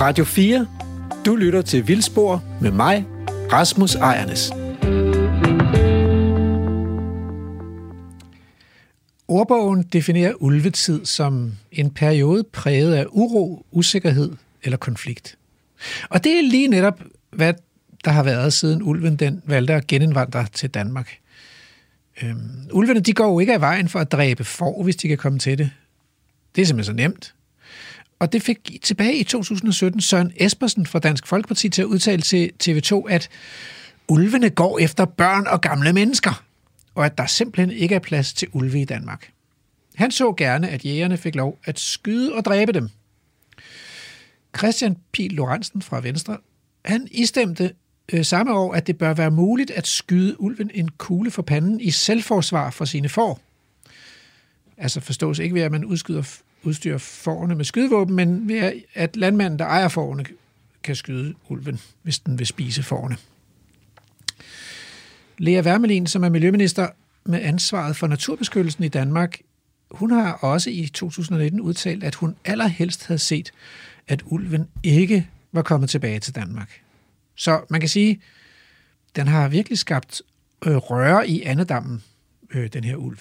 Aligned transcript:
Radio 0.00 0.24
4. 0.24 0.66
Du 1.26 1.36
lytter 1.36 1.62
til 1.62 1.88
Vildspor 1.88 2.44
med 2.60 2.70
mig, 2.70 3.06
Rasmus 3.52 3.94
Ejernes. 3.94 4.52
Ordbogen 9.28 9.82
definerer 9.82 10.34
ulvetid 10.42 11.04
som 11.04 11.52
en 11.72 11.90
periode 11.90 12.44
præget 12.44 12.94
af 12.94 13.06
uro, 13.10 13.66
usikkerhed 13.70 14.32
eller 14.62 14.76
konflikt. 14.76 15.38
Og 16.10 16.24
det 16.24 16.38
er 16.38 16.42
lige 16.42 16.68
netop, 16.68 17.02
hvad 17.30 17.54
der 18.04 18.10
har 18.10 18.22
været 18.22 18.52
siden 18.52 18.82
ulven 18.82 19.16
den 19.16 19.42
valgte 19.46 19.74
at 19.74 19.86
genindvandre 19.86 20.46
til 20.52 20.70
Danmark. 20.70 21.18
Øhm, 22.22 22.68
ulvene 22.72 23.00
de 23.00 23.12
går 23.12 23.32
jo 23.32 23.38
ikke 23.38 23.54
af 23.54 23.60
vejen 23.60 23.88
for 23.88 23.98
at 23.98 24.12
dræbe 24.12 24.44
får, 24.44 24.82
hvis 24.82 24.96
de 24.96 25.08
kan 25.08 25.18
komme 25.18 25.38
til 25.38 25.58
det. 25.58 25.70
Det 26.54 26.62
er 26.62 26.66
simpelthen 26.66 26.96
så 26.96 27.02
nemt. 27.02 27.34
Og 28.20 28.32
det 28.32 28.42
fik 28.42 28.78
tilbage 28.82 29.16
i 29.16 29.24
2017 29.24 30.00
Søren 30.00 30.32
Espersen 30.36 30.86
fra 30.86 30.98
Dansk 30.98 31.26
Folkeparti 31.26 31.68
til 31.68 31.82
at 31.82 31.86
udtale 31.86 32.22
til 32.22 32.50
TV2, 32.62 33.08
at 33.10 33.28
ulvene 34.08 34.50
går 34.50 34.78
efter 34.78 35.04
børn 35.04 35.46
og 35.46 35.60
gamle 35.60 35.92
mennesker, 35.92 36.44
og 36.94 37.06
at 37.06 37.18
der 37.18 37.26
simpelthen 37.26 37.70
ikke 37.78 37.94
er 37.94 37.98
plads 37.98 38.32
til 38.32 38.48
ulve 38.52 38.80
i 38.80 38.84
Danmark. 38.84 39.30
Han 39.94 40.10
så 40.10 40.32
gerne, 40.32 40.68
at 40.68 40.84
jægerne 40.84 41.16
fik 41.16 41.34
lov 41.34 41.58
at 41.64 41.80
skyde 41.80 42.32
og 42.34 42.44
dræbe 42.44 42.72
dem. 42.72 42.88
Christian 44.58 44.96
Pil 45.12 45.32
Lorentzen 45.32 45.82
fra 45.82 46.00
Venstre, 46.00 46.38
han 46.84 47.08
istemte 47.10 47.72
øh, 48.12 48.24
samme 48.24 48.52
år, 48.52 48.74
at 48.74 48.86
det 48.86 48.98
bør 48.98 49.14
være 49.14 49.30
muligt 49.30 49.70
at 49.70 49.86
skyde 49.86 50.40
ulven 50.40 50.70
en 50.74 50.88
kugle 50.88 51.30
for 51.30 51.42
panden 51.42 51.80
i 51.80 51.90
selvforsvar 51.90 52.70
for 52.70 52.84
sine 52.84 53.08
får. 53.08 53.40
Altså 54.76 55.00
forstås 55.00 55.38
ikke 55.38 55.54
ved, 55.54 55.62
at 55.62 55.72
man 55.72 55.84
udskyder 55.84 56.22
udstyre 56.62 56.98
forerne 56.98 57.54
med 57.54 57.64
skydevåben, 57.64 58.16
men 58.16 58.48
ved 58.48 58.72
at 58.94 59.16
landmanden, 59.16 59.58
der 59.58 59.64
ejer 59.64 59.88
forerne, 59.88 60.24
kan 60.82 60.96
skyde 60.96 61.34
ulven, 61.48 61.80
hvis 62.02 62.18
den 62.18 62.38
vil 62.38 62.46
spise 62.46 62.82
forerne. 62.82 63.16
Lea 65.38 65.62
Wermelin, 65.62 66.06
som 66.06 66.24
er 66.24 66.28
miljøminister 66.28 66.88
med 67.24 67.42
ansvaret 67.42 67.96
for 67.96 68.06
naturbeskyttelsen 68.06 68.84
i 68.84 68.88
Danmark, 68.88 69.40
hun 69.90 70.10
har 70.10 70.32
også 70.32 70.70
i 70.70 70.86
2019 70.86 71.60
udtalt, 71.60 72.04
at 72.04 72.14
hun 72.14 72.36
allerhelst 72.44 73.06
havde 73.06 73.18
set, 73.18 73.52
at 74.08 74.22
ulven 74.26 74.68
ikke 74.82 75.28
var 75.52 75.62
kommet 75.62 75.90
tilbage 75.90 76.20
til 76.20 76.34
Danmark. 76.34 76.80
Så 77.34 77.60
man 77.70 77.80
kan 77.80 77.88
sige, 77.88 78.20
den 79.16 79.26
har 79.26 79.48
virkelig 79.48 79.78
skabt 79.78 80.22
øh, 80.66 80.76
røre 80.76 81.28
i 81.28 81.42
andedammen, 81.42 82.02
øh, 82.50 82.68
den 82.72 82.84
her 82.84 82.96
ulv. 82.96 83.18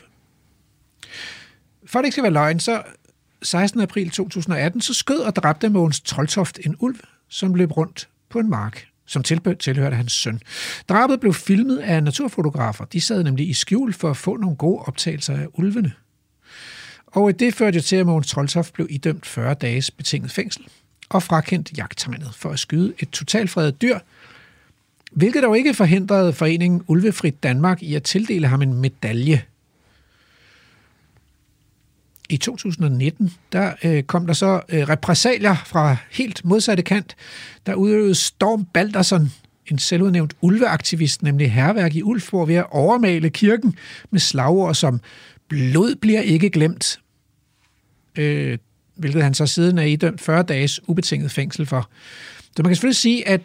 For 1.85 1.99
at 1.99 2.03
det 2.03 2.07
ikke 2.07 2.13
skal 2.13 2.23
være 2.23 2.33
løgn, 2.33 2.59
så 2.59 2.83
16. 3.41 3.81
april 3.81 4.09
2018, 4.09 4.81
så 4.81 4.93
skød 4.93 5.19
og 5.19 5.35
dræbte 5.35 5.69
Mogens 5.69 5.99
Toltoft 6.01 6.59
en 6.65 6.75
ulv, 6.79 6.99
som 7.29 7.53
løb 7.53 7.77
rundt 7.77 8.09
på 8.29 8.39
en 8.39 8.49
mark, 8.49 8.87
som 9.05 9.23
tilhørte 9.23 9.95
hans 9.95 10.11
søn. 10.11 10.41
Drabet 10.89 11.19
blev 11.19 11.33
filmet 11.33 11.77
af 11.77 12.03
naturfotografer. 12.03 12.85
De 12.85 13.01
sad 13.01 13.23
nemlig 13.23 13.49
i 13.49 13.53
skjul 13.53 13.93
for 13.93 14.09
at 14.09 14.17
få 14.17 14.37
nogle 14.37 14.55
gode 14.55 14.79
optagelser 14.79 15.33
af 15.33 15.47
ulvene. 15.53 15.91
Og 17.07 17.39
det 17.39 17.55
førte 17.55 17.81
til, 17.81 17.95
at 17.95 18.05
Mogens 18.05 18.27
Toltoft 18.27 18.73
blev 18.73 18.87
idømt 18.89 19.25
40 19.25 19.53
dages 19.53 19.91
betinget 19.91 20.31
fængsel 20.31 20.65
og 21.09 21.23
frakendt 21.23 21.77
jagttegnet 21.77 22.35
for 22.35 22.49
at 22.49 22.59
skyde 22.59 22.93
et 22.99 23.09
totalfredet 23.09 23.81
dyr, 23.81 23.99
hvilket 25.11 25.43
dog 25.43 25.57
ikke 25.57 25.73
forhindrede 25.73 26.33
foreningen 26.33 26.83
Ulvefrit 26.87 27.43
Danmark 27.43 27.83
i 27.83 27.95
at 27.95 28.03
tildele 28.03 28.47
ham 28.47 28.61
en 28.61 28.73
medalje 28.73 29.43
i 32.29 32.37
2019, 32.37 33.33
der 33.51 33.73
øh, 33.83 34.03
kom 34.03 34.25
der 34.25 34.33
så 34.33 34.61
øh, 34.69 34.89
repressalier 34.89 35.55
fra 35.65 35.95
helt 36.11 36.45
modsatte 36.45 36.83
kant. 36.83 37.15
Der 37.65 37.73
udøvede 37.73 38.15
Storm 38.15 38.65
Balderson, 38.65 39.31
en 39.67 39.79
selvudnævnt 39.79 40.33
ulveaktivist, 40.41 41.23
nemlig 41.23 41.51
herværk 41.51 41.95
i 41.95 42.03
Ulfborg, 42.03 42.47
ved 42.47 42.55
at 42.55 42.65
overmale 42.71 43.29
kirken 43.29 43.75
med 44.11 44.19
slagord 44.19 44.75
som 44.75 45.01
blod 45.47 45.95
bliver 45.95 46.21
ikke 46.21 46.49
glemt, 46.49 46.99
øh, 48.15 48.57
hvilket 48.95 49.23
han 49.23 49.33
så 49.33 49.45
siden 49.45 49.77
er 49.77 49.83
idømt 49.83 50.21
40 50.21 50.43
dages 50.43 50.89
ubetinget 50.89 51.31
fængsel 51.31 51.65
for. 51.65 51.89
Så 52.41 52.63
man 52.63 52.69
kan 52.69 52.75
selvfølgelig 52.75 52.95
sige, 52.95 53.27
at 53.27 53.41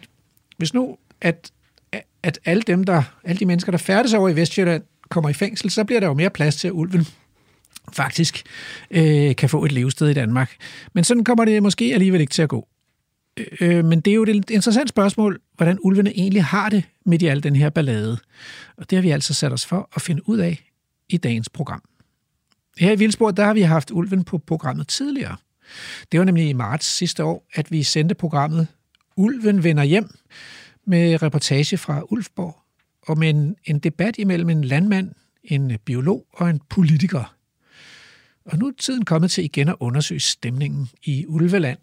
hvis 0.57 0.73
nu, 0.73 0.97
at, 1.21 1.51
at 2.23 2.39
alle 2.45 2.61
dem, 2.61 2.83
der, 2.83 3.03
alle 3.23 3.39
de 3.39 3.45
mennesker, 3.45 3.71
der 3.71 3.77
færdes 3.77 4.13
over 4.13 4.29
i 4.29 4.35
Vestjylland, 4.35 4.83
kommer 5.09 5.29
i 5.29 5.33
fængsel, 5.33 5.71
så 5.71 5.83
bliver 5.83 5.99
der 5.99 6.07
jo 6.07 6.13
mere 6.13 6.29
plads 6.29 6.55
til, 6.55 6.67
at 6.67 6.71
ulven 6.71 7.07
faktisk 7.93 8.43
øh, 8.91 9.35
kan 9.35 9.49
få 9.49 9.65
et 9.65 9.71
levested 9.71 10.09
i 10.09 10.13
Danmark. 10.13 10.55
Men 10.93 11.03
sådan 11.03 11.23
kommer 11.23 11.45
det 11.45 11.63
måske 11.63 11.93
alligevel 11.93 12.21
ikke 12.21 12.31
til 12.31 12.41
at 12.41 12.49
gå. 12.49 12.67
Øh, 13.37 13.45
øh 13.61 13.85
men 13.85 14.01
det 14.01 14.11
er 14.11 14.15
jo 14.15 14.23
et 14.23 14.49
interessant 14.49 14.89
spørgsmål, 14.89 15.39
hvordan 15.55 15.77
ulvene 15.81 16.17
egentlig 16.17 16.43
har 16.43 16.69
det 16.69 16.83
midt 17.05 17.21
i 17.21 17.25
al 17.27 17.43
den 17.43 17.55
her 17.55 17.69
ballade. 17.69 18.17
Og 18.77 18.89
det 18.89 18.95
har 18.95 19.01
vi 19.01 19.09
altså 19.09 19.33
sat 19.33 19.53
os 19.53 19.65
for 19.65 19.89
at 19.95 20.01
finde 20.01 20.29
ud 20.29 20.37
af 20.37 20.71
i 21.09 21.17
dagens 21.17 21.49
program. 21.49 21.81
Her 22.77 22.91
i 22.91 22.95
Vildsborg, 22.95 23.37
der 23.37 23.45
har 23.45 23.53
vi 23.53 23.61
haft 23.61 23.91
ulven 23.91 24.23
på 24.23 24.37
programmet 24.37 24.87
tidligere. 24.87 25.35
Det 26.11 26.19
var 26.19 26.25
nemlig 26.25 26.49
i 26.49 26.53
marts 26.53 26.85
sidste 26.85 27.23
år, 27.23 27.47
at 27.53 27.71
vi 27.71 27.83
sendte 27.83 28.15
programmet 28.15 28.67
Ulven 29.17 29.63
vender 29.63 29.83
hjem 29.83 30.09
med 30.87 31.23
reportage 31.23 31.77
fra 31.77 32.01
Ulfborg 32.09 32.55
og 33.01 33.17
med 33.17 33.29
en, 33.29 33.55
en 33.65 33.79
debat 33.79 34.17
imellem 34.17 34.49
en 34.49 34.63
landmand, 34.63 35.11
en 35.43 35.77
biolog 35.85 36.25
og 36.33 36.49
en 36.49 36.61
politiker. 36.69 37.34
Og 38.45 38.57
nu 38.57 38.67
er 38.67 38.71
tiden 38.77 39.05
kommet 39.05 39.31
til 39.31 39.43
igen 39.43 39.69
at 39.69 39.75
undersøge 39.79 40.19
stemningen 40.19 40.89
i 41.03 41.25
Ulveland. 41.27 41.77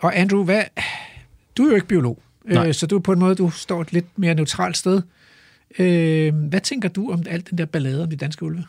Og 0.00 0.18
Andrew, 0.18 0.44
hvad, 0.44 0.64
du 1.56 1.62
er 1.62 1.68
jo 1.68 1.74
ikke 1.74 1.86
biolog, 1.86 2.22
øh, 2.44 2.74
så 2.74 2.86
du 2.86 2.96
er 2.96 3.00
på 3.00 3.12
en 3.12 3.18
måde, 3.18 3.34
du 3.34 3.50
står 3.50 3.80
et 3.80 3.92
lidt 3.92 4.18
mere 4.18 4.34
neutralt 4.34 4.76
sted. 4.76 5.02
Øh, 5.78 6.34
hvad 6.34 6.60
tænker 6.60 6.88
du 6.88 7.12
om 7.12 7.22
alt 7.30 7.50
den 7.50 7.58
der 7.58 7.64
ballade 7.64 8.02
om 8.02 8.10
de 8.10 8.16
danske 8.16 8.44
ulve? 8.44 8.64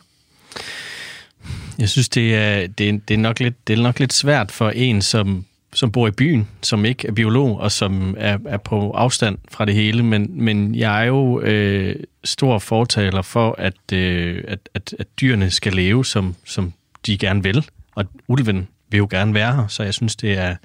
Jeg 1.78 1.88
synes, 1.88 2.08
det 2.08 2.34
er, 2.34 2.66
det, 2.66 2.88
er, 2.88 2.92
det, 3.08 3.14
er 3.14 3.18
nok 3.18 3.40
lidt, 3.40 3.68
det 3.68 3.78
er 3.78 3.82
nok 3.82 3.98
lidt 4.00 4.12
svært 4.12 4.52
for 4.52 4.70
en, 4.70 5.02
som, 5.02 5.44
som 5.74 5.92
bor 5.92 6.08
i 6.08 6.10
byen, 6.10 6.48
som 6.62 6.84
ikke 6.84 7.08
er 7.08 7.12
biolog, 7.12 7.60
og 7.60 7.72
som 7.72 8.14
er, 8.18 8.38
er 8.46 8.56
på 8.56 8.90
afstand 8.90 9.38
fra 9.50 9.64
det 9.64 9.74
hele. 9.74 10.02
Men, 10.02 10.30
men 10.30 10.74
jeg 10.74 11.02
er 11.02 11.04
jo 11.04 11.40
øh, 11.40 11.96
stor 12.24 12.58
fortaler 12.58 13.22
for, 13.22 13.54
at, 13.58 13.92
øh, 13.92 14.44
at, 14.48 14.68
at, 14.74 14.94
at 14.98 15.06
dyrene 15.20 15.50
skal 15.50 15.72
leve, 15.72 16.04
som, 16.04 16.34
som 16.44 16.72
de 17.06 17.18
gerne 17.18 17.42
vil. 17.42 17.66
Og 17.94 18.04
ulven 18.28 18.68
vil 18.90 18.98
jo 18.98 19.08
gerne 19.10 19.34
være 19.34 19.56
her, 19.56 19.66
så 19.66 19.82
jeg 19.82 19.94
synes, 19.94 20.16
det 20.16 20.38
er 20.38 20.56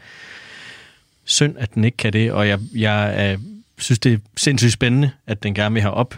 synd, 1.25 1.55
at 1.57 1.73
den 1.73 1.83
ikke 1.83 1.97
kan 1.97 2.13
det. 2.13 2.31
Og 2.31 2.47
jeg, 2.47 2.59
jeg 2.75 3.31
er, 3.31 3.37
synes, 3.77 3.99
det 3.99 4.13
er 4.13 4.17
sindssygt 4.37 4.73
spændende, 4.73 5.11
at 5.27 5.43
den 5.43 5.53
gerne 5.53 5.73
vil 5.73 5.81
have 5.81 5.93
op. 5.93 6.17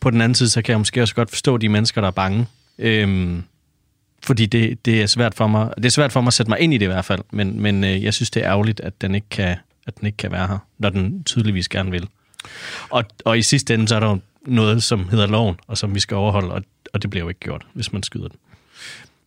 På 0.00 0.10
den 0.10 0.20
anden 0.20 0.34
side, 0.34 0.48
så 0.48 0.62
kan 0.62 0.72
jeg 0.72 0.80
måske 0.80 1.02
også 1.02 1.14
godt 1.14 1.30
forstå 1.30 1.56
de 1.56 1.68
mennesker, 1.68 2.00
der 2.00 2.08
er 2.08 2.12
bange. 2.12 2.46
Øhm, 2.78 3.42
fordi 4.24 4.46
det, 4.46 4.84
det 4.84 5.02
er 5.02 5.06
svært 5.06 5.34
for 5.34 5.46
mig. 5.46 5.72
Det 5.76 5.84
er 5.84 5.90
svært 5.90 6.12
for 6.12 6.20
mig 6.20 6.26
at 6.26 6.34
sætte 6.34 6.50
mig 6.50 6.60
ind 6.60 6.74
i 6.74 6.78
det 6.78 6.84
i 6.84 6.88
hvert 6.88 7.04
fald, 7.04 7.20
men, 7.32 7.60
men 7.60 7.84
øh, 7.84 8.04
jeg 8.04 8.14
synes, 8.14 8.30
det 8.30 8.42
er 8.44 8.50
ærgerligt, 8.50 8.80
at 8.80 9.00
den 9.00 9.14
ikke 9.14 9.28
kan, 9.30 9.56
at 9.86 9.98
den 9.98 10.06
ikke 10.06 10.16
kan 10.16 10.32
være 10.32 10.46
her, 10.46 10.58
når 10.78 10.88
den 10.88 11.24
tydeligvis 11.24 11.68
gerne 11.68 11.90
vil. 11.90 12.08
Og, 12.90 13.04
og 13.24 13.38
i 13.38 13.42
sidste 13.42 13.74
ende, 13.74 13.88
så 13.88 13.96
er 13.96 14.00
der 14.00 14.08
jo 14.08 14.18
noget, 14.46 14.82
som 14.82 15.08
hedder 15.08 15.26
loven, 15.26 15.56
og 15.66 15.78
som 15.78 15.94
vi 15.94 16.00
skal 16.00 16.16
overholde, 16.16 16.52
og, 16.52 16.62
og 16.92 17.02
det 17.02 17.10
bliver 17.10 17.24
jo 17.24 17.28
ikke 17.28 17.40
gjort, 17.40 17.66
hvis 17.74 17.92
man 17.92 18.02
skyder 18.02 18.28
den. 18.28 18.36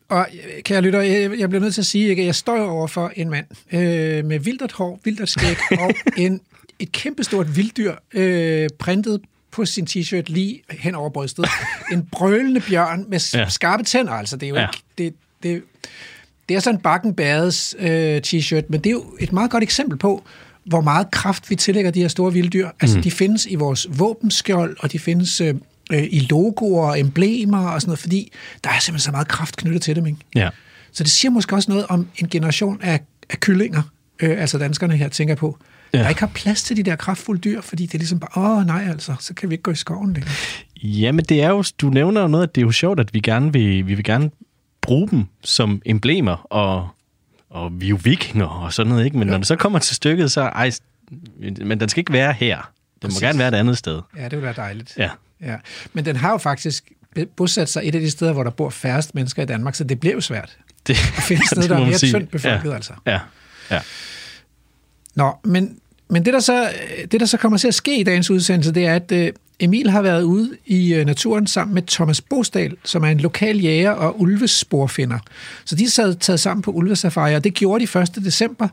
Og 0.09 0.28
kan 0.66 0.73
jeg 0.75 0.83
lytte, 0.83 0.97
jeg, 0.97 1.39
jeg 1.39 1.50
bliver 1.50 1.62
nødt 1.62 1.73
til 1.73 1.81
at 1.81 1.85
sige, 1.85 2.12
at 2.12 2.25
jeg 2.25 2.35
står 2.35 2.69
over 2.69 2.88
for 2.88 3.12
en 3.16 3.29
mand 3.29 3.45
øh, 3.73 4.25
med 4.25 4.39
vildert 4.39 4.72
hår, 4.72 5.00
vildert 5.03 5.29
skæg 5.29 5.57
og 5.79 5.91
en, 6.17 6.41
et 6.79 6.91
kæmpestort 6.91 7.56
vilddyr 7.56 7.95
øh, 8.13 8.69
printet 8.79 9.22
på 9.56 9.66
sin 9.66 9.88
t-shirt 9.90 10.24
lige 10.28 10.62
hen 10.70 10.96
over 10.96 11.10
brystet. 11.10 11.46
En 11.92 12.08
brølende 12.12 12.62
bjørn 12.62 13.06
med 13.08 13.20
ja. 13.34 13.50
skarpe 13.50 13.84
tænder, 13.84 14.14
altså. 14.14 14.38
Det 14.38 14.46
er 14.46 14.50
jo 14.50 14.56
ja. 14.56 14.68
ikke... 14.68 14.84
Det, 14.98 15.14
det, 15.44 15.64
det 16.50 16.56
er 16.56 16.60
sådan 16.60 16.76
en 16.76 16.82
bakken 16.82 17.14
bades 17.14 17.75
øh, 17.80 18.22
t-shirt, 18.28 18.63
men 18.69 18.80
det 18.80 18.86
er 18.86 18.92
jo 18.92 19.04
et 19.19 19.34
meget 19.34 19.52
godt 19.52 19.63
eksempel 19.63 19.98
på, 19.98 20.24
hvor 20.66 20.81
meget 20.81 21.12
kraft 21.12 21.50
vi 21.50 21.56
tillægger 21.56 21.92
de 21.92 22.02
her 22.02 22.07
store 22.07 22.34
vilddyr. 22.34 22.69
Altså, 22.80 22.98
mm. 22.98 23.04
de 23.04 23.12
findes 23.12 23.46
i 23.46 23.56
vores 23.56 23.88
våbenskjold, 23.90 24.78
og 24.80 24.92
de 24.92 25.00
findes 25.00 25.42
øh, 25.42 25.56
øh, 25.92 26.04
i 26.12 26.19
logoer 26.19 26.88
og 26.88 27.00
emblemer 27.00 27.69
og 27.69 27.81
sådan 27.81 27.90
noget, 27.90 28.00
fordi 28.00 28.31
der 28.63 28.69
er 28.69 28.80
simpelthen 28.80 29.06
så 29.06 29.12
meget 29.12 29.28
kraft 29.28 29.56
knyttet 29.56 29.81
til 29.81 29.96
dem, 29.96 30.06
ikke? 30.06 30.19
Ja. 30.36 30.50
Så 30.92 31.04
det 31.04 31.12
siger 31.12 31.31
måske 31.31 31.56
også 31.56 31.72
noget 31.72 31.86
om 31.90 32.08
en 32.18 32.30
generation 32.30 32.81
af, 32.81 33.00
af 33.30 33.40
kyllinger, 33.40 33.81
øh, 34.19 34.42
altså 34.42 34.58
danskerne 34.58 34.98
her 34.98 35.10
tænker 35.10 35.36
på, 35.36 35.58
ja. 35.97 36.03
der 36.03 36.09
ikke 36.09 36.21
har 36.21 36.31
plads 36.33 36.63
til 36.63 36.77
de 36.77 36.83
der 36.83 36.95
kraftfulde 36.95 37.42
dyr, 37.42 37.62
fordi 37.62 37.86
det 37.86 37.94
er 37.94 37.97
ligesom 37.97 38.19
bare, 38.19 38.57
åh 38.59 38.65
nej 38.65 38.88
altså, 38.89 39.15
så 39.19 39.33
kan 39.33 39.50
vi 39.50 39.53
ikke 39.53 39.63
gå 39.63 39.71
i 39.71 39.75
skoven 39.75 40.13
længere. 40.13 40.33
Jamen 40.83 41.25
det 41.25 41.44
er 41.44 41.50
jo, 41.50 41.63
du 41.81 41.89
nævner 41.89 42.21
jo 42.21 42.27
noget, 42.27 42.44
at 42.47 42.56
det 42.56 42.62
er 42.62 42.65
jo 42.65 42.71
sjovt, 42.71 43.00
at 43.00 43.13
vi 43.13 43.19
gerne 43.19 43.53
vil, 43.53 43.88
vi 43.88 43.94
vil 43.94 44.03
gerne 44.03 44.31
bruge 44.81 45.09
dem 45.09 45.25
som 45.44 45.81
emblemer, 45.86 46.47
og, 46.53 46.89
og 47.50 47.81
vi 47.81 47.86
er 47.86 47.89
jo 47.89 48.00
vikinger 48.03 48.45
og 48.45 48.74
sådan 48.74 48.89
noget, 48.89 49.06
ikke? 49.06 49.18
Men 49.18 49.27
ja. 49.27 49.31
når 49.31 49.38
det 49.38 49.47
så 49.47 49.56
kommer 49.56 49.80
til 49.80 49.95
stykket, 49.95 50.31
så 50.31 50.42
ej, 50.42 50.71
men 51.39 51.80
den 51.80 51.89
skal 51.89 52.01
ikke 52.01 52.13
være 52.13 52.33
her. 52.33 52.57
Den 53.01 53.07
Præcis. 53.07 53.21
må 53.21 53.27
gerne 53.27 53.39
være 53.39 53.48
et 53.48 53.53
andet 53.53 53.77
sted. 53.77 54.01
Ja, 54.18 54.24
det 54.24 54.31
vil 54.31 54.41
være 54.41 54.53
dejligt. 54.57 54.94
Ja. 54.98 55.09
ja. 55.41 55.56
Men 55.94 56.06
den 56.06 56.15
har 56.15 56.31
jo 56.31 56.38
faktisk 56.38 56.91
bosat 57.36 57.69
sig 57.69 57.81
et 57.86 57.95
af 57.95 58.01
de 58.01 58.12
steder, 58.12 58.33
hvor 58.33 58.44
der 58.44 58.51
bor 58.51 58.69
færrest 58.69 59.15
mennesker 59.15 59.44
i 59.44 59.45
Danmark, 59.45 59.75
så 59.75 59.83
det 59.83 60.00
bliver 60.00 60.13
jo 60.13 60.21
svært. 60.21 60.57
Det, 60.88 60.94
at 60.94 61.24
finde 61.24 61.41
et 61.44 61.48
sted, 61.48 61.62
det 61.62 61.69
der 61.69 61.75
er 61.77 61.86
mere 61.86 61.98
tyndt 61.98 62.31
befolket, 62.31 62.69
Ja. 62.69 62.75
altså. 62.75 62.94
Ja, 63.06 63.19
ja. 63.71 63.81
Nå, 65.15 65.38
men, 65.44 65.80
men 66.10 66.25
det, 66.25 66.34
der 66.34 66.40
så, 66.40 66.69
det, 67.12 67.19
der 67.19 67.25
så 67.25 67.38
kommer 67.38 67.57
til 67.57 67.68
at 67.68 67.74
ske 67.74 68.00
i 68.00 68.04
dagens 68.04 68.31
udsendelse, 68.31 68.74
det 68.74 68.86
er, 68.86 68.96
at 68.96 69.12
øh, 69.12 69.31
Emil 69.60 69.90
har 69.90 70.02
været 70.02 70.24
ude 70.24 70.57
i 70.66 70.94
øh, 70.94 71.06
naturen 71.06 71.48
sammen 71.48 71.74
med 71.74 71.81
Thomas 71.81 72.22
Bosdal, 72.22 72.75
som 72.84 73.04
er 73.04 73.07
en 73.07 73.19
lokal 73.19 73.60
jæger 73.60 73.92
og 73.92 74.22
ulvesporfinder. 74.22 75.19
Så 75.66 75.75
de 75.75 75.90
sad 75.90 76.16
taget 76.16 76.40
sammen 76.40 76.62
på 76.62 76.72
ulvesafari, 76.72 77.36
og 77.36 77.44
det 77.44 77.54
gjorde 77.54 77.88
de 77.88 78.00
1. 78.00 78.16
december 78.16 78.68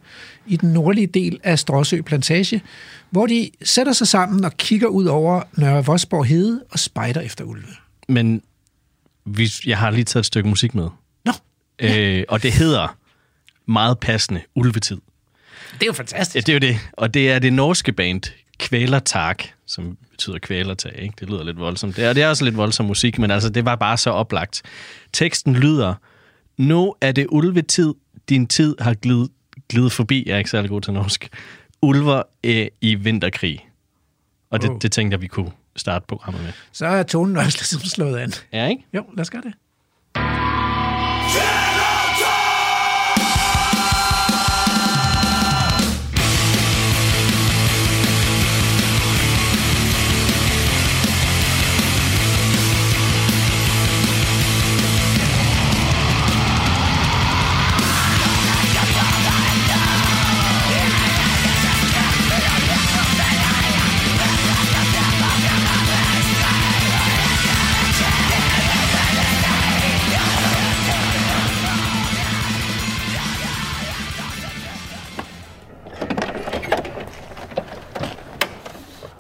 i 0.47 0.57
den 0.57 0.73
nordlige 0.73 1.07
del 1.07 1.41
af 1.43 1.59
Stråsø 1.59 2.03
Plantage, 2.03 2.63
hvor 3.11 3.27
de 3.27 3.51
sætter 3.63 3.93
sig 3.93 4.09
sammen 4.09 4.45
og 4.45 4.57
kigger 4.57 4.89
ud 4.89 5.05
over 5.05 5.43
Nørre 5.57 5.85
Vosborg 5.85 6.25
Hede 6.25 6.63
og 6.71 6.79
spejder 6.79 7.21
efter 7.21 7.45
ulve. 7.45 7.67
Men 8.09 8.43
vi, 9.25 9.53
jeg 9.67 9.79
har 9.79 9.91
lige 9.91 10.05
taget 10.05 10.23
et 10.23 10.27
stykke 10.27 10.49
musik 10.49 10.75
med. 10.75 10.89
Nå, 11.25 11.33
Øh, 11.83 12.25
og 12.29 12.43
det 12.43 12.53
hedder 12.53 12.97
meget 13.67 13.99
passende 13.99 14.41
Ulvetid. 14.55 14.97
Det 15.75 15.83
er 15.83 15.87
jo 15.87 15.93
fantastisk. 15.93 16.49
Ja, 16.49 16.53
det 16.53 16.63
er 16.65 16.69
jo 16.69 16.73
det. 16.75 16.81
Og 16.93 17.15
det 17.15 17.31
er 17.33 17.39
det 17.39 17.53
norske 17.53 17.93
band 17.93 18.21
Kvælertag, 18.59 19.37
som 19.67 19.97
betyder 20.11 20.39
kvælertag. 20.39 20.93
Ikke? 21.03 21.15
Det 21.21 21.29
lyder 21.31 21.45
lidt 21.45 21.59
voldsomt. 21.59 21.97
Det 21.97 22.05
er, 22.05 22.13
det 22.13 22.23
er 22.23 22.29
også 22.29 22.45
lidt 22.45 22.57
voldsom 22.57 22.87
musik, 22.87 23.19
men 23.19 23.31
altså, 23.31 23.49
det 23.49 23.65
var 23.65 23.77
bare 23.77 23.97
så 23.97 24.11
oplagt. 24.11 24.63
Teksten 25.13 25.55
lyder, 25.57 25.95
Nu 26.57 26.95
er 27.01 27.13
det 27.13 27.27
ulvetid, 27.31 27.95
din 28.29 28.47
tid 28.47 28.77
har 28.81 28.95
glidet, 28.95 29.29
glidet 29.69 29.93
forbi. 29.93 30.23
Jeg 30.27 30.35
er 30.35 30.39
ikke 30.39 30.51
særlig 30.51 30.71
god 30.71 30.81
til 30.81 30.93
norsk. 30.93 31.29
Ulver 31.83 32.23
er 32.45 32.69
i 32.81 32.95
vinterkrig. 32.95 33.69
Og 34.51 34.63
det, 34.63 34.71
Wow. 34.71 34.79
det 34.79 34.93
tænkte 34.93 35.15
jeg, 35.15 35.21
vi 35.21 35.27
kunne 35.27 35.51
starte 35.77 36.05
programmet 36.09 36.43
med. 36.43 36.53
Så 36.73 36.87
er 36.87 37.03
tonen 37.03 37.37
også 37.37 37.59
ligesom 37.59 37.81
slået 37.81 38.19
an. 38.19 38.33
Ja, 38.53 38.67
ikke? 38.69 38.85
Jo, 38.95 39.05
lad 39.17 39.21
os 39.21 39.31
gøre 39.31 39.43
det. 39.43 39.53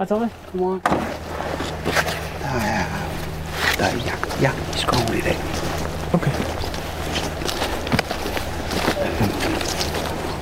Hej 0.02 0.06
Tommy. 0.08 0.28
Godmorgen. 0.52 0.81
Der 2.43 2.60
er, 2.60 2.84
der 3.78 3.84
er 3.84 3.96
jagt, 4.06 4.43
jagt 4.43 4.75
i 4.75 4.78
skoven 4.78 5.14
i 5.19 5.20
dag. 5.20 5.37
Okay. 6.12 6.31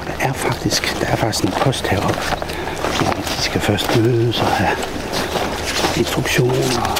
Der 0.06 0.28
er 0.28 0.32
faktisk, 0.32 1.00
der 1.00 1.06
er 1.06 1.16
faktisk 1.16 1.44
en 1.44 1.52
post 1.52 1.86
heroppe. 1.86 2.20
De 3.36 3.42
skal 3.42 3.60
først 3.60 3.96
mødes 3.96 4.40
og 4.40 4.46
have 4.46 4.76
instruktioner 5.96 6.80
og. 6.82 6.98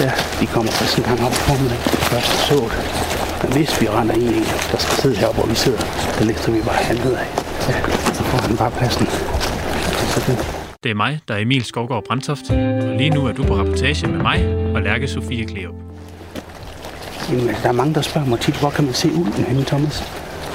Ja. 0.00 0.12
De 0.40 0.46
kommer 0.46 0.72
først 0.72 0.98
en 0.98 1.04
gang 1.04 1.26
op 1.26 1.32
i 1.32 1.34
formiddag. 1.34 1.78
Først 2.12 2.32
så 2.48 2.54
det. 2.54 3.42
Men 3.42 3.52
hvis 3.52 3.80
vi 3.80 3.88
render 3.88 4.14
i 4.14 4.26
en, 4.26 4.46
der 4.72 4.78
skal 4.78 4.96
sidde 5.02 5.16
heroppe, 5.16 5.40
hvor 5.40 5.48
vi 5.48 5.54
sidder, 5.54 5.82
så 6.18 6.24
lægger 6.24 6.52
vi 6.52 6.60
bare 6.62 6.76
handlet 6.76 7.12
af. 7.12 7.26
Ja. 7.68 7.74
Så 8.14 8.22
får 8.22 8.38
han 8.38 8.56
bare 8.56 8.70
pladsen. 8.70 9.06
Så 10.14 10.20
det, 10.26 10.57
Det 10.82 10.90
er 10.90 10.94
mig, 10.94 11.20
der 11.28 11.34
er 11.34 11.38
Emil 11.38 11.64
Skovgaard 11.64 12.04
Brandtoft, 12.04 12.50
og 12.50 12.96
lige 12.98 13.10
nu 13.10 13.26
er 13.26 13.32
du 13.32 13.44
på 13.44 13.54
rapportage 13.56 14.06
med 14.06 14.18
mig 14.18 14.46
og 14.74 14.82
Lærke 14.82 15.08
Sofie 15.08 15.46
Kleop. 15.46 15.74
Jamen, 17.30 17.48
altså, 17.48 17.62
der 17.62 17.68
er 17.68 17.72
mange, 17.72 17.94
der 17.94 18.00
spørger 18.00 18.26
mig 18.26 18.40
tit, 18.40 18.60
hvor 18.60 18.70
kan 18.70 18.84
man 18.84 18.94
se 18.94 19.08
ulden 19.08 19.44
henne, 19.44 19.64
Thomas? 19.64 20.02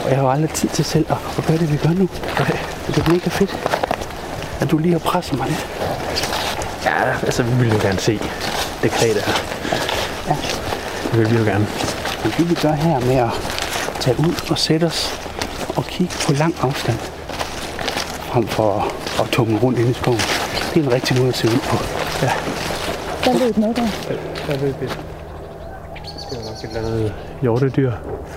Og 0.04 0.10
jeg 0.10 0.18
har 0.18 0.24
jo 0.24 0.32
aldrig 0.32 0.50
tid 0.50 0.70
til 0.70 0.86
selv 0.86 1.06
at, 1.10 1.18
at 1.38 1.46
gøre 1.48 1.58
det, 1.58 1.72
vi 1.72 1.78
gør 1.78 1.90
nu. 1.90 2.10
Det 2.88 2.98
er 2.98 3.12
mega 3.12 3.30
fedt, 3.30 3.52
at 4.62 4.72
du 4.72 4.78
lige 4.78 4.92
har 4.92 5.00
presset 5.00 5.38
mig 5.38 5.48
lidt. 5.48 5.68
Ja, 6.86 7.12
altså 7.12 7.44
vi 7.44 7.56
vil 7.64 7.74
jo 7.74 7.80
gerne 7.82 8.00
se 8.00 8.20
det 8.84 8.92
kræ 8.92 9.08
der. 9.08 9.28
Ja. 10.28 10.38
Det 11.12 11.20
vil 11.20 11.32
vi 11.32 11.36
jo 11.38 11.44
gerne. 11.44 11.68
Men 12.24 12.32
det 12.38 12.50
vi 12.50 12.56
gør 12.56 12.74
her 12.74 13.00
med 13.00 13.16
at 13.16 13.32
tage 14.00 14.20
ud 14.20 14.52
og 14.52 14.58
sætte 14.58 14.86
os 14.86 15.20
og 15.78 15.86
kigge 15.86 16.14
på 16.28 16.34
lang 16.34 16.56
afstand, 16.62 17.13
frem 18.34 18.48
for 18.48 18.94
at 19.24 19.30
tumle 19.30 19.60
rundt 19.64 19.80
inde 19.80 19.92
i 19.92 19.94
skoven, 19.94 20.20
det 20.74 20.80
er 20.82 20.86
en 20.88 20.92
rigtig 20.92 21.18
måde 21.18 21.30
at 21.30 21.38
se 21.38 21.48
ud 21.48 21.60
på. 21.70 21.78
Ja. 22.26 22.32
Der 23.26 23.40
løb 23.46 23.58
noget 23.58 23.76
der. 23.76 23.88
Der 24.48 24.62
løb 24.62 24.82
et. 24.82 24.90
Det 26.30 26.38
var 26.38 26.46
nok 26.50 26.64
et 26.64 26.78
eller 26.78 26.80
andet 26.90 27.14
hjortedyr, 27.42 27.92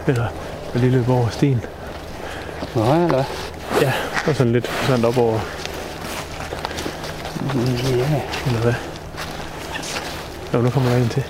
eller 0.07 0.27
der 0.73 0.79
lige 0.79 0.91
løb 0.93 1.09
over 1.09 1.29
stien. 1.29 1.61
Nå, 2.75 2.83
eller? 2.83 3.25
Ja, 3.83 3.93
og 4.27 4.35
sådan 4.37 4.53
lidt 4.53 4.71
sådan 4.87 5.05
op 5.05 5.19
over, 5.19 5.39
Ja. 7.55 8.21
eller 8.47 8.61
hvad? 8.63 8.75
Jo, 10.55 10.63
nu 10.63 10.71
kommer 10.71 10.91
der 10.91 10.97
en 10.97 11.09
til. 11.09 11.25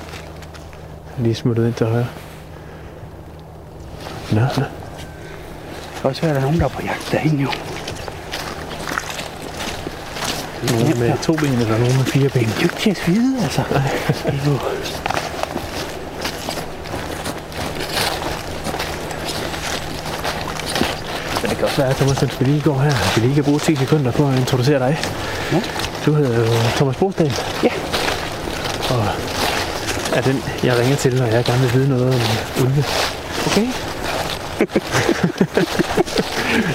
Lige 1.19 1.34
smuttet 1.34 1.66
ind 1.66 1.74
til 1.74 1.86
højre. 1.86 2.06
Nå, 4.32 4.40
nå. 4.40 4.46
Det 4.46 6.00
kan 6.00 6.10
også 6.10 6.22
være, 6.22 6.30
at 6.30 6.34
der 6.36 6.40
er 6.40 6.44
nogen, 6.44 6.58
der 6.60 6.64
er 6.64 6.70
på 6.70 6.82
jagt 6.82 7.08
derinde, 7.12 7.42
jo. 7.42 7.48
Nogen 10.72 10.98
med 10.98 11.12
to 11.22 11.32
ben, 11.32 11.52
eller 11.52 11.78
nogen 11.78 11.96
med 11.96 12.04
fire 12.04 12.28
ben. 12.28 12.42
Det 12.42 12.48
er 12.56 12.60
jo 12.60 12.62
ikke 12.62 12.76
til 12.76 12.90
at 12.90 13.02
vide, 13.06 13.42
altså. 13.42 13.62
Men 21.42 21.50
det 21.50 21.56
kan 21.58 21.64
også 21.66 21.82
være, 21.82 21.94
Thomas, 21.94 22.22
at 22.22 22.40
vi 22.40 22.44
lige 22.44 22.60
går 22.60 22.78
her. 22.78 22.92
Vi 23.14 23.20
lige 23.20 23.34
kan 23.34 23.44
bruge 23.44 23.58
10 23.58 23.76
sekunder 23.76 24.10
på 24.12 24.28
at 24.28 24.38
introducere 24.38 24.78
dig. 24.78 24.98
Ja. 25.52 25.60
Du 26.06 26.12
hedder 26.14 26.38
jo 26.38 26.44
Thomas 26.76 26.96
Bosdal. 26.96 27.32
Ja. 27.64 27.69
Og 28.90 29.04
er 30.14 30.20
den, 30.20 30.42
jeg 30.62 30.78
ringer 30.78 30.96
til, 30.96 31.14
når 31.16 31.26
jeg 31.26 31.44
gerne 31.44 31.60
vil 31.60 31.74
vide 31.74 31.88
noget 31.88 32.14
om 32.14 32.20
ulve. 32.62 32.84
Okay. 33.46 33.66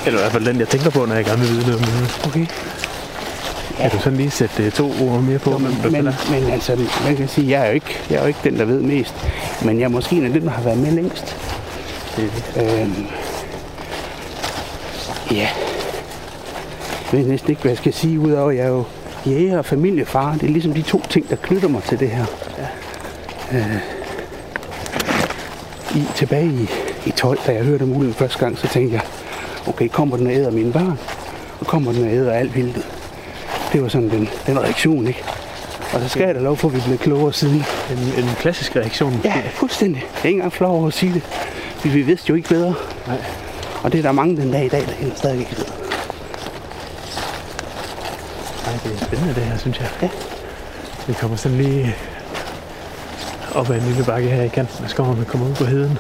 Eller 0.05 0.19
i 0.19 0.21
hvert 0.21 0.31
fald 0.31 0.45
den, 0.45 0.59
jeg 0.59 0.67
tænker 0.67 0.89
på, 0.89 1.05
når 1.05 1.15
jeg 1.15 1.25
gerne 1.25 1.39
vil 1.39 1.49
vide 1.49 1.61
noget 1.61 1.75
om 1.81 1.87
ulve. 1.89 2.09
Okay. 2.25 2.47
Kan 3.81 3.91
du 3.91 3.99
sådan 3.99 4.17
lige 4.17 4.31
sætte 4.31 4.63
øh, 4.63 4.71
to 4.71 4.85
ord 4.85 5.21
mere 5.21 5.39
på? 5.39 5.51
Jo, 5.51 5.57
men, 5.57 5.77
men, 5.91 6.07
er? 6.07 6.13
men 6.31 6.51
altså, 6.51 6.87
man 7.05 7.15
kan 7.15 7.27
sige, 7.27 7.49
jeg 7.49 7.61
er 7.61 7.67
jo 7.67 7.73
ikke, 7.73 7.99
jeg 8.09 8.17
er 8.17 8.21
jo 8.21 8.27
ikke 8.27 8.39
den, 8.43 8.59
der 8.59 8.65
ved 8.65 8.81
mest. 8.81 9.15
Men 9.65 9.79
jeg 9.79 9.85
er 9.85 9.89
måske 9.89 10.15
en 10.15 10.25
af 10.25 10.33
dem, 10.33 10.41
der 10.41 10.49
har 10.49 10.63
været 10.63 10.77
med 10.77 10.91
længst. 10.91 11.37
Øhm, 12.57 13.05
ja. 15.31 15.47
Jeg 17.11 17.19
ved 17.19 17.25
næsten 17.25 17.49
ikke, 17.49 17.61
hvad 17.61 17.71
jeg 17.71 17.77
skal 17.77 17.93
sige, 17.93 18.19
udover 18.19 18.49
at 18.49 18.57
jeg 18.57 18.65
er 18.65 18.69
jo 18.69 18.83
jæger 19.25 19.57
og 19.57 19.65
familiefar. 19.65 20.33
Det 20.33 20.43
er 20.43 20.47
ligesom 20.47 20.73
de 20.73 20.81
to 20.81 21.01
ting, 21.09 21.29
der 21.29 21.35
knytter 21.35 21.67
mig 21.67 21.83
til 21.83 21.99
det 21.99 22.09
her. 22.09 22.25
Ja. 23.51 23.57
Øh, 23.57 23.77
i, 25.95 26.03
tilbage 26.15 26.45
i, 26.45 26.69
i 27.05 27.11
12, 27.11 27.39
da 27.47 27.53
jeg 27.53 27.63
hørte 27.63 27.83
om 27.83 27.91
ulven 27.95 28.13
første 28.13 28.39
gang, 28.39 28.57
så 28.57 28.67
tænkte 28.67 28.93
jeg, 28.93 29.03
okay, 29.67 29.87
kommer 29.87 30.17
den 30.17 30.27
og 30.27 30.33
æder 30.33 30.51
mine 30.51 30.71
børn? 30.71 30.99
Og 31.59 31.67
kommer 31.67 31.91
den 31.91 32.03
og 32.03 32.13
æder 32.13 32.31
alt 32.31 32.55
vildt? 32.55 33.00
Det 33.73 33.81
var 33.81 33.87
sådan 33.87 34.09
den, 34.09 34.29
den 34.47 34.59
reaktion, 34.59 35.07
ikke? 35.07 35.23
Og 35.93 36.01
så 36.01 36.09
skal 36.09 36.25
jeg 36.25 36.35
da 36.35 36.39
lov 36.39 36.57
for, 36.57 36.67
at 36.67 36.75
vi 36.75 36.81
blev 36.85 36.97
klogere 36.97 37.33
siden. 37.33 37.65
En, 37.91 38.23
en 38.23 38.29
klassisk 38.39 38.75
reaktion. 38.75 39.13
måske. 39.13 39.27
Ja, 39.27 39.41
fuldstændig. 39.53 40.01
Jeg 40.01 40.21
er 40.23 40.27
ikke 40.27 40.37
engang 40.37 40.53
flov 40.53 40.77
over 40.77 40.87
at 40.87 40.93
sige 40.93 41.13
det. 41.13 41.23
Vi, 41.83 41.89
vi 41.89 42.01
vidste 42.01 42.29
jo 42.29 42.35
ikke 42.35 42.49
bedre. 42.49 42.73
Nej. 43.07 43.17
Og 43.83 43.91
det 43.91 43.97
er 43.97 44.01
der 44.01 44.11
mange 44.11 44.37
den 44.37 44.51
dag 44.51 44.65
i 44.65 44.69
dag, 44.69 44.81
der 44.81 44.91
heller 44.91 45.15
stadig 45.15 45.39
ikke 45.39 45.51
ved. 45.57 45.65
Ej, 48.65 48.73
det 48.83 49.01
er 49.01 49.05
spændende 49.05 49.35
det 49.35 49.43
her, 49.43 49.57
synes 49.57 49.79
jeg. 49.79 49.89
Ja. 50.01 50.09
Vi 51.07 51.13
kommer 51.13 51.37
sådan 51.37 51.57
lige 51.57 51.95
op 53.55 53.69
ad 53.69 53.75
en 53.75 53.81
lille 53.81 54.03
bakke 54.03 54.29
her 54.29 54.43
i 54.43 54.47
kanten 54.47 54.83
af 54.83 54.89
skoven 54.89 55.19
og 55.19 55.27
kommer 55.27 55.47
ud 55.47 55.55
på 55.55 55.65
heden. 55.65 55.97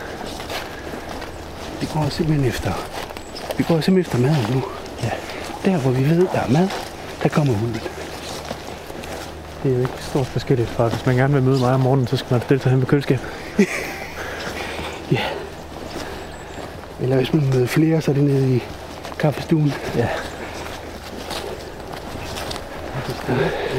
Vi 1.81 1.87
går 1.93 2.09
simpelthen 2.09 2.47
efter, 2.47 2.71
vi 3.57 3.63
går 3.63 3.81
simpelthen 3.81 3.99
efter 3.99 4.29
maden 4.29 4.55
nu. 4.55 4.63
Ja. 5.03 5.09
Der, 5.65 5.77
hvor 5.77 5.91
vi 5.91 6.09
ved, 6.09 6.27
der 6.33 6.39
er 6.39 6.49
mad, 6.49 6.69
der 7.23 7.29
kommer 7.29 7.53
ulven. 7.53 7.81
Det 9.63 9.71
er 9.71 9.75
jo 9.75 9.81
ikke 9.81 9.93
stort 10.09 10.27
forskelligt 10.27 10.69
fra, 10.69 10.87
hvis 10.87 11.05
man 11.05 11.15
gerne 11.15 11.33
vil 11.33 11.43
møde 11.43 11.59
mig 11.59 11.73
om 11.73 11.79
morgenen, 11.79 12.07
så 12.07 12.17
skal 12.17 12.27
man 12.33 12.41
stille 12.41 12.63
sig 12.63 12.71
hen 12.71 12.79
ved 12.79 12.87
køleskabet. 12.87 13.27
Eller 17.01 17.15
hvis 17.15 17.33
man 17.33 17.49
møder 17.53 17.67
flere, 17.67 18.01
så 18.01 18.11
er 18.11 18.15
det 18.15 18.23
nede 18.23 18.55
i 18.55 18.63
kaffestuen. 19.19 19.73
Ja. 19.95 20.07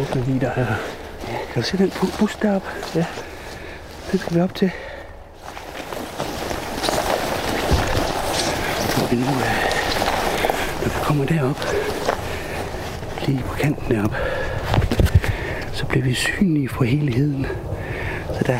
Åbne 0.00 0.26
vider 0.26 0.50
her. 0.56 0.66
Kan 1.52 1.62
du 1.62 1.68
se 1.68 1.78
den 1.78 1.92
bu- 1.94 2.18
bus 2.18 2.36
deroppe? 2.42 2.68
Ja. 2.94 3.04
Den 4.12 4.18
skal 4.18 4.36
vi 4.36 4.40
op 4.40 4.54
til. 4.54 4.70
vi 9.10 9.16
nu, 9.16 9.22
øh, 9.22 9.28
når 10.82 10.88
vi 10.88 11.04
kommer 11.04 11.24
derop, 11.24 11.66
lige 13.26 13.42
på 13.46 13.54
kanten 13.54 13.94
derop, 13.94 14.14
så 15.72 15.86
bliver 15.86 16.04
vi 16.04 16.14
synlige 16.14 16.68
for 16.68 16.84
helheden. 16.84 17.46
Så 18.38 18.44
der 18.46 18.58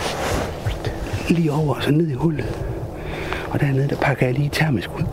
lige 1.33 1.53
over 1.53 1.75
og 1.75 1.83
så 1.83 1.91
ned 1.91 2.09
i 2.09 2.15
hullet. 2.15 2.59
Og 3.51 3.61
dernede, 3.61 3.89
der 3.89 3.97
pakker 3.97 4.27
jeg 4.27 4.35
lige 4.35 4.51
termisk 4.53 4.91
ud. 4.99 5.05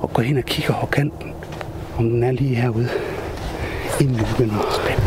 Og 0.00 0.12
går 0.12 0.22
hen 0.22 0.38
og 0.38 0.44
kigger 0.44 0.74
over 0.74 0.86
kanten, 0.86 1.32
om 1.98 2.10
den 2.10 2.22
er 2.22 2.32
lige 2.32 2.54
herude. 2.54 2.88
Inden 4.00 4.18
vi 4.18 4.24
begynder 4.30 4.58
at 4.58 4.74
spænde. 4.74 5.01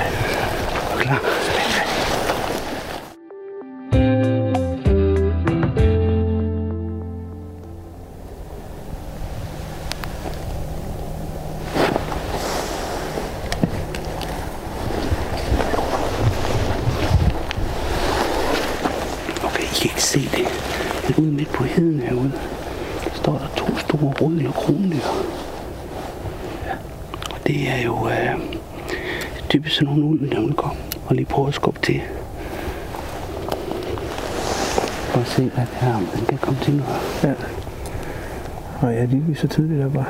Og 38.81 38.93
ja, 38.93 38.99
er 38.99 39.03
er 39.03 39.35
så 39.35 39.47
tidligt 39.47 39.79
der 39.79 39.89
bare. 39.89 40.05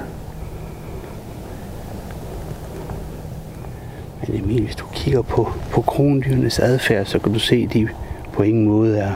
Men 4.22 4.44
Emil, 4.44 4.64
hvis 4.64 4.76
du 4.76 4.86
kigger 4.94 5.22
på, 5.22 5.52
på 5.72 5.82
krondyrenes 5.82 6.60
adfærd, 6.60 7.06
så 7.06 7.20
kan 7.20 7.34
du 7.34 7.40
se, 7.40 7.66
at 7.68 7.74
de 7.74 7.88
på 8.34 8.44
ingen 8.44 8.66
måde 8.66 8.98
er, 8.98 9.12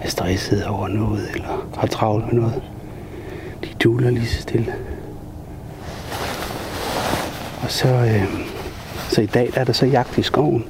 er 0.00 0.08
stresset 0.08 0.66
over 0.66 0.88
noget, 0.88 1.28
eller 1.34 1.68
har 1.76 1.86
travlt 1.86 2.32
med 2.32 2.42
noget. 2.42 2.62
De 3.64 3.68
duler 3.84 4.10
lige 4.10 4.26
så 4.26 4.42
stille. 4.42 4.74
Og 7.62 7.70
så, 7.70 7.88
øh, 7.88 8.24
så 9.08 9.20
i 9.20 9.26
dag 9.26 9.50
der 9.54 9.60
er 9.60 9.64
der 9.64 9.72
så 9.72 9.86
jagt 9.86 10.18
i 10.18 10.22
skoven. 10.22 10.64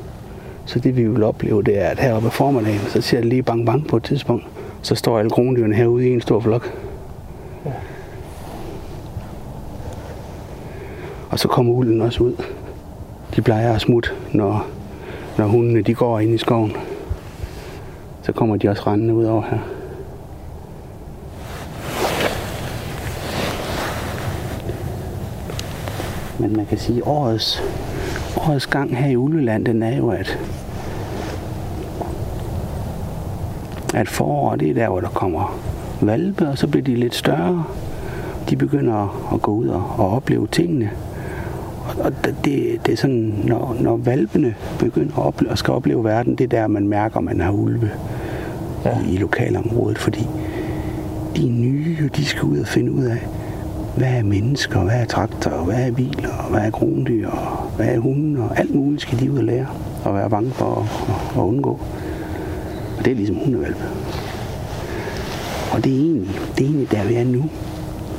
Så 0.66 0.78
det 0.78 0.96
vi 0.96 1.08
vil 1.08 1.22
opleve, 1.22 1.62
det 1.62 1.78
er, 1.78 1.88
at 1.88 1.98
heroppe 1.98 2.28
i 2.28 2.30
formiddagen, 2.30 2.80
så 2.88 3.00
ser 3.00 3.16
det 3.16 3.26
lige 3.26 3.42
bang 3.42 3.66
bang 3.66 3.86
på 3.88 3.96
et 3.96 4.02
tidspunkt. 4.02 4.46
Så 4.82 4.94
står 4.94 5.18
alle 5.18 5.30
krondyrene 5.30 5.74
herude 5.74 6.08
i 6.08 6.12
en 6.12 6.20
stor 6.20 6.40
flok. 6.40 6.72
Og 11.34 11.40
så 11.40 11.48
kommer 11.48 11.72
ulden 11.72 12.00
også 12.00 12.22
ud. 12.22 12.32
De 13.36 13.42
plejer 13.42 13.72
at 13.72 13.80
smutte, 13.80 14.10
når, 14.32 14.66
når 15.38 15.46
hundene 15.46 15.82
de 15.82 15.94
går 15.94 16.20
ind 16.20 16.34
i 16.34 16.38
skoven. 16.38 16.72
Så 18.22 18.32
kommer 18.32 18.56
de 18.56 18.68
også 18.68 18.82
rendende 18.86 19.14
ud 19.14 19.24
over 19.24 19.42
her. 19.42 19.58
Men 26.38 26.56
man 26.56 26.66
kan 26.66 26.78
sige, 26.78 26.96
at 26.96 27.06
årets, 27.06 27.62
årets 28.36 28.66
gang 28.66 28.96
her 28.96 29.10
i 29.10 29.16
Ulleland, 29.16 29.64
den 29.64 29.82
er 29.82 29.96
jo, 29.96 30.08
at, 30.08 30.38
at 33.94 34.08
foråret, 34.08 34.60
det 34.60 34.70
er 34.70 34.74
der, 34.74 34.88
hvor 34.88 35.00
der 35.00 35.08
kommer 35.08 35.58
valpe, 36.00 36.48
og 36.48 36.58
så 36.58 36.66
bliver 36.66 36.84
de 36.84 36.94
lidt 36.94 37.14
større. 37.14 37.64
De 38.50 38.56
begynder 38.56 39.30
at 39.34 39.42
gå 39.42 39.50
ud 39.50 39.68
og, 39.68 39.82
og 39.98 40.10
opleve 40.10 40.46
tingene. 40.46 40.90
Og 41.98 42.12
det, 42.24 42.78
det 42.86 42.92
er 42.92 42.96
sådan, 42.96 43.34
når, 43.44 43.76
når 43.80 43.96
valpene 43.96 44.54
begynder 44.78 45.18
at 45.18 45.26
opleve, 45.26 45.50
og 45.50 45.58
skal 45.58 45.74
opleve 45.74 46.04
verden, 46.04 46.34
det 46.34 46.44
er 46.44 46.48
der, 46.48 46.66
man 46.66 46.88
mærker, 46.88 47.16
at 47.16 47.24
man 47.24 47.40
har 47.40 47.50
ulve 47.50 47.90
ja. 48.84 48.98
i, 49.06 49.14
i 49.14 49.16
lokalområdet, 49.16 49.98
fordi 49.98 50.26
de 51.36 51.48
nye, 51.48 52.10
de 52.16 52.24
skal 52.24 52.42
ud 52.42 52.58
og 52.58 52.66
finde 52.66 52.92
ud 52.92 53.04
af, 53.04 53.18
hvad 53.96 54.08
er 54.08 54.22
mennesker, 54.22 54.80
hvad 54.80 55.00
er 55.00 55.04
traktorer, 55.04 55.64
hvad 55.64 55.88
er 55.88 55.92
biler, 55.92 56.48
hvad 56.50 56.60
er 56.60 56.70
krondyr, 56.70 57.30
hvad 57.76 57.86
er 57.86 57.98
hunde, 57.98 58.42
og 58.42 58.58
alt 58.58 58.74
muligt 58.74 59.02
skal 59.02 59.20
de 59.20 59.32
ud 59.32 59.38
og 59.38 59.44
lære, 59.44 59.66
og 60.04 60.14
være 60.14 60.30
bange 60.30 60.50
for 60.50 60.74
at, 60.74 61.14
at, 61.14 61.42
at 61.42 61.46
undgå. 61.48 61.80
Og 62.98 63.04
det 63.04 63.10
er 63.10 63.14
ligesom 63.14 63.36
hundevalpe. 63.36 63.84
Og 65.72 65.84
det 65.84 65.92
er 65.92 65.96
egentlig, 65.96 66.34
det 66.58 66.64
er 66.64 66.68
egentlig 66.68 66.90
der, 66.90 67.04
vi 67.04 67.14
er 67.14 67.24
nu. 67.24 67.44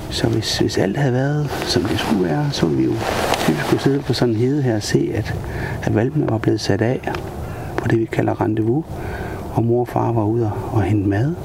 Så 0.09 0.27
hvis, 0.27 0.57
hvis 0.57 0.77
alt 0.77 0.97
havde 0.97 1.13
været, 1.13 1.49
som 1.49 1.83
det 1.83 1.99
skulle 1.99 2.23
være, 2.23 2.49
så 2.51 2.65
ville 2.65 2.81
vi 2.81 2.87
jo 2.87 2.93
typisk 3.39 3.69
kunne 3.69 3.79
sidde 3.79 3.99
på 3.99 4.13
sådan 4.13 4.33
en 4.33 4.39
hede 4.39 4.61
her 4.61 4.75
og 4.75 4.83
se, 4.83 5.11
at, 5.13 5.35
at 5.83 5.95
valpene 5.95 6.29
var 6.29 6.37
blevet 6.37 6.61
sat 6.61 6.81
af 6.81 7.11
på 7.77 7.87
det, 7.87 7.99
vi 7.99 8.05
kalder 8.05 8.41
rendezvous, 8.41 8.85
og 9.53 9.63
mor 9.63 9.81
og 9.81 9.87
far 9.87 10.11
var 10.11 10.23
ude 10.23 10.45
og, 10.45 10.69
og 10.73 10.83
hente 10.83 11.09
mad. 11.09 11.35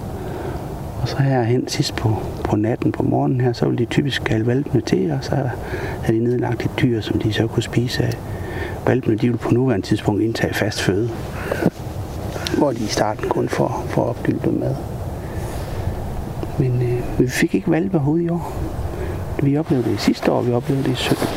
Og 1.02 1.08
så 1.08 1.16
herhen 1.16 1.68
sidst 1.68 1.96
på, 1.96 2.16
på 2.44 2.56
natten 2.56 2.92
på 2.92 3.02
morgenen 3.02 3.40
her, 3.40 3.52
så 3.52 3.66
ville 3.66 3.78
de 3.78 3.84
typisk 3.90 4.22
kalde 4.22 4.46
valpene 4.46 4.80
til, 4.80 5.10
og 5.10 5.18
så 5.20 5.34
havde 6.02 6.18
de 6.18 6.24
nedlagt 6.24 6.64
et 6.64 6.70
dyr, 6.80 7.00
som 7.00 7.18
de 7.18 7.32
så 7.32 7.46
kunne 7.46 7.62
spise 7.62 8.02
af. 8.02 8.18
Valpene, 8.86 9.16
de 9.16 9.20
ville 9.20 9.38
på 9.38 9.50
nuværende 9.50 9.86
tidspunkt 9.86 10.22
indtage 10.22 10.54
fast 10.54 10.82
føde, 10.82 11.10
hvor 12.58 12.72
de 12.72 12.84
i 12.84 12.86
starten 12.86 13.28
kun 13.28 13.48
får, 13.48 13.86
får 13.88 14.04
opdyltet 14.04 14.60
mad. 14.60 14.74
Men 16.60 16.82
øh, 16.82 17.20
vi 17.20 17.28
fik 17.28 17.54
ikke 17.54 17.70
valpe 17.70 17.96
overhovedet 17.96 18.24
i 18.24 18.28
år. 18.28 18.52
Vi 19.42 19.56
oplevede 19.56 19.90
det 19.90 20.00
sidste 20.00 20.32
år, 20.32 20.42
vi 20.42 20.52
oplevede 20.52 20.84
det 20.84 20.92
i 20.92 20.94
17. 20.94 21.28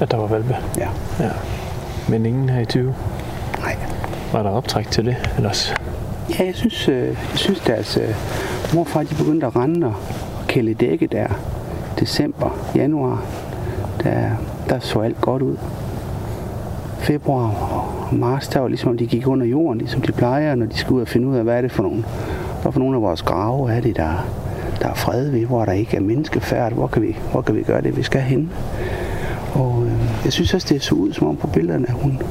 At 0.00 0.10
der 0.10 0.16
var 0.16 0.26
valpe. 0.26 0.56
Ja. 0.78 0.88
Ja. 1.20 1.30
Men 2.08 2.26
ingen 2.26 2.48
her 2.48 2.60
i 2.60 2.64
20. 2.64 2.94
Nej. 3.58 3.76
Var 4.32 4.42
der 4.42 4.50
optræk 4.50 4.90
til 4.90 5.04
det? 5.04 5.16
Ellers? 5.36 5.74
Ja, 6.38 6.44
jeg 6.44 6.54
synes, 6.54 6.88
øh, 6.88 7.06
jeg 7.06 7.16
synes 7.34 7.60
deres 7.60 7.96
øh, 7.96 8.14
morfar, 8.74 9.02
de 9.02 9.14
begyndte 9.14 9.46
at 9.46 9.56
rende 9.56 9.86
og 9.86 9.94
kælde 10.48 10.74
dække 10.74 11.06
der. 11.06 11.28
December, 12.00 12.58
januar, 12.74 13.24
der, 14.02 14.30
der 14.68 14.78
så 14.78 15.00
alt 15.00 15.20
godt 15.20 15.42
ud. 15.42 15.56
Februar 16.98 17.50
og 17.50 18.14
marts, 18.16 18.48
der 18.48 18.60
var 18.60 18.68
ligesom, 18.68 18.90
om 18.90 18.98
de 18.98 19.06
gik 19.06 19.26
under 19.26 19.46
jorden, 19.46 19.78
ligesom 19.78 20.02
de 20.02 20.12
plejer, 20.12 20.54
når 20.54 20.66
de 20.66 20.76
skal 20.76 20.92
ud 20.92 21.00
og 21.00 21.08
finde 21.08 21.28
ud 21.28 21.36
af, 21.36 21.44
hvad 21.44 21.56
er 21.56 21.60
det 21.60 21.72
for 21.72 21.82
nogle, 21.82 22.04
hvad 22.64 22.72
for 22.72 22.80
nogle 22.80 22.96
af 22.96 23.02
vores 23.02 23.22
grave 23.22 23.72
er 23.72 23.80
det, 23.80 23.96
der, 23.96 24.26
der 24.80 24.88
er 24.88 24.94
fred 24.94 25.30
ved, 25.30 25.46
hvor 25.46 25.64
der 25.64 25.72
ikke 25.72 25.96
er 25.96 26.00
menneskefærd, 26.00 26.72
hvor 26.72 26.86
kan 26.86 27.02
vi, 27.02 27.16
hvor 27.32 27.40
kan 27.40 27.54
vi 27.56 27.62
gøre 27.62 27.82
det, 27.82 27.96
vi 27.96 28.02
skal 28.02 28.20
hen. 28.20 28.50
Og 29.54 29.82
øh, 29.86 30.24
jeg 30.24 30.32
synes 30.32 30.54
også, 30.54 30.66
det 30.74 30.82
så 30.82 30.94
ud 30.94 31.12
som 31.12 31.26
om 31.26 31.36
på 31.36 31.46
billederne, 31.46 31.88
at 31.88 31.94
hun, 31.94 32.22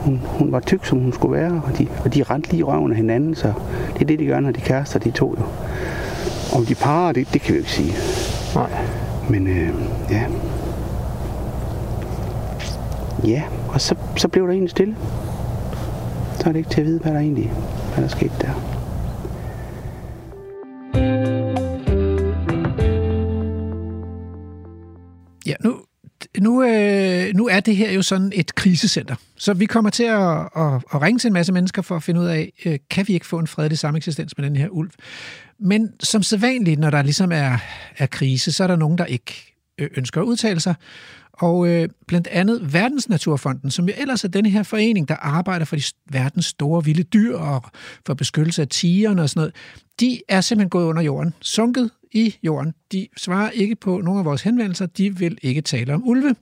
hun, 0.00 0.20
hun 0.24 0.52
var 0.52 0.60
tyk, 0.60 0.84
som 0.84 0.98
hun 0.98 1.12
skulle 1.12 1.40
være, 1.40 1.62
og 1.64 1.78
de, 1.78 1.86
og 2.04 2.14
de 2.14 2.22
rendte 2.22 2.50
lige 2.50 2.62
røven 2.62 2.90
af 2.90 2.96
hinanden, 2.96 3.34
så 3.34 3.52
det 3.94 4.02
er 4.02 4.06
det, 4.06 4.18
de 4.18 4.26
gør, 4.26 4.40
når 4.40 4.50
de 4.50 4.60
kærester, 4.60 4.98
de 4.98 5.10
to 5.10 5.34
jo. 5.38 5.44
Om 6.58 6.66
de 6.66 6.74
parer, 6.74 7.12
det, 7.12 7.28
det 7.32 7.40
kan 7.40 7.54
vi 7.54 7.58
jo 7.58 7.60
ikke 7.60 7.72
sige. 7.72 7.92
Nej. 8.54 8.70
Men 9.30 9.46
øh, 9.46 9.70
ja. 10.10 10.24
Ja, 13.24 13.42
og 13.68 13.80
så, 13.80 13.94
så 14.16 14.28
blev 14.28 14.44
der 14.44 14.52
egentlig 14.52 14.70
stille. 14.70 14.96
Så 16.34 16.48
er 16.48 16.52
det 16.52 16.58
ikke 16.58 16.70
til 16.70 16.80
at 16.80 16.86
vide, 16.86 16.98
hvad 16.98 17.12
der 17.12 17.18
egentlig 17.18 17.52
hvad 17.94 18.04
der 18.04 18.08
skete 18.10 18.34
der. 18.40 18.75
Er 27.56 27.60
det 27.60 27.76
her 27.76 27.90
jo 27.90 28.02
sådan 28.02 28.32
et 28.34 28.54
krisecenter. 28.54 29.14
Så 29.36 29.54
vi 29.54 29.66
kommer 29.66 29.90
til 29.90 30.04
at, 30.04 30.38
at, 30.56 30.82
at 30.94 31.02
ringe 31.02 31.18
til 31.18 31.28
en 31.28 31.34
masse 31.34 31.52
mennesker 31.52 31.82
for 31.82 31.96
at 31.96 32.02
finde 32.02 32.20
ud 32.20 32.26
af, 32.26 32.52
øh, 32.64 32.78
kan 32.90 33.08
vi 33.08 33.12
ikke 33.12 33.26
få 33.26 33.38
en 33.38 33.46
fredelig 33.46 33.78
sameksistens 33.78 34.38
med 34.38 34.46
den 34.46 34.56
her 34.56 34.68
ulv? 34.68 34.90
Men 35.58 35.88
som 36.00 36.22
sædvanligt, 36.22 36.80
når 36.80 36.90
der 36.90 37.02
ligesom 37.02 37.32
er, 37.32 37.58
er 37.98 38.06
krise, 38.06 38.52
så 38.52 38.62
er 38.62 38.66
der 38.66 38.76
nogen, 38.76 38.98
der 38.98 39.04
ikke 39.04 39.54
ønsker 39.78 40.20
at 40.20 40.24
udtale 40.24 40.60
sig. 40.60 40.74
Og 41.32 41.68
øh, 41.68 41.88
blandt 42.06 42.26
andet 42.26 42.72
Verdensnaturfonden, 42.72 43.70
som 43.70 43.88
jo 43.88 43.94
ellers 43.96 44.24
er 44.24 44.28
den 44.28 44.46
her 44.46 44.62
forening, 44.62 45.08
der 45.08 45.16
arbejder 45.16 45.64
for 45.64 45.76
de 45.76 45.82
verdens 46.10 46.46
store 46.46 46.84
vilde 46.84 47.02
dyr 47.02 47.36
og 47.36 47.62
for 48.06 48.14
beskyttelse 48.14 48.62
af 48.62 48.68
tigerne 48.68 49.22
og 49.22 49.30
sådan 49.30 49.40
noget, 49.40 49.54
de 50.00 50.20
er 50.28 50.40
simpelthen 50.40 50.70
gået 50.70 50.84
under 50.84 51.02
jorden, 51.02 51.34
sunket 51.40 51.90
i 52.12 52.36
jorden. 52.42 52.74
De 52.92 53.06
svarer 53.16 53.50
ikke 53.50 53.76
på 53.76 54.00
nogle 54.00 54.18
af 54.18 54.24
vores 54.24 54.42
henvendelser, 54.42 54.86
de 54.86 55.18
vil 55.18 55.38
ikke 55.42 55.60
tale 55.60 55.94
om 55.94 56.08
ulve. 56.08 56.34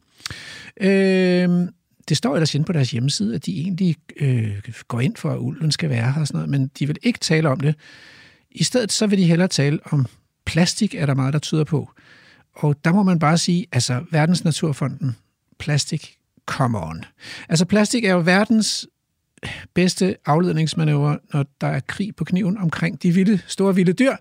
Øh, 0.81 1.69
det 2.09 2.17
står 2.17 2.35
ellers 2.35 2.55
inde 2.55 2.67
på 2.67 2.73
deres 2.73 2.91
hjemmeside, 2.91 3.35
at 3.35 3.47
de 3.47 3.61
egentlig 3.61 3.97
øh, 4.21 4.63
går 4.89 5.01
ind 5.01 5.17
for, 5.17 5.31
at 5.31 5.39
ulven 5.39 5.73
skal 5.73 5.91
være 5.91 6.13
her 6.13 6.21
og 6.21 6.27
sådan 6.27 6.39
noget, 6.39 6.51
men 6.51 6.71
de 6.79 6.87
vil 6.87 6.97
ikke 7.03 7.19
tale 7.19 7.49
om 7.49 7.61
det. 7.61 7.75
I 8.51 8.65
stedet 8.65 8.93
så 8.93 9.07
vil 9.07 9.19
de 9.19 9.25
hellere 9.25 9.49
tale 9.49 9.79
om 9.85 10.07
plastik, 10.47 10.95
er 10.95 11.07
der 11.07 11.15
meget, 11.15 11.33
der 11.33 11.39
tyder 11.39 11.65
på. 11.65 11.91
Og 12.55 12.85
der 12.85 12.93
må 12.93 13.03
man 13.03 13.19
bare 13.19 13.39
sige, 13.39 13.67
altså 13.73 14.05
Verdensnaturfonden, 14.11 15.17
plastik, 15.59 16.17
come 16.47 16.79
on. 16.83 17.05
Altså 17.49 17.65
plastik 17.65 18.05
er 18.05 18.13
jo 18.13 18.21
verdens 18.21 18.87
bedste 19.75 20.17
afledningsmanøvre, 20.27 21.19
når 21.33 21.45
der 21.61 21.67
er 21.67 21.81
krig 21.81 22.17
på 22.17 22.25
kniven 22.25 22.59
omkring 22.59 23.03
de 23.03 23.11
vilde, 23.11 23.41
store 23.47 23.75
vilde 23.75 23.93
dyr. 23.93 24.17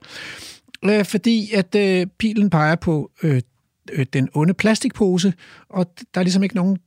øh, 0.85 1.05
fordi 1.05 1.51
at 1.53 1.75
øh, 1.75 2.07
pilen 2.17 2.49
peger 2.49 2.75
på 2.75 3.11
øh, 3.23 3.41
øh, 3.91 4.05
den 4.13 4.29
onde 4.33 4.53
plastikpose, 4.53 5.33
og 5.69 5.85
der 6.13 6.19
er 6.19 6.23
ligesom 6.23 6.43
ikke 6.43 6.55
nogen, 6.55 6.77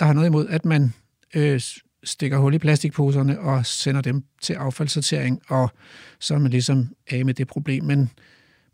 der 0.00 0.06
har 0.06 0.12
noget 0.12 0.26
imod, 0.26 0.48
at 0.48 0.64
man 0.64 0.92
øh, 1.34 1.60
stikker 2.04 2.38
hul 2.38 2.54
i 2.54 2.58
plastikposerne 2.58 3.40
og 3.40 3.66
sender 3.66 4.00
dem 4.00 4.24
til 4.42 4.54
affaldssortering, 4.54 5.40
og 5.48 5.70
så 6.20 6.34
er 6.34 6.38
man 6.38 6.50
ligesom 6.50 6.88
af 7.10 7.24
med 7.24 7.34
det 7.34 7.48
problem. 7.48 7.84
Men 7.84 8.10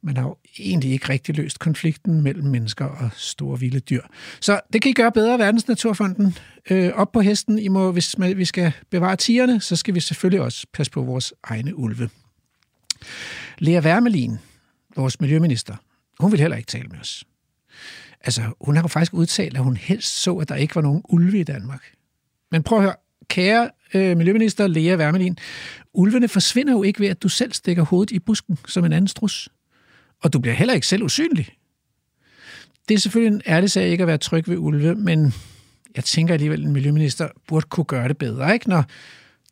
man 0.02 0.16
har 0.16 0.24
jo 0.24 0.36
egentlig 0.58 0.92
ikke 0.92 1.08
rigtig 1.08 1.36
løst 1.36 1.58
konflikten 1.58 2.22
mellem 2.22 2.44
mennesker 2.44 2.84
og 2.84 3.10
store 3.16 3.60
vilde 3.60 3.80
dyr. 3.80 4.02
Så 4.40 4.60
det 4.72 4.82
kan 4.82 4.90
I 4.90 4.92
gøre 4.92 5.12
bedre, 5.12 5.38
Verdensnaturfonden. 5.38 6.36
Øh, 6.70 6.92
op 6.94 7.12
på 7.12 7.20
hesten, 7.20 7.58
I 7.58 7.68
må, 7.68 7.92
hvis 7.92 8.18
man, 8.18 8.36
vi 8.36 8.44
skal 8.44 8.72
bevare 8.90 9.16
tigerne, 9.16 9.60
så 9.60 9.76
skal 9.76 9.94
vi 9.94 10.00
selvfølgelig 10.00 10.40
også 10.40 10.66
passe 10.72 10.92
på 10.92 11.02
vores 11.02 11.34
egne 11.42 11.76
ulve. 11.76 12.10
Lea 13.58 13.80
Wermelin, 13.80 14.38
vores 14.96 15.20
miljøminister, 15.20 15.76
hun 16.20 16.32
vil 16.32 16.40
heller 16.40 16.56
ikke 16.56 16.66
tale 16.66 16.88
med 16.88 16.98
os. 17.00 17.24
Altså, 18.20 18.42
hun 18.60 18.76
har 18.76 18.82
jo 18.82 18.88
faktisk 18.88 19.14
udtalt, 19.14 19.56
at 19.56 19.62
hun 19.62 19.76
helst 19.76 20.22
så, 20.22 20.36
at 20.36 20.48
der 20.48 20.54
ikke 20.54 20.74
var 20.74 20.82
nogen 20.82 21.02
ulve 21.08 21.40
i 21.40 21.44
Danmark. 21.44 21.84
Men 22.50 22.62
prøv 22.62 22.78
at 22.78 22.84
høre, 22.84 22.94
kære 23.28 23.70
øh, 23.94 24.16
miljøminister 24.16 24.66
Lea 24.66 24.96
Wermelin, 24.96 25.38
ulvene 25.92 26.28
forsvinder 26.28 26.72
jo 26.72 26.82
ikke 26.82 27.00
ved, 27.00 27.08
at 27.08 27.22
du 27.22 27.28
selv 27.28 27.52
stikker 27.52 27.82
hovedet 27.82 28.10
i 28.10 28.18
busken 28.18 28.58
som 28.68 28.84
en 28.84 28.92
anden 28.92 29.08
strus. 29.08 29.48
Og 30.22 30.32
du 30.32 30.38
bliver 30.38 30.54
heller 30.54 30.74
ikke 30.74 30.86
selv 30.86 31.02
usynlig. 31.02 31.48
Det 32.88 32.94
er 32.94 32.98
selvfølgelig 32.98 33.34
en 33.36 33.42
ærlig 33.46 33.70
sag 33.70 33.88
ikke 33.88 34.02
at 34.02 34.08
være 34.08 34.18
tryg 34.18 34.48
ved 34.48 34.56
ulve, 34.56 34.94
men 34.94 35.34
jeg 35.96 36.04
tænker 36.04 36.34
alligevel, 36.34 36.60
at 36.60 36.66
en 36.66 36.72
miljøminister 36.72 37.28
burde 37.48 37.66
kunne 37.68 37.84
gøre 37.84 38.08
det 38.08 38.18
bedre. 38.18 38.54
Ikke? 38.54 38.68
Når, 38.68 38.84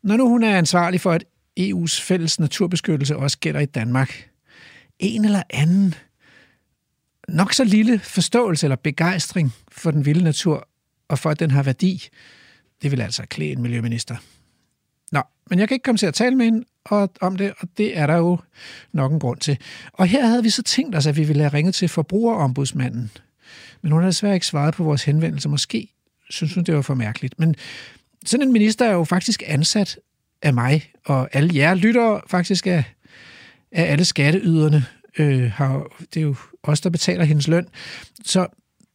når 0.03 0.17
nu 0.17 0.29
hun 0.29 0.43
er 0.43 0.57
ansvarlig 0.57 1.01
for, 1.01 1.11
at 1.11 1.23
EU's 1.59 2.01
fælles 2.01 2.39
naturbeskyttelse 2.39 3.15
også 3.15 3.37
gælder 3.39 3.59
i 3.59 3.65
Danmark. 3.65 4.29
En 4.99 5.25
eller 5.25 5.43
anden 5.49 5.95
nok 7.31 7.53
så 7.53 7.63
lille 7.63 7.99
forståelse 7.99 8.65
eller 8.65 8.75
begejstring 8.75 9.53
for 9.71 9.91
den 9.91 10.05
vilde 10.05 10.23
natur, 10.23 10.67
og 11.07 11.19
for 11.19 11.29
at 11.29 11.39
den 11.39 11.51
har 11.51 11.63
værdi, 11.63 12.07
det 12.81 12.91
vil 12.91 13.01
altså 13.01 13.23
klæde 13.25 13.51
en 13.51 13.61
miljøminister. 13.61 14.15
Nå, 15.11 15.21
men 15.49 15.59
jeg 15.59 15.67
kan 15.67 15.75
ikke 15.75 15.83
komme 15.83 15.97
til 15.97 16.05
at 16.05 16.13
tale 16.13 16.35
med 16.35 16.45
hende 16.45 16.65
og, 16.85 17.09
om 17.21 17.35
det, 17.35 17.53
og 17.59 17.67
det 17.77 17.97
er 17.97 18.07
der 18.07 18.15
jo 18.15 18.39
nok 18.93 19.11
en 19.11 19.19
grund 19.19 19.39
til. 19.39 19.57
Og 19.93 20.07
her 20.07 20.25
havde 20.25 20.43
vi 20.43 20.49
så 20.49 20.63
tænkt 20.63 20.95
os, 20.95 21.07
at 21.07 21.17
vi 21.17 21.23
ville 21.23 21.41
have 21.41 21.53
ringet 21.53 21.75
til 21.75 21.87
forbrugerombudsmanden. 21.89 23.11
Men 23.81 23.91
hun 23.91 24.01
har 24.01 24.09
desværre 24.09 24.33
ikke 24.33 24.45
svaret 24.45 24.73
på 24.73 24.83
vores 24.83 25.03
henvendelse. 25.03 25.49
Måske 25.49 25.87
synes 26.29 26.53
hun, 26.53 26.63
det 26.63 26.75
var 26.75 26.81
for 26.81 26.93
mærkeligt. 26.93 27.39
Men 27.39 27.55
sådan 28.25 28.47
en 28.47 28.53
minister 28.53 28.85
er 28.85 28.91
jo 28.91 29.03
faktisk 29.03 29.43
ansat 29.47 29.99
af 30.41 30.53
mig, 30.53 30.91
og 31.05 31.29
alle 31.33 31.55
jer 31.55 31.73
lytter 31.73 32.19
faktisk 32.27 32.67
af, 32.67 32.83
af 33.71 33.91
alle 33.91 34.05
skatteyderne. 34.05 34.85
Øh, 35.19 35.51
har, 35.51 35.87
det 36.13 36.19
er 36.19 36.21
jo 36.21 36.35
os, 36.63 36.81
der 36.81 36.89
betaler 36.89 37.23
hendes 37.23 37.47
løn. 37.47 37.67
Så 38.25 38.47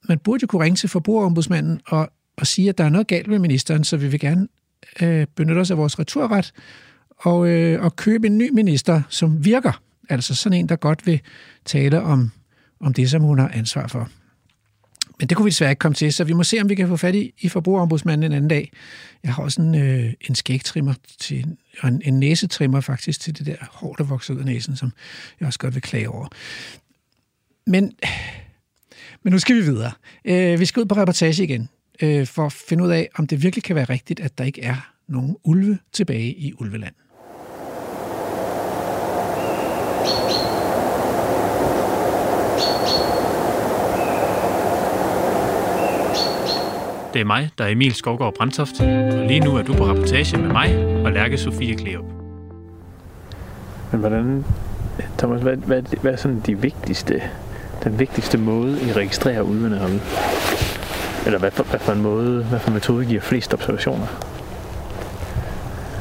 man 0.08 0.18
burde 0.18 0.42
jo 0.42 0.46
kunne 0.46 0.64
ringe 0.64 0.76
til 0.76 0.88
forbrugerombudsmanden 0.88 1.80
og, 1.86 2.10
og 2.36 2.46
sige, 2.46 2.68
at 2.68 2.78
der 2.78 2.84
er 2.84 2.88
noget 2.88 3.06
galt 3.06 3.26
med 3.26 3.38
ministeren, 3.38 3.84
så 3.84 3.96
vi 3.96 4.08
vil 4.08 4.20
gerne 4.20 4.48
øh, 5.02 5.26
benytte 5.36 5.58
os 5.58 5.70
af 5.70 5.76
vores 5.76 5.98
returret 5.98 6.52
og, 7.18 7.48
øh, 7.48 7.84
og 7.84 7.96
købe 7.96 8.26
en 8.26 8.38
ny 8.38 8.50
minister, 8.50 9.02
som 9.08 9.44
virker. 9.44 9.82
Altså 10.08 10.34
sådan 10.34 10.58
en, 10.58 10.68
der 10.68 10.76
godt 10.76 11.06
vil 11.06 11.20
tale 11.64 12.02
om, 12.02 12.30
om 12.80 12.94
det, 12.94 13.10
som 13.10 13.22
hun 13.22 13.38
har 13.38 13.50
ansvar 13.54 13.86
for. 13.86 14.10
Men 15.18 15.28
det 15.28 15.36
kunne 15.36 15.44
vi 15.44 15.50
desværre 15.50 15.72
ikke 15.72 15.80
komme 15.80 15.94
til, 15.94 16.12
så 16.12 16.24
vi 16.24 16.32
må 16.32 16.42
se, 16.42 16.60
om 16.60 16.68
vi 16.68 16.74
kan 16.74 16.88
få 16.88 16.96
fat 16.96 17.14
i, 17.14 17.34
i 17.40 17.48
forbrugerombudsmanden 17.48 18.32
en 18.32 18.36
anden 18.36 18.48
dag. 18.48 18.72
Jeg 19.24 19.34
har 19.34 19.42
også 19.42 19.62
en, 19.62 19.74
øh, 19.74 20.12
en 20.20 20.34
skægtrimmer 20.34 20.94
til, 21.18 21.56
og 21.80 21.88
en, 21.88 22.02
en 22.04 22.20
næsetrimmer 22.20 22.80
faktisk 22.80 23.20
til 23.20 23.38
det 23.38 23.46
der 23.46 23.56
hår, 23.70 23.94
der 23.94 24.04
vokser 24.04 24.34
ud 24.34 24.38
af 24.38 24.44
næsen, 24.44 24.76
som 24.76 24.92
jeg 25.40 25.46
også 25.46 25.58
godt 25.58 25.74
vil 25.74 25.82
klage 25.82 26.08
over. 26.08 26.28
Men, 27.66 27.92
men 29.22 29.32
nu 29.32 29.38
skal 29.38 29.56
vi 29.56 29.60
videre. 29.60 29.92
Øh, 30.24 30.60
vi 30.60 30.64
skal 30.64 30.80
ud 30.80 30.86
på 30.86 30.96
reportage 30.96 31.44
igen, 31.44 31.68
øh, 32.02 32.26
for 32.26 32.46
at 32.46 32.52
finde 32.52 32.84
ud 32.84 32.90
af, 32.90 33.08
om 33.14 33.26
det 33.26 33.42
virkelig 33.42 33.62
kan 33.62 33.76
være 33.76 33.84
rigtigt, 33.84 34.20
at 34.20 34.38
der 34.38 34.44
ikke 34.44 34.62
er 34.62 34.92
nogen 35.08 35.36
ulve 35.44 35.78
tilbage 35.92 36.34
i 36.34 36.52
Ulveland. 36.58 36.94
Det 47.16 47.20
er 47.20 47.26
mig, 47.26 47.50
der 47.58 47.64
er 47.64 47.68
Emil 47.68 47.94
Skovgaard 47.94 48.34
Brandtoft, 48.34 48.80
og 48.80 49.26
lige 49.26 49.40
nu 49.40 49.56
er 49.56 49.62
du 49.62 49.74
på 49.74 49.84
rapportage 49.84 50.36
med 50.36 50.48
mig 50.48 50.86
og 51.04 51.12
Lærke 51.12 51.38
Sofie 51.38 51.76
Kleop. 51.76 52.04
Men 53.92 54.00
hvordan, 54.00 54.44
Thomas, 55.18 55.42
hvad, 55.42 55.56
hvad, 55.56 55.82
hvad 56.00 56.12
er 56.12 56.16
sådan 56.16 56.42
de 56.46 56.60
vigtigste, 56.60 57.22
den 57.84 57.98
vigtigste 57.98 58.38
måde, 58.38 58.78
I 58.82 58.92
registrerer 58.92 59.42
ulvene 59.42 59.78
herude? 59.78 60.00
Eller 61.26 61.38
hvad 61.38 61.50
for, 61.50 61.62
hvad 61.62 61.80
for 61.80 61.92
en 61.92 62.02
måde, 62.02 62.44
hvad 62.44 62.58
for 62.58 62.68
en 62.68 62.74
metode 62.74 63.06
giver 63.06 63.20
flest 63.20 63.54
observationer? 63.54 64.06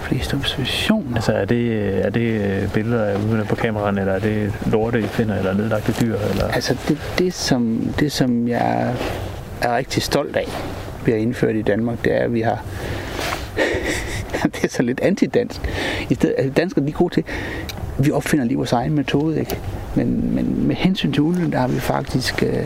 Flest 0.02 0.34
observationer. 0.34 1.16
Altså 1.16 1.32
er 1.32 1.46
det, 1.46 2.06
er 2.06 2.10
det 2.10 2.72
billeder 2.74 3.06
af 3.06 3.16
ulvene 3.16 3.46
på 3.46 3.56
kameraen, 3.56 3.98
eller 3.98 4.14
er 4.14 4.20
det 4.20 4.54
lorte, 4.72 5.00
I 5.00 5.08
finder, 5.08 5.38
eller 5.38 5.54
nedlagte 5.54 6.06
dyr? 6.06 6.18
Eller? 6.32 6.48
Altså 6.48 6.78
det, 6.88 6.98
det, 7.18 7.34
som, 7.34 7.94
det, 8.00 8.12
som 8.12 8.48
jeg 8.48 8.96
er 9.62 9.76
rigtig 9.76 10.04
stolt 10.04 10.36
af, 10.36 10.48
har 11.12 11.20
indført 11.20 11.56
i 11.56 11.62
Danmark, 11.62 12.04
det 12.04 12.16
er, 12.16 12.20
at 12.20 12.34
vi 12.34 12.42
har 12.42 12.66
det 14.54 14.64
er 14.64 14.68
så 14.68 14.84
lidt 14.84 15.00
antidansk. 15.00 15.62
I 16.10 16.16
stedet, 16.16 16.36
altså 16.38 16.54
danskere 16.54 16.86
de 16.86 16.90
er 16.90 16.94
gode 16.94 17.14
til, 17.14 17.24
vi 18.00 18.12
opfinder 18.12 18.46
lige 18.46 18.58
vores 18.58 18.72
egen 18.72 18.94
metode, 18.94 19.40
ikke? 19.40 19.58
Men, 19.96 20.36
men 20.36 20.68
med 20.68 20.76
hensyn 20.76 21.12
til 21.12 21.22
ulven, 21.22 21.52
der 21.52 21.58
har 21.58 21.68
vi 21.68 21.80
faktisk, 21.80 22.44
øh, 22.44 22.66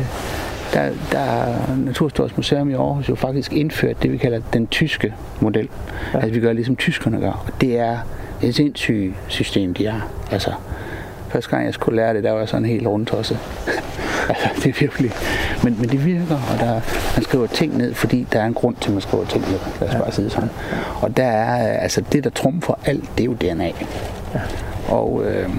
der, 0.73 0.89
der 1.11 1.19
har 1.19 1.75
Naturhistorisk 1.85 2.37
Museum 2.37 2.69
i 2.69 2.73
Aarhus 2.73 3.09
jo 3.09 3.15
faktisk 3.15 3.53
indført 3.53 4.03
det, 4.03 4.11
vi 4.11 4.17
kalder 4.17 4.41
den 4.53 4.67
tyske 4.67 5.13
model. 5.39 5.69
Ja. 6.13 6.19
Altså 6.19 6.33
vi 6.33 6.39
gør 6.39 6.53
ligesom 6.53 6.75
tyskerne 6.75 7.19
gør. 7.19 7.45
Og 7.47 7.61
det 7.61 7.79
er 7.79 7.97
et 8.43 8.55
sindssygt 8.55 9.13
system, 9.27 9.73
de 9.73 9.85
har. 9.85 10.07
Altså, 10.31 10.51
første 11.29 11.49
gang 11.49 11.65
jeg 11.65 11.73
skulle 11.73 11.95
lære 11.95 12.13
det, 12.13 12.23
der 12.23 12.31
var 12.31 12.39
jeg 12.39 12.49
sådan 12.49 12.65
helt 12.65 12.87
rundt 12.87 13.13
også. 13.13 13.37
altså, 14.29 14.49
det 14.55 14.65
er 14.65 14.79
virkelig... 14.79 15.11
Men, 15.63 15.75
men 15.79 15.89
det 15.89 16.05
virker, 16.05 16.35
og 16.53 16.59
der, 16.59 16.73
man 17.15 17.23
skriver 17.23 17.47
ting 17.47 17.77
ned, 17.77 17.93
fordi 17.93 18.27
der 18.33 18.41
er 18.41 18.45
en 18.45 18.53
grund 18.53 18.75
til, 18.75 18.89
at 18.89 18.93
man 18.93 19.01
skriver 19.01 19.25
ting 19.25 19.45
ned. 19.51 19.59
Lad 19.81 19.89
os 19.89 19.95
bare 19.95 20.11
sige 20.11 20.29
sådan. 20.29 20.49
Og 21.01 21.17
der 21.17 21.25
er, 21.25 21.77
altså 21.79 22.01
det, 22.11 22.23
der 22.23 22.29
trumfer 22.29 22.73
alt, 22.85 23.09
det 23.17 23.21
er 23.21 23.25
jo 23.25 23.33
DNA. 23.33 23.71
Ja. 24.33 24.39
Og 24.89 25.23
øh, 25.25 25.49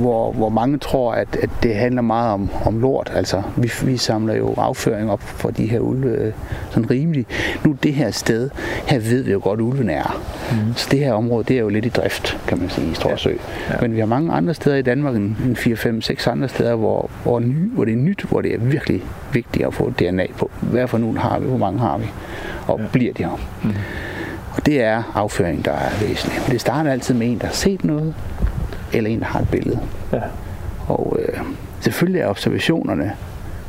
hvor, 0.00 0.32
hvor 0.32 0.48
mange 0.48 0.78
tror, 0.78 1.12
at, 1.12 1.28
at 1.42 1.50
det 1.62 1.74
handler 1.74 2.02
meget 2.02 2.32
om, 2.32 2.50
om 2.64 2.80
lort. 2.80 3.12
Altså, 3.14 3.42
vi, 3.56 3.70
vi 3.84 3.96
samler 3.96 4.34
jo 4.34 4.54
afføring 4.56 5.10
op 5.10 5.20
for 5.20 5.50
de 5.50 5.66
her 5.66 5.80
ulve 5.80 6.08
øh, 6.08 6.32
sådan 6.70 6.90
rimeligt. 6.90 7.28
Nu 7.64 7.76
det 7.82 7.94
her 7.94 8.10
sted, 8.10 8.50
her 8.86 8.98
ved 8.98 9.22
vi 9.22 9.32
jo 9.32 9.40
godt, 9.42 9.60
at 9.60 9.64
ulven 9.64 9.90
er. 9.90 10.22
Mm. 10.50 10.74
Så 10.76 10.88
det 10.90 10.98
her 10.98 11.12
område, 11.12 11.44
det 11.44 11.56
er 11.56 11.60
jo 11.60 11.68
lidt 11.68 11.86
i 11.86 11.88
drift, 11.88 12.40
kan 12.46 12.58
man 12.58 12.70
sige, 12.70 12.90
i 12.90 12.94
Stråsø. 12.94 13.30
Ja. 13.30 13.74
Ja. 13.74 13.80
Men 13.80 13.94
vi 13.94 13.98
har 13.98 14.06
mange 14.06 14.32
andre 14.32 14.54
steder 14.54 14.76
i 14.76 14.82
Danmark, 14.82 15.16
en 15.16 15.56
4, 15.56 15.76
5, 15.76 16.02
6 16.02 16.26
andre 16.26 16.48
steder, 16.48 16.74
hvor, 16.74 17.10
hvor, 17.22 17.40
ny, 17.40 17.72
hvor 17.72 17.84
det 17.84 17.92
er 17.92 17.98
nyt, 17.98 18.22
hvor 18.28 18.40
det 18.40 18.54
er 18.54 18.58
virkelig 18.58 19.02
vigtigt 19.32 19.66
at 19.66 19.74
få 19.74 19.90
DNA 19.90 20.26
på. 20.38 20.50
Hvad 20.60 20.88
for 20.88 20.98
nogen 20.98 21.16
har 21.16 21.38
vi, 21.38 21.46
hvor 21.46 21.58
mange 21.58 21.78
har 21.78 21.98
vi, 21.98 22.06
og 22.66 22.80
ja. 22.80 22.86
bliver 22.92 23.12
de 23.12 23.24
her. 23.24 23.40
Mm. 23.62 23.70
Og 24.56 24.66
det 24.66 24.82
er 24.82 25.12
afføring, 25.14 25.64
der 25.64 25.72
er 25.72 25.90
væsentligt. 26.00 26.42
Men 26.46 26.52
det 26.52 26.60
starter 26.60 26.90
altid 26.90 27.14
med 27.14 27.26
en, 27.26 27.38
der 27.38 27.46
har 27.46 27.54
set 27.54 27.84
noget, 27.84 28.14
eller 28.92 29.10
en, 29.10 29.20
der 29.20 29.26
har 29.26 29.40
et 29.40 29.48
billede. 29.48 29.80
Ja. 30.12 30.20
Og 30.86 31.16
øh, 31.18 31.40
selvfølgelig 31.80 32.20
er 32.20 32.26
observationerne 32.26 33.12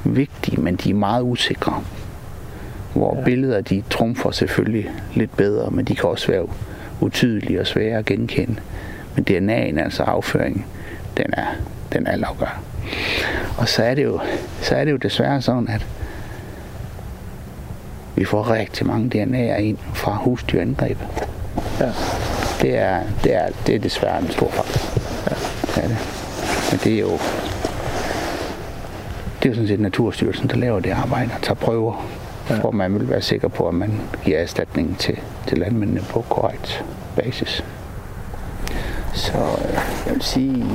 vigtige, 0.03 0.61
men 0.61 0.75
de 0.75 0.89
er 0.89 0.93
meget 0.93 1.23
usikre. 1.23 1.83
Hvor 2.93 3.17
ja. 3.17 3.23
billeder, 3.23 3.61
de 3.61 3.83
trumfer 3.89 4.31
selvfølgelig 4.31 4.89
lidt 5.15 5.37
bedre, 5.37 5.71
men 5.71 5.85
de 5.85 5.95
kan 5.95 6.09
også 6.09 6.31
være 6.31 6.45
utydelige 7.01 7.59
og 7.59 7.67
svære 7.67 7.97
at 7.97 8.05
genkende. 8.05 8.55
Men 9.15 9.25
DNA'en, 9.29 9.79
altså 9.79 10.03
afføring, 10.03 10.65
den 11.17 11.25
er, 11.33 11.45
den 11.93 12.07
er 12.07 12.11
altafgørende. 12.11 12.57
Og 13.57 13.67
så 13.69 13.83
er, 13.83 13.95
det 13.95 14.03
jo, 14.03 14.19
så 14.61 14.75
er 14.75 14.85
det 14.85 14.91
jo 14.91 14.97
desværre 14.97 15.41
sådan, 15.41 15.67
at 15.67 15.87
vi 18.15 18.25
får 18.25 18.51
rigtig 18.51 18.87
mange 18.87 19.23
DNA'er 19.23 19.59
ind 19.59 19.77
fra 19.93 20.15
husdyrangreb. 20.15 20.97
Ja. 21.79 21.91
Det 22.61 22.77
er, 22.77 22.99
det, 23.23 23.35
er, 23.35 23.47
det 23.67 23.75
er 23.75 23.79
desværre 23.79 24.21
en 24.21 24.31
stor 24.31 24.49
faktor. 24.49 24.81
Ja, 25.29 25.35
det 25.75 25.83
er 25.83 25.87
det. 25.87 25.97
Men 26.71 26.79
det 26.83 26.93
er 26.93 26.99
jo 26.99 27.19
det 29.43 29.49
er 29.49 29.53
jo 29.53 29.55
sådan 29.55 29.67
set 29.67 29.79
Naturstyrelsen, 29.79 30.49
der 30.49 30.55
laver 30.55 30.79
det 30.79 30.91
arbejde 30.91 31.29
og 31.35 31.41
tager 31.41 31.55
prøver, 31.55 32.05
ja. 32.49 32.59
hvor 32.59 32.71
man 32.71 32.93
vil 32.93 33.09
være 33.09 33.21
sikker 33.21 33.47
på, 33.47 33.67
at 33.67 33.73
man 33.73 33.91
giver 34.25 34.37
erstatning 34.37 34.97
til, 34.97 35.19
til 35.47 35.57
landmændene 35.57 36.01
på 36.09 36.25
korrekt 36.29 36.85
basis. 37.15 37.63
Så 39.13 39.37
øh, 39.37 39.73
jeg 40.05 40.13
vil 40.13 40.21
sige, 40.21 40.65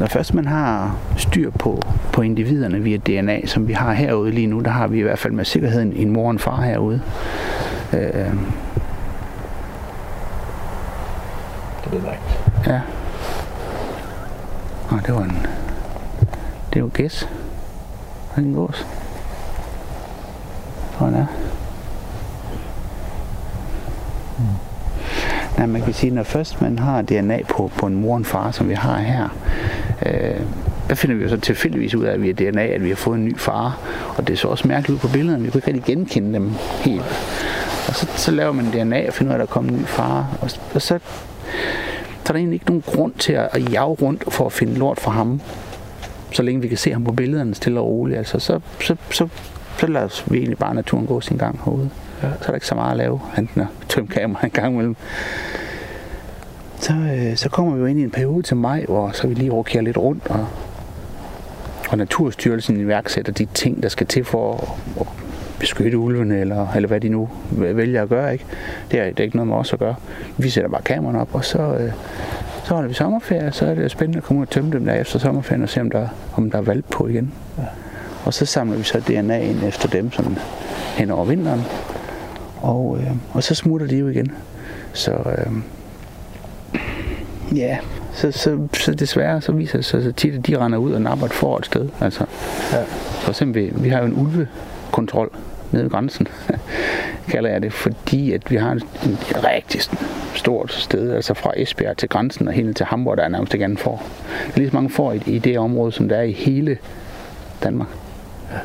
når 0.00 0.06
først 0.06 0.34
man 0.34 0.46
har 0.46 0.98
styr 1.16 1.50
på, 1.50 1.82
på 2.12 2.22
individerne 2.22 2.80
via 2.80 2.96
DNA, 2.96 3.46
som 3.46 3.68
vi 3.68 3.72
har 3.72 3.92
herude 3.92 4.30
lige 4.30 4.46
nu, 4.46 4.60
der 4.60 4.70
har 4.70 4.86
vi 4.86 4.98
i 4.98 5.02
hvert 5.02 5.18
fald 5.18 5.32
med 5.32 5.44
sikkerhed 5.44 5.82
en, 5.82 5.92
en 5.92 6.10
mor 6.10 6.24
og 6.24 6.30
en 6.30 6.38
far 6.38 6.60
herude. 6.60 7.00
Øh, 7.92 8.34
Og 14.90 15.06
det 15.06 15.14
var 15.14 15.22
en... 15.22 15.46
Det 16.74 16.82
var 16.82 16.88
gæs. 16.88 17.28
Og 18.34 18.42
en 18.42 18.54
gås. 18.54 18.86
Tror 20.94 21.06
han 21.06 21.14
er. 21.14 21.26
Mm. 24.38 24.44
Nej, 25.58 25.66
man 25.66 25.82
kan 25.82 25.94
sige, 25.94 26.14
når 26.14 26.22
først 26.22 26.62
man 26.62 26.78
har 26.78 27.02
DNA 27.02 27.42
på, 27.48 27.70
på 27.78 27.86
en 27.86 27.94
mor 27.94 28.12
og 28.12 28.18
en 28.18 28.24
far, 28.24 28.50
som 28.50 28.68
vi 28.68 28.74
har 28.74 28.98
her, 28.98 29.28
øh, 30.06 30.40
der 30.88 30.94
finder 30.94 31.16
vi 31.16 31.22
jo 31.22 31.28
så 31.28 31.36
tilfældigvis 31.36 31.94
ud 31.94 32.04
af, 32.04 32.12
at 32.12 32.22
vi 32.22 32.30
er 32.30 32.34
DNA, 32.34 32.66
at 32.66 32.84
vi 32.84 32.88
har 32.88 32.96
fået 32.96 33.18
en 33.18 33.24
ny 33.24 33.38
far. 33.38 33.78
Og 34.16 34.28
det 34.28 34.38
så 34.38 34.48
også 34.48 34.68
mærkeligt 34.68 34.94
ud 34.94 35.08
på 35.08 35.12
billederne. 35.12 35.44
Vi 35.44 35.50
kunne 35.50 35.58
ikke 35.58 35.68
rigtig 35.68 35.84
genkende 35.84 36.34
dem 36.34 36.50
helt. 36.80 37.04
Og 37.88 37.94
så, 37.94 38.06
så 38.16 38.30
laver 38.30 38.52
man 38.52 38.64
DNA 38.64 39.08
og 39.08 39.14
finder 39.14 39.32
ud 39.32 39.38
af, 39.38 39.42
at 39.42 39.48
der 39.48 39.52
kommer 39.52 39.72
en 39.72 39.78
ny 39.78 39.84
far. 39.84 40.26
Og, 40.40 40.50
og 40.74 40.82
så 40.82 40.98
er 42.30 42.32
der 42.32 42.38
egentlig 42.38 42.56
ikke 42.56 42.66
nogen 42.66 42.82
grund 42.86 43.12
til 43.12 43.32
at, 43.32 43.72
jage 43.72 43.84
rundt 43.84 44.32
for 44.32 44.46
at 44.46 44.52
finde 44.52 44.74
lort 44.74 45.00
for 45.00 45.10
ham. 45.10 45.40
Så 46.32 46.42
længe 46.42 46.62
vi 46.62 46.68
kan 46.68 46.78
se 46.78 46.92
ham 46.92 47.04
på 47.04 47.12
billederne 47.12 47.54
stille 47.54 47.80
og 47.80 47.86
roligt. 47.86 48.18
Altså, 48.18 48.38
så, 48.38 48.60
så, 48.80 48.96
så, 49.10 49.28
så 49.78 49.86
lader 49.86 50.22
vi 50.30 50.38
egentlig 50.38 50.58
bare 50.58 50.74
naturen 50.74 51.06
gå 51.06 51.20
sin 51.20 51.36
gang 51.36 51.60
herude. 51.64 51.90
Ja. 52.22 52.28
Så 52.28 52.42
er 52.42 52.46
der 52.46 52.54
ikke 52.54 52.66
så 52.66 52.74
meget 52.74 52.90
at 52.90 52.96
lave, 52.96 53.20
enten 53.38 53.60
at 53.60 53.66
tømme 53.88 54.08
kamera 54.08 54.44
en 54.44 54.50
gang 54.50 54.72
imellem. 54.74 54.96
Så, 56.80 56.92
øh, 56.92 57.36
så 57.36 57.48
kommer 57.48 57.74
vi 57.74 57.80
jo 57.80 57.86
ind 57.86 57.98
i 57.98 58.02
en 58.02 58.10
periode 58.10 58.42
til 58.42 58.56
maj, 58.56 58.84
hvor 58.84 59.10
så 59.10 59.26
vi 59.26 59.34
lige 59.34 59.50
rokerer 59.50 59.82
lidt 59.82 59.96
rundt, 59.96 60.26
og, 60.28 60.46
og 61.90 61.98
Naturstyrelsen 61.98 62.80
iværksætter 62.80 63.32
de 63.32 63.44
ting, 63.54 63.82
der 63.82 63.88
skal 63.88 64.06
til 64.06 64.24
for 64.24 64.54
at, 64.54 65.00
at 65.00 65.19
beskytte 65.60 65.98
ulvene, 65.98 66.40
eller, 66.40 66.72
eller 66.76 66.86
hvad 66.86 67.00
de 67.00 67.08
nu 67.08 67.28
vælger 67.50 68.02
at 68.02 68.08
gøre. 68.08 68.32
Ikke? 68.32 68.44
Det, 68.90 69.00
er, 69.00 69.04
det 69.04 69.20
er 69.20 69.24
ikke 69.24 69.36
noget 69.36 69.48
med 69.48 69.56
os 69.56 69.72
at 69.72 69.78
gøre. 69.78 69.94
Vi 70.38 70.50
sætter 70.50 70.70
bare 70.70 70.82
kameraerne 70.82 71.20
op, 71.20 71.34
og 71.34 71.44
så, 71.44 71.58
øh, 71.58 71.92
så 72.64 72.74
holder 72.74 72.88
vi 72.88 72.94
sommerferie, 72.94 73.52
så 73.52 73.66
er 73.66 73.74
det 73.74 73.90
spændende 73.90 74.18
at 74.18 74.24
komme 74.24 74.40
ud 74.40 74.46
og 74.46 74.50
tømme 74.50 74.72
dem 74.72 74.84
der 74.84 74.94
efter 74.94 75.18
sommerferien, 75.18 75.62
og 75.62 75.68
se 75.68 75.80
om 75.80 75.90
der, 75.90 76.08
om 76.34 76.50
der 76.50 76.58
er 76.58 76.62
valg 76.62 76.84
på 76.84 77.06
igen. 77.06 77.32
Ja. 77.58 77.64
Og 78.24 78.34
så 78.34 78.46
samler 78.46 78.76
vi 78.76 78.82
så 78.82 79.00
DNA 79.00 79.38
ind 79.38 79.62
efter 79.62 79.88
dem 79.88 80.12
sådan 80.12 80.38
hen 80.96 81.10
over 81.10 81.24
vinteren, 81.24 81.60
og, 82.56 82.98
øh, 83.00 83.10
og 83.32 83.42
så 83.42 83.54
smutter 83.54 83.86
de 83.86 83.96
jo 83.96 84.08
igen. 84.08 84.32
Så 84.92 85.12
øh, 85.12 85.52
ja, 87.56 87.78
så, 88.12 88.32
så, 88.32 88.58
så 88.72 88.94
desværre 88.94 89.40
så 89.40 89.52
viser 89.52 89.78
det 89.78 89.84
sig 89.84 90.02
så 90.02 90.12
tit, 90.12 90.34
at 90.34 90.46
de 90.46 90.58
render 90.58 90.78
ud 90.78 90.92
og 90.92 91.02
napper 91.02 91.26
et 91.26 91.32
for 91.32 91.58
et 91.58 91.66
sted. 91.66 91.88
Altså, 92.00 92.24
ja. 92.72 92.82
For 93.10 93.30
eksempel, 93.30 93.72
vi 93.82 93.88
har 93.88 93.98
jo 93.98 94.04
en 94.06 94.16
ulvekontrol 94.16 95.30
nede 95.72 95.84
ved 95.84 95.90
grænsen, 95.90 96.28
kalder 97.32 97.50
jeg 97.50 97.62
det, 97.62 97.72
fordi 97.72 98.32
at 98.32 98.50
vi 98.50 98.56
har 98.56 98.72
en, 98.72 98.82
rigtig 99.44 99.80
stort 100.34 100.72
sted, 100.72 101.12
altså 101.12 101.34
fra 101.34 101.52
Esbjerg 101.56 101.96
til 101.96 102.08
grænsen 102.08 102.48
og 102.48 102.54
helt 102.54 102.76
til 102.76 102.86
Hamburg, 102.86 103.16
der 103.16 103.22
er 103.22 103.28
nærmest 103.28 103.54
ikke 103.54 103.64
andet 103.64 103.80
for. 103.80 104.02
Der 104.46 104.52
er 104.54 104.58
lige 104.58 104.70
så 104.70 104.76
mange 104.76 104.90
får 104.90 105.12
i, 105.12 105.22
i 105.26 105.38
det 105.38 105.58
område, 105.58 105.92
som 105.92 106.08
der 106.08 106.16
er 106.16 106.22
i 106.22 106.32
hele 106.32 106.78
Danmark. 107.62 107.88
Ja. 108.52 108.58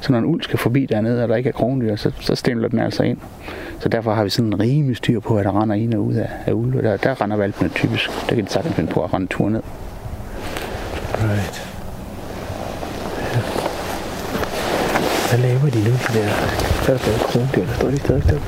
Så 0.00 0.12
når 0.12 0.18
en 0.18 0.24
uld 0.24 0.42
skal 0.42 0.58
forbi 0.58 0.86
dernede, 0.86 1.22
og 1.22 1.28
der 1.28 1.36
ikke 1.36 1.48
er 1.48 1.52
krondyr, 1.52 1.96
så, 1.96 2.10
så 2.20 2.34
stemler 2.34 2.68
den 2.68 2.78
altså 2.78 3.02
ind. 3.02 3.18
Så 3.80 3.88
derfor 3.88 4.14
har 4.14 4.24
vi 4.24 4.30
sådan 4.30 4.52
en 4.52 4.60
rimelig 4.60 4.96
styr 4.96 5.20
på, 5.20 5.36
at 5.36 5.44
der 5.44 5.62
render 5.62 5.76
ind 5.76 5.94
og 5.94 6.00
ud 6.00 6.14
af, 6.14 6.28
af 6.46 6.52
ulve. 6.52 6.82
Der, 6.82 6.96
der 6.96 7.20
render 7.20 7.36
valpene 7.36 7.70
typisk. 7.70 8.10
Der 8.28 8.34
kan 8.34 8.44
de 8.44 8.50
sagtens 8.50 8.74
finde 8.74 8.92
på 8.92 9.04
at 9.04 9.14
rende 9.14 9.26
tur 9.26 9.48
ned. 9.48 9.62
Right. 11.14 11.69
Hvad 15.30 15.38
laver 15.38 15.70
de 15.70 15.78
nu, 15.78 15.90
de 15.90 16.18
der? 16.18 16.28
Så 16.82 16.92
er 16.92 16.96
der 16.96 17.28
stadig 17.28 17.68
står 17.76 17.90
de 17.90 17.98
stadig 17.98 18.22
der. 18.24 18.38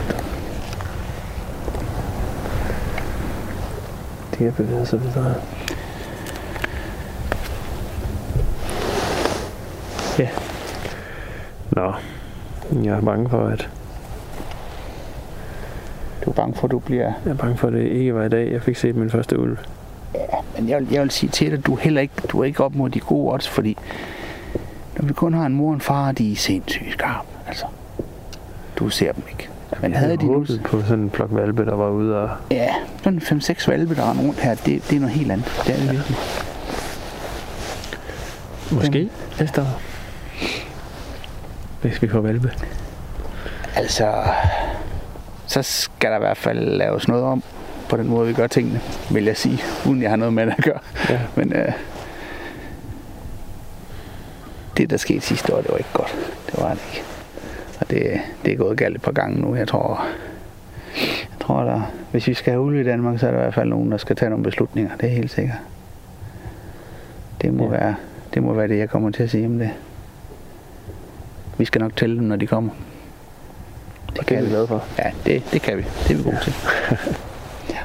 De 4.38 4.44
har 4.44 4.50
bevæget 4.50 4.88
sig 4.88 5.02
videre. 5.02 5.34
Ja. 10.18 10.28
Nå, 11.70 11.92
jeg 12.84 12.96
er 12.96 13.00
bange 13.00 13.30
for, 13.30 13.46
at 13.46 13.68
du 16.24 16.30
er 16.30 16.34
bange 16.34 16.54
for, 16.54 16.64
at 16.64 16.70
du 16.70 16.78
bliver... 16.78 17.12
Jeg 17.24 17.30
er 17.30 17.34
bange 17.34 17.56
for, 17.56 17.66
at 17.66 17.72
det 17.72 17.86
ikke 17.86 18.14
var 18.14 18.24
i 18.24 18.28
dag, 18.28 18.52
jeg 18.52 18.62
fik 18.62 18.76
set 18.76 18.96
min 18.96 19.10
første 19.10 19.38
ulv. 19.38 19.58
Ja, 20.14 20.20
men 20.58 20.68
jeg 20.68 20.78
vil, 20.78 20.88
jeg 20.90 21.02
vil 21.02 21.10
sige 21.10 21.30
til 21.30 21.50
dig, 21.50 21.58
at 21.58 21.66
du 21.66 21.74
er 21.74 21.80
heller 21.80 22.00
ikke, 22.00 22.14
du 22.28 22.40
er 22.40 22.44
ikke 22.44 22.64
op 22.64 22.74
mod 22.74 22.90
de 22.90 23.00
gode 23.00 23.32
odds, 23.32 23.48
fordi 23.48 23.78
når 24.98 25.06
vi 25.06 25.12
kun 25.12 25.34
har 25.34 25.46
en 25.46 25.54
mor 25.54 25.68
og 25.68 25.74
en 25.74 25.80
far, 25.80 26.12
de 26.12 26.32
er 26.32 26.36
sindssygt 26.36 26.92
skarpe. 26.92 27.28
Altså, 27.46 27.64
du 28.78 28.88
ser 28.88 29.12
dem 29.12 29.22
ikke. 29.30 29.48
Men 29.80 29.94
havde 29.94 30.16
de 30.16 30.26
nu... 30.26 30.46
på 30.64 30.82
sådan 30.82 30.98
en 30.98 31.10
flok 31.10 31.28
valpe, 31.32 31.64
der 31.64 31.74
var 31.74 31.88
ude 31.88 32.22
og... 32.22 32.30
Ja, 32.50 32.74
sådan 33.02 33.18
5-6 33.18 33.68
valpe, 33.68 33.94
der 33.94 34.10
render 34.10 34.24
rundt 34.24 34.40
her, 34.40 34.54
det, 34.54 34.90
det 34.90 34.96
er 34.96 35.00
noget 35.00 35.14
helt 35.14 35.32
andet. 35.32 35.62
Det 35.66 35.74
er 35.74 35.78
det 35.78 35.86
ja. 35.86 35.92
virkelig. 35.92 36.16
Måske 38.72 39.08
næste 39.40 39.60
år. 39.60 39.80
Hvis 41.82 42.02
vi 42.02 42.08
får 42.08 42.20
valpe. 42.20 42.52
Altså, 43.76 44.12
så 45.46 45.62
skal 45.62 46.10
der 46.10 46.16
i 46.16 46.20
hvert 46.20 46.36
fald 46.36 46.58
laves 46.58 47.08
noget 47.08 47.24
om 47.24 47.42
på 47.88 47.96
den 47.96 48.08
måde, 48.08 48.26
vi 48.26 48.32
gør 48.32 48.46
tingene, 48.46 48.80
vil 49.10 49.24
jeg 49.24 49.36
sige, 49.36 49.58
uden 49.86 50.02
jeg 50.02 50.10
har 50.10 50.16
noget 50.16 50.34
med 50.34 50.46
det 50.46 50.54
at 50.58 50.64
gøre. 50.64 50.78
Ja. 51.10 51.20
Men 51.34 51.52
øh, 51.52 51.72
det, 54.76 54.90
der 54.90 54.96
skete 54.96 55.20
sidste 55.20 55.54
år, 55.54 55.60
det 55.60 55.70
var 55.70 55.76
ikke 55.76 55.90
godt. 55.92 56.16
Det 56.46 56.58
var 56.58 56.68
det 56.68 56.80
ikke. 56.92 57.02
Og 57.80 57.90
det, 57.90 58.20
det 58.44 58.52
er 58.52 58.56
gået 58.56 58.78
galt 58.78 58.96
et 58.96 59.02
par 59.02 59.12
gange 59.12 59.40
nu. 59.40 59.54
Jeg 59.56 59.68
tror, 59.68 60.06
jeg 60.96 61.38
tror 61.40 61.62
der, 61.62 61.82
hvis 62.10 62.26
vi 62.26 62.34
skal 62.34 62.52
have 62.52 62.62
ulve 62.62 62.80
i 62.80 62.84
Danmark, 62.84 63.18
så 63.18 63.26
er 63.26 63.30
der 63.30 63.38
i 63.38 63.42
hvert 63.42 63.54
fald 63.54 63.68
nogen, 63.68 63.90
der 63.90 63.96
skal 63.96 64.16
tage 64.16 64.30
nogle 64.30 64.44
beslutninger. 64.44 64.96
Det 64.96 65.08
er 65.08 65.14
helt 65.14 65.30
sikkert. 65.30 65.58
Det 67.42 67.54
må, 67.54 67.64
ja. 67.64 67.70
være, 67.70 67.94
det 68.34 68.42
må 68.42 68.52
være 68.52 68.68
det, 68.68 68.78
jeg 68.78 68.90
kommer 68.90 69.10
til 69.10 69.22
at 69.22 69.30
sige 69.30 69.46
om 69.46 69.58
det. 69.58 69.70
Vi 71.58 71.64
skal 71.64 71.80
nok 71.80 71.96
tælle 71.96 72.16
dem, 72.16 72.24
når 72.24 72.36
de 72.36 72.46
kommer. 72.46 72.70
Det 74.16 74.26
kan 74.26 74.44
vi 74.44 74.48
glade 74.48 74.66
for. 74.66 74.84
Ja, 74.98 75.10
det, 75.26 75.42
det 75.52 75.62
kan 75.62 75.76
vi. 75.76 75.82
Det 75.82 76.10
er 76.10 76.16
vi 76.16 76.22
gode 76.22 76.36
ja. 76.36 76.42
til. 76.42 76.54
ja. 77.70 77.78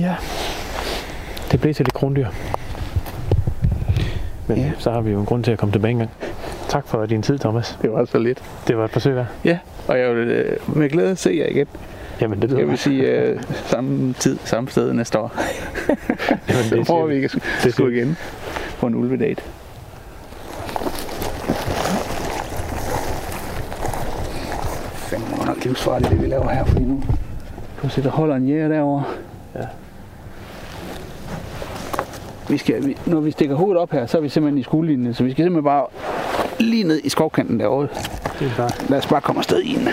Ja. 0.00 0.16
Det 1.52 1.60
blev 1.60 1.74
til 1.74 1.84
lidt 1.84 1.94
krondyr. 1.94 2.26
Men 4.48 4.58
ja. 4.58 4.70
så 4.78 4.90
har 4.90 5.00
vi 5.00 5.10
jo 5.10 5.20
en 5.20 5.26
grund 5.26 5.44
til 5.44 5.52
at 5.52 5.58
komme 5.58 5.72
tilbage 5.72 5.90
engang. 5.90 6.10
Tak 6.68 6.86
for 6.86 7.06
din 7.06 7.22
tid, 7.22 7.38
Thomas. 7.38 7.78
Det 7.82 7.92
var 7.92 8.04
så 8.04 8.18
lidt. 8.18 8.42
Det 8.68 8.76
var 8.76 8.84
et 8.84 8.90
forsøg 8.90 9.14
værd. 9.14 9.26
Ja, 9.44 9.58
og 9.88 9.98
jeg 9.98 10.16
vil 10.16 10.28
øh, 10.28 10.76
med 10.76 10.90
glæde 10.90 11.16
se 11.16 11.30
jer 11.30 11.46
igen. 11.46 11.66
Jamen, 12.20 12.42
det 12.42 12.58
Jeg 12.58 12.68
vil 12.68 12.78
sige 12.78 13.32
uh, 13.34 13.42
samme 13.66 14.12
tid, 14.12 14.38
samme 14.44 14.70
sted 14.70 14.92
næste 14.92 15.18
år. 15.18 15.34
Jamen, 16.48 16.64
det 16.70 16.70
så 16.70 16.84
prøver 16.86 17.06
vi 17.06 17.14
ikke 17.14 17.30
at 17.64 17.72
skulle 17.72 17.96
igen 17.96 18.16
på 18.80 18.86
en 18.86 18.94
ulvedate. 18.94 19.42
nok 25.58 25.64
livsfarligt, 25.64 26.10
det 26.10 26.22
vi 26.22 26.26
laver 26.26 26.50
her, 26.50 26.64
fordi 26.64 26.84
nu 26.84 27.02
du 27.82 27.88
se, 27.88 28.02
der 28.02 28.10
holder 28.10 28.36
en 28.36 28.48
jæger 28.48 28.68
derovre. 28.68 29.04
Ja. 29.54 29.60
Vi 32.50 32.58
skal, 32.58 32.86
vi, 32.86 32.96
når 33.06 33.20
vi 33.20 33.30
stikker 33.30 33.54
hovedet 33.54 33.82
op 33.82 33.90
her, 33.90 34.06
så 34.06 34.18
er 34.18 34.22
vi 34.22 34.28
simpelthen 34.28 34.58
i 34.58 34.62
skuldlinjen, 34.62 35.14
så 35.14 35.24
vi 35.24 35.30
skal 35.30 35.44
simpelthen 35.44 35.64
bare 35.64 35.86
lige 36.60 36.84
ned 36.84 37.00
i 37.04 37.08
skovkanten 37.08 37.60
derovre. 37.60 37.88
Det 38.38 38.46
er 38.46 38.56
bare. 38.56 38.70
Lad 38.88 38.98
os 38.98 39.06
bare 39.06 39.20
komme 39.20 39.38
afsted 39.38 39.60
i 39.60 39.74
den. 39.74 39.88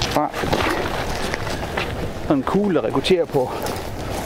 Fra. 0.00 0.30
Sådan 2.22 2.36
en 2.36 2.42
kugle, 2.42 2.74
der 2.74 2.84
rekrutterer 2.84 3.24
på, 3.24 3.50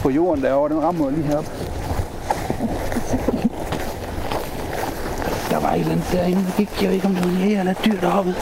på 0.02 0.10
jorden 0.10 0.44
derovre, 0.44 0.74
den 0.74 0.82
rammer 0.82 1.10
lige 1.10 1.22
herop. 1.22 1.44
Der 5.50 5.60
var 5.60 5.72
et 5.74 5.80
eller 5.80 5.92
andet 5.92 6.08
derinde, 6.12 6.40
der 6.40 6.56
gik. 6.56 6.82
Jeg 6.82 6.88
ved 6.88 6.94
ikke, 6.94 7.06
om 7.06 7.14
det 7.14 7.24
var 7.24 7.30
en 7.30 7.38
jæger 7.38 7.60
eller 7.60 7.72
et 7.72 7.84
dyr 7.84 8.00
deroppe. 8.00 8.34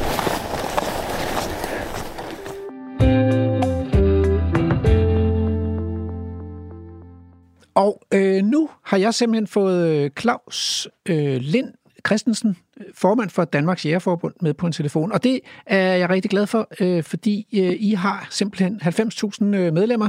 Og 7.74 8.00
øh, 8.14 8.35
nu 8.66 8.70
har 8.82 8.96
jeg 8.96 9.14
simpelthen 9.14 9.46
fået 9.46 9.88
øh, 9.88 10.10
Claus 10.10 10.88
øh, 11.08 11.36
Lind 11.40 11.74
Christensen, 12.06 12.56
formand 12.94 13.30
for 13.30 13.44
Danmarks 13.44 13.86
Jægerforbund, 13.86 14.34
med 14.40 14.54
på 14.54 14.66
en 14.66 14.72
telefon. 14.72 15.12
Og 15.12 15.24
det 15.24 15.40
er 15.66 15.96
jeg 15.96 16.10
rigtig 16.10 16.30
glad 16.30 16.46
for, 16.46 16.68
øh, 16.80 17.02
fordi 17.02 17.46
øh, 17.54 17.72
I 17.78 17.92
har 17.92 18.26
simpelthen 18.30 18.80
90.000 18.82 19.44
øh, 19.44 19.72
medlemmer. 19.72 20.08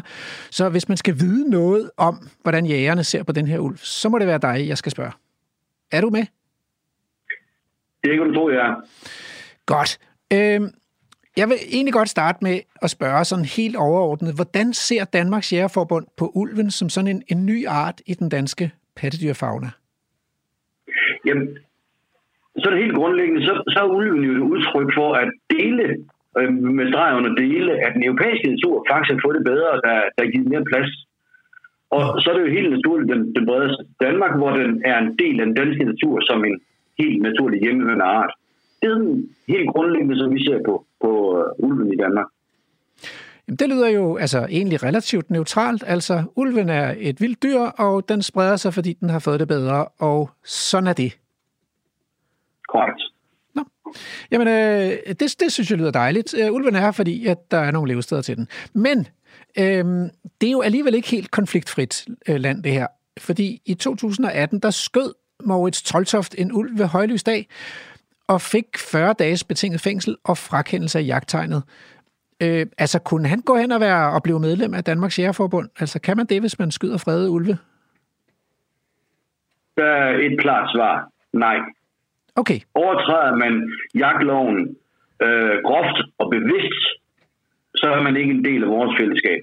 Så 0.52 0.70
hvis 0.70 0.88
man 0.88 0.98
skal 0.98 1.20
vide 1.20 1.50
noget 1.50 1.92
om, 1.98 2.30
hvordan 2.42 2.66
jægerne 2.66 3.04
ser 3.04 3.24
på 3.24 3.32
den 3.32 3.48
her 3.48 3.60
ulv, 3.60 3.78
så 3.78 4.10
må 4.10 4.20
det 4.20 4.28
være 4.28 4.38
dig, 4.38 4.68
jeg 4.68 4.78
skal 4.78 4.92
spørge. 4.92 5.12
Er 5.92 6.02
du 6.02 6.10
med? 6.10 6.26
Det 8.04 8.18
kan 8.18 8.28
du 8.28 8.34
tro, 8.34 8.50
jeg 8.50 8.58
er. 8.58 8.76
Godt. 9.66 10.00
Øh, 10.34 10.62
jeg 11.40 11.48
vil 11.50 11.58
egentlig 11.72 11.94
godt 11.94 12.10
starte 12.10 12.40
med 12.42 12.60
at 12.82 12.90
spørge 12.90 13.24
sådan 13.26 13.46
helt 13.46 13.76
overordnet, 13.76 14.36
hvordan 14.36 14.74
ser 14.74 15.04
Danmarks 15.06 15.54
Jægerforbund 15.54 16.06
på 16.18 16.26
ulven 16.36 16.72
som 16.72 16.90
sådan 16.90 17.12
en, 17.16 17.24
en 17.34 17.46
ny 17.46 17.68
art 17.68 18.02
i 18.06 18.14
den 18.14 18.30
danske 18.30 18.72
pattedyrfauna? 18.96 19.70
Jamen, 21.26 21.48
så 22.58 22.64
er 22.70 22.74
det 22.74 22.84
helt 22.84 22.96
grundlæggende, 22.96 23.42
så, 23.46 23.54
så 23.74 23.80
er 23.80 23.94
ulven 23.98 24.24
jo 24.24 24.32
et 24.32 24.48
udtryk 24.52 24.90
for 25.00 25.10
at 25.14 25.30
dele, 25.50 25.86
øh, 26.38 26.54
med 26.78 26.86
streg 26.92 27.18
under 27.20 27.34
dele, 27.44 27.72
at 27.86 27.92
den 27.96 28.04
europæiske 28.04 28.48
natur 28.54 28.86
faktisk 28.90 29.14
har 29.14 29.20
fået 29.26 29.38
det 29.40 29.46
bedre, 29.52 29.72
der, 29.86 29.96
der 30.16 30.22
er 30.24 30.32
givet 30.34 30.50
mere 30.54 30.70
plads. 30.72 30.92
Og 31.96 32.02
så 32.22 32.26
er 32.30 32.36
det 32.36 32.46
jo 32.48 32.58
helt 32.58 32.72
naturligt, 32.72 33.14
den, 33.14 33.36
den 33.36 33.46
breder 33.46 33.70
Danmark, 34.06 34.34
hvor 34.38 34.52
den 34.62 34.82
er 34.86 34.98
en 34.98 35.12
del 35.22 35.40
af 35.40 35.46
den 35.46 35.56
danske 35.56 35.84
natur 35.84 36.16
som 36.30 36.46
en 36.46 36.60
helt 37.02 37.22
naturlig 37.22 37.60
hjemmehørende 37.62 38.06
art. 38.06 38.32
Det 38.80 38.88
er 38.90 38.96
den 38.96 39.30
helt 39.48 39.70
grundlæggende, 39.70 40.20
som 40.20 40.34
vi 40.36 40.46
ser 40.46 40.60
på, 40.66 40.87
på 41.02 41.44
uh, 41.60 41.70
ulven 41.70 41.94
i 41.94 41.96
Danmark. 41.96 42.26
Jamen, 43.48 43.58
det 43.58 43.70
lyder 43.70 43.88
jo 43.88 44.18
altså 44.18 44.48
egentlig 44.50 44.84
relativt 44.84 45.30
neutralt. 45.30 45.84
Altså, 45.88 46.24
ulven 46.36 46.70
er 46.70 46.96
et 46.98 47.22
vildt 47.22 47.44
dyr, 47.44 47.60
og 47.60 48.10
den 48.10 48.22
spreder 48.22 48.56
sig, 48.56 48.74
fordi 48.74 48.94
den 48.94 49.10
har 49.10 49.20
fået 49.20 49.40
det 49.40 49.48
bedre, 49.48 49.86
og 49.86 50.30
sådan 50.44 50.88
er 50.88 50.94
det. 50.94 51.18
Korrekt. 52.70 53.02
Nå. 53.56 53.64
Jamen, 54.32 54.48
øh, 54.48 55.14
det, 55.20 55.36
det 55.40 55.52
synes 55.52 55.72
jeg 55.72 55.78
lyder 55.78 55.92
dejligt. 55.92 56.34
Uh, 56.34 56.56
ulven 56.56 56.76
er 56.76 56.80
her, 56.80 56.92
fordi 56.92 57.26
at 57.26 57.52
der 57.52 57.58
er 57.58 57.72
nogle 57.72 57.92
levesteder 57.92 58.22
til 58.22 58.38
den. 58.38 58.48
Men 58.74 59.08
øh, 59.60 60.10
det 60.42 60.48
er 60.48 60.52
jo 60.52 60.62
alligevel 60.62 60.96
ikke 60.96 61.10
helt 61.10 61.32
konfliktfrit 61.32 62.06
øh, 62.28 62.36
land, 62.36 62.64
det 62.64 62.72
her. 62.72 62.88
Fordi 63.18 63.62
i 63.66 63.74
2018, 63.74 64.60
der 64.60 64.70
skød 64.70 65.14
Moritz 65.44 65.82
Toltoft 65.82 66.36
en 66.38 66.52
ulv 66.52 66.80
ved 66.80 66.86
højlysdag, 66.86 67.48
og 68.28 68.42
fik 68.42 68.78
40 68.78 69.14
dages 69.20 69.44
betinget 69.44 69.82
fængsel 69.82 70.18
og 70.24 70.38
frakendelse 70.38 71.00
af 71.00 71.06
jagttegnet. 71.06 71.64
Øh, 72.44 72.66
altså, 72.78 73.00
kunne 73.00 73.28
han 73.28 73.42
gå 73.42 73.58
hen 73.58 73.72
og, 73.72 73.80
være, 73.80 74.12
og 74.12 74.24
blive 74.24 74.40
medlem 74.40 74.74
af 74.74 74.84
Danmarks 74.84 75.20
Jægerforbund? 75.20 75.70
Altså, 75.80 76.02
kan 76.02 76.18
man 76.18 76.26
det, 76.26 76.40
hvis 76.40 76.60
man 76.60 76.72
skyder 76.72 76.98
fredede 76.98 77.30
ulve? 77.30 77.58
Der 79.78 79.86
er 79.86 80.18
et 80.18 80.40
klart 80.40 80.70
svar. 80.76 81.10
Nej. 81.34 81.58
Okay. 82.36 82.60
Overtræder 82.74 83.36
man 83.36 83.72
jagtloven 83.96 84.78
øh, 85.22 85.56
groft 85.66 85.98
og 86.18 86.30
bevidst, 86.30 86.84
så 87.76 87.88
er 87.98 88.02
man 88.02 88.18
ikke 88.18 88.32
en 88.32 88.46
del 88.46 88.64
af 88.64 88.70
vores 88.70 88.98
fællesskab. 89.00 89.40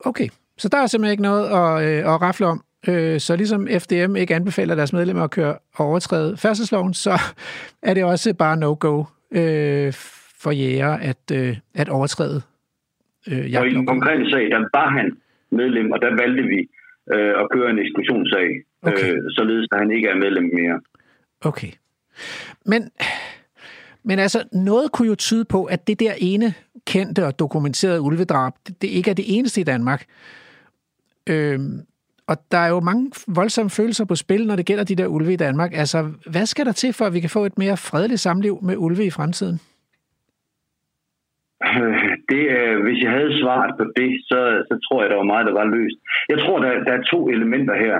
Okay. 0.00 0.28
Så 0.58 0.68
der 0.68 0.78
er 0.78 0.86
simpelthen 0.86 1.12
ikke 1.12 1.22
noget 1.22 1.46
at, 1.46 1.72
øh, 1.88 2.14
at 2.14 2.22
rafle 2.22 2.46
om. 2.46 2.64
Øh, 2.88 3.20
så 3.20 3.36
ligesom 3.36 3.68
FDM 3.78 4.16
ikke 4.16 4.34
anbefaler 4.34 4.74
deres 4.74 4.92
medlemmer 4.92 5.22
at 5.24 5.30
køre 5.30 5.58
og 5.74 5.86
overtræde 5.86 6.36
færdselsloven, 6.36 6.94
så 6.94 7.12
er 7.82 7.94
det 7.94 8.04
også 8.04 8.34
bare 8.34 8.56
no-go 8.56 9.04
øh, 9.30 9.92
for 10.42 10.50
jæger 10.50 10.92
at, 10.92 11.30
øh, 11.32 11.56
at 11.74 11.88
overtræde 11.88 12.42
øh, 13.28 13.44
Og 13.58 13.66
i 13.66 13.74
den 13.74 13.86
konkrete 13.86 14.30
sag, 14.30 14.50
der 14.50 14.78
var 14.78 14.88
han 14.90 15.16
medlem, 15.50 15.92
og 15.92 16.00
der 16.00 16.16
valgte 16.16 16.42
vi 16.42 16.68
øh, 17.14 17.40
at 17.40 17.46
køre 17.52 17.70
en 17.70 17.78
eksklusionssag, 17.78 18.48
Okay. 18.86 19.14
øh, 19.14 19.22
således 19.30 19.68
at 19.72 19.78
han 19.78 19.90
ikke 19.90 20.08
er 20.08 20.16
medlem 20.16 20.50
mere. 20.54 20.80
Okay. 21.40 21.72
Men, 22.66 22.90
men 24.02 24.18
altså, 24.18 24.44
noget 24.52 24.92
kunne 24.92 25.08
jo 25.08 25.14
tyde 25.14 25.44
på, 25.44 25.64
at 25.64 25.86
det 25.86 26.00
der 26.00 26.12
ene 26.18 26.54
kendte 26.86 27.26
og 27.26 27.38
dokumenterede 27.38 28.00
ulvedrab, 28.00 28.52
det, 28.66 28.82
det 28.82 28.88
ikke 28.88 29.10
er 29.10 29.14
det 29.14 29.24
eneste 29.28 29.60
i 29.60 29.64
Danmark. 29.64 30.04
Øhm, 31.26 31.80
og 32.28 32.36
der 32.52 32.58
er 32.58 32.68
jo 32.68 32.80
mange 32.80 33.10
voldsomme 33.28 33.70
følelser 33.70 34.04
på 34.04 34.14
spil, 34.14 34.46
når 34.46 34.56
det 34.56 34.66
gælder 34.66 34.84
de 34.84 34.96
der 34.96 35.06
ulve 35.06 35.32
i 35.32 35.42
Danmark. 35.46 35.70
Altså, 35.74 35.98
hvad 36.32 36.46
skal 36.46 36.66
der 36.66 36.72
til, 36.72 36.92
for 36.92 37.04
at 37.04 37.14
vi 37.14 37.20
kan 37.20 37.30
få 37.30 37.44
et 37.44 37.58
mere 37.58 37.76
fredeligt 37.76 38.20
samliv 38.20 38.58
med 38.62 38.76
ulve 38.76 39.04
i 39.04 39.10
fremtiden? 39.10 39.58
Det, 42.30 42.42
øh, 42.58 42.82
hvis 42.84 43.02
jeg 43.04 43.10
havde 43.10 43.40
svaret 43.40 43.72
på 43.78 43.84
det, 43.96 44.10
så, 44.28 44.40
så 44.68 44.74
tror 44.84 45.02
jeg, 45.02 45.10
der 45.10 45.16
var 45.16 45.32
meget, 45.32 45.46
der 45.46 45.52
var 45.52 45.64
løst. 45.76 45.98
Jeg 46.28 46.38
tror, 46.38 46.58
der, 46.64 46.84
der 46.86 46.92
er 46.92 47.02
to 47.12 47.28
elementer 47.28 47.76
her. 47.84 47.96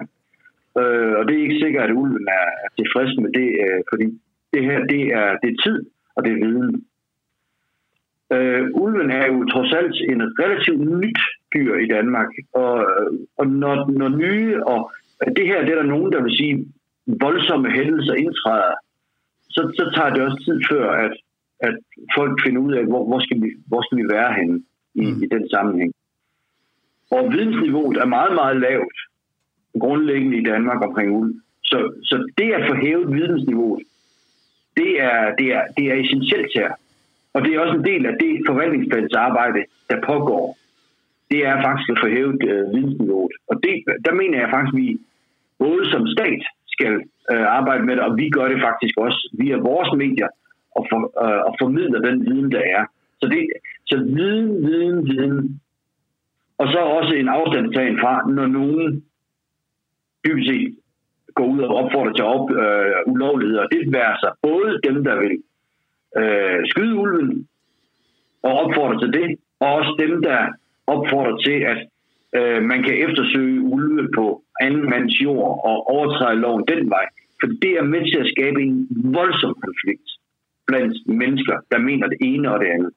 Øh, 0.80 1.12
og 1.18 1.22
det 1.26 1.34
er 1.34 1.42
ikke 1.42 1.62
sikkert, 1.64 1.84
at 1.84 1.96
ulven 2.00 2.28
er, 2.38 2.46
er 2.64 2.70
tilfreds 2.78 3.12
med 3.22 3.30
det, 3.38 3.48
øh, 3.64 3.80
fordi 3.90 4.06
det 4.52 4.62
her, 4.68 4.78
det 4.92 5.02
er, 5.20 5.28
det 5.42 5.48
er 5.50 5.62
tid, 5.66 5.78
og 6.16 6.24
det 6.24 6.32
er 6.32 6.42
viden. 6.46 6.84
Øh, 8.34 8.70
ulven 8.74 9.10
er 9.10 9.26
jo 9.32 9.44
trods 9.44 9.72
alt 9.72 9.96
en 10.12 10.20
relativt 10.40 10.80
nyt 11.02 11.20
dyr 11.54 11.74
i 11.84 11.86
Danmark, 11.86 12.30
og, 12.54 12.86
og 13.38 13.46
når, 13.46 13.90
når 13.90 14.08
nye, 14.08 14.64
og 14.66 14.92
det 15.36 15.46
her, 15.46 15.60
det 15.60 15.70
er 15.72 15.82
der 15.82 15.92
nogen, 15.94 16.12
der 16.12 16.22
vil 16.22 16.36
sige, 16.36 16.66
voldsomme 17.06 17.70
hændelser 17.70 18.14
indtræder, 18.14 18.74
så, 19.54 19.60
så 19.78 19.84
tager 19.96 20.10
det 20.14 20.22
også 20.22 20.44
tid 20.44 20.60
før, 20.70 20.90
at, 20.90 21.14
at 21.60 21.76
folk 22.16 22.42
finder 22.44 22.60
ud 22.60 22.72
af, 22.72 22.84
hvor, 22.84 23.06
hvor, 23.08 23.20
skal, 23.20 23.42
vi, 23.42 23.50
hvor 23.66 23.82
skal 23.82 23.98
vi 23.98 24.08
være 24.16 24.32
henne 24.40 24.62
i, 24.94 25.04
mm. 25.10 25.22
i 25.22 25.26
den 25.26 25.48
sammenhæng. 25.48 25.92
Og 27.10 27.32
vidensniveauet 27.32 27.96
er 27.96 28.06
meget, 28.06 28.34
meget 28.34 28.60
lavt 28.60 28.96
grundlæggende 29.80 30.36
i 30.38 30.44
Danmark 30.44 30.84
omkring 30.86 31.10
ulv. 31.12 31.34
Så, 31.62 31.92
så 32.02 32.30
det 32.38 32.52
at 32.52 32.66
få 32.68 32.74
hævet 32.74 33.14
vidensniveauet, 33.14 33.82
det 34.76 35.02
er, 35.02 35.34
det, 35.38 35.46
er, 35.52 35.64
det 35.76 35.84
er 35.90 35.94
essentielt 35.94 36.50
her. 36.54 36.70
Og 37.34 37.44
det 37.44 37.50
er 37.54 37.60
også 37.60 37.76
en 37.76 37.84
del 37.84 38.06
af 38.06 38.14
det 38.20 38.32
forvaltningsplansarbejde, 38.48 39.64
der 39.90 40.06
pågår. 40.10 40.56
Det 41.30 41.46
er 41.46 41.62
faktisk 41.66 41.88
at 41.90 42.00
få 42.02 42.08
hævet 42.08 42.42
øh, 42.50 42.74
vidensniveauet. 42.74 43.34
Og 43.50 43.56
det, 43.64 43.74
der 44.06 44.12
mener 44.20 44.38
jeg 44.38 44.50
faktisk, 44.50 44.74
at 44.74 44.80
vi 44.80 44.98
både 45.58 45.90
som 45.90 46.06
stat 46.16 46.42
skal 46.74 46.94
øh, 47.32 47.46
arbejde 47.58 47.84
med 47.84 47.96
det, 47.96 48.04
og 48.08 48.16
vi 48.16 48.26
gør 48.30 48.48
det 48.48 48.60
faktisk 48.68 48.94
også 49.06 49.20
via 49.40 49.56
vores 49.56 49.90
medier 50.02 50.28
og, 50.76 50.86
for, 50.90 51.00
øh, 51.24 51.40
og 51.48 51.52
formidler 51.60 52.00
den 52.08 52.16
viden, 52.26 52.52
der 52.52 52.62
er. 52.78 52.84
Så, 53.20 53.26
det, 53.32 53.40
så 53.86 53.96
viden, 54.16 54.66
viden, 54.66 54.98
viden. 55.08 55.60
Og 56.58 56.66
så 56.68 56.78
også 56.78 57.14
en 57.14 57.28
afstandstagen 57.28 57.98
fra, 58.02 58.30
når 58.36 58.46
nogen 58.46 59.04
dybest 60.24 60.48
set 60.48 60.76
går 61.34 61.46
ud 61.46 61.60
og 61.60 61.74
opfordrer 61.76 62.12
til 62.12 62.24
op, 62.24 62.50
øh, 62.50 63.12
ulovligheder. 63.12 63.66
Det 63.66 63.78
vil 63.78 63.92
være 63.92 64.16
så 64.22 64.28
både 64.42 64.80
dem, 64.88 65.04
der 65.04 65.16
vil 65.20 65.42
øh, 66.20 66.60
skyde 66.70 66.94
ulven 66.94 67.48
og 68.42 68.52
opfordrer 68.62 68.98
til 68.98 69.12
det, 69.18 69.38
og 69.60 69.68
også 69.78 69.92
dem, 69.98 70.22
der 70.22 70.40
opfordrer 70.86 71.36
til, 71.46 71.58
at 71.72 71.80
øh, 72.38 72.62
man 72.62 72.82
kan 72.82 72.94
eftersøge 73.04 73.60
ulve 73.60 74.08
på 74.16 74.42
anden 74.60 74.90
mands 74.90 75.20
jord 75.20 75.60
og 75.68 75.76
overtræde 75.94 76.40
loven 76.40 76.64
den 76.68 76.90
vej. 76.90 77.06
For 77.40 77.46
det 77.62 77.72
er 77.80 77.84
med 77.94 78.02
til 78.12 78.18
at 78.20 78.32
skabe 78.36 78.62
en 78.62 78.88
voldsom 78.90 79.54
konflikt 79.64 80.08
blandt 80.66 80.94
mennesker, 81.06 81.56
der 81.72 81.78
mener 81.78 82.06
det 82.08 82.18
ene 82.20 82.52
og 82.52 82.60
det 82.60 82.66
andet. 82.66 82.92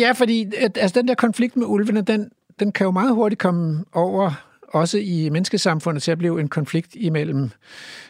Ja, 0.00 0.10
fordi 0.20 0.38
at, 0.64 0.78
altså, 0.78 1.00
den 1.00 1.08
der 1.08 1.14
konflikt 1.14 1.56
med 1.56 1.66
ulvene, 1.66 2.02
den, 2.02 2.30
den 2.60 2.72
kan 2.72 2.84
jo 2.84 2.90
meget 2.90 3.14
hurtigt 3.14 3.40
komme 3.40 3.84
over 3.92 4.30
også 4.74 4.98
i 4.98 5.28
menneskesamfundet 5.32 6.02
til 6.02 6.12
at 6.12 6.18
blive 6.18 6.40
en 6.40 6.48
konflikt 6.48 6.92
imellem 6.94 7.50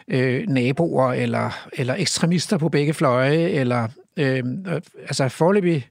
øh, 0.09 0.42
naboer 0.48 1.12
eller, 1.12 1.68
eller 1.79 1.94
ekstremister 1.98 2.59
på 2.59 2.68
begge 2.68 2.94
fløje, 2.94 3.37
eller 3.61 3.83
øh, 4.18 4.42
altså 5.11 5.29
forløbig 5.29 5.88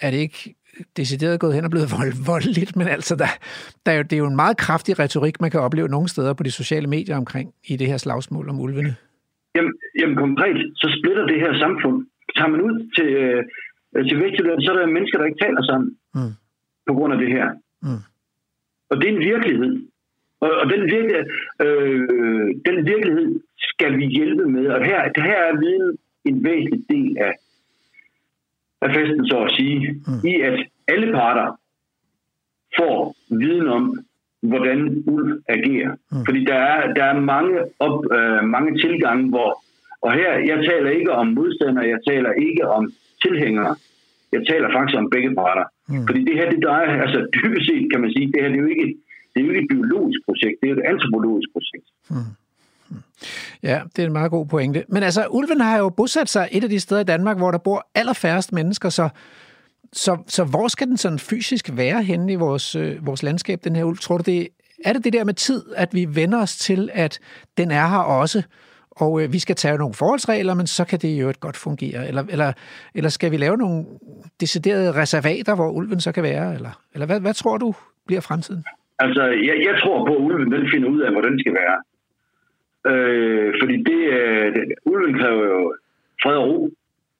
er 0.00 0.10
det 0.10 0.18
ikke 0.18 0.54
decideret 0.96 1.40
gået 1.40 1.54
hen 1.54 1.64
og 1.64 1.70
blevet 1.70 1.88
vold, 1.98 2.12
voldeligt, 2.26 2.76
men 2.76 2.86
altså 2.88 3.16
der, 3.16 3.30
der 3.86 3.92
er 3.92 3.96
jo, 3.96 4.02
det 4.02 4.12
er 4.12 4.18
jo 4.18 4.26
en 4.26 4.36
meget 4.36 4.56
kraftig 4.56 4.98
retorik, 4.98 5.40
man 5.40 5.50
kan 5.50 5.60
opleve 5.60 5.88
nogle 5.88 6.08
steder 6.08 6.32
på 6.34 6.42
de 6.42 6.50
sociale 6.50 6.86
medier 6.86 7.16
omkring 7.16 7.52
i 7.68 7.76
det 7.76 7.86
her 7.86 7.96
slagsmål 7.96 8.48
om 8.48 8.60
ulvene. 8.60 8.94
Jamen, 9.56 9.72
jamen 10.00 10.16
konkret, 10.16 10.56
så 10.76 10.86
splitter 10.98 11.24
det 11.26 11.40
her 11.40 11.52
samfund. 11.64 12.06
Tager 12.36 12.50
man 12.54 12.60
ud 12.60 12.74
til, 12.96 13.08
øh, 13.24 13.40
til 14.08 14.16
Vestjylland, 14.22 14.60
så 14.62 14.70
er 14.72 14.76
der 14.78 14.86
mennesker, 14.96 15.18
der 15.18 15.26
ikke 15.26 15.44
taler 15.44 15.62
sammen 15.70 15.90
Mm. 16.14 16.32
på 16.88 16.92
grund 16.94 17.12
af 17.14 17.18
det 17.18 17.28
her. 17.36 17.46
Mm. 17.82 18.02
Og 18.90 18.96
det 18.96 19.08
er 19.08 19.12
en 19.12 19.18
virkelighed. 19.32 19.82
Og, 20.40 20.50
og 20.50 20.70
den, 20.70 20.82
virke, 20.84 21.24
øh, 21.60 22.54
den 22.66 22.86
virkelighed 22.86 23.40
skal 23.58 23.98
vi 23.98 24.06
hjælpe 24.06 24.44
med. 24.44 24.66
Og 24.66 24.84
her, 24.84 25.00
her 25.16 25.38
er 25.50 25.60
viden 25.60 25.98
en 26.24 26.44
væsentlig 26.44 26.84
del 26.88 27.18
af, 27.18 27.32
af 28.80 28.94
festen, 28.94 29.26
så 29.26 29.38
at 29.38 29.52
sige, 29.52 30.02
mm. 30.06 30.28
i 30.28 30.40
at 30.40 30.66
alle 30.88 31.12
parter 31.12 31.60
får 32.78 33.16
viden 33.30 33.68
om, 33.68 33.98
hvordan 34.42 35.02
ulv 35.06 35.42
agerer. 35.48 35.92
Mm. 36.12 36.24
Fordi 36.26 36.44
der 36.44 36.54
er, 36.54 36.94
der 36.94 37.04
er 37.04 37.20
mange, 37.20 37.58
op, 37.78 38.04
øh, 38.12 38.44
mange 38.44 38.78
tilgange, 38.78 39.28
hvor, 39.28 39.62
og 40.02 40.12
her, 40.12 40.32
jeg 40.32 40.64
taler 40.64 40.90
ikke 40.90 41.12
om 41.12 41.26
modstandere, 41.26 41.88
jeg 41.88 41.98
taler 42.08 42.32
ikke 42.32 42.68
om 42.68 42.92
tilhængere, 43.22 43.76
jeg 44.32 44.46
taler 44.46 44.72
faktisk 44.72 44.98
om 44.98 45.10
begge 45.10 45.34
parter. 45.34 45.64
Mm. 45.88 46.06
Fordi 46.08 46.20
det 46.28 46.34
her, 46.38 46.50
det 46.50 46.60
drejer, 46.66 47.02
altså 47.04 47.18
dybest 47.34 47.66
set 47.68 47.84
kan 47.92 48.00
man 48.00 48.10
sige, 48.14 48.26
det 48.32 48.38
her 48.42 48.48
det 48.48 48.58
er 48.58 48.64
jo 48.66 48.70
ikke, 48.74 48.88
det 49.30 49.36
er 49.40 49.44
jo 49.44 49.50
ikke 49.50 49.62
et 49.64 49.70
biologisk 49.74 50.20
projekt, 50.26 50.56
det 50.60 50.66
er 50.68 50.74
et 50.74 50.84
antropologisk 50.92 51.48
projekt. 51.54 51.88
Mm. 52.10 52.30
Ja, 53.62 53.80
det 53.96 54.02
er 54.02 54.06
en 54.06 54.12
meget 54.12 54.30
god 54.30 54.46
pointe. 54.46 54.84
Men 54.88 55.02
altså, 55.02 55.26
ulven 55.30 55.60
har 55.60 55.78
jo 55.78 55.88
bosat 55.88 56.28
sig 56.28 56.48
et 56.52 56.64
af 56.64 56.70
de 56.70 56.80
steder 56.80 57.00
i 57.00 57.04
Danmark, 57.04 57.36
hvor 57.36 57.50
der 57.50 57.58
bor 57.58 57.88
allerfærrest 57.94 58.52
mennesker, 58.52 58.88
så, 58.88 59.08
så, 59.92 60.18
så 60.26 60.44
hvor 60.44 60.68
skal 60.68 60.86
den 60.86 60.96
sådan 60.96 61.18
fysisk 61.18 61.70
være 61.72 62.02
henne 62.02 62.32
i 62.32 62.36
vores, 62.36 62.74
øh, 62.74 63.06
vores 63.06 63.22
landskab, 63.22 63.60
den 63.64 63.76
her 63.76 63.84
ulv? 63.84 63.98
Tror 63.98 64.18
du, 64.18 64.22
det, 64.26 64.48
er 64.84 64.92
det 64.92 65.04
det 65.04 65.12
der 65.12 65.24
med 65.24 65.34
tid, 65.34 65.62
at 65.76 65.94
vi 65.94 66.06
vender 66.10 66.42
os 66.42 66.56
til, 66.56 66.90
at 66.92 67.20
den 67.56 67.70
er 67.70 67.88
her 67.88 67.98
også, 67.98 68.42
og 69.04 69.22
øh, 69.22 69.32
vi 69.32 69.38
skal 69.38 69.56
tage 69.56 69.78
nogle 69.78 69.94
forholdsregler, 69.94 70.54
men 70.54 70.66
så 70.66 70.84
kan 70.84 70.98
det 70.98 71.20
jo 71.22 71.28
et 71.28 71.40
godt 71.40 71.56
fungere? 71.56 72.08
Eller, 72.08 72.22
eller, 72.34 72.52
eller 72.94 73.10
skal 73.10 73.30
vi 73.32 73.36
lave 73.36 73.56
nogle 73.56 73.84
deciderede 74.40 74.92
reservater, 75.02 75.54
hvor 75.54 75.70
ulven 75.70 76.00
så 76.00 76.12
kan 76.12 76.22
være? 76.22 76.54
Eller, 76.54 76.72
eller 76.94 77.06
hvad, 77.06 77.20
hvad 77.20 77.34
tror 77.34 77.56
du 77.58 77.74
bliver 78.06 78.20
fremtiden? 78.20 78.64
Altså, 78.98 79.22
jeg, 79.22 79.56
jeg 79.68 79.74
tror 79.82 80.06
på, 80.06 80.14
at 80.16 80.22
ulven 80.26 80.52
den 80.52 80.64
finder 80.72 80.88
ud 80.88 81.00
af, 81.00 81.12
hvor 81.12 81.20
den 81.20 81.40
skal 81.40 81.54
være. 81.62 81.78
Øh, 82.90 83.54
fordi 83.62 83.76
det, 83.90 84.00
øh, 84.18 84.46
det, 84.54 84.62
ulven 84.84 85.18
kræver 85.20 85.44
jo 85.54 85.74
fred 86.22 86.36
og 86.36 86.48
ro, 86.48 86.70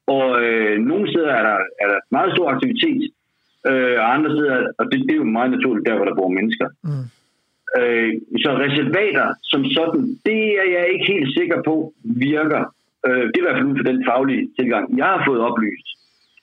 og 0.07 0.25
øh, 0.43 0.79
nogle 0.79 1.11
steder 1.11 1.31
er 1.39 1.43
der, 1.49 1.57
er 1.81 1.87
der 1.91 1.99
meget 2.11 2.33
stor 2.35 2.49
aktivitet, 2.49 3.11
Øh, 3.67 3.95
og 4.01 4.07
andre 4.15 4.29
steder, 4.35 4.57
og 4.79 4.85
det, 4.91 4.97
det 5.07 5.11
er 5.11 5.21
jo 5.23 5.23
meget 5.37 5.51
naturligt 5.51 5.87
der, 5.87 5.95
hvor 5.95 6.05
der 6.05 6.15
bor 6.15 6.29
mennesker. 6.39 6.67
Mm. 6.83 7.05
Øh, 7.77 8.13
så 8.43 8.49
reservater 8.65 9.27
som 9.43 9.65
sådan, 9.65 10.03
det 10.25 10.41
er 10.61 10.67
jeg 10.75 10.85
ikke 10.93 11.11
helt 11.13 11.33
sikker 11.37 11.61
på 11.63 11.93
virker. 12.03 12.63
Øh, 13.05 13.23
det 13.29 13.35
er 13.35 13.43
i 13.43 13.47
hvert 13.47 13.57
fald 13.57 13.71
ud 13.71 13.77
fra 13.77 13.91
den 13.91 14.05
faglige 14.09 14.49
tilgang, 14.59 14.97
jeg 14.97 15.05
har 15.05 15.23
fået 15.27 15.41
oplyst. 15.41 15.87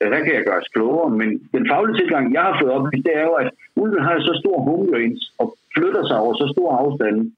Ja, 0.01 0.07
der 0.11 0.21
kan 0.25 0.35
jeg 0.35 0.45
gøres 0.45 0.69
klogere, 0.75 1.11
men 1.11 1.29
den 1.53 1.69
faglige 1.69 1.99
tilgang, 1.99 2.33
jeg 2.33 2.43
har 2.43 2.59
fået 2.61 2.73
oplyst, 2.73 3.05
det 3.05 3.17
er 3.17 3.23
jo, 3.23 3.35
at 3.43 3.51
ulven 3.77 4.03
har 4.03 4.21
så 4.21 4.41
stor 4.43 4.59
home 4.61 4.97
range 4.97 5.21
og 5.39 5.57
flytter 5.75 6.07
sig 6.07 6.19
over 6.19 6.35
så 6.35 6.47
stor 6.55 6.77
afstand, 6.77 7.33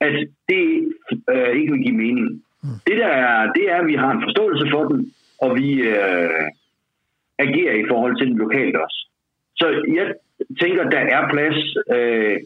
at 0.00 0.14
det 0.48 0.66
øh, 1.32 1.50
ikke 1.58 1.72
vil 1.72 1.82
give 1.82 1.96
mening. 2.04 2.28
Mm. 2.62 2.78
Det 2.86 2.96
der 3.02 3.12
er, 3.26 3.52
det 3.52 3.70
er, 3.70 3.76
at 3.76 3.86
vi 3.86 3.94
har 3.94 4.10
en 4.12 4.22
forståelse 4.22 4.66
for 4.70 4.84
den, 4.84 5.12
og 5.40 5.56
vi 5.56 5.68
øh, 5.80 6.46
agerer 7.38 7.74
i 7.74 7.88
forhold 7.88 8.16
til 8.16 8.26
den 8.26 8.38
lokalt 8.38 8.76
også. 8.76 8.98
Så 9.56 9.66
jeg 9.96 10.14
tænker, 10.60 10.82
der 10.94 11.02
er 11.16 11.22
plads 11.32 11.58
øh, 11.96 12.36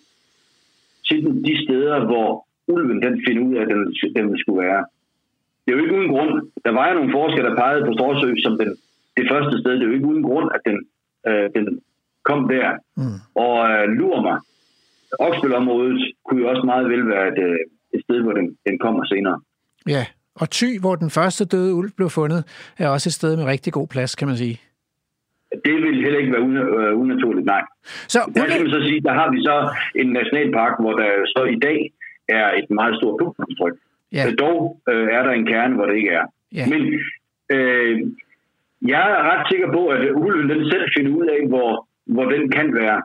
til 1.09 1.19
de 1.47 1.55
steder, 1.65 2.05
hvor 2.05 2.47
ulven 2.69 3.03
den 3.03 3.23
finder 3.27 3.43
ud 3.49 3.55
af, 3.57 3.63
at 3.63 3.69
den, 3.69 3.83
den 4.17 4.39
skulle 4.39 4.63
være. 4.67 4.85
Det 5.63 5.69
er 5.73 5.77
jo 5.77 5.85
ikke 5.85 5.97
uden 5.99 6.13
grund. 6.15 6.33
Der 6.65 6.73
var 6.79 6.89
jo 6.89 6.95
nogle 6.95 7.13
forskere, 7.13 7.47
der 7.49 7.57
pegede 7.57 7.87
på 7.87 7.93
Storsø 7.93 8.35
som 8.45 8.59
den, 8.59 8.71
det 9.17 9.25
første 9.31 9.55
sted. 9.61 9.73
Det 9.73 9.83
er 9.83 9.91
jo 9.91 9.99
ikke 9.99 10.11
uden 10.13 10.23
grund, 10.23 10.49
at 10.57 10.61
den, 10.69 10.79
øh, 11.29 11.51
den 11.57 11.81
kom 12.29 12.49
der. 12.49 12.69
Mm. 12.97 13.19
Og 13.45 13.55
øh, 13.71 13.85
lurer 13.99 14.23
mig, 14.29 14.39
Oksbølområdet 15.19 16.13
kunne 16.25 16.41
jo 16.43 16.49
også 16.49 16.63
meget 16.63 16.89
vel 16.89 17.09
være 17.09 17.29
et, 17.33 17.39
øh, 17.49 17.59
et 17.95 18.03
sted, 18.05 18.23
hvor 18.23 18.33
den, 18.33 18.57
den 18.67 18.79
kommer 18.79 19.05
senere. 19.05 19.41
Ja, 19.89 20.07
og 20.35 20.51
Thy, 20.51 20.81
hvor 20.81 20.95
den 20.95 21.11
første 21.11 21.45
døde 21.45 21.75
ulv 21.75 21.91
blev 21.97 22.11
fundet, 22.11 22.45
er 22.79 22.89
også 22.89 23.09
et 23.09 23.15
sted 23.15 23.37
med 23.37 23.45
rigtig 23.45 23.73
god 23.73 23.89
plads, 23.89 24.15
kan 24.15 24.29
man 24.29 24.37
sige. 24.37 24.61
Det 25.65 25.75
vil 25.75 26.03
heller 26.05 26.19
ikke 26.19 26.33
være 26.33 26.43
øh, 26.43 27.01
unaturligt, 27.03 27.47
nej. 27.47 27.63
Så, 28.09 28.19
der 28.35 28.47
kan 28.47 28.63
man 28.63 28.71
så 28.71 28.81
sige, 28.89 29.01
der 29.01 29.15
har 29.21 29.31
vi 29.31 29.39
så 29.49 29.57
en 29.95 30.09
nationalpark, 30.13 30.75
hvor 30.81 30.93
der 30.93 31.11
så 31.37 31.45
i 31.45 31.59
dag 31.67 31.93
er 32.29 32.47
et 32.61 32.71
meget 32.71 32.95
stort 32.97 33.17
publikumstryk. 33.21 33.77
Ja. 34.13 34.23
Så 34.25 34.37
dog 34.37 34.81
øh, 34.89 35.09
er 35.17 35.23
der 35.23 35.33
en 35.33 35.47
kerne, 35.47 35.75
hvor 35.75 35.87
det 35.87 35.97
ikke 35.97 36.11
er. 36.11 36.25
Ja. 36.53 36.67
Men 36.67 36.81
øh, 37.57 38.01
jeg 38.87 39.05
er 39.11 39.23
ret 39.31 39.47
sikker 39.51 39.73
på, 39.73 39.87
at 39.89 40.01
ulven 40.15 40.51
den 40.51 40.71
selv 40.71 40.85
finder 40.97 41.13
ud 41.19 41.27
af, 41.27 41.49
hvor, 41.49 41.89
hvor 42.07 42.25
den 42.25 42.51
kan 42.51 42.75
være. 42.75 43.03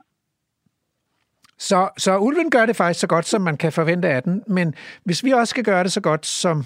Så, 1.58 1.90
så 1.98 2.18
ulven 2.18 2.50
gør 2.50 2.66
det 2.66 2.76
faktisk 2.76 3.00
så 3.00 3.08
godt, 3.08 3.26
som 3.26 3.42
man 3.42 3.58
kan 3.58 3.72
forvente 3.72 4.08
af 4.08 4.24
den, 4.24 4.44
men 4.48 4.76
hvis 5.04 5.24
vi 5.26 5.32
også 5.32 5.52
skal 5.52 5.64
gøre 5.64 5.84
det 5.84 5.92
så 5.92 6.02
godt, 6.02 6.26
som 6.26 6.64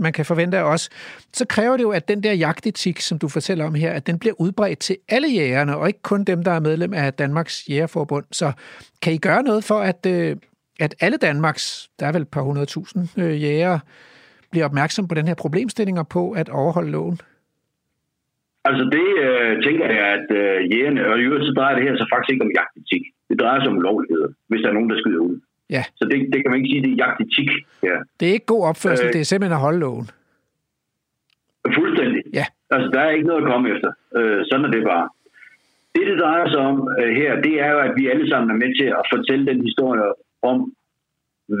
man 0.00 0.12
kan 0.12 0.24
forvente 0.24 0.58
af 0.58 0.62
os, 0.62 0.88
så 1.32 1.46
kræver 1.46 1.76
det 1.76 1.82
jo, 1.82 1.90
at 1.90 2.08
den 2.08 2.22
der 2.22 2.32
jagtetik, 2.32 3.00
som 3.00 3.18
du 3.18 3.28
fortæller 3.28 3.64
om 3.64 3.74
her, 3.74 3.92
at 3.92 4.06
den 4.06 4.18
bliver 4.18 4.34
udbredt 4.40 4.78
til 4.78 4.96
alle 5.08 5.28
jægerne, 5.28 5.76
og 5.76 5.86
ikke 5.86 6.02
kun 6.02 6.24
dem, 6.24 6.44
der 6.44 6.50
er 6.50 6.60
medlem 6.60 6.94
af 6.94 7.12
Danmarks 7.12 7.64
Jægerforbund. 7.70 8.24
Så 8.32 8.52
kan 9.02 9.12
I 9.12 9.18
gøre 9.18 9.42
noget 9.42 9.64
for, 9.64 9.78
at, 9.78 10.06
øh, 10.06 10.36
at 10.80 10.94
alle 11.00 11.16
Danmarks, 11.16 11.90
der 12.00 12.06
er 12.06 12.12
vel 12.12 12.22
et 12.22 12.28
par 12.28 12.42
hundredtusind 12.42 13.08
øh, 13.18 13.42
jæger, 13.42 13.78
bliver 14.50 14.64
opmærksom 14.64 15.08
på 15.08 15.14
den 15.14 15.28
her 15.28 15.34
problemstilling 15.34 15.98
og 15.98 16.08
på 16.08 16.30
at 16.30 16.48
overholde 16.48 16.90
loven? 16.90 17.18
Altså 18.64 18.84
det 18.96 19.08
øh, 19.26 19.62
tænker 19.66 19.86
jeg, 19.98 20.06
at 20.18 20.28
øh, 20.40 20.56
jægerne, 20.72 21.00
og 21.10 21.14
i 21.18 21.22
øvrigt 21.22 21.46
så 21.48 21.52
drejer 21.58 21.74
det 21.76 21.84
her 21.86 21.96
så 21.96 22.06
faktisk 22.12 22.32
ikke 22.32 22.44
om 22.46 22.56
jagtetik. 22.60 23.02
Det 23.28 23.40
drejer 23.40 23.60
sig 23.60 23.70
om 23.74 23.80
lovligheder, 23.88 24.28
hvis 24.48 24.60
der 24.62 24.68
er 24.68 24.76
nogen, 24.78 24.90
der 24.90 24.98
skyder 25.02 25.22
ud. 25.28 25.36
Ja. 25.70 25.84
Så 25.96 26.04
det, 26.10 26.16
det 26.32 26.38
kan 26.42 26.50
man 26.50 26.58
ikke 26.60 26.72
sige, 26.72 26.82
det 26.82 26.92
er 26.92 27.04
jagtetik. 27.06 27.50
Ja. 27.82 27.96
Det 28.20 28.28
er 28.28 28.32
ikke 28.32 28.46
god 28.46 28.64
opførsel, 28.70 29.06
øh, 29.06 29.12
det 29.12 29.20
er 29.20 29.24
simpelthen 29.24 29.58
at 29.58 29.66
holde 29.66 29.78
loven. 29.78 30.06
Fuldstændig. 31.74 32.22
Ja. 32.34 32.46
Altså, 32.70 32.88
der 32.94 33.00
er 33.00 33.10
ikke 33.10 33.26
noget 33.26 33.42
at 33.42 33.50
komme 33.52 33.70
efter. 33.74 33.90
Øh, 34.16 34.44
sådan 34.50 34.64
er 34.64 34.70
det 34.70 34.84
bare. 34.84 35.08
Det, 35.94 36.06
det 36.06 36.18
drejer 36.20 36.46
sig 36.50 36.60
om 36.70 36.88
øh, 37.00 37.16
her, 37.16 37.40
det 37.40 37.54
er 37.60 37.70
jo, 37.74 37.78
at 37.78 37.92
vi 37.96 38.08
alle 38.08 38.28
sammen 38.28 38.50
er 38.50 38.58
med 38.62 38.70
til 38.80 38.88
at 39.00 39.04
fortælle 39.14 39.46
den 39.46 39.60
historie 39.68 40.02
om, 40.42 40.72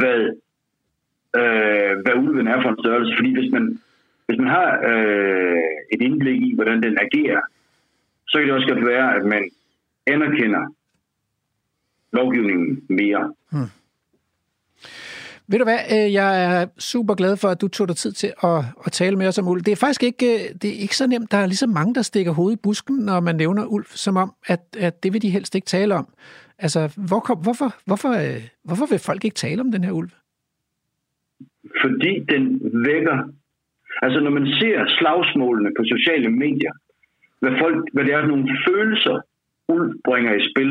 hvad, 0.00 0.20
øh, 1.40 1.92
hvad 2.02 2.14
ulven 2.22 2.46
er 2.46 2.62
for 2.62 2.70
en 2.70 2.82
størrelse. 2.82 3.16
Fordi 3.18 3.32
hvis 3.38 3.52
man, 3.52 3.80
hvis 4.26 4.38
man 4.38 4.48
har 4.48 4.68
øh, 4.90 5.62
et 5.92 6.00
indblik 6.02 6.42
i, 6.42 6.54
hvordan 6.54 6.82
den 6.82 6.98
agerer, 6.98 7.40
så 8.28 8.38
kan 8.38 8.46
det 8.46 8.54
også 8.54 8.68
godt 8.68 8.86
være, 8.86 9.16
at 9.16 9.24
man 9.24 9.50
anerkender 10.06 10.74
lovgivningen 12.12 12.82
mere. 12.88 13.32
Hmm. 13.52 13.70
Ved 15.50 15.58
du 15.58 15.64
hvad, 15.64 15.78
øh, 15.94 16.12
jeg 16.12 16.30
er 16.44 16.66
super 16.78 17.14
glad 17.14 17.36
for, 17.36 17.48
at 17.48 17.60
du 17.60 17.68
tog 17.68 17.88
dig 17.88 17.96
tid 17.96 18.12
til 18.12 18.32
at, 18.42 18.58
at 18.86 18.92
tale 18.92 19.16
med 19.16 19.26
os 19.28 19.38
om 19.38 19.48
ulv. 19.48 19.60
Det 19.62 19.72
er 19.72 19.76
faktisk 19.86 20.02
ikke, 20.02 20.26
øh, 20.34 20.40
det 20.62 20.68
er 20.70 20.78
ikke 20.84 20.96
så 20.96 21.06
nemt. 21.06 21.32
Der 21.32 21.38
er 21.38 21.46
ligesom 21.46 21.70
mange, 21.70 21.94
der 21.94 22.02
stikker 22.02 22.32
hovedet 22.32 22.56
i 22.58 22.60
busken, 22.62 22.96
når 22.96 23.20
man 23.20 23.36
nævner 23.36 23.64
ulv, 23.66 23.84
som 23.84 24.16
om, 24.16 24.32
at, 24.46 24.60
at 24.78 25.02
det 25.02 25.12
vil 25.12 25.22
de 25.22 25.30
helst 25.30 25.54
ikke 25.54 25.66
tale 25.66 25.94
om. 25.94 26.06
Altså, 26.58 26.80
hvor 27.08 27.20
kom, 27.20 27.38
hvorfor, 27.38 27.70
hvorfor, 27.86 28.10
øh, 28.24 28.42
hvorfor 28.64 28.86
vil 28.90 28.98
folk 28.98 29.24
ikke 29.24 29.34
tale 29.34 29.60
om 29.60 29.72
den 29.72 29.84
her 29.84 29.92
ulv? 29.92 30.10
Fordi 31.82 32.12
den 32.32 32.44
vækker... 32.88 33.16
Altså, 34.02 34.20
når 34.20 34.30
man 34.30 34.46
ser 34.60 34.76
slagsmålene 34.98 35.70
på 35.78 35.82
sociale 35.84 36.30
medier, 36.30 36.72
hvad, 37.40 37.52
folk, 37.58 37.88
hvad 37.92 38.04
det 38.04 38.14
er 38.14 38.26
nogle 38.26 38.48
følelser, 38.68 39.20
ulv 39.68 39.94
bringer 40.04 40.32
i 40.34 40.42
spil, 40.50 40.70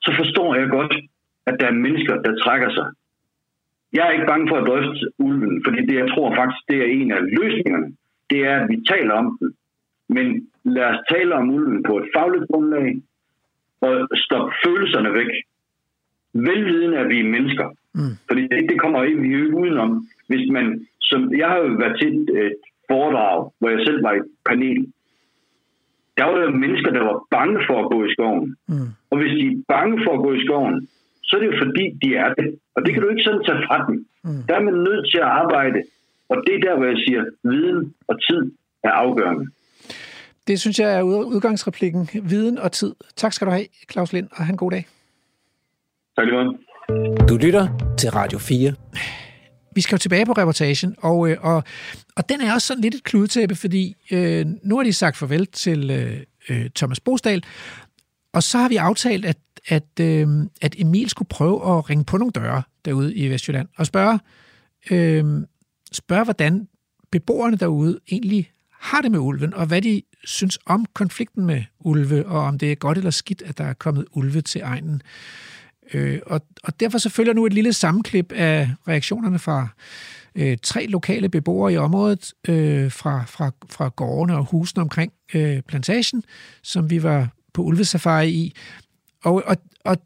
så 0.00 0.10
forstår 0.18 0.54
jeg 0.54 0.68
godt, 0.68 0.94
at 1.46 1.54
der 1.60 1.66
er 1.66 1.72
mennesker, 1.84 2.14
der 2.22 2.32
trækker 2.44 2.70
sig. 2.70 2.86
Jeg 3.92 4.06
er 4.06 4.10
ikke 4.10 4.26
bange 4.26 4.48
for 4.48 4.56
at 4.56 4.66
drøfte 4.66 5.08
ulven, 5.18 5.62
fordi 5.64 5.80
det, 5.86 5.94
jeg 5.94 6.08
tror 6.14 6.34
faktisk, 6.34 6.60
det 6.68 6.78
er 6.80 6.92
en 6.98 7.12
af 7.12 7.22
løsningerne. 7.22 7.88
Det 8.30 8.40
er, 8.46 8.56
at 8.60 8.68
vi 8.68 8.76
taler 8.88 9.14
om 9.14 9.38
den. 9.40 9.54
Men 10.08 10.26
lad 10.64 10.84
os 10.84 11.00
tale 11.10 11.34
om 11.34 11.50
ulven 11.50 11.82
på 11.82 11.98
et 11.98 12.08
fagligt 12.16 12.48
grundlag, 12.50 13.02
og 13.80 14.08
stoppe 14.14 14.52
følelserne 14.64 15.14
væk. 15.14 15.32
Velvidende, 16.34 16.98
at 16.98 17.08
vi 17.08 17.20
er 17.20 17.32
mennesker. 17.36 17.68
Mm. 17.94 18.14
Fordi 18.28 18.42
det, 18.42 18.70
det 18.70 18.80
kommer 18.80 19.02
ikke, 19.02 19.20
vi 19.20 19.26
ikke 19.26 19.56
udenom. 19.56 20.06
Hvis 20.26 20.50
man, 20.50 20.86
som, 21.00 21.34
jeg 21.34 21.48
har 21.48 21.58
jo 21.58 21.74
været 21.82 21.98
til 22.00 22.08
et, 22.08 22.46
et 22.46 22.54
foredrag, 22.90 23.52
hvor 23.58 23.68
jeg 23.68 23.80
selv 23.86 24.02
var 24.02 24.14
i 24.14 24.20
panel. 24.48 24.92
Der 26.16 26.24
var 26.24 26.36
der 26.38 26.50
mennesker, 26.50 26.90
der 26.90 27.04
var 27.10 27.26
bange 27.30 27.60
for 27.68 27.84
at 27.84 27.90
gå 27.92 28.04
i 28.04 28.12
skoven. 28.12 28.56
Mm. 28.68 28.88
Og 29.10 29.18
hvis 29.18 29.32
de 29.38 29.46
er 29.46 29.62
bange 29.68 29.96
for 30.04 30.12
at 30.14 30.22
gå 30.26 30.32
i 30.32 30.44
skoven, 30.44 30.88
så 31.28 31.36
er 31.36 31.40
det 31.40 31.50
jo 31.52 31.56
fordi, 31.64 31.84
de 32.02 32.08
er 32.24 32.30
det. 32.38 32.48
Og 32.76 32.80
det 32.84 32.90
kan 32.92 33.02
du 33.02 33.08
ikke 33.08 33.22
sådan 33.22 33.44
tage 33.48 33.62
fra 33.68 33.78
dem. 33.86 33.96
Mm. 34.24 34.42
Der 34.48 34.54
er 34.54 34.62
man 34.68 34.74
nødt 34.88 35.04
til 35.12 35.18
at 35.24 35.30
arbejde. 35.42 35.78
Og 36.30 36.36
det 36.46 36.54
er 36.54 36.60
der, 36.66 36.74
hvor 36.76 36.86
jeg 36.92 36.98
siger, 37.06 37.20
viden 37.52 37.94
og 38.08 38.16
tid 38.26 38.42
er 38.84 38.90
afgørende. 38.90 39.46
Det 40.48 40.60
synes 40.60 40.78
jeg 40.78 40.98
er 40.98 41.02
udgangsreplikken. 41.02 42.08
Viden 42.30 42.58
og 42.58 42.72
tid. 42.72 42.94
Tak 43.16 43.32
skal 43.32 43.46
du 43.46 43.52
have, 43.52 43.66
Claus 43.92 44.12
Lind, 44.12 44.28
og 44.30 44.44
have 44.44 44.52
en 44.52 44.56
god 44.56 44.70
dag. 44.70 44.86
Tak 46.16 46.24
lige 46.24 46.34
meget. 46.34 46.56
Du 47.28 47.36
lytter 47.36 47.94
til 47.98 48.10
Radio 48.10 48.38
4. 48.38 48.72
Vi 49.74 49.80
skal 49.80 49.96
jo 49.96 49.98
tilbage 49.98 50.26
på 50.26 50.32
reportagen, 50.32 50.94
og, 51.02 51.30
øh, 51.30 51.36
og, 51.40 51.64
og 52.16 52.28
den 52.28 52.40
er 52.40 52.54
også 52.54 52.66
sådan 52.66 52.82
lidt 52.82 52.94
et 52.94 53.04
kludetæppe, 53.04 53.54
fordi 53.54 53.96
øh, 54.12 54.46
nu 54.64 54.76
har 54.76 54.84
de 54.84 54.92
sagt 54.92 55.16
farvel 55.16 55.46
til 55.46 55.90
øh, 55.90 56.20
øh 56.50 56.70
Thomas 56.76 57.00
Bosdal, 57.00 57.42
og 58.32 58.42
så 58.42 58.58
har 58.58 58.68
vi 58.68 58.76
aftalt, 58.76 59.24
at 59.24 59.36
at, 59.68 60.00
øh, 60.00 60.28
at 60.60 60.74
Emil 60.78 61.08
skulle 61.08 61.28
prøve 61.28 61.78
at 61.78 61.90
ringe 61.90 62.04
på 62.04 62.16
nogle 62.16 62.32
døre 62.32 62.62
derude 62.84 63.14
i 63.14 63.30
Vestjylland 63.30 63.68
og 63.76 63.86
spørge, 63.86 64.20
øh, 64.90 65.24
spørge 65.92 66.24
hvordan 66.24 66.68
beboerne 67.12 67.56
derude 67.56 67.98
egentlig 68.10 68.50
har 68.80 69.00
det 69.00 69.10
med 69.10 69.18
ulven, 69.18 69.54
og 69.54 69.66
hvad 69.66 69.82
de 69.82 70.02
synes 70.24 70.58
om 70.66 70.86
konflikten 70.94 71.46
med 71.46 71.62
ulve, 71.80 72.26
og 72.26 72.40
om 72.40 72.58
det 72.58 72.72
er 72.72 72.76
godt 72.76 72.98
eller 72.98 73.10
skidt, 73.10 73.42
at 73.42 73.58
der 73.58 73.64
er 73.64 73.72
kommet 73.72 74.04
ulve 74.12 74.40
til 74.40 74.60
egnen. 74.60 75.02
Øh, 75.94 76.20
og, 76.26 76.40
og 76.64 76.80
derfor 76.80 76.98
så 76.98 77.08
følger 77.08 77.32
nu 77.32 77.46
et 77.46 77.52
lille 77.52 77.72
sammenklip 77.72 78.32
af 78.32 78.70
reaktionerne 78.88 79.38
fra 79.38 79.68
øh, 80.34 80.58
tre 80.62 80.86
lokale 80.86 81.28
beboere 81.28 81.72
i 81.72 81.76
området, 81.76 82.32
øh, 82.48 82.92
fra, 82.92 83.24
fra, 83.26 83.50
fra 83.70 83.88
gårdene 83.88 84.38
og 84.38 84.44
husene 84.44 84.82
omkring 84.82 85.12
øh, 85.34 85.62
plantagen, 85.62 86.24
som 86.62 86.90
vi 86.90 87.02
var 87.02 87.28
på 87.54 87.62
ulvesafari 87.62 88.30
i, 88.30 88.54
og, 89.24 89.42
og, 89.46 89.56
og 89.84 89.96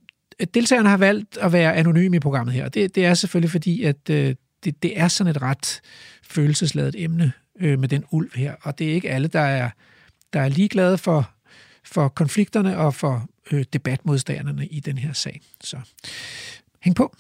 deltagerne 0.55 0.89
har 0.89 0.97
valgt 0.97 1.37
at 1.37 1.53
være 1.53 1.75
anonyme 1.75 2.17
i 2.17 2.21
programmet 2.21 2.55
her. 2.55 2.69
Det, 2.69 2.95
det 2.95 3.05
er 3.05 3.15
selvfølgelig 3.15 3.51
fordi, 3.51 3.83
at 3.83 4.11
øh, 4.11 4.35
det, 4.65 4.83
det 4.83 4.99
er 4.99 5.09
sådan 5.09 5.31
et 5.31 5.43
ret 5.43 5.81
følelsesladet 6.23 6.95
emne 6.99 7.33
øh, 7.61 7.79
med 7.79 7.89
den 7.89 8.05
ulv 8.11 8.31
her. 8.35 8.55
Og 8.63 8.79
det 8.79 8.91
er 8.91 8.95
ikke 8.95 9.11
alle, 9.11 9.29
der 9.29 9.41
er, 9.41 9.71
der 10.33 10.41
er 10.41 10.49
ligeglade 10.49 10.99
for, 10.99 11.31
for 11.85 12.09
konflikterne 12.09 12.79
og 12.79 12.95
for 12.95 13.29
øh, 13.53 13.65
debatmodstanderne 13.73 14.67
i 14.67 14.81
den 14.81 14.99
her 14.99 15.13
sag. 15.13 15.41
Så 15.61 15.77
hæng 16.81 16.97
på. 16.97 17.17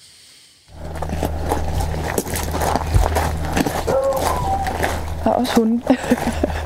Der 5.24 5.30
er 5.30 5.34
også 5.34 5.52
hunden. 5.56 5.82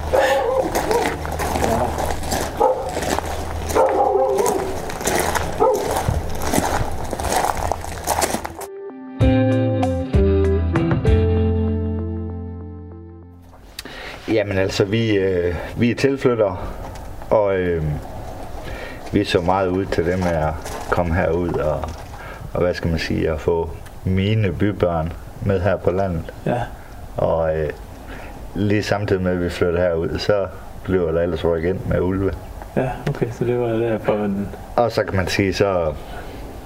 Jamen 14.37 14.59
altså, 14.59 14.84
vi, 14.84 15.16
øh, 15.16 15.55
vi 15.76 15.91
er 15.91 15.95
tilflyttere, 15.95 16.57
og 17.30 17.59
øh, 17.59 17.82
vi 19.12 19.24
så 19.24 19.41
meget 19.41 19.68
ud 19.68 19.84
til 19.84 20.07
det 20.07 20.18
med 20.18 20.28
at 20.28 20.53
komme 20.91 21.14
herud 21.14 21.53
og, 21.53 21.84
og 22.53 22.61
hvad 22.62 22.74
skal 22.74 22.91
man 22.91 22.99
sige, 22.99 23.30
at 23.30 23.41
få 23.41 23.70
mine 24.05 24.53
bybørn 24.53 25.12
med 25.43 25.61
her 25.61 25.76
på 25.76 25.91
landet. 25.91 26.32
Ja. 26.47 26.61
Og 27.16 27.59
øh, 27.59 27.70
lige 28.55 28.82
samtidig 28.82 29.22
med, 29.22 29.32
at 29.32 29.41
vi 29.41 29.51
flyttede 29.51 29.80
herud, 29.80 30.18
så 30.18 30.47
blev 30.84 31.14
der 31.14 31.22
ellers 31.22 31.43
igen 31.43 31.80
med 31.89 32.01
ulve. 32.01 32.32
Ja, 32.76 32.91
okay, 33.09 33.26
så 33.32 33.45
det 33.45 33.59
var 33.61 33.68
der 33.68 33.99
for 33.99 34.24
en... 34.24 34.49
Og 34.76 34.93
så 34.93 35.05
kan 35.05 35.16
man 35.16 35.28
sige, 35.28 35.55
så 35.55 35.93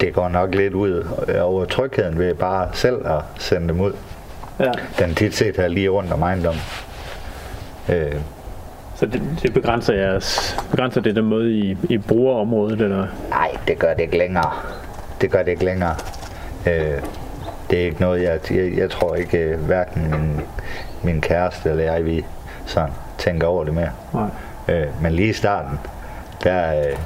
det 0.01 0.13
går 0.13 0.29
nok 0.29 0.55
lidt 0.55 0.73
ud 0.73 1.07
over 1.41 1.65
trygheden 1.65 2.19
ved 2.19 2.33
bare 2.33 2.69
selv 2.73 3.07
at 3.07 3.21
sende 3.37 3.67
dem 3.67 3.81
ud. 3.81 3.93
Ja. 4.59 4.71
Den 4.99 5.15
tit 5.15 5.35
set 5.35 5.57
her 5.57 5.67
lige 5.67 5.89
rundt 5.89 6.13
om 6.13 6.21
ejendommen. 6.21 6.61
Øh, 7.89 8.11
Så 8.95 9.05
det, 9.05 9.21
det 9.41 9.53
begrænser 9.53 9.93
jeres, 9.93 10.57
begrænser 10.71 11.01
det 11.01 11.15
den 11.15 11.25
måde, 11.25 11.51
I, 11.51 11.77
I 11.89 11.97
bruger 11.97 12.35
området, 12.41 12.81
eller? 12.81 13.07
Nej, 13.29 13.51
det 13.67 13.79
gør 13.79 13.93
det 13.93 14.01
ikke 14.01 14.17
længere. 14.17 14.51
Det 15.21 15.31
gør 15.31 15.43
det 15.43 15.51
ikke 15.51 15.65
længere. 15.65 15.95
Øh, 16.67 17.01
det 17.69 17.79
er 17.81 17.85
ikke 17.85 18.01
noget, 18.01 18.23
jeg, 18.23 18.39
jeg, 18.51 18.77
jeg 18.77 18.89
tror 18.89 19.15
ikke, 19.15 19.37
øh, 19.37 19.59
hverken 19.59 20.11
min, 20.11 20.41
min 21.03 21.21
kæreste 21.21 21.69
eller 21.69 21.83
jeg, 21.83 22.05
vi 22.05 22.25
sådan 22.65 22.89
tænker 23.17 23.47
over 23.47 23.63
det 23.63 23.73
mere. 23.73 23.89
Nej. 24.13 24.29
Øh, 24.67 24.87
men 25.01 25.11
lige 25.13 25.29
i 25.29 25.33
starten, 25.33 25.79
der, 26.43 26.79
øh, 26.79 26.97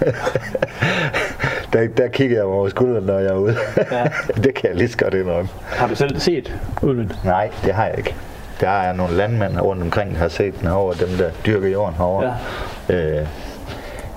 der, 1.72 1.86
der 1.96 2.08
kigger 2.08 2.36
jeg 2.36 2.46
mig 2.46 2.54
over 2.54 2.68
skulderen, 2.68 3.04
når 3.04 3.18
jeg 3.18 3.28
er 3.30 3.36
ude. 3.36 3.56
Ja. 3.92 4.04
det 4.44 4.54
kan 4.54 4.68
jeg 4.68 4.76
lige 4.76 4.88
så 4.88 4.98
godt 4.98 5.14
indrømme. 5.14 5.48
Har 5.66 5.86
du 5.86 5.94
selv 5.94 6.20
set 6.20 6.54
ulven? 6.82 7.12
Nej, 7.24 7.50
det 7.64 7.74
har 7.74 7.86
jeg 7.86 7.98
ikke. 7.98 8.14
Der 8.60 8.68
er 8.70 8.92
nogle 8.92 9.16
landmænd 9.16 9.60
rundt 9.60 9.82
omkring, 9.82 10.12
der 10.12 10.18
har 10.18 10.28
set 10.28 10.60
den 10.60 10.68
herovre, 10.68 11.06
dem 11.06 11.16
der 11.18 11.30
dyrker 11.46 11.68
jorden 11.68 11.94
herovre. 11.94 12.34
Ja. 12.88 12.94
Øh, 12.94 13.26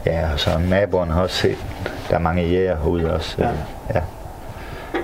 ja, 0.05 0.31
og 0.33 0.39
så 0.39 0.49
naboerne 0.69 1.11
har 1.11 1.21
også 1.21 1.35
set. 1.35 1.57
Der 2.09 2.15
er 2.15 2.19
mange 2.19 2.43
jæger 2.43 2.75
herude 2.77 3.13
også. 3.13 3.35
Ja. 3.39 3.49
Øh, 3.49 3.55
ja. 3.95 4.01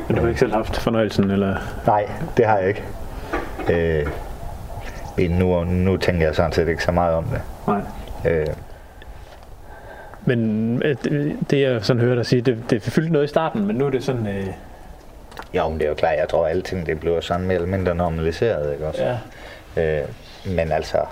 Men 0.08 0.16
du 0.16 0.22
har 0.22 0.28
ikke 0.28 0.40
selv 0.40 0.54
haft 0.54 0.78
fornøjelsen, 0.78 1.32
eller? 1.32 1.56
Nej, 1.88 2.10
det 2.38 2.46
har 2.46 2.58
jeg 2.58 2.68
ikke. 2.68 2.84
Øh, 3.70 4.08
nu, 5.40 5.64
nu 5.64 5.98
tænker 5.98 6.26
jeg 6.26 6.36
sådan 6.36 6.52
set 6.52 6.68
ikke 6.68 6.84
så 6.84 6.92
meget 6.92 7.16
om 7.16 7.24
det. 7.24 7.42
Nej. 7.68 7.82
Øh, 8.26 8.48
Men 10.26 10.82
øh, 10.86 10.96
det, 11.04 11.38
det 11.50 11.62
jeg 11.62 11.86
sådan 11.86 12.02
hører 12.02 12.16
dig 12.16 12.26
sige, 12.26 12.42
det, 12.42 12.58
det 12.70 12.82
fyldte 12.82 13.14
noget 13.14 13.26
i 13.26 13.30
starten, 13.30 13.68
men 13.68 13.76
nu 13.76 13.86
er 13.86 13.90
det 13.90 14.04
sådan... 14.04 14.28
Øh, 14.28 14.48
jo, 15.54 15.70
men 15.70 15.80
det 15.80 15.86
er 15.86 15.90
jo 15.90 15.96
klart, 15.96 16.18
jeg 16.18 16.30
tror, 16.30 16.46
at 16.46 16.52
alting 16.52 16.86
det 16.86 17.00
bliver 17.00 17.22
sådan 17.22 17.46
mere 17.46 17.56
eller 17.56 17.68
mindre 17.68 17.96
normaliseret, 17.96 18.74
ikke 18.74 18.88
også? 18.88 19.04
ja. 19.04 19.18
Øh, 20.02 20.08
men 20.46 20.72
altså, 20.72 21.06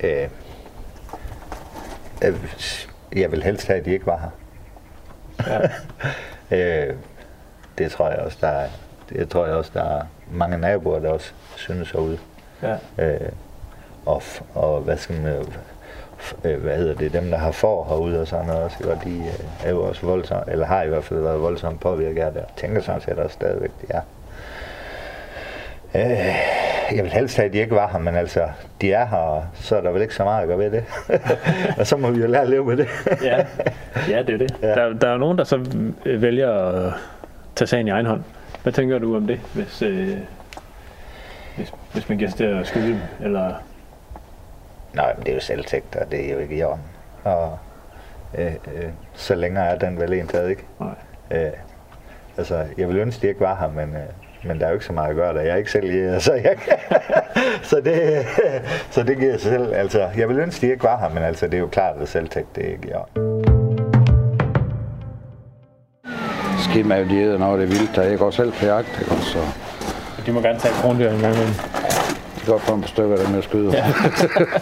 øh, 0.00 0.28
øh, 2.22 2.34
jeg 3.16 3.32
vil 3.32 3.42
helst 3.42 3.66
have, 3.66 3.78
at 3.78 3.84
de 3.84 3.90
ikke 3.90 4.06
var 4.06 4.18
her. 4.18 4.30
Ja. 6.50 6.88
øh, 6.88 6.96
det 7.78 7.92
tror 7.92 8.08
jeg 8.08 8.18
også, 8.18 8.38
der 8.40 8.48
er, 8.48 8.68
det 9.08 9.28
tror 9.28 9.46
jeg 9.46 9.54
også, 9.54 9.70
der 9.74 9.98
er 9.98 10.02
mange 10.30 10.58
naboer, 10.58 10.98
der 10.98 11.10
også 11.10 11.32
synes 11.56 11.90
herude. 11.90 12.18
ja. 12.62 12.76
Øh, 12.98 13.28
og, 14.06 14.22
og 14.54 14.80
hvad 14.80 14.96
skal 14.96 15.20
man, 15.20 15.46
øh, 16.44 16.62
hvad 16.62 16.76
hedder 16.76 16.94
det, 16.94 17.12
dem 17.12 17.30
der 17.30 17.36
har 17.38 17.52
får 17.52 17.84
herude 17.88 18.20
og 18.20 18.26
sådan 18.26 18.46
noget 18.46 18.62
også, 18.62 18.90
og 18.90 19.04
de 19.04 19.16
øh, 19.16 19.66
er 19.66 19.70
jo 19.70 19.82
også 19.82 20.06
voldsomt, 20.06 20.48
eller 20.48 20.66
har 20.66 20.82
i 20.82 20.88
hvert 20.88 21.04
fald 21.04 21.20
været 21.20 21.42
voldsomt 21.42 21.80
påvirket 21.80 22.22
af 22.22 22.32
det. 22.32 22.40
Jeg 22.40 22.56
tænker 22.56 22.80
sådan 22.80 23.00
set 23.00 23.18
også 23.18 23.34
stadigvæk, 23.34 23.70
det 23.80 23.90
er. 23.90 24.00
Øh, 25.94 26.36
jeg 26.96 27.04
vil 27.04 27.12
helst 27.12 27.36
have, 27.36 27.46
at 27.46 27.52
de 27.52 27.58
ikke 27.58 27.74
var 27.74 27.88
her, 27.92 27.98
men 27.98 28.16
altså, 28.16 28.48
de 28.80 28.92
er 28.92 29.06
her, 29.06 29.16
og 29.16 29.44
så 29.54 29.76
er 29.76 29.80
der 29.80 29.90
vel 29.90 30.02
ikke 30.02 30.14
så 30.14 30.24
meget 30.24 30.42
at 30.42 30.48
gøre 30.48 30.58
ved 30.58 30.70
det. 30.70 30.84
og 31.78 31.86
så 31.86 31.96
må 31.96 32.10
vi 32.10 32.20
jo 32.20 32.26
lære 32.26 32.42
at 32.42 32.48
leve 32.48 32.64
med 32.64 32.76
det. 32.76 32.88
ja. 33.22 33.46
ja, 34.08 34.22
det 34.22 34.34
er 34.34 34.38
det. 34.38 34.54
Ja. 34.62 34.68
Der, 34.68 34.92
der 34.92 35.08
er 35.08 35.12
jo 35.12 35.18
nogen, 35.18 35.38
der 35.38 35.44
så 35.44 35.66
vælger 36.04 36.52
at 36.52 36.92
tage 37.56 37.68
sagen 37.68 37.86
i 37.86 37.90
egen 37.90 38.06
hånd. 38.06 38.22
Hvad 38.62 38.72
tænker 38.72 38.98
du 38.98 39.16
om 39.16 39.26
det, 39.26 39.40
hvis, 39.54 39.82
øh, 39.82 40.16
hvis, 41.56 41.72
hvis 41.92 42.08
man 42.08 42.18
giver 42.18 42.30
sig 42.30 42.36
til 42.38 42.44
at 42.44 42.66
skyde 42.66 42.88
dem? 42.88 42.98
Eller, 43.20 43.52
Nej, 44.94 45.14
men 45.16 45.24
det 45.24 45.30
er 45.30 45.34
jo 45.34 45.40
selvtægt, 45.40 45.96
og 45.96 46.10
det 46.10 46.28
er 46.28 46.32
jo 46.32 46.38
ikke 46.38 46.56
i 46.56 46.62
orden. 46.62 46.82
Og 47.24 47.58
øh, 48.38 48.46
øh, 48.46 48.88
så 49.14 49.34
længere 49.34 49.66
er 49.66 49.78
den 49.78 50.00
vel 50.00 50.12
en 50.12 50.26
taget, 50.26 50.50
ikke? 50.50 50.66
nej. 50.80 50.94
Øh, 51.30 51.52
altså, 52.38 52.64
jeg 52.78 52.88
vil 52.88 52.98
ønske, 52.98 53.18
at 53.18 53.22
de 53.22 53.28
ikke 53.28 53.40
var 53.40 53.56
her, 53.56 53.68
men, 53.68 53.96
øh, 53.96 54.02
men 54.48 54.58
der 54.58 54.66
er 54.66 54.70
jo 54.70 54.74
ikke 54.74 54.86
så 54.86 54.92
meget 54.92 55.10
at 55.10 55.16
gøre 55.16 55.34
der. 55.34 55.40
Jeg 55.40 55.50
er 55.52 55.56
ikke 55.56 55.72
selv 55.72 55.90
jæger, 55.90 56.18
så, 56.18 56.32
jeg, 56.32 56.56
så, 57.70 57.80
det, 57.80 58.26
så 58.94 59.02
det 59.02 59.18
giver 59.18 59.32
sig 59.32 59.52
selv. 59.52 59.74
Altså, 59.74 60.08
jeg 60.16 60.28
vil 60.28 60.38
ønske, 60.38 60.58
at 60.58 60.62
de 60.62 60.72
ikke 60.72 60.84
var 60.84 60.98
her, 60.98 61.08
men 61.08 61.22
altså, 61.22 61.46
det 61.46 61.54
er 61.54 61.58
jo 61.58 61.66
klart, 61.66 61.96
at 62.00 62.08
selvtægt, 62.08 62.56
det 62.56 62.64
er 62.64 62.72
ikke 62.72 62.88
i 62.88 62.92
orden. 62.92 63.40
skidt 66.70 66.86
med, 66.86 66.96
at 66.96 67.10
de 67.10 67.16
æder, 67.16 67.38
når 67.38 67.56
det 67.56 67.62
er 67.62 67.66
vildt. 67.68 67.96
Der 67.96 68.02
jeg 68.02 68.18
går 68.18 68.30
selv 68.30 68.52
på 68.52 68.64
jagt, 68.64 68.98
ikke? 69.00 69.12
også? 69.12 69.30
så 69.32 69.38
De 70.26 70.32
må 70.32 70.40
gerne 70.40 70.58
tage 70.58 70.74
krondyr 70.74 71.10
en 71.10 71.20
gang 71.20 71.34
imellem. 71.34 71.54
Går 72.50 72.58
på 72.58 72.76
par 72.76 72.86
stykker, 72.86 73.16
der 73.16 73.28
med 73.28 73.38
at 73.38 73.44
skyde. 73.44 73.70
Ja. 73.72 73.84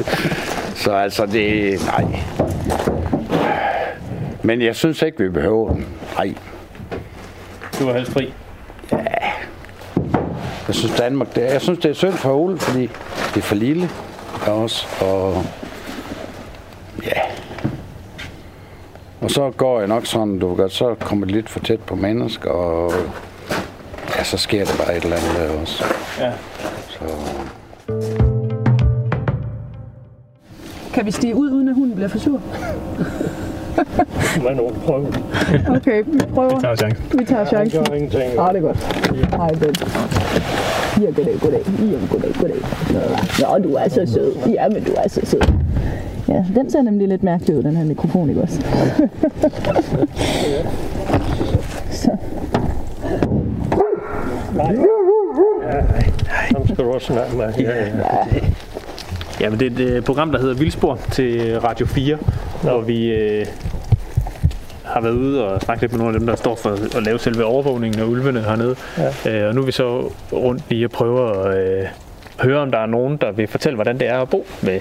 så 0.85 0.93
altså, 0.93 1.27
det 1.27 1.81
nej. 1.87 2.05
Men 4.43 4.63
jeg 4.63 4.77
synes 4.77 5.03
ikke, 5.03 5.23
vi 5.23 5.29
behøver 5.29 5.69
den. 5.73 5.87
Nej. 6.19 6.35
Du 7.79 7.85
var 7.87 7.93
helst 7.93 8.13
fri. 8.13 8.33
Jeg 10.67 10.75
synes, 10.75 10.97
Danmark, 10.97 11.35
det, 11.35 11.49
er- 11.49 11.53
jeg 11.53 11.61
synes, 11.61 11.79
det 11.79 11.89
er 11.91 11.95
synd 11.95 12.13
for 12.13 12.35
Ole, 12.35 12.59
fordi 12.59 12.81
det 13.35 13.37
er 13.37 13.41
for 13.43 13.55
lille 13.55 13.91
også. 14.47 14.87
Og 15.01 15.45
ja. 17.05 17.21
Og 19.21 19.31
så 19.31 19.51
går 19.57 19.79
jeg 19.79 19.89
nok 19.89 20.07
sådan, 20.07 20.39
du 20.39 20.55
godt, 20.55 20.73
så 20.73 20.95
kommer 21.01 21.27
det 21.27 21.35
lidt 21.35 21.49
for 21.49 21.61
tæt 21.61 21.81
på 21.81 21.95
mennesker, 21.95 22.51
og 22.51 22.93
ja, 24.17 24.25
så 24.25 24.37
sker 24.39 24.65
der 24.65 24.77
bare 24.85 24.97
et 24.97 25.03
eller 25.05 25.17
andet 25.17 25.61
også. 25.61 25.85
Ja. 26.21 26.33
Så, 26.89 27.05
Kan 30.95 31.07
vi 31.07 31.11
stige 31.11 31.35
ud, 31.37 31.51
uden 31.51 31.69
at 31.69 31.75
hunden 31.75 31.95
bliver 31.95 32.09
for 32.09 32.19
sur? 32.19 32.41
Må 34.43 34.49
nogen 34.51 34.75
prøve. 34.75 35.07
Okay, 35.77 36.03
vi 36.07 36.21
prøver. 36.35 36.61
Tager 36.61 36.77
chance. 36.77 37.03
Vi 37.19 37.25
tager 37.25 37.45
chancen. 37.45 37.85
gør 37.85 37.95
ingenting. 37.95 38.23
Ah, 38.39 38.55
det 38.55 38.59
er 38.59 38.61
godt. 38.61 38.77
Hej, 39.31 39.51
Ben. 39.55 39.75
Ja, 41.03 41.07
goddag, 41.07 41.39
goddag. 41.41 41.61
Ja, 41.67 41.99
goddag, 42.11 42.33
goddag. 42.41 42.57
Nå, 43.41 43.59
du 43.69 43.75
er 43.75 43.89
så 43.89 44.07
sød. 44.07 44.33
Ja, 44.47 44.69
men 44.69 44.85
du 44.85 44.93
er 44.97 45.09
så 45.09 45.21
sød. 45.25 45.41
Ja, 46.29 46.45
den 46.55 46.71
ser 46.71 46.83
nemlig 46.83 47.09
lidt 47.09 47.23
mærkelig 47.23 47.57
ud, 47.57 47.63
den 47.63 47.77
her 47.77 47.85
mikrofon, 47.85 48.29
ikke 48.29 48.43
også? 48.43 48.61
så. 51.91 52.11
Ham 56.57 56.67
skal 56.67 56.85
du 56.85 56.91
også 56.91 57.07
snakke 57.07 57.37
med. 57.37 57.53
Ja, 57.59 57.85
ja. 57.85 57.91
Ja, 59.41 59.51
men 59.51 59.61
det 59.61 59.81
er 59.81 59.85
et 59.87 59.91
øh, 59.91 60.03
program, 60.03 60.33
der 60.33 60.39
hedder 60.39 60.55
Vildspor 60.55 60.99
til 61.13 61.61
Radio 61.61 61.87
4, 61.87 62.19
hvor 62.63 62.81
vi 62.81 63.13
øh, 63.13 63.47
har 64.85 65.01
været 65.01 65.15
ude 65.15 65.45
og 65.45 65.61
snakket 65.61 65.81
lidt 65.83 65.93
med 65.93 65.99
nogle 65.99 66.15
af 66.15 66.21
dem, 66.21 66.27
der 66.27 66.37
står 66.37 66.57
for 66.57 66.97
at 66.97 67.03
lave 67.03 67.19
selve 67.19 67.45
overvågningen 67.45 68.01
af 68.01 68.05
ulvene 68.05 68.41
hernede. 68.41 68.77
Ja. 69.25 69.43
Øh, 69.43 69.49
og 69.49 69.55
nu 69.55 69.61
er 69.61 69.67
vi 69.67 69.73
så 69.73 70.13
rundt 70.33 70.63
lige 70.69 70.87
og 70.87 70.91
prøver 70.91 71.31
at 71.31 71.59
øh, 71.59 71.85
høre, 72.41 72.59
om 72.59 72.71
der 72.71 72.79
er 72.79 72.87
nogen, 72.87 73.17
der 73.17 73.33
vil 73.33 73.49
fortælle, 73.49 73.75
hvordan 73.75 73.99
det 73.99 74.09
er 74.09 74.19
at 74.19 74.31
bo 74.31 74.47
med 74.63 74.81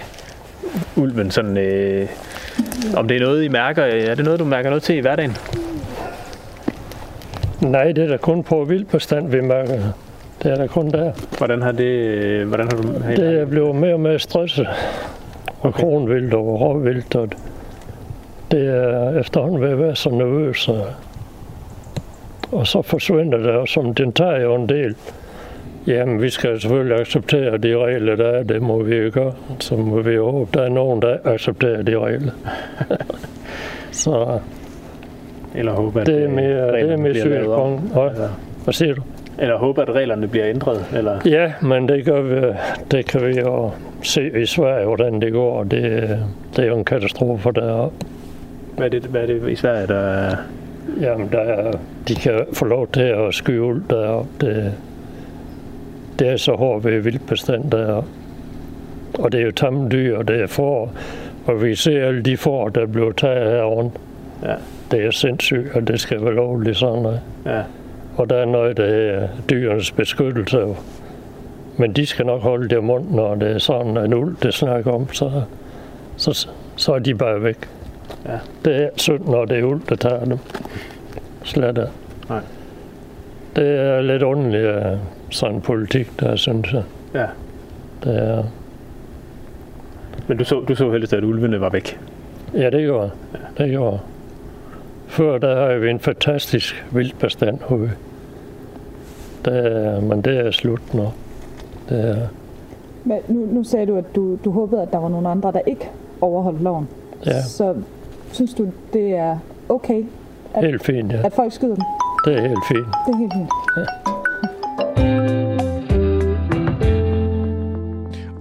ulven. 0.95 1.31
Sådan, 1.31 1.57
øh, 1.57 2.07
om 2.95 3.07
det 3.07 3.17
er 3.17 3.21
noget, 3.21 3.43
I 3.43 3.47
mærker. 3.47 3.83
Er 3.83 4.15
det 4.15 4.25
noget, 4.25 4.39
du 4.39 4.45
mærker 4.45 4.69
noget 4.69 4.83
til 4.83 4.95
i 4.95 4.99
hverdagen? 4.99 5.37
Nej, 7.61 7.91
det 7.91 8.03
er 8.03 8.07
da 8.07 8.17
kun 8.17 8.43
på 8.43 8.63
vildbestand, 8.63 9.29
vi 9.29 9.41
mærker. 9.41 9.91
Det 10.47 10.53
er 10.53 10.57
der 10.57 10.67
kun 10.67 10.91
der. 10.91 11.11
Hvordan 11.37 11.61
har 11.61 11.71
det... 11.71 11.83
øh, 11.83 12.47
Hvordan 12.47 12.67
har 12.71 12.77
du... 12.81 12.87
Det 13.15 13.41
er 13.41 13.45
blevet 13.45 13.75
mere 13.75 13.93
og 13.93 13.99
mere 13.99 14.19
stresset. 14.19 14.67
Og 15.59 15.73
kronvildt 15.73 16.33
og 16.33 16.61
råvildt. 16.61 17.15
Og 17.15 17.29
det 18.51 18.67
er 18.67 19.19
efterhånden 19.19 19.61
ved 19.61 19.69
at 19.69 19.79
være 19.79 19.95
så 19.95 20.09
nervøs. 20.09 20.69
Og, 20.69 20.85
og 22.51 22.67
så 22.67 22.81
forsvinder 22.81 23.37
det, 23.37 23.49
og 23.49 23.67
som 23.67 23.93
den 23.93 24.13
tager 24.13 24.39
jo 24.41 24.55
en 24.55 24.69
del. 24.69 24.95
Jamen, 25.87 26.21
vi 26.21 26.29
skal 26.29 26.61
selvfølgelig 26.61 26.99
acceptere 26.99 27.57
de 27.57 27.77
regler, 27.77 28.15
der 28.15 28.27
er. 28.27 28.43
Det 28.43 28.61
må 28.61 28.83
vi 28.83 28.95
jo 28.95 29.11
gøre. 29.13 29.33
Så 29.59 29.75
må 29.75 30.01
vi 30.01 30.11
jo 30.11 30.31
håbe, 30.31 30.49
der 30.53 30.63
er 30.63 30.69
nogen, 30.69 31.01
der 31.01 31.17
accepterer 31.23 31.81
de 31.81 31.99
regler. 31.99 32.31
så 33.91 34.39
Eller 35.55 35.71
håbe, 35.71 36.01
at 36.01 36.07
det 36.07 36.17
er 36.17 36.23
øh, 36.29 36.35
mere, 36.35 36.71
det 36.71 36.91
er 36.91 36.97
mere 36.97 37.11
bliver 37.11 37.25
lavet 37.25 37.53
om. 37.53 37.79
Hvad 38.63 38.73
siger 38.73 38.95
du? 38.95 39.01
Eller 39.39 39.57
håbe, 39.57 39.81
at 39.81 39.89
reglerne 39.89 40.27
bliver 40.27 40.49
ændret? 40.49 40.85
Eller... 40.93 41.19
Ja, 41.25 41.53
men 41.61 41.89
det, 41.89 42.05
gør 42.05 42.21
vi, 42.21 42.55
det 42.91 43.05
kan 43.05 43.27
vi 43.27 43.39
jo 43.39 43.71
se 44.03 44.41
i 44.41 44.45
Sverige, 44.45 44.85
hvordan 44.85 45.21
det 45.21 45.33
går. 45.33 45.63
Det, 45.63 46.19
det 46.55 46.63
er 46.63 46.67
jo 46.67 46.77
en 46.77 46.85
katastrofe 46.85 47.51
deroppe. 47.51 48.05
Hvad 48.77 48.85
er 48.85 48.89
det, 48.89 49.01
hvad 49.01 49.21
er 49.21 49.25
det 49.25 49.49
i 49.49 49.55
Sverige, 49.55 49.88
der 49.88 49.99
er... 49.99 50.35
Jamen, 51.01 51.29
der 51.31 51.39
er, 51.39 51.71
de 52.07 52.15
kan 52.15 52.45
få 52.53 52.65
lov 52.65 52.88
til 52.88 53.01
at 53.01 53.33
skyde 53.33 53.61
uld 53.61 53.83
deroppe. 53.89 54.29
Det, 54.41 54.73
det 56.19 56.27
er 56.27 56.38
så 56.38 56.53
hårdt 56.53 56.85
ved 56.85 56.99
vildbestand 56.99 57.71
deroppe. 57.71 58.09
Og 59.19 59.31
det 59.31 59.41
er 59.41 59.45
jo 59.45 59.51
tamme 59.51 59.89
dyr, 59.89 60.17
og 60.17 60.27
det 60.27 60.41
er 60.41 60.47
får. 60.47 60.91
Og 61.45 61.63
vi 61.63 61.75
ser 61.75 62.07
alle 62.07 62.21
de 62.21 62.38
får, 62.38 62.69
der 62.69 62.85
bliver 62.85 63.11
taget 63.11 63.51
her 63.51 63.63
rundt. 63.63 63.93
Ja. 64.43 64.53
Det 64.91 65.05
er 65.05 65.11
sindssygt, 65.11 65.75
og 65.75 65.88
det 65.88 65.99
skal 65.99 66.23
være 66.23 66.33
lovligt 66.33 66.77
sådan 66.77 67.01
noget. 67.01 67.21
Ja. 67.45 67.61
Og 68.18 68.30
der 68.30 68.36
er 68.36 68.45
noget, 68.45 68.78
der 68.78 68.84
er 68.86 69.28
dyrenes 69.49 69.91
beskyttelse. 69.91 70.65
Men 71.78 71.93
de 71.93 72.05
skal 72.05 72.26
nok 72.26 72.41
holde 72.41 72.70
det 72.70 72.84
mund, 72.84 73.09
når 73.11 73.36
det 73.36 73.51
er 73.51 73.57
sådan 73.57 73.97
en 73.97 74.13
uld, 74.13 74.36
det 74.43 74.53
snakker 74.53 74.91
om, 74.91 75.13
så, 75.13 75.41
så, 76.18 76.47
så 76.76 76.93
er 76.93 76.99
de 76.99 77.15
bare 77.15 77.43
væk. 77.43 77.57
Ja. 78.26 78.38
Det 78.65 78.84
er 78.84 78.89
synd, 78.95 79.26
når 79.26 79.45
det 79.45 79.59
er 79.59 79.63
uld, 79.63 79.82
der 79.89 79.95
tager 79.95 80.26
dem. 80.26 80.38
Slet 81.43 81.68
ikke. 81.78 81.89
Nej. 82.30 82.39
Det 83.55 83.80
er 83.80 84.01
lidt 84.01 84.24
underligt, 84.24 84.99
sådan 85.30 85.55
en 85.55 85.61
politik, 85.61 86.20
der 86.20 86.36
synes 86.36 86.74
jeg. 86.74 86.84
Ja. 87.13 87.26
Det 88.03 88.18
er, 88.18 88.43
Men 90.28 90.38
du 90.38 90.43
så, 90.43 90.59
du 90.59 90.76
så 90.76 90.91
helst, 90.91 91.13
at 91.13 91.24
ulvene 91.24 91.61
var 91.61 91.70
væk. 91.70 91.99
ja, 92.53 92.70
det 92.70 92.82
gjorde 92.82 93.11
jeg. 93.34 93.41
Det 93.57 93.70
gjorde. 93.70 93.99
Før 95.07 95.38
der 95.38 95.55
har 95.55 95.78
vi 95.78 95.89
en 95.89 95.99
fantastisk 95.99 96.86
vildbestand 96.91 97.59
herude. 97.70 97.91
Der, 99.45 100.01
men 100.01 100.21
det 100.21 100.38
er 100.38 100.51
slut 100.51 100.93
nu. 100.93 101.07
Det 101.89 102.09
er, 102.09 102.27
Men 103.03 103.17
nu, 103.27 103.45
nu 103.45 103.63
sagde 103.63 103.85
du, 103.85 103.95
at 103.95 104.15
du, 104.15 104.35
du 104.45 104.51
håbede, 104.51 104.81
at 104.81 104.91
der 104.91 104.97
var 104.97 105.09
nogle 105.09 105.29
andre, 105.29 105.51
der 105.51 105.59
ikke 105.67 105.89
overholdt 106.21 106.61
loven. 106.61 106.88
Ja. 107.25 107.41
Så 107.41 107.75
synes 108.31 108.53
du, 108.53 108.67
det 108.93 109.15
er 109.15 109.38
okay, 109.69 110.03
at, 110.53 110.65
helt 110.65 110.83
fint, 110.83 111.11
ja. 111.11 111.25
at 111.25 111.33
folk 111.33 111.53
skyder 111.53 111.75
dem? 111.75 111.83
Det 112.25 112.33
er 112.33 112.41
helt 112.41 112.67
fint. 112.67 112.88
Det 113.07 113.13
er 113.13 113.17
helt 113.17 113.33
fint. 113.33 113.49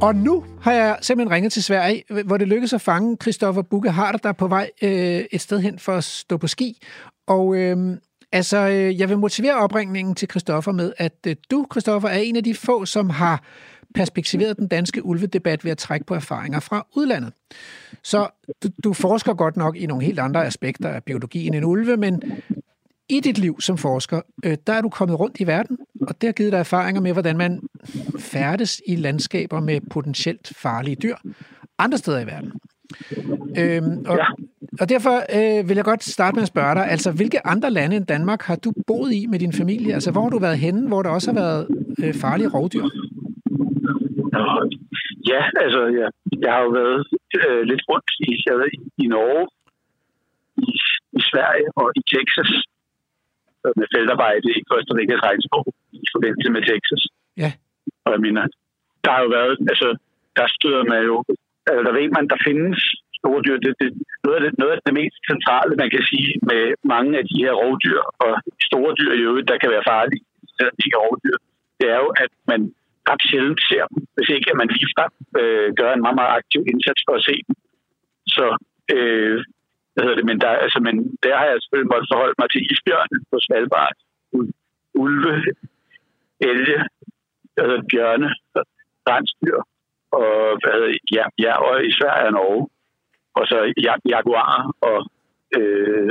Og 0.03 0.14
nu 0.14 0.44
har 0.61 0.72
jeg 0.72 0.97
simpelthen 1.01 1.34
ringet 1.34 1.53
til 1.53 1.62
Sverige, 1.62 2.03
hvor 2.24 2.36
det 2.36 2.49
lykkedes 2.49 2.72
at 2.72 2.80
fange 2.80 3.16
Christoffer 3.22 3.62
Bukke 3.62 3.90
Harder, 3.90 4.18
der 4.18 4.28
er 4.28 4.32
på 4.32 4.49
vej 4.49 4.70
øh, 4.82 5.24
et 5.32 5.40
sted 5.40 5.61
hen 5.61 5.78
for 5.78 5.92
at 5.92 6.05
stå 6.05 6.36
på 6.36 6.47
ski. 6.47 6.78
Og 7.26 7.57
øh, 7.57 7.97
altså, 8.33 8.57
øh, 8.57 9.01
jeg 9.01 9.09
vil 9.09 9.18
motivere 9.18 9.55
opringningen 9.55 10.14
til 10.14 10.31
Christoffer 10.31 10.72
med, 10.72 10.93
at 10.97 11.14
øh, 11.27 11.37
du, 11.51 11.66
Christoffer, 11.72 12.09
er 12.09 12.18
en 12.18 12.37
af 12.37 12.45
de 12.45 12.55
få, 12.55 12.85
som 12.85 13.11
har 13.11 13.43
perspektiveret 13.95 14.57
den 14.57 14.68
danske 14.68 15.05
ulvedebat 15.05 15.64
ved 15.64 15.70
at 15.70 15.79
trække 15.79 16.07
på 16.07 16.14
erfaringer 16.14 16.61
fra 16.61 16.87
udlandet. 16.97 17.33
Så 18.03 18.29
du, 18.62 18.68
du 18.85 18.93
forsker 18.93 19.35
godt 19.35 19.57
nok 19.57 19.77
i 19.77 19.87
nogle 19.87 20.05
helt 20.05 20.18
andre 20.18 20.47
aspekter 20.47 20.89
af 20.89 21.05
biologien 21.05 21.55
end 21.55 21.64
ulve, 21.64 21.97
men 21.97 22.22
i 23.09 23.20
dit 23.20 23.39
liv 23.39 23.61
som 23.61 23.79
forsker, 23.79 24.20
øh, 24.45 24.57
der 24.66 24.72
er 24.72 24.81
du 24.81 24.89
kommet 24.89 25.20
rundt 25.20 25.41
i 25.41 25.47
verden, 25.47 25.79
og 26.01 26.20
det 26.20 26.27
har 26.27 26.33
givet 26.33 26.53
dig 26.53 26.59
erfaringer 26.59 27.01
med, 27.01 27.12
hvordan 27.12 27.37
man 27.37 27.61
færdes 28.18 28.83
i 28.87 28.97
landskaber 28.97 29.61
med 29.61 29.81
potentielt 29.91 30.53
farlige 30.57 30.97
dyr 30.97 31.16
andre 31.79 31.99
steder 31.99 32.20
i 32.20 32.27
verden. 32.27 32.53
Øhm, 33.61 33.97
og, 34.11 34.16
ja. 34.16 34.26
og 34.80 34.89
derfor 34.89 35.16
øh, 35.37 35.68
vil 35.68 35.76
jeg 35.76 35.84
godt 35.84 36.05
starte 36.05 36.34
med 36.34 36.43
at 36.43 36.53
spørge 36.55 36.74
dig, 36.74 36.84
altså 36.95 37.09
hvilke 37.12 37.47
andre 37.47 37.70
lande 37.70 37.97
end 37.97 38.07
Danmark 38.07 38.43
har 38.43 38.57
du 38.57 38.72
boet 38.87 39.12
i 39.20 39.26
med 39.26 39.39
din 39.39 39.53
familie? 39.53 39.95
Altså 39.95 40.11
hvor 40.12 40.22
har 40.22 40.30
du 40.30 40.39
været 40.39 40.59
henne, 40.59 40.89
hvor 40.89 41.03
der 41.03 41.11
også 41.11 41.32
har 41.32 41.41
været 41.45 41.62
øh, 42.03 42.14
farlige 42.22 42.51
rovdyr? 42.55 42.87
Ja, 45.32 45.43
altså 45.64 45.80
ja. 46.01 46.07
jeg 46.45 46.53
har 46.55 46.62
jo 46.66 46.70
været 46.80 47.01
øh, 47.39 47.62
lidt 47.70 47.82
rundt 47.91 48.11
i, 48.28 48.30
jeg 48.47 48.57
ved, 48.61 48.70
i 49.05 49.07
Norge, 49.14 49.45
i, 50.70 50.72
i 51.18 51.20
Sverige 51.30 51.68
og 51.80 51.87
i 52.01 52.03
Texas 52.14 52.51
med 53.78 53.87
feltarbejde 53.95 54.49
i 54.59 54.62
Costa 54.70 54.93
Ricas 54.99 55.22
regnskov 55.28 55.64
i 55.93 56.09
forbindelse 56.14 56.51
med 56.57 56.62
Texas. 56.70 57.03
Ja. 57.43 57.51
Og 58.05 58.11
jeg 58.14 58.20
mener, 58.26 58.43
der 59.05 59.11
har 59.14 59.22
jo 59.24 59.30
været, 59.39 59.55
altså, 59.72 59.89
der 60.39 60.47
støder 60.57 60.84
man 60.93 61.01
jo, 61.11 61.16
altså, 61.68 61.82
der 61.86 61.92
ved 61.98 62.08
man, 62.16 62.26
der 62.32 62.38
findes 62.48 62.78
store 63.20 63.40
dyr. 63.46 63.58
Det, 63.64 63.72
det, 63.80 63.88
noget, 64.24 64.36
af 64.38 64.42
det, 64.44 64.52
noget 64.60 64.72
af 64.74 64.80
det 64.86 64.94
mest 65.00 65.18
centrale, 65.32 65.72
man 65.82 65.90
kan 65.94 66.02
sige 66.10 66.30
med 66.50 66.62
mange 66.94 67.12
af 67.20 67.24
de 67.30 67.36
her 67.44 67.54
rovdyr, 67.62 68.00
og 68.24 68.32
store 68.68 68.92
dyr 69.00 69.12
i 69.14 69.24
øvrigt, 69.28 69.48
der 69.50 69.58
kan 69.62 69.70
være 69.74 69.88
farlige, 69.92 70.24
selvom 70.56 70.74
de 70.76 70.86
ikke 70.86 70.98
er 70.98 71.06
rovdyr, 71.06 71.38
det 71.80 71.86
er 71.94 71.98
jo, 72.04 72.10
at 72.24 72.32
man 72.50 72.60
ret 73.10 73.22
sjældent 73.28 73.60
ser 73.70 73.84
dem, 73.90 74.00
hvis 74.16 74.30
ikke 74.36 74.48
at 74.52 74.58
man 74.60 74.68
ligefrem 74.74 75.12
øh, 75.40 75.68
gør 75.80 75.90
en 75.92 76.04
meget, 76.04 76.18
meget 76.20 76.36
aktiv 76.40 76.60
indsats 76.72 77.02
for 77.06 77.14
at 77.18 77.26
se 77.28 77.34
dem. 77.46 77.54
Så 78.36 78.46
øh, 78.94 79.38
hvad 79.92 80.02
hedder 80.04 80.18
det, 80.20 80.28
men 80.30 80.38
der, 80.44 80.50
altså, 80.64 80.78
men 80.86 80.94
der 81.24 81.34
har 81.40 81.46
jeg 81.48 81.56
selvfølgelig 81.58 81.92
måttet 81.92 82.12
forholde 82.12 82.38
mig 82.40 82.48
til 82.50 82.66
isbjørn 82.70 83.12
på 83.30 83.36
Svalbard, 83.44 83.96
ulve, 85.04 85.34
elge, 86.50 86.78
altså 87.60 87.76
bjørne, 87.90 88.28
rensdyr, 89.08 89.58
og 90.12 90.32
hvad 90.62 90.80
ja, 91.16 91.24
ja, 91.44 91.52
og 91.66 91.84
i 91.88 91.92
Sverige 91.98 92.26
og 92.26 92.32
Norge, 92.32 92.68
og 93.38 93.44
så 93.50 93.57
jag, 93.86 93.96
jaguar 94.09 94.70
og 94.80 94.98
øh, 95.59 96.11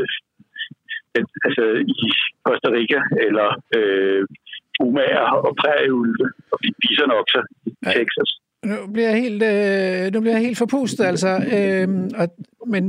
altså 1.46 1.64
i 1.98 2.10
Costa 2.46 2.70
Rica, 2.78 3.00
eller 3.28 3.50
øh, 3.78 4.24
umager 4.80 5.30
og 5.48 5.56
prærieulve, 5.62 6.26
og 6.52 6.60
bisonokser 6.82 7.44
i 7.66 7.72
Texas. 7.86 8.30
Nu 8.66 8.76
bliver 8.94 9.10
jeg 9.10 9.22
helt, 9.22 9.44
øh, 9.44 10.14
nu 10.14 10.20
bliver 10.22 10.36
jeg 10.36 10.46
helt 10.48 10.58
forpustet, 10.58 11.04
altså. 11.06 11.32
Øh, 11.56 11.88
og, 12.22 12.28
men, 12.68 12.84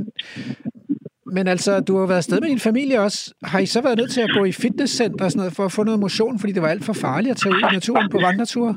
men 1.26 1.48
altså, 1.48 1.80
du 1.80 1.98
har 1.98 2.06
været 2.06 2.16
afsted 2.16 2.40
med 2.40 2.48
din 2.48 2.66
familie 2.70 3.00
også. 3.00 3.34
Har 3.42 3.58
I 3.58 3.66
så 3.66 3.82
været 3.82 3.98
nødt 3.98 4.10
til 4.10 4.20
at 4.20 4.30
gå 4.38 4.44
i 4.44 4.52
fitnesscenter 4.52 5.24
og 5.24 5.30
sådan 5.30 5.40
noget, 5.40 5.56
for 5.56 5.64
at 5.64 5.72
få 5.72 5.82
noget 5.84 6.00
motion, 6.00 6.38
fordi 6.38 6.52
det 6.52 6.62
var 6.62 6.68
alt 6.68 6.84
for 6.84 6.92
farligt 6.92 7.30
at 7.30 7.36
tage 7.36 7.54
ud 7.54 7.60
i 7.70 7.74
naturen 7.74 8.10
på 8.10 8.18
vandreture? 8.18 8.74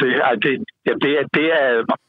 Det, 0.00 0.08
det, 1.02 1.10
ja, 1.16 1.22
det, 1.36 1.44
er, 1.60 1.62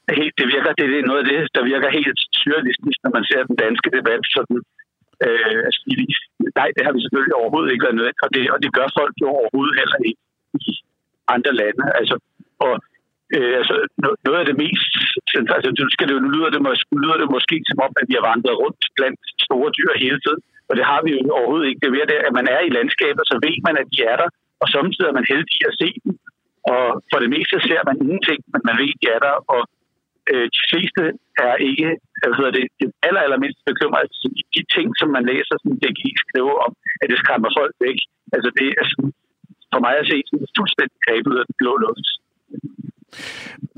det 0.08 0.12
er 0.12 0.16
helt, 0.22 0.36
det 0.40 0.48
virker, 0.56 0.72
det 0.80 0.86
er 0.86 1.10
noget 1.10 1.22
af 1.24 1.28
det, 1.32 1.40
der 1.56 1.64
virker 1.72 1.98
helt 2.00 2.20
surrealistisk, 2.40 2.98
når 3.04 3.12
man 3.18 3.26
ser 3.30 3.42
den 3.50 3.58
danske 3.66 3.90
debat 3.98 4.24
sådan. 4.36 4.60
Øh, 5.26 5.60
altså, 5.68 5.80
nej, 6.60 6.70
det 6.76 6.84
har 6.86 6.94
vi 6.96 7.02
selvfølgelig 7.04 7.36
overhovedet 7.42 7.72
ikke 7.72 7.86
været 7.86 7.98
nødvendigt, 8.00 8.26
og 8.26 8.32
det, 8.36 8.44
og 8.54 8.60
det 8.64 8.72
gør 8.78 8.88
folk 9.00 9.14
jo 9.24 9.28
overhovedet 9.40 9.80
heller 9.82 10.00
ikke 10.10 10.24
i 10.70 10.72
andre 11.36 11.54
lande. 11.62 11.84
Altså, 12.00 12.16
og 12.66 12.74
øh, 13.36 13.54
altså, 13.60 13.76
noget 14.26 14.40
af 14.42 14.48
det 14.50 14.58
mest... 14.66 14.92
Altså, 15.56 15.70
nu, 15.80 15.86
skal 15.96 16.08
det, 16.08 16.16
nu 16.24 16.30
lyder, 16.36 16.50
det, 16.54 16.62
nu 16.92 16.98
lyder 17.04 17.18
det 17.22 17.36
måske 17.38 17.56
som 17.70 17.80
om, 17.86 17.94
at 18.00 18.06
vi 18.10 18.16
har 18.18 18.26
vandret 18.32 18.60
rundt 18.64 18.82
blandt 18.98 19.20
store 19.46 19.70
dyr 19.78 19.92
hele 20.06 20.20
tiden. 20.26 20.42
Og 20.70 20.74
det 20.78 20.86
har 20.92 21.00
vi 21.06 21.10
jo 21.12 21.20
overhovedet 21.38 21.68
ikke. 21.70 21.82
Det 21.82 21.90
er 21.90 22.12
det, 22.12 22.20
at 22.28 22.34
man 22.40 22.48
er 22.56 22.62
i 22.64 22.76
landskabet, 22.78 23.24
så 23.32 23.36
ved 23.46 23.58
man, 23.68 23.76
at 23.82 23.88
de 23.94 24.00
er 24.12 24.18
der. 24.22 24.30
Og 24.62 24.68
samtidig 24.76 25.08
er 25.10 25.18
man 25.20 25.32
heldig 25.34 25.60
at 25.70 25.78
se 25.82 25.90
dem. 26.04 26.14
Og 26.74 26.86
for 27.10 27.18
det 27.24 27.30
meste 27.36 27.56
ser 27.70 27.82
man 27.90 27.98
ingenting, 28.04 28.40
men 28.54 28.62
man 28.68 28.76
ved, 28.82 28.90
at 28.94 29.00
de 29.02 29.08
er 29.16 29.22
der. 29.28 29.36
Og 29.54 29.62
øh, 30.32 30.48
de 30.56 30.62
fleste 30.72 31.04
er 31.48 31.56
ikke 31.70 31.90
hvad 32.22 32.34
hedder 32.38 32.54
det, 32.58 32.66
det 32.80 32.88
aller, 33.08 33.22
allermindst 33.26 33.60
bekymret. 33.72 34.02
Altså, 34.04 34.28
de 34.56 34.62
ting, 34.76 34.88
som 35.00 35.10
man 35.18 35.24
læser, 35.32 35.56
som 35.64 35.72
det 35.84 35.92
kan 36.00 36.24
skrive 36.26 36.54
om, 36.66 36.72
at 37.02 37.08
det 37.12 37.18
skræmmer 37.24 37.50
folk 37.60 37.74
væk. 37.88 38.00
Altså 38.36 38.50
det 38.60 38.70
er 38.80 38.86
sådan, 38.92 39.12
for 39.74 39.80
mig 39.86 39.94
at 40.02 40.10
se 40.12 40.18
sådan 40.30 40.48
fuldstændig 40.60 40.98
grebet 41.06 41.32
ud 41.32 41.42
af 41.42 41.46
den 41.50 41.56
blå 41.62 41.74
luft. 41.86 42.08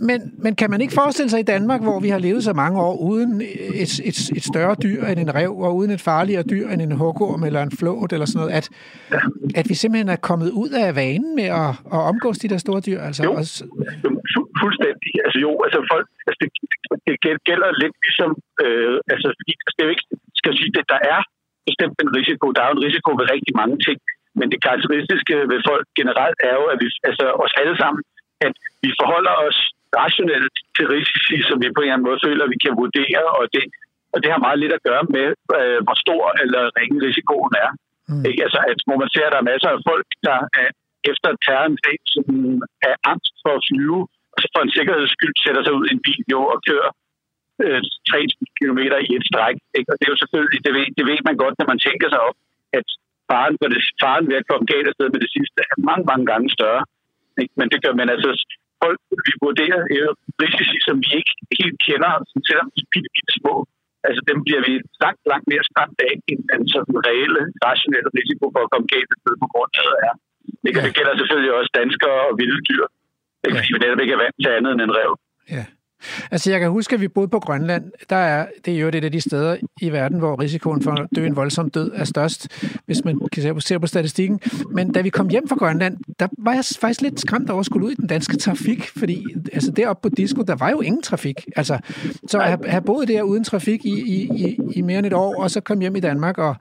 Men, 0.09 0.19
men 0.43 0.55
kan 0.55 0.69
man 0.73 0.81
ikke 0.81 0.99
forestille 1.01 1.29
sig 1.29 1.39
i 1.39 1.49
Danmark, 1.53 1.81
hvor 1.87 1.99
vi 2.05 2.09
har 2.09 2.21
levet 2.27 2.43
så 2.43 2.53
mange 2.53 2.77
år 2.87 2.95
uden 3.09 3.41
et, 3.83 3.93
et, 4.09 4.17
et 4.37 4.45
større 4.51 4.75
dyr 4.85 5.01
end 5.09 5.19
en 5.25 5.35
rev, 5.39 5.53
og 5.65 5.71
uden 5.79 5.91
et 5.91 6.01
farligere 6.01 6.43
dyr 6.53 6.65
end 6.71 6.81
en 6.81 6.91
hukorm 7.03 7.41
eller 7.47 7.61
en 7.63 7.73
flåt 7.79 8.11
eller 8.13 8.27
sådan 8.27 8.39
noget, 8.41 8.53
at, 8.59 8.65
ja. 9.15 9.21
at 9.59 9.65
vi 9.69 9.75
simpelthen 9.81 10.09
er 10.15 10.21
kommet 10.29 10.49
ud 10.63 10.71
af 10.83 10.89
vanen 11.03 11.31
med 11.39 11.49
at, 11.63 11.71
at 11.95 12.01
omgås 12.11 12.37
de 12.43 12.51
der 12.53 12.59
store 12.65 12.81
dyr? 12.87 12.99
Altså, 13.07 13.21
jo, 13.27 13.31
også... 13.41 13.55
fu- 14.33 14.51
fuldstændig. 14.61 15.11
Altså 15.25 15.39
jo, 15.45 15.51
altså 15.65 15.79
folk, 15.91 16.07
altså 16.27 16.39
det, 16.41 16.49
det 17.25 17.33
gælder 17.49 17.69
lidt 17.83 17.95
ligesom, 18.07 18.31
øh, 18.63 18.95
altså 19.13 19.27
fordi 19.39 19.53
altså, 19.65 19.73
det 19.75 19.81
er 19.83 19.87
jo 19.89 19.95
ikke, 19.95 20.07
skal 20.41 20.53
sige, 20.59 20.71
at 20.83 20.89
der 20.93 21.01
er 21.13 21.19
bestemt 21.69 21.97
en 22.05 22.11
risiko. 22.19 22.45
Der 22.55 22.61
er 22.61 22.69
jo 22.69 22.77
en 22.77 22.85
risiko 22.87 23.09
ved 23.19 23.25
rigtig 23.35 23.53
mange 23.61 23.77
ting, 23.87 23.97
men 24.39 24.47
det 24.51 24.59
karakteristiske 24.67 25.35
ved 25.51 25.59
folk 25.69 25.85
generelt 25.99 26.39
er 26.49 26.53
jo, 26.59 26.65
at 26.73 26.77
vi, 26.81 26.87
altså 27.09 27.25
os 27.43 27.53
alle 27.61 27.77
sammen, 27.83 28.01
at 28.47 28.53
vi 28.83 28.89
forholder 28.99 29.35
os 29.47 29.59
rationelt 30.01 30.55
til 30.75 30.85
risici, 30.93 31.35
som 31.47 31.57
vi 31.61 31.67
på 31.75 31.81
en 31.81 31.83
eller 31.83 31.95
anden 31.95 32.07
måde 32.09 32.23
føler, 32.27 32.53
vi 32.53 32.59
kan 32.65 32.73
vurdere, 32.83 33.23
og 33.39 33.43
det, 33.53 33.63
og 34.13 34.17
det 34.21 34.29
har 34.33 34.45
meget 34.45 34.59
lidt 34.63 34.73
at 34.77 34.85
gøre 34.89 35.05
med, 35.15 35.27
øh, 35.59 35.79
hvor 35.85 35.97
stor 36.05 36.23
eller 36.43 36.61
ringe 36.79 36.97
risikoen 37.07 37.53
er. 37.65 37.71
Mm. 38.09 38.23
Ikke? 38.29 38.41
Altså, 38.45 38.59
at, 38.71 38.79
hvor 38.87 38.97
man 39.03 39.09
ser, 39.13 39.25
at 39.27 39.33
der 39.33 39.41
er 39.41 39.51
masser 39.51 39.69
af 39.75 39.79
folk, 39.89 40.07
der 40.27 40.39
er, 40.63 40.69
efter 41.11 41.29
terrorangreb, 41.45 42.01
som 42.13 42.25
er 42.89 42.95
angst 43.11 43.33
for 43.43 43.53
at 43.57 43.65
flyve, 43.69 44.01
og 44.33 44.37
så 44.41 44.47
for 44.53 44.61
en 44.63 44.75
sikkerheds 44.77 45.11
skyld 45.17 45.35
sætter 45.45 45.61
sig 45.63 45.73
ud 45.79 45.85
i 45.87 45.93
en 45.95 46.05
bil 46.07 46.23
jo, 46.33 46.41
og 46.53 46.57
kører 46.69 46.91
øh, 47.63 47.81
3 48.09 48.19
km 48.59 48.79
i 49.09 49.11
et 49.19 49.25
stræk. 49.29 49.57
Ikke? 49.77 49.89
Og 49.91 49.95
det 49.97 50.05
er 50.05 50.13
jo 50.13 50.21
selvfølgelig, 50.23 50.59
det 50.65 50.73
ved, 50.77 50.85
det 50.97 51.05
ved 51.09 51.19
man 51.29 51.37
godt, 51.43 51.55
når 51.59 51.67
man 51.71 51.79
tænker 51.87 52.07
sig 52.09 52.21
op, 52.27 52.37
at 52.77 52.87
faren, 53.29 53.55
for 53.59 53.67
det, 53.71 53.79
faren 54.03 54.25
ved 54.29 54.37
at 54.41 54.47
komme 54.49 54.65
galt 54.73 54.87
afsted 54.91 55.07
med 55.13 55.21
det 55.25 55.31
sidste 55.35 55.59
er 55.71 55.77
mange, 55.89 56.05
mange 56.11 56.25
gange 56.31 56.47
større. 56.57 56.83
Ikke? 57.43 57.53
Men 57.59 57.67
det 57.71 57.79
gør 57.83 57.93
man 58.01 58.09
altså 58.15 58.29
folk, 58.83 58.99
vi 59.27 59.33
vurderer 59.47 59.81
øh, 59.95 60.11
risici, 60.43 60.77
som 60.87 60.95
vi 61.03 61.09
ikke 61.19 61.33
helt 61.59 61.77
kender, 61.87 62.11
selvom 62.49 62.67
de 62.75 62.79
er 62.85 62.89
bitte, 62.93 63.33
små. 63.39 63.55
Altså 64.07 64.21
dem 64.29 64.37
bliver 64.45 64.61
vi 64.67 64.73
langt, 65.03 65.23
langt 65.31 65.47
mere 65.51 65.63
skræmt 65.69 65.99
af, 66.07 66.13
end 66.29 66.41
den 66.51 66.61
sådan 66.73 66.97
reelle, 67.09 67.41
rationelle 67.67 68.09
risiko 68.19 68.45
for 68.53 68.61
at 68.65 68.71
komme 68.71 68.87
galt 68.93 69.11
på 69.43 69.47
grund 69.53 69.73
af 69.83 69.87
er. 70.07 70.15
Det, 70.63 70.71
det 70.87 70.93
gælder 70.97 71.13
selvfølgelig 71.19 71.53
også 71.59 71.71
danskere 71.81 72.19
og 72.29 72.33
vilde 72.41 72.61
dyr. 72.69 72.85
Ikke? 73.45 73.55
Fordi 73.57 73.69
vi 73.75 73.79
netop 73.83 74.01
ikke 74.03 74.15
er 74.17 74.21
vant 74.23 74.37
til 74.43 74.51
andet 74.57 74.71
end 74.73 74.81
en 74.87 74.95
rev. 74.99 75.11
Ja. 75.55 75.63
Altså, 76.31 76.51
jeg 76.51 76.59
kan 76.59 76.69
huske, 76.69 76.95
at 76.95 77.01
vi 77.01 77.07
boede 77.07 77.27
på 77.27 77.39
Grønland. 77.39 77.91
Der 78.09 78.15
er, 78.15 78.47
det 78.65 78.73
er 78.73 78.79
jo 78.79 78.89
det 78.89 79.03
af 79.03 79.11
de 79.11 79.21
steder 79.21 79.57
i 79.81 79.89
verden, 79.89 80.19
hvor 80.19 80.41
risikoen 80.41 80.81
for 80.81 80.91
at 80.91 81.07
dø 81.15 81.25
en 81.25 81.35
voldsom 81.35 81.69
død 81.69 81.91
er 81.93 82.03
størst, 82.03 82.63
hvis 82.85 83.05
man 83.05 83.19
kan 83.31 83.61
se 83.61 83.79
på, 83.79 83.87
statistikken. 83.87 84.39
Men 84.71 84.91
da 84.91 85.01
vi 85.01 85.09
kom 85.09 85.29
hjem 85.29 85.47
fra 85.47 85.55
Grønland, 85.55 85.97
der 86.19 86.27
var 86.37 86.53
jeg 86.53 86.63
faktisk 86.81 87.01
lidt 87.01 87.19
skræmt 87.19 87.49
over 87.49 87.59
at 87.59 87.65
skulle 87.65 87.85
ud 87.85 87.91
i 87.91 87.95
den 87.95 88.07
danske 88.07 88.37
trafik, 88.37 88.89
fordi 88.99 89.25
altså, 89.53 89.71
deroppe 89.71 90.09
på 90.09 90.15
disco, 90.15 90.41
der 90.41 90.55
var 90.55 90.69
jo 90.69 90.81
ingen 90.81 91.01
trafik. 91.01 91.35
Altså, 91.55 91.79
så 92.27 92.37
at 92.37 92.45
have, 92.45 92.59
have 92.67 92.81
boet 92.81 93.07
der 93.07 93.21
uden 93.21 93.43
trafik 93.43 93.85
i, 93.85 94.01
i, 94.01 94.29
i, 94.45 94.59
i 94.75 94.81
mere 94.81 94.99
end 94.99 95.07
et 95.07 95.13
år, 95.13 95.43
og 95.43 95.51
så 95.51 95.61
kom 95.61 95.79
hjem 95.79 95.95
i 95.95 95.99
Danmark, 95.99 96.37
og 96.37 96.55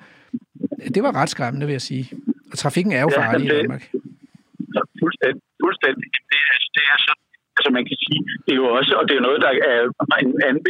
det 0.95 1.03
var 1.03 1.17
ret 1.17 1.31
skræmmende, 1.31 1.67
vil 1.67 1.73
jeg 1.73 1.83
sige. 1.83 2.11
Og 2.53 2.59
trafikken 2.59 2.93
er 2.93 3.01
jo 3.01 3.11
farlig 3.17 3.47
ja, 3.47 3.53
det, 3.53 3.59
i 3.59 3.63
Danmark. 3.63 3.91
Fuldstændig. 5.01 5.43
fuldstændig. 5.65 6.07
Det, 6.33 6.41
er, 6.51 6.57
det 6.77 6.83
er 6.93 6.99
sådan 7.07 7.28
Altså 7.59 7.71
man 7.77 7.85
kan 7.89 7.99
sige, 8.05 8.21
det 8.45 8.53
er 8.55 8.61
jo 8.63 8.69
også, 8.79 8.93
og 9.01 9.05
det 9.09 9.15
er 9.17 9.27
noget, 9.29 9.41
der 9.45 9.51
er 9.73 9.79
en 10.25 10.33
anden, 10.49 10.63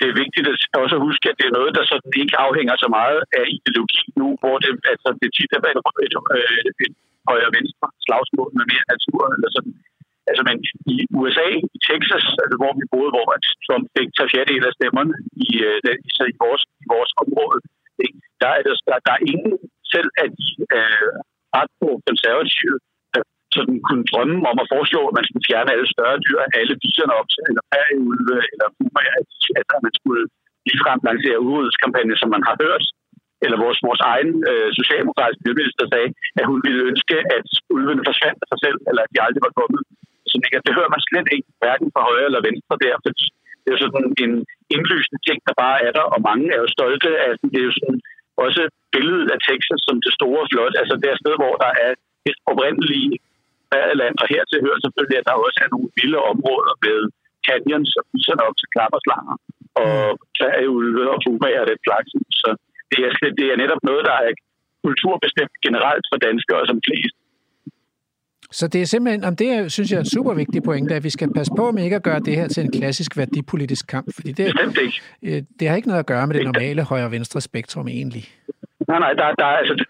det 0.00 0.06
er 0.08 0.20
vigtigt 0.22 0.46
at 0.50 0.56
også 0.84 0.96
huske, 1.06 1.24
at 1.30 1.38
det 1.40 1.46
er 1.46 1.56
noget, 1.58 1.72
der 1.76 1.84
sådan 1.92 2.12
ikke 2.22 2.36
afhænger 2.46 2.74
så 2.84 2.88
meget 2.98 3.20
af 3.38 3.44
ideologi 3.56 4.02
nu, 4.20 4.26
hvor 4.42 4.56
det, 4.62 4.72
altså, 4.92 5.08
det 5.22 5.28
tit 5.36 5.52
er 5.56 5.60
et, 6.06 6.14
øh, 6.36 6.50
et, 6.60 6.68
et, 6.70 6.78
et 6.86 6.94
højre-venstre 7.28 7.86
slagsmål 8.06 8.50
med 8.58 8.66
mere 8.72 8.86
natur 8.92 9.22
eller 9.34 9.50
sådan. 9.56 9.74
Altså, 10.30 10.42
men 10.48 10.56
i 10.94 10.96
USA, 11.20 11.48
i 11.76 11.78
Texas, 11.88 12.26
altså, 12.42 12.56
hvor 12.60 12.72
vi 12.78 12.84
boede, 12.92 13.10
hvor 13.14 13.26
Trump 13.66 13.84
fik 13.96 14.08
tager 14.16 14.32
fjerdedel 14.32 14.64
af 14.70 14.76
stemmerne 14.78 15.14
i, 15.46 15.48
øh, 15.68 15.78
i, 16.08 16.10
i, 16.32 16.36
vores, 16.44 16.62
i 16.82 16.86
vores 16.94 17.12
område, 17.22 17.60
ikke? 18.04 18.18
der 18.40 18.48
er 18.56 18.60
der, 18.66 18.74
der, 18.88 18.96
der 19.06 19.12
er 19.18 19.22
ingen 19.32 19.56
selv 19.94 20.08
af 20.22 20.28
de 20.38 20.48
øh, 20.76 21.12
ret 21.56 21.72
på 21.80 21.88
konservative, 22.08 22.76
sådan 23.58 23.78
kunne 23.86 24.04
drømme 24.10 24.38
om 24.50 24.58
at 24.62 24.70
foreslå, 24.74 25.00
at 25.08 25.16
man 25.18 25.26
skulle 25.26 25.48
fjerne 25.50 25.72
alle 25.74 25.88
større 25.94 26.18
dyr, 26.26 26.40
alle 26.60 26.74
bierne 26.82 27.14
op 27.20 27.28
til, 27.32 27.42
eller 27.50 27.64
færgeulve, 27.74 28.36
eller 28.52 28.66
pumaer, 28.76 29.14
at, 29.20 29.28
at 29.74 29.80
man 29.86 29.94
skulle 29.98 30.22
ligefrem 30.66 31.00
lancere 31.08 31.42
udrydelseskampagne, 31.46 32.14
som 32.20 32.28
man 32.34 32.44
har 32.48 32.56
hørt. 32.64 32.84
Eller 33.44 33.58
vores, 33.64 33.78
vores 33.88 34.02
egen 34.12 34.32
øh, 34.50 34.68
socialdemokratiske 34.78 35.42
miljøminister 35.42 35.84
sagde, 35.92 36.10
at 36.40 36.44
hun 36.50 36.58
ville 36.66 36.82
ønske, 36.90 37.16
at 37.36 37.48
ulvene 37.76 38.06
forsvandt 38.08 38.38
af 38.42 38.48
sig 38.52 38.60
selv, 38.64 38.78
eller 38.88 39.02
at 39.02 39.12
de 39.12 39.24
aldrig 39.26 39.42
var 39.48 39.54
kommet. 39.60 39.80
Så 40.30 40.34
det 40.66 40.76
hører 40.78 40.92
man 40.94 41.02
slet 41.08 41.28
ikke, 41.36 41.48
hverken 41.62 41.88
fra 41.94 42.02
højre 42.08 42.28
eller 42.28 42.46
venstre 42.48 42.74
der, 42.84 42.94
fordi 43.06 43.24
det 43.60 43.68
er 43.68 43.76
jo 43.76 43.84
sådan 43.84 44.06
en 44.24 44.34
indlysende 44.74 45.20
ting, 45.26 45.38
der 45.48 45.54
bare 45.64 45.78
er 45.86 45.92
der, 45.98 46.04
og 46.14 46.18
mange 46.28 46.46
er 46.54 46.60
jo 46.64 46.74
stolte 46.76 47.10
af 47.26 47.32
det. 47.40 47.58
er 47.60 47.66
jo 47.70 47.74
sådan 47.80 48.00
også 48.44 48.62
billedet 48.94 49.28
af 49.34 49.38
Texas 49.48 49.80
som 49.86 49.96
det 50.04 50.12
store 50.18 50.42
flot, 50.50 50.74
altså 50.80 50.94
det 51.00 51.08
er 51.10 51.18
sted, 51.22 51.34
hvor 51.42 51.54
der 51.64 51.72
er 51.86 51.92
et 52.30 52.38
oprindeligt 52.50 53.14
badeland, 53.74 54.14
og 54.22 54.26
hertil 54.32 54.64
hører 54.66 54.80
selvfølgelig, 54.84 55.18
at 55.20 55.28
der 55.28 55.44
også 55.46 55.58
er 55.64 55.70
nogle 55.74 55.88
vilde 55.98 56.20
områder 56.32 56.74
med 56.86 56.98
canyons 57.46 57.90
og 57.98 58.04
iserne 58.16 58.42
op 58.48 58.56
til 58.60 58.68
klapperslanger 58.74 59.36
og 59.84 59.98
ulve 60.76 61.04
og 61.14 61.18
fumager 61.24 61.60
og 61.64 61.68
den 61.72 61.80
slags. 61.86 62.10
Så 62.42 62.48
det 62.90 63.00
er, 63.06 63.10
det 63.40 63.46
er 63.52 63.56
netop 63.62 63.82
noget, 63.90 64.02
der 64.10 64.16
er 64.26 64.30
kulturbestemt 64.86 65.54
generelt 65.66 66.04
for 66.10 66.18
danskere 66.26 66.62
som 66.70 66.78
flest. 66.86 67.16
Så 68.50 68.68
det 68.68 68.80
er 68.80 68.84
simpelthen, 68.84 69.24
om 69.24 69.36
det 69.36 69.72
synes 69.72 69.90
jeg 69.90 69.96
er 69.96 70.00
en 70.00 70.14
super 70.16 70.34
vigtig 70.34 70.62
pointe, 70.62 70.94
at 70.94 71.04
vi 71.04 71.10
skal 71.10 71.32
passe 71.32 71.52
på 71.56 71.70
med 71.70 71.84
ikke 71.84 71.96
at 71.96 72.02
gøre 72.02 72.20
det 72.20 72.34
her 72.36 72.48
til 72.48 72.62
en 72.64 72.72
klassisk 72.72 73.16
værdipolitisk 73.16 73.86
kamp, 73.86 74.08
fordi 74.14 74.32
det, 74.32 74.46
øh, 75.22 75.42
det 75.60 75.68
har 75.68 75.76
ikke 75.76 75.88
noget 75.88 75.98
at 75.98 76.06
gøre 76.06 76.26
med 76.26 76.34
det 76.34 76.44
normale 76.44 76.82
højre-venstre 76.82 77.40
spektrum 77.40 77.88
egentlig. 77.88 78.24
Nej, 78.90 78.98
nej, 79.04 79.12
der, 79.18 79.26
der 79.40 79.46
er 79.52 79.56
altså 79.62 79.74
de 79.80 79.86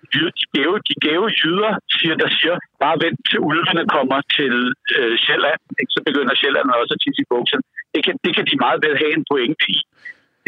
gave, 0.57 0.74
de 0.88 0.94
gave 1.09 1.26
jyder, 1.40 1.72
siger, 1.97 2.14
der 2.22 2.28
siger, 2.38 2.57
bare 2.84 2.97
vent 3.05 3.20
til 3.30 3.38
ulvene 3.49 3.84
kommer 3.97 4.18
til 4.36 4.55
øh, 4.97 5.14
Sjælland, 5.24 5.61
ikke? 5.80 5.92
så 5.97 6.01
begynder 6.09 6.34
Sjælland 6.40 6.66
også 6.80 6.94
at 6.97 7.03
tisse 7.05 7.22
i 7.24 7.30
buksen. 7.34 7.61
Det 7.94 8.01
kan, 8.07 8.14
det 8.24 8.32
kan 8.36 8.44
de 8.51 8.62
meget 8.64 8.78
vel 8.84 8.94
have 9.03 9.12
en 9.18 9.24
pointe 9.30 9.64
i. 9.76 9.78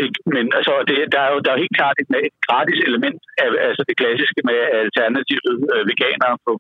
Ikke? 0.05 0.19
Men 0.35 0.45
altså, 0.59 0.73
det, 0.89 0.97
der, 1.15 1.21
er 1.27 1.31
jo, 1.35 1.39
der 1.43 1.49
er 1.49 1.57
jo 1.57 1.65
helt 1.65 1.79
klart 1.81 1.97
et, 2.03 2.09
et 2.29 2.37
gratis 2.49 2.81
element 2.89 3.21
af 3.43 3.49
altså 3.69 3.83
det 3.89 3.99
klassiske 4.01 4.41
med 4.49 4.59
alternative 4.85 5.51
øh, 5.73 5.83
veganere 5.91 6.37
på 6.47 6.53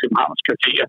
Københavns 0.00 0.42
kvarter, 0.46 0.84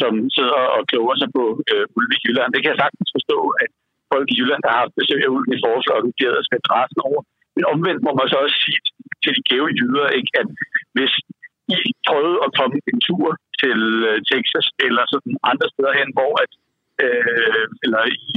som 0.00 0.12
sidder 0.36 0.60
og 0.76 0.82
kloger 0.90 1.16
sig 1.20 1.30
på 1.38 1.44
øh, 1.72 1.84
ulve 1.96 2.14
i 2.18 2.22
Jylland. 2.24 2.50
Det 2.52 2.60
kan 2.60 2.72
jeg 2.72 2.82
sagtens 2.84 3.10
forstå, 3.16 3.38
at 3.62 3.70
folk 4.12 4.26
i 4.30 4.38
Jylland, 4.38 4.62
der 4.64 4.70
har 4.72 4.82
haft 4.84 4.98
besøg 5.00 5.20
af 5.24 5.30
ulven 5.34 5.56
i 5.56 5.62
forslaget, 5.66 6.16
de 6.18 6.26
havde 6.28 6.46
skal 6.48 6.60
dreje 6.68 7.04
over. 7.08 7.22
Men 7.54 7.64
omvendt 7.72 8.00
må 8.06 8.10
man 8.18 8.28
så 8.32 8.36
også 8.44 8.58
sige 8.64 8.80
til 9.22 9.32
de 9.36 9.42
gæve 9.50 9.68
jyder, 9.78 10.06
ikke, 10.18 10.32
at 10.40 10.48
hvis 10.96 11.12
I 11.88 11.92
prøvede 12.08 12.38
at 12.46 12.50
komme 12.58 12.76
en 12.90 13.00
tur 13.08 13.28
til 13.62 13.78
øh, 14.10 14.18
Texas 14.30 14.66
eller 14.86 15.02
sådan 15.12 15.34
andre 15.50 15.68
steder 15.72 15.92
hen, 16.00 16.08
hvor 16.18 16.32
at, 16.44 16.52
øh, 17.04 17.64
eller 17.84 18.02
i 18.26 18.32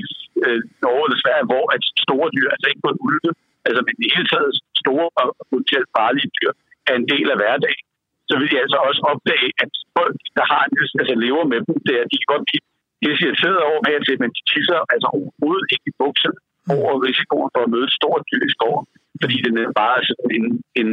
øh, 0.45 0.59
Norge 0.83 1.03
eller 1.07 1.19
Sverige, 1.23 1.49
hvor 1.51 1.65
at 1.75 1.81
store 2.05 2.29
dyr, 2.35 2.49
altså 2.53 2.67
ikke 2.69 2.85
kun 2.87 2.97
ulve, 3.07 3.31
altså 3.67 3.81
men 3.85 3.95
i 4.05 4.09
hele 4.15 4.29
taget 4.33 4.51
store 4.81 5.07
og 5.19 5.27
potentielt 5.51 5.89
farlige 5.97 6.29
dyr, 6.37 6.51
er 6.89 6.95
en 6.97 7.09
del 7.13 7.27
af 7.33 7.37
hverdagen, 7.41 7.85
så 8.29 8.33
vil 8.39 8.51
de 8.51 8.61
altså 8.63 8.77
også 8.87 9.01
opdage, 9.11 9.49
at 9.63 9.71
folk, 9.97 10.17
der 10.37 10.45
har 10.51 10.61
en, 10.65 10.75
altså 11.01 11.15
lever 11.25 11.45
med 11.53 11.59
dem, 11.67 11.75
det 11.87 11.93
er, 11.99 12.05
de 12.11 12.19
kan 12.19 12.31
godt 12.33 12.45
blive 12.49 12.63
irriteret 13.05 13.59
over 13.69 13.81
med 13.87 13.97
til, 14.05 14.15
men 14.21 14.29
de 14.37 14.41
tisser 14.51 14.79
altså 14.93 15.07
overhovedet 15.17 15.67
ikke 15.73 15.87
i 15.91 15.97
bukserne 16.01 16.39
over 16.75 16.91
risikoen 17.07 17.49
for 17.53 17.61
at 17.63 17.71
møde 17.73 17.87
et 17.89 17.97
stort 17.99 18.23
dyr 18.31 18.43
i 18.49 18.55
skoven 18.57 18.85
fordi 19.23 19.35
det 19.43 19.51
er 19.67 19.79
bare 19.83 19.99
sådan 20.09 20.29
en, 20.37 20.47
en 20.81 20.89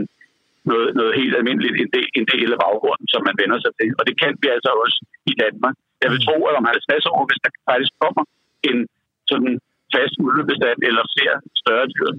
noget, 0.70 0.88
noget 1.00 1.12
helt 1.20 1.34
almindeligt, 1.38 1.76
en 1.82 1.90
del, 1.96 2.08
en 2.20 2.26
del 2.32 2.48
af 2.54 2.58
baggrunden, 2.64 3.06
som 3.12 3.22
man 3.28 3.36
vender 3.42 3.58
sig 3.60 3.72
til. 3.80 3.90
Og 3.98 4.02
det 4.08 4.14
kan 4.22 4.32
vi 4.42 4.46
altså 4.56 4.70
også 4.84 4.98
i 5.32 5.34
Danmark. 5.44 5.74
Jeg 6.02 6.10
vil 6.12 6.24
tro, 6.26 6.36
at 6.48 6.58
om 6.60 6.66
50 6.74 7.06
år, 7.12 7.20
hvis 7.28 7.42
der 7.44 7.50
faktisk 7.70 7.92
kommer 8.02 8.22
en 8.70 8.78
sådan 9.30 9.52
fast 9.94 10.14
ulvebestand 10.26 10.78
eller 10.88 11.02
flere 11.14 11.36
større 11.62 11.86
dyr 11.94 12.10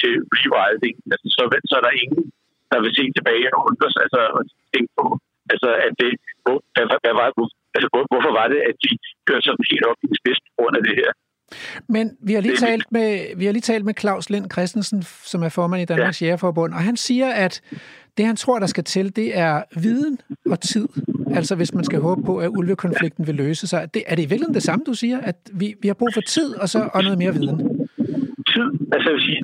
til 0.00 0.12
rewilding, 0.36 0.96
altså, 1.12 1.26
så, 1.36 1.42
så 1.70 1.74
er 1.78 1.84
der 1.86 2.00
ingen, 2.02 2.24
der 2.72 2.78
vil 2.84 2.92
se 2.98 3.04
tilbage 3.16 3.48
og 3.54 3.60
undre 3.68 3.88
sig 3.92 4.02
altså, 4.06 4.20
og 4.36 4.42
tænke 4.72 4.90
på, 4.98 5.06
altså, 5.52 5.70
at 5.86 5.92
det, 6.02 6.12
hvor, 6.44 6.56
hvad, 6.74 6.84
hvad 7.04 7.14
var, 7.20 7.28
altså, 7.76 7.88
hvor, 7.92 8.02
hvorfor 8.12 8.32
var 8.40 8.46
det, 8.52 8.60
at 8.68 8.76
de 8.84 8.90
kørte 9.26 9.44
sådan 9.46 9.70
helt 9.72 9.84
op 9.90 10.00
i 10.04 10.06
en 10.10 10.18
spids 10.20 10.40
på 10.46 10.50
grund 10.58 10.74
af 10.78 10.84
det 10.88 10.94
her. 11.00 11.10
Men 11.88 12.16
vi 12.20 12.32
har 12.32 12.40
lige, 12.40 12.56
talt 12.56 12.92
med, 12.92 13.36
vi 13.36 13.44
har 13.44 13.52
lige 13.52 13.62
talt 13.62 13.84
med 13.84 13.94
Claus 14.00 14.30
Lind 14.30 14.50
Christensen, 14.52 15.02
som 15.02 15.42
er 15.42 15.48
formand 15.48 15.82
i 15.82 15.84
Danmarks 15.84 16.22
ja. 16.22 16.26
Jægerforbund, 16.26 16.72
og 16.74 16.80
han 16.80 16.96
siger, 16.96 17.28
at 17.28 17.60
det, 18.16 18.26
han 18.26 18.36
tror, 18.36 18.58
der 18.58 18.66
skal 18.66 18.84
til, 18.84 19.16
det 19.16 19.38
er 19.38 19.62
viden 19.76 20.18
og 20.50 20.60
tid. 20.60 20.88
Altså 21.38 21.56
hvis 21.56 21.74
man 21.74 21.84
skal 21.84 22.00
håbe 22.00 22.22
på, 22.22 22.38
at 22.38 22.50
ulvekonflikten 22.58 23.26
vil 23.26 23.34
løse 23.34 23.66
sig. 23.66 23.94
Det, 23.94 24.02
er 24.06 24.14
det 24.14 24.22
i 24.22 24.30
virkeligheden 24.30 24.54
det 24.54 24.62
samme, 24.62 24.84
du 24.86 24.94
siger? 24.94 25.18
At 25.20 25.36
vi, 25.60 25.74
vi 25.82 25.88
har 25.88 25.94
brug 25.94 26.10
for 26.14 26.20
tid 26.20 26.48
og 26.62 26.68
så 26.68 26.90
og 26.94 27.02
noget 27.02 27.18
mere 27.18 27.32
viden? 27.38 27.58
Tid, 28.52 28.68
altså 28.94 29.06
jeg 29.10 29.16
vil 29.16 29.24
sige, 29.28 29.42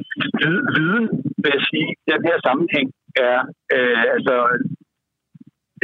viden, 0.77 1.05
vil 1.43 1.51
jeg 1.57 1.65
sige, 1.71 1.87
i 2.07 2.11
den 2.15 2.23
her 2.29 2.37
sammenhæng 2.47 2.87
er, 3.29 3.39
øh, 3.75 4.05
altså, 4.17 4.37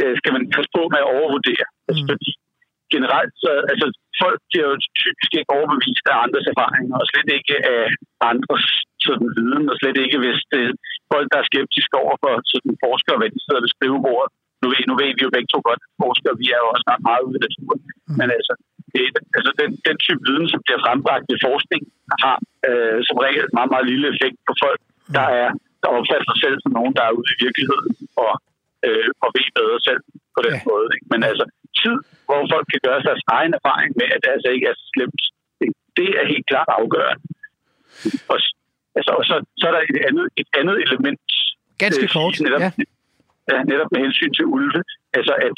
øh, 0.01 0.13
skal 0.19 0.31
man 0.35 0.43
forstå 0.59 0.81
med 0.93 0.99
at 1.03 1.11
overvurdere. 1.15 1.65
Altså, 1.87 2.03
mm. 2.03 2.09
Altså, 2.09 2.13
fordi 2.13 2.29
generelt, 2.95 3.33
så, 3.43 3.51
altså, 3.71 3.87
folk 4.23 4.39
bliver 4.49 4.67
jo 4.71 4.75
typisk 5.03 5.31
ikke 5.39 5.55
overbevist 5.57 6.05
af 6.11 6.17
andres 6.25 6.47
erfaringer, 6.53 6.95
og 7.01 7.05
slet 7.11 7.29
ikke 7.37 7.55
af 7.73 7.83
andres 8.31 8.65
sådan, 9.05 9.29
viden, 9.37 9.65
og 9.71 9.75
slet 9.81 9.97
ikke 10.03 10.17
hvis 10.23 10.39
det 10.51 10.63
er 10.69 10.73
folk, 11.13 11.27
der 11.31 11.39
er 11.39 11.49
skeptiske 11.51 11.95
over 12.03 12.15
for 12.23 12.33
sådan, 12.51 12.73
forskere, 12.85 13.19
hvad 13.19 13.29
de 13.33 13.39
sidder 13.43 13.61
ved 13.63 13.71
skrivebordet. 13.75 14.31
Nu 14.61 14.65
ved, 14.71 14.81
nu 14.89 14.95
ved 14.99 15.09
vi 15.17 15.25
jo 15.25 15.35
begge 15.35 15.51
to 15.51 15.59
godt, 15.67 15.81
at 15.85 15.95
forskere, 16.05 16.39
vi 16.41 16.47
er 16.55 16.59
jo 16.63 16.67
også 16.73 16.85
meget 17.09 17.23
ude 17.27 17.37
i 17.39 17.43
naturen. 17.45 17.81
Mm. 18.07 18.15
Men 18.19 18.27
altså, 18.37 18.53
det, 18.93 19.01
altså 19.37 19.51
den, 19.61 19.69
den 19.87 19.97
type 20.05 20.21
viden, 20.27 20.47
som 20.53 20.61
bliver 20.65 20.81
frembragt 20.85 21.27
i 21.35 21.43
forskning, 21.47 21.81
har 22.23 22.37
øh, 22.67 22.99
som 23.07 23.17
regel 23.25 23.45
meget, 23.57 23.71
meget 23.73 23.89
lille 23.91 24.07
effekt 24.13 24.37
på 24.47 24.53
folk, 24.63 24.81
der 25.17 25.25
er 25.41 25.49
der 25.85 25.95
opfatter 25.97 26.27
sig 26.29 26.39
selv 26.43 26.55
som 26.63 26.71
nogen, 26.77 26.93
der 26.97 27.03
er 27.05 27.17
ude 27.19 27.31
i 27.35 27.41
virkeligheden 27.45 27.93
og, 28.23 28.33
øh, 28.85 29.09
og 29.23 29.29
ved 29.35 29.45
bedre 29.57 29.79
selv 29.87 30.01
på 30.35 30.39
den 30.47 30.55
ja. 30.57 30.65
måde. 30.69 30.87
Ikke? 30.95 31.07
Men 31.13 31.21
altså, 31.29 31.45
tid, 31.83 31.97
hvor 32.27 32.41
folk 32.53 32.65
kan 32.73 32.81
gøre 32.87 33.01
deres 33.07 33.23
egen 33.37 33.53
erfaring 33.59 33.91
med, 33.99 34.07
at 34.15 34.19
det 34.23 34.29
altså 34.35 34.49
ikke 34.55 34.67
er 34.71 34.75
så 34.81 34.85
slemt. 34.93 35.21
Det, 35.97 36.09
er 36.19 36.25
helt 36.33 36.47
klart 36.51 36.69
afgørende. 36.79 37.23
Og, 38.31 38.37
altså, 38.97 39.11
og 39.19 39.23
så, 39.29 39.35
så 39.59 39.63
er 39.69 39.73
der 39.75 39.81
et 39.91 39.99
andet, 40.07 40.25
et 40.41 40.49
andet 40.59 40.77
element. 40.85 41.27
Ganske 41.83 42.07
kort, 42.15 42.33
netop, 42.45 42.61
ja. 42.65 42.71
ja. 43.51 43.57
Netop 43.71 43.89
med 43.93 43.99
hensyn 44.05 44.33
til 44.37 44.45
ulve. 44.55 44.81
Altså, 45.17 45.33
at 45.47 45.55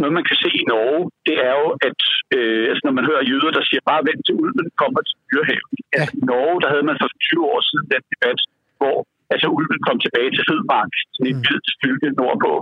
noget, 0.00 0.14
man 0.18 0.26
kan 0.28 0.36
se 0.44 0.50
i 0.62 0.64
Norge, 0.72 1.02
det 1.28 1.36
er 1.48 1.54
jo, 1.62 1.68
at 1.88 2.00
øh, 2.36 2.62
altså, 2.70 2.82
når 2.86 2.94
man 2.98 3.06
hører 3.10 3.28
jøder, 3.30 3.50
der 3.58 3.64
siger, 3.68 3.82
bare 3.90 4.06
vent 4.08 4.22
til 4.26 4.34
ulven 4.42 4.68
kommer 4.82 5.00
til 5.08 5.16
dyrehaven. 5.28 5.74
Ja. 5.78 5.84
Altså, 5.96 6.12
I 6.20 6.22
Norge, 6.32 6.56
der 6.62 6.68
havde 6.72 6.86
man 6.90 6.96
for 7.02 7.08
20 7.30 7.52
år 7.52 7.60
siden 7.68 7.86
den 7.94 8.02
debat, 8.12 8.38
hvor 8.78 8.96
altså, 9.32 9.46
ulven 9.56 9.80
kom 9.86 9.96
tilbage 10.04 10.30
til 10.36 10.44
Fedmark, 10.48 10.92
sådan 11.14 11.30
et 11.32 11.38
mm. 11.38 11.44
vildt 11.46 11.68
fylke 11.82 12.08
nordpå. 12.20 12.52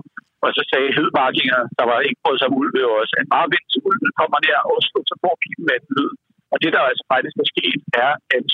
Og 0.45 0.51
så 0.57 0.63
sagde 0.71 0.97
hedmarkinger, 0.99 1.61
der 1.79 1.85
var 1.91 1.99
ikke 2.09 2.21
både 2.27 2.39
som 2.43 2.57
ulve 2.61 2.83
også, 3.01 3.15
at 3.21 3.27
bare 3.35 3.51
vind 3.53 3.67
til 3.73 3.81
ulven 3.89 4.13
kommer 4.21 4.39
der 4.47 4.59
og 4.65 4.71
Oslo, 4.77 4.99
så 5.11 5.15
får 5.23 5.35
vi 5.43 5.49
med 5.69 5.77
en 5.81 5.89
lyd. 5.97 6.13
Og 6.53 6.57
det, 6.63 6.71
der 6.75 6.81
altså 6.91 7.05
faktisk 7.15 7.37
er 7.43 7.49
sket, 7.55 7.81
er, 8.05 8.13
at 8.37 8.49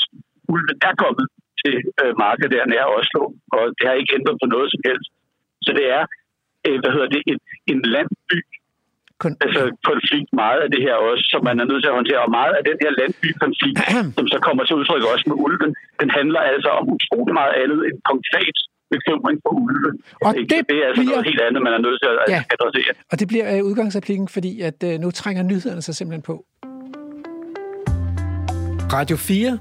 ulven 0.52 0.78
er 0.88 0.94
kommet 1.04 1.26
til 1.62 1.74
øh, 2.02 2.12
markedet 2.24 2.54
der 2.54 2.70
nær 2.72 2.86
Oslo, 2.98 3.22
og 3.56 3.64
det 3.76 3.84
har 3.88 3.96
ikke 4.00 4.16
ændret 4.18 4.36
på 4.42 4.46
noget 4.54 4.68
som 4.72 4.80
helst. 4.88 5.10
Så 5.64 5.70
det 5.78 5.86
er, 5.96 6.02
øh, 6.66 6.78
hvad 6.80 6.92
hedder 6.94 7.10
det, 7.14 7.22
en, 7.30 7.38
en 7.72 7.80
landby 7.94 8.40
Kon- 9.22 9.40
altså, 9.44 9.62
konflikt 9.90 10.30
meget 10.42 10.60
af 10.64 10.70
det 10.74 10.80
her 10.86 10.96
også, 11.10 11.24
som 11.32 11.40
man 11.48 11.56
er 11.62 11.66
nødt 11.70 11.82
til 11.82 11.92
at 11.92 11.98
håndtere. 12.00 12.24
Og 12.26 12.30
meget 12.40 12.54
af 12.58 12.64
den 12.70 12.78
her 12.82 12.92
landbykonflikt, 13.00 13.78
som 14.16 14.26
så 14.32 14.38
kommer 14.46 14.62
til 14.64 14.78
udtryk 14.80 15.04
også 15.12 15.26
med 15.30 15.36
ulven, 15.46 15.72
den 16.00 16.10
handler 16.18 16.40
altså 16.52 16.70
om 16.78 16.84
utrolig 16.96 17.34
meget 17.40 17.54
andet 17.62 17.80
end 17.88 17.98
konkret 18.12 18.56
bekymring 18.94 19.38
for 19.44 19.52
ulve. 19.64 19.90
Og 20.26 20.30
Ikke? 20.38 20.48
det 20.54 20.58
Så 20.58 20.64
det 20.68 20.76
er 20.82 20.86
altså 20.88 21.02
bliver- 21.02 21.14
noget 21.16 21.26
helt 21.30 21.40
andet, 21.46 21.60
man 21.66 21.72
er 21.78 21.80
nødt 21.86 21.98
til 22.02 22.08
at 22.12 22.16
Ja. 22.34 22.40
adressere. 22.54 22.94
Og 23.12 23.14
det 23.20 23.26
bliver 23.32 23.46
øh, 23.56 23.64
udgangsreplikken, 23.68 24.28
fordi 24.36 24.60
at 24.68 24.78
øh, 24.88 24.94
nu 25.04 25.08
trænger 25.10 25.42
nyhederne 25.42 25.82
sig 25.82 25.94
simpelthen 25.98 26.22
på. 26.30 26.34
Radio 28.96 29.16
4. 29.16 29.58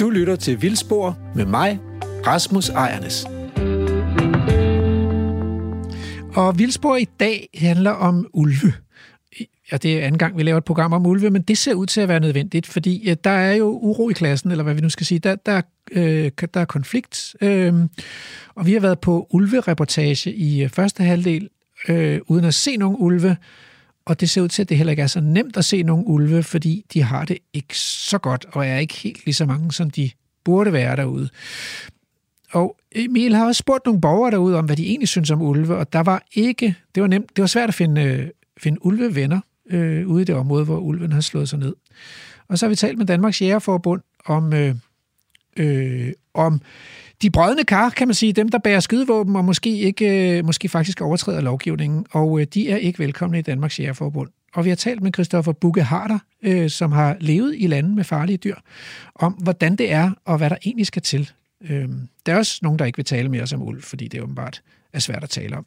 Du 0.00 0.10
lytter 0.10 0.36
til 0.36 0.62
Vildspor 0.62 1.18
med 1.34 1.46
mig, 1.46 1.80
Rasmus 2.26 2.68
Ejernes. 2.68 3.26
Og 6.36 6.58
Vildspor 6.58 6.96
i 6.96 7.06
dag 7.20 7.48
handler 7.54 7.90
om 7.90 8.26
ulve 8.34 8.72
og 9.72 9.82
det 9.82 9.98
er 9.98 10.06
anden 10.06 10.18
gang, 10.18 10.36
vi 10.36 10.42
laver 10.42 10.58
et 10.58 10.64
program 10.64 10.92
om 10.92 11.06
ulve, 11.06 11.30
men 11.30 11.42
det 11.42 11.58
ser 11.58 11.74
ud 11.74 11.86
til 11.86 12.00
at 12.00 12.08
være 12.08 12.20
nødvendigt, 12.20 12.66
fordi 12.66 13.10
øh, 13.10 13.16
der 13.24 13.30
er 13.30 13.54
jo 13.54 13.66
uro 13.66 14.10
i 14.10 14.12
klassen, 14.12 14.50
eller 14.50 14.64
hvad 14.64 14.74
vi 14.74 14.80
nu 14.80 14.88
skal 14.88 15.06
sige. 15.06 15.18
Der, 15.18 15.34
der, 15.34 15.62
øh, 15.92 16.30
der 16.54 16.60
er 16.60 16.64
konflikt, 16.64 17.36
øh, 17.40 17.74
og 18.54 18.66
vi 18.66 18.72
har 18.72 18.80
været 18.80 19.00
på 19.00 19.26
ulvereportage 19.30 20.32
i 20.32 20.62
øh, 20.62 20.68
første 20.68 21.02
halvdel, 21.02 21.48
øh, 21.88 22.20
uden 22.26 22.44
at 22.44 22.54
se 22.54 22.76
nogen 22.76 22.96
ulve, 23.00 23.36
og 24.04 24.20
det 24.20 24.30
ser 24.30 24.42
ud 24.42 24.48
til, 24.48 24.62
at 24.62 24.68
det 24.68 24.76
heller 24.76 24.90
ikke 24.90 25.02
er 25.02 25.06
så 25.06 25.20
nemt 25.20 25.56
at 25.56 25.64
se 25.64 25.82
nogle 25.82 26.06
ulve, 26.06 26.42
fordi 26.42 26.84
de 26.92 27.02
har 27.02 27.24
det 27.24 27.38
ikke 27.52 27.78
så 27.78 28.18
godt, 28.18 28.46
og 28.52 28.66
er 28.66 28.78
ikke 28.78 28.94
helt 28.94 29.24
lige 29.24 29.34
så 29.34 29.46
mange, 29.46 29.72
som 29.72 29.90
de 29.90 30.10
burde 30.44 30.72
være 30.72 30.96
derude. 30.96 31.28
Og 32.52 32.76
Emil 32.92 33.34
har 33.34 33.46
også 33.46 33.58
spurgt 33.58 33.86
nogle 33.86 34.00
borgere 34.00 34.30
derude 34.30 34.58
om, 34.58 34.64
hvad 34.64 34.76
de 34.76 34.86
egentlig 34.86 35.08
synes 35.08 35.30
om 35.30 35.42
ulve, 35.42 35.76
og 35.76 35.92
der 35.92 36.00
var 36.00 36.22
ikke, 36.32 36.74
det 36.94 37.00
var 37.00 37.06
nemt, 37.06 37.36
det 37.36 37.42
var 37.42 37.46
svært 37.46 37.68
at 37.68 37.74
finde, 37.74 38.02
øh, 38.02 38.28
finde 38.58 38.86
ulvevenner 38.86 39.40
øh, 39.70 40.08
ude 40.08 40.22
i 40.22 40.24
det 40.24 40.34
område, 40.34 40.64
hvor 40.64 40.78
ulven 40.78 41.12
har 41.12 41.20
slået 41.20 41.48
sig 41.48 41.58
ned. 41.58 41.74
Og 42.48 42.58
så 42.58 42.66
har 42.66 42.68
vi 42.68 42.76
talt 42.76 42.98
med 42.98 43.06
Danmarks 43.06 43.42
Jægerforbund 43.42 44.02
om, 44.26 44.52
øh, 44.52 44.74
øh, 45.56 46.12
om 46.34 46.60
de 47.22 47.30
brødne 47.30 47.64
kar, 47.64 47.90
kan 47.90 48.08
man 48.08 48.14
sige, 48.14 48.32
dem, 48.32 48.48
der 48.48 48.58
bærer 48.58 48.80
skydevåben 48.80 49.36
og 49.36 49.44
måske, 49.44 49.78
ikke, 49.78 50.38
øh, 50.38 50.44
måske 50.44 50.68
faktisk 50.68 51.00
overtræder 51.00 51.40
lovgivningen, 51.40 52.06
og 52.10 52.40
øh, 52.40 52.46
de 52.54 52.70
er 52.70 52.76
ikke 52.76 52.98
velkomne 52.98 53.38
i 53.38 53.42
Danmarks 53.42 53.80
Jægerforbund. 53.80 54.28
Og 54.54 54.64
vi 54.64 54.68
har 54.68 54.76
talt 54.76 55.02
med 55.02 55.12
Christoffer 55.14 55.52
Bugge 55.52 55.82
Harder, 55.82 56.18
øh, 56.42 56.70
som 56.70 56.92
har 56.92 57.16
levet 57.20 57.54
i 57.58 57.66
landet 57.66 57.94
med 57.94 58.04
farlige 58.04 58.36
dyr, 58.36 58.56
om 59.14 59.32
hvordan 59.32 59.76
det 59.76 59.92
er, 59.92 60.10
og 60.24 60.38
hvad 60.38 60.50
der 60.50 60.56
egentlig 60.64 60.86
skal 60.86 61.02
til. 61.02 61.30
Øh, 61.70 61.88
der 62.26 62.32
er 62.32 62.36
også 62.36 62.58
nogen, 62.62 62.78
der 62.78 62.84
ikke 62.84 62.96
vil 62.96 63.04
tale 63.04 63.28
med 63.28 63.40
os 63.40 63.52
om 63.52 63.62
ulv, 63.62 63.82
fordi 63.82 64.08
det 64.08 64.20
åbenbart 64.20 64.62
er 64.92 64.98
svært 64.98 65.22
at 65.24 65.30
tale 65.30 65.56
om. 65.56 65.66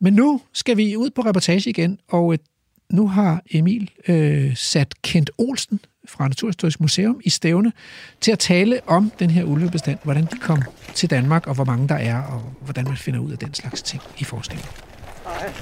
Men 0.00 0.12
nu 0.12 0.40
skal 0.52 0.76
vi 0.76 0.96
ud 0.96 1.10
på 1.10 1.22
reportage 1.22 1.70
igen, 1.70 1.98
og 2.08 2.32
øh, 2.32 2.38
nu 2.90 3.08
har 3.08 3.40
Emil 3.50 3.90
øh, 4.08 4.56
sat 4.56 5.02
Kent 5.02 5.30
Olsen 5.38 5.80
fra 6.08 6.28
Naturhistorisk 6.28 6.80
Museum 6.80 7.20
i 7.24 7.30
stævne 7.30 7.72
til 8.20 8.32
at 8.32 8.38
tale 8.38 8.80
om 8.86 9.12
den 9.18 9.30
her 9.30 9.44
ulvebestand, 9.44 9.98
hvordan 10.02 10.24
de 10.24 10.36
kom 10.40 10.62
til 10.94 11.10
Danmark, 11.10 11.46
og 11.46 11.54
hvor 11.54 11.64
mange 11.64 11.88
der 11.88 11.94
er, 11.94 12.22
og 12.22 12.40
hvordan 12.60 12.84
man 12.84 12.96
finder 12.96 13.20
ud 13.20 13.32
af 13.32 13.38
den 13.38 13.54
slags 13.54 13.82
ting 13.82 14.02
i 14.18 14.24
forskningen. 14.24 14.66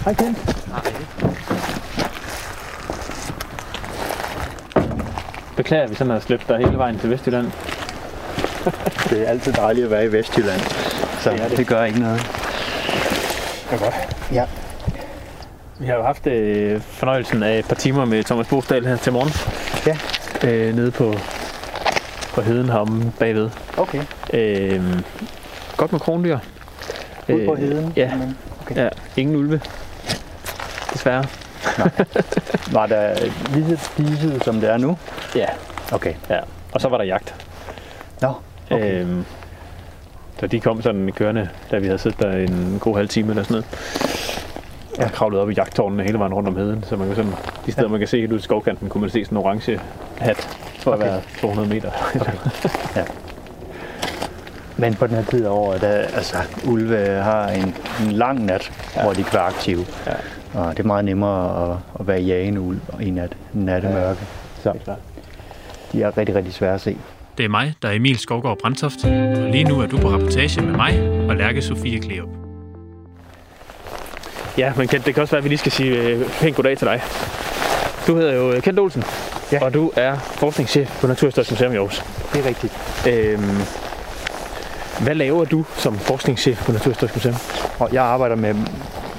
Hej 0.05 0.15
Kent. 0.15 0.39
Beklager, 5.57 5.85
at 5.85 5.91
vi 5.91 5.95
sådan 5.95 6.11
har 6.13 6.21
slæbt 6.21 6.49
dig 6.49 6.59
hele 6.59 6.77
vejen 6.77 6.99
til 6.99 7.11
Vestjylland. 7.11 7.47
Det 9.11 9.23
er 9.23 9.27
altid 9.29 9.53
dejligt 9.53 9.85
at 9.85 9.91
være 9.91 10.05
i 10.05 10.13
Vestjylland, 10.13 10.61
så 11.21 11.31
Det 11.31 11.41
det, 11.41 11.51
det. 11.51 11.59
det 11.59 11.67
gør 11.67 11.85
ikke 11.85 12.01
noget. 12.01 12.21
Det 13.71 13.73
er 13.73 13.79
godt. 13.79 13.95
Ja. 14.33 14.45
Vi 15.81 15.87
har 15.87 15.95
jo 15.95 16.03
haft 16.03 16.27
øh, 16.27 16.81
fornøjelsen 16.81 17.43
af 17.43 17.59
et 17.59 17.65
par 17.69 17.75
timer 17.75 18.05
med 18.05 18.25
Thomas 18.25 18.49
Bosdal 18.49 18.87
her 18.87 18.97
til 18.97 19.13
morgen. 19.13 19.31
Ja. 19.87 19.97
Øh, 20.49 20.75
nede 20.77 20.91
på, 20.91 21.15
på 22.35 22.41
heden 22.41 22.69
heromme 22.69 23.13
bagved. 23.19 23.51
Okay. 23.77 24.03
Øh, 24.33 24.83
godt 25.77 25.93
med 25.93 26.01
krondyr. 26.01 26.39
Ude 27.29 27.47
på 27.47 27.53
Øh, 27.55 27.59
heden? 27.59 27.93
Ja. 27.97 28.11
Okay. 28.63 28.77
ja. 28.77 28.89
Ingen 29.17 29.37
ulve. 29.37 29.61
Desværre. 30.93 31.25
Var 32.73 32.87
der 32.87 33.15
lige 33.55 33.79
diset, 33.99 34.45
som 34.45 34.61
det 34.61 34.71
er 34.71 34.77
nu? 34.77 34.99
Ja. 35.35 35.47
Okay. 35.93 36.15
ja. 36.31 36.39
Og 36.73 36.81
så 36.81 36.89
var 36.89 36.97
der 36.99 37.05
jagt. 37.05 37.35
Nå, 38.21 38.33
okay. 38.71 39.01
Øhm, 39.01 39.25
så 40.41 40.47
de 40.47 40.61
kom 40.61 40.83
sådan 40.83 41.13
kørende, 41.17 41.49
da 41.71 41.79
vi 41.79 41.87
havde 41.87 41.99
siddet 41.99 42.21
der 42.21 42.33
en 42.33 42.79
god 42.81 42.97
halv 42.97 43.09
time 43.09 43.31
eller 43.31 43.43
sådan 43.43 43.55
noget. 43.55 43.67
Jeg 44.99 45.07
har 45.07 45.13
kravlet 45.15 45.41
op 45.41 45.51
i 45.51 45.55
jagttårnene 45.55 46.03
hele 46.03 46.19
vejen 46.19 46.35
rundt 46.35 46.49
om 46.49 46.57
heden, 46.57 46.83
så 46.85 46.97
man 46.97 47.07
kan 47.07 47.17
sådan, 47.17 47.33
de 47.67 47.73
steder, 47.73 47.87
ja. 47.89 47.91
man 47.91 47.99
kan 47.99 48.09
se 48.09 48.21
helt 48.21 48.33
ud 48.33 48.39
i 48.39 48.43
skovkanten, 48.43 48.89
kunne 48.89 49.01
man 49.01 49.11
se 49.11 49.25
sådan 49.25 49.39
en 49.39 49.45
orange 49.45 49.81
hat 50.19 50.37
for 50.79 50.93
okay. 50.93 51.03
at 51.05 51.09
Okay. 51.09 51.13
være 51.13 51.23
200 51.41 51.69
meter. 51.69 51.91
Men 54.77 54.95
på 54.95 55.07
den 55.07 55.17
her 55.17 55.25
tid 55.25 55.45
af 55.47 55.51
året, 55.51 55.81
der, 55.81 55.89
altså, 55.91 56.37
ulve 56.67 56.97
har 57.07 57.49
en, 57.49 57.75
en 58.07 58.13
lang 58.13 58.45
nat, 58.45 58.73
ja. 58.97 59.03
hvor 59.03 59.13
de 59.13 59.23
kan 59.23 59.33
være 59.33 59.43
aktive. 59.43 59.85
Ja. 60.07 60.13
Og 60.61 60.77
det 60.77 60.83
er 60.83 60.87
meget 60.87 61.05
nemmere 61.05 61.71
at, 61.73 61.77
at 62.01 62.07
være 62.07 62.21
jagende 62.21 62.61
ulv 62.61 62.81
i 63.01 63.11
nat, 63.11 63.37
nattemørke. 63.53 64.21
Så 64.63 64.73
Det 64.73 64.81
er 64.81 64.85
klart. 64.85 64.99
de 65.93 66.03
er 66.03 66.19
rigtig, 66.19 66.35
rigtig 66.35 66.55
svære 66.55 66.75
at 66.75 66.81
se. 66.81 66.97
Det 67.39 67.45
er 67.45 67.49
mig, 67.49 67.75
der 67.83 67.89
er 67.89 67.93
Emil 67.93 68.19
Skovgaard 68.19 68.59
Brandtoft, 68.59 69.05
og 69.05 69.11
lige 69.51 69.65
nu 69.65 69.81
er 69.81 69.87
du 69.87 69.99
på 69.99 70.09
rapportage 70.09 70.61
med 70.63 70.73
mig 70.77 71.11
og 71.29 71.37
Lærke 71.37 71.63
Sofie 71.63 71.99
Kleop. 72.01 72.48
Ja, 74.59 74.73
men 74.77 74.89
Kent, 74.89 75.07
det 75.07 75.15
kan 75.15 75.21
også 75.23 75.31
være, 75.33 75.39
at 75.39 75.45
vi 75.45 75.49
lige 75.49 75.59
skal 75.59 75.73
sige 75.73 75.91
øh, 75.99 76.31
pænt 76.41 76.57
goddag 76.57 76.79
til 76.79 76.87
dig. 76.87 77.03
Du 78.07 78.17
hedder 78.17 78.33
jo 78.35 78.61
Kent 78.61 78.79
Olsen, 78.79 79.05
Ja. 79.53 79.65
og 79.65 79.75
du 79.75 79.91
er 79.97 80.17
forskningschef 80.19 81.01
på 81.01 81.07
Naturhistorisk 81.07 81.51
Museum 81.51 81.73
i 81.73 81.77
Aarhus. 81.77 82.05
Det 82.33 82.45
er 82.45 82.49
rigtigt. 82.49 82.73
Øhm, 83.09 83.59
hvad 85.01 85.15
laver 85.15 85.45
du 85.45 85.65
som 85.77 85.99
forskningschef 85.99 86.65
på 86.67 86.73
Naturhistorisk 86.73 87.15
Museum? 87.15 87.35
Og 87.79 87.89
jeg 87.93 88.05
arbejder 88.05 88.37
med, 88.37 88.55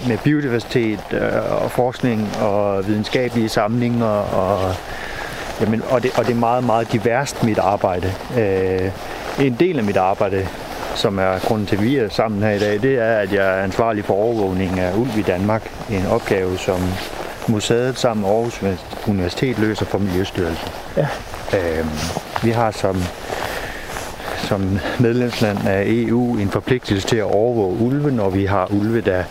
med 0.08 0.18
biodiversitet 0.24 1.00
øh, 1.12 1.62
og 1.64 1.72
forskning 1.72 2.30
og 2.42 2.88
videnskabelige 2.88 3.50
samlinger 3.50 4.06
og, 4.08 4.76
jamen, 5.62 5.84
og, 5.90 6.04
det, 6.04 6.12
og 6.18 6.26
det 6.26 6.32
er 6.32 6.38
meget, 6.40 6.64
meget 6.64 6.92
diverst 6.92 7.44
mit 7.44 7.58
arbejde. 7.58 8.14
Øh, 8.38 8.92
en 9.40 9.56
del 9.60 9.78
af 9.78 9.84
mit 9.84 9.98
arbejde, 9.98 10.48
som 11.00 11.20
er 11.20 11.40
grunden 11.40 11.68
til, 11.68 11.76
at 11.76 11.84
vi 11.84 11.98
er 11.98 12.10
sammen 12.10 12.44
her 12.44 12.52
i 12.52 12.60
dag, 12.60 12.82
det 12.82 13.00
er, 13.00 13.18
at 13.18 13.34
jeg 13.34 13.60
er 13.60 13.64
ansvarlig 13.64 14.06
for 14.06 14.14
overvågning 14.14 14.80
af 14.80 14.94
ulv 14.98 15.18
i 15.18 15.22
Danmark. 15.22 15.72
En 15.90 16.06
opgave, 16.06 16.58
som 16.58 16.80
museet 17.48 17.98
sammen 17.98 18.22
med 18.22 18.32
Aarhus 18.32 18.62
Universitet 19.08 19.60
løser 19.60 19.86
for 19.86 19.98
Miljøstyrelsen. 19.98 20.70
Ja. 20.98 21.08
Øh, 21.54 21.86
vi 22.44 22.50
har 22.50 22.72
som 22.72 22.96
som 24.38 24.80
medlemsland 25.00 25.68
af 25.68 25.84
EU 25.88 26.38
en 26.38 26.50
forpligtelse 26.50 27.08
til 27.08 27.18
at 27.18 27.24
overvåge 27.24 27.82
ulve, 27.82 28.12
når 28.12 28.30
vi 28.30 28.46
har 28.46 28.68
ulve, 28.72 29.02
der 29.02 29.24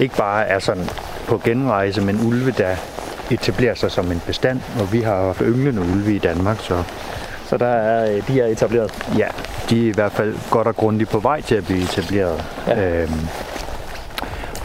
ikke 0.00 0.16
bare 0.16 0.46
er 0.46 0.58
sådan 0.58 0.84
på 1.28 1.40
genrejse, 1.44 2.00
men 2.00 2.26
ulve, 2.26 2.50
der 2.50 2.76
etablerer 3.30 3.74
sig 3.74 3.90
som 3.90 4.12
en 4.12 4.22
bestand, 4.26 4.60
og 4.80 4.92
vi 4.92 5.00
har 5.00 5.22
haft 5.22 5.40
ynglende 5.40 5.82
ulve 5.82 6.14
i 6.14 6.18
Danmark, 6.18 6.56
så 6.60 6.82
Så 7.48 7.56
der 7.56 7.66
er, 7.66 8.16
øh, 8.16 8.28
de 8.28 8.40
er 8.40 8.46
etableret. 8.46 9.08
ja, 9.18 9.28
de 9.70 9.84
er 9.84 9.88
i 9.88 9.92
hvert 9.94 10.12
fald 10.12 10.34
godt 10.50 10.66
og 10.66 10.76
grundigt 10.76 11.10
på 11.10 11.18
vej 11.18 11.40
til 11.40 11.54
at 11.54 11.64
blive 11.64 11.82
etableret. 11.82 12.44
Ja. 12.66 13.02
Øhm, 13.02 13.28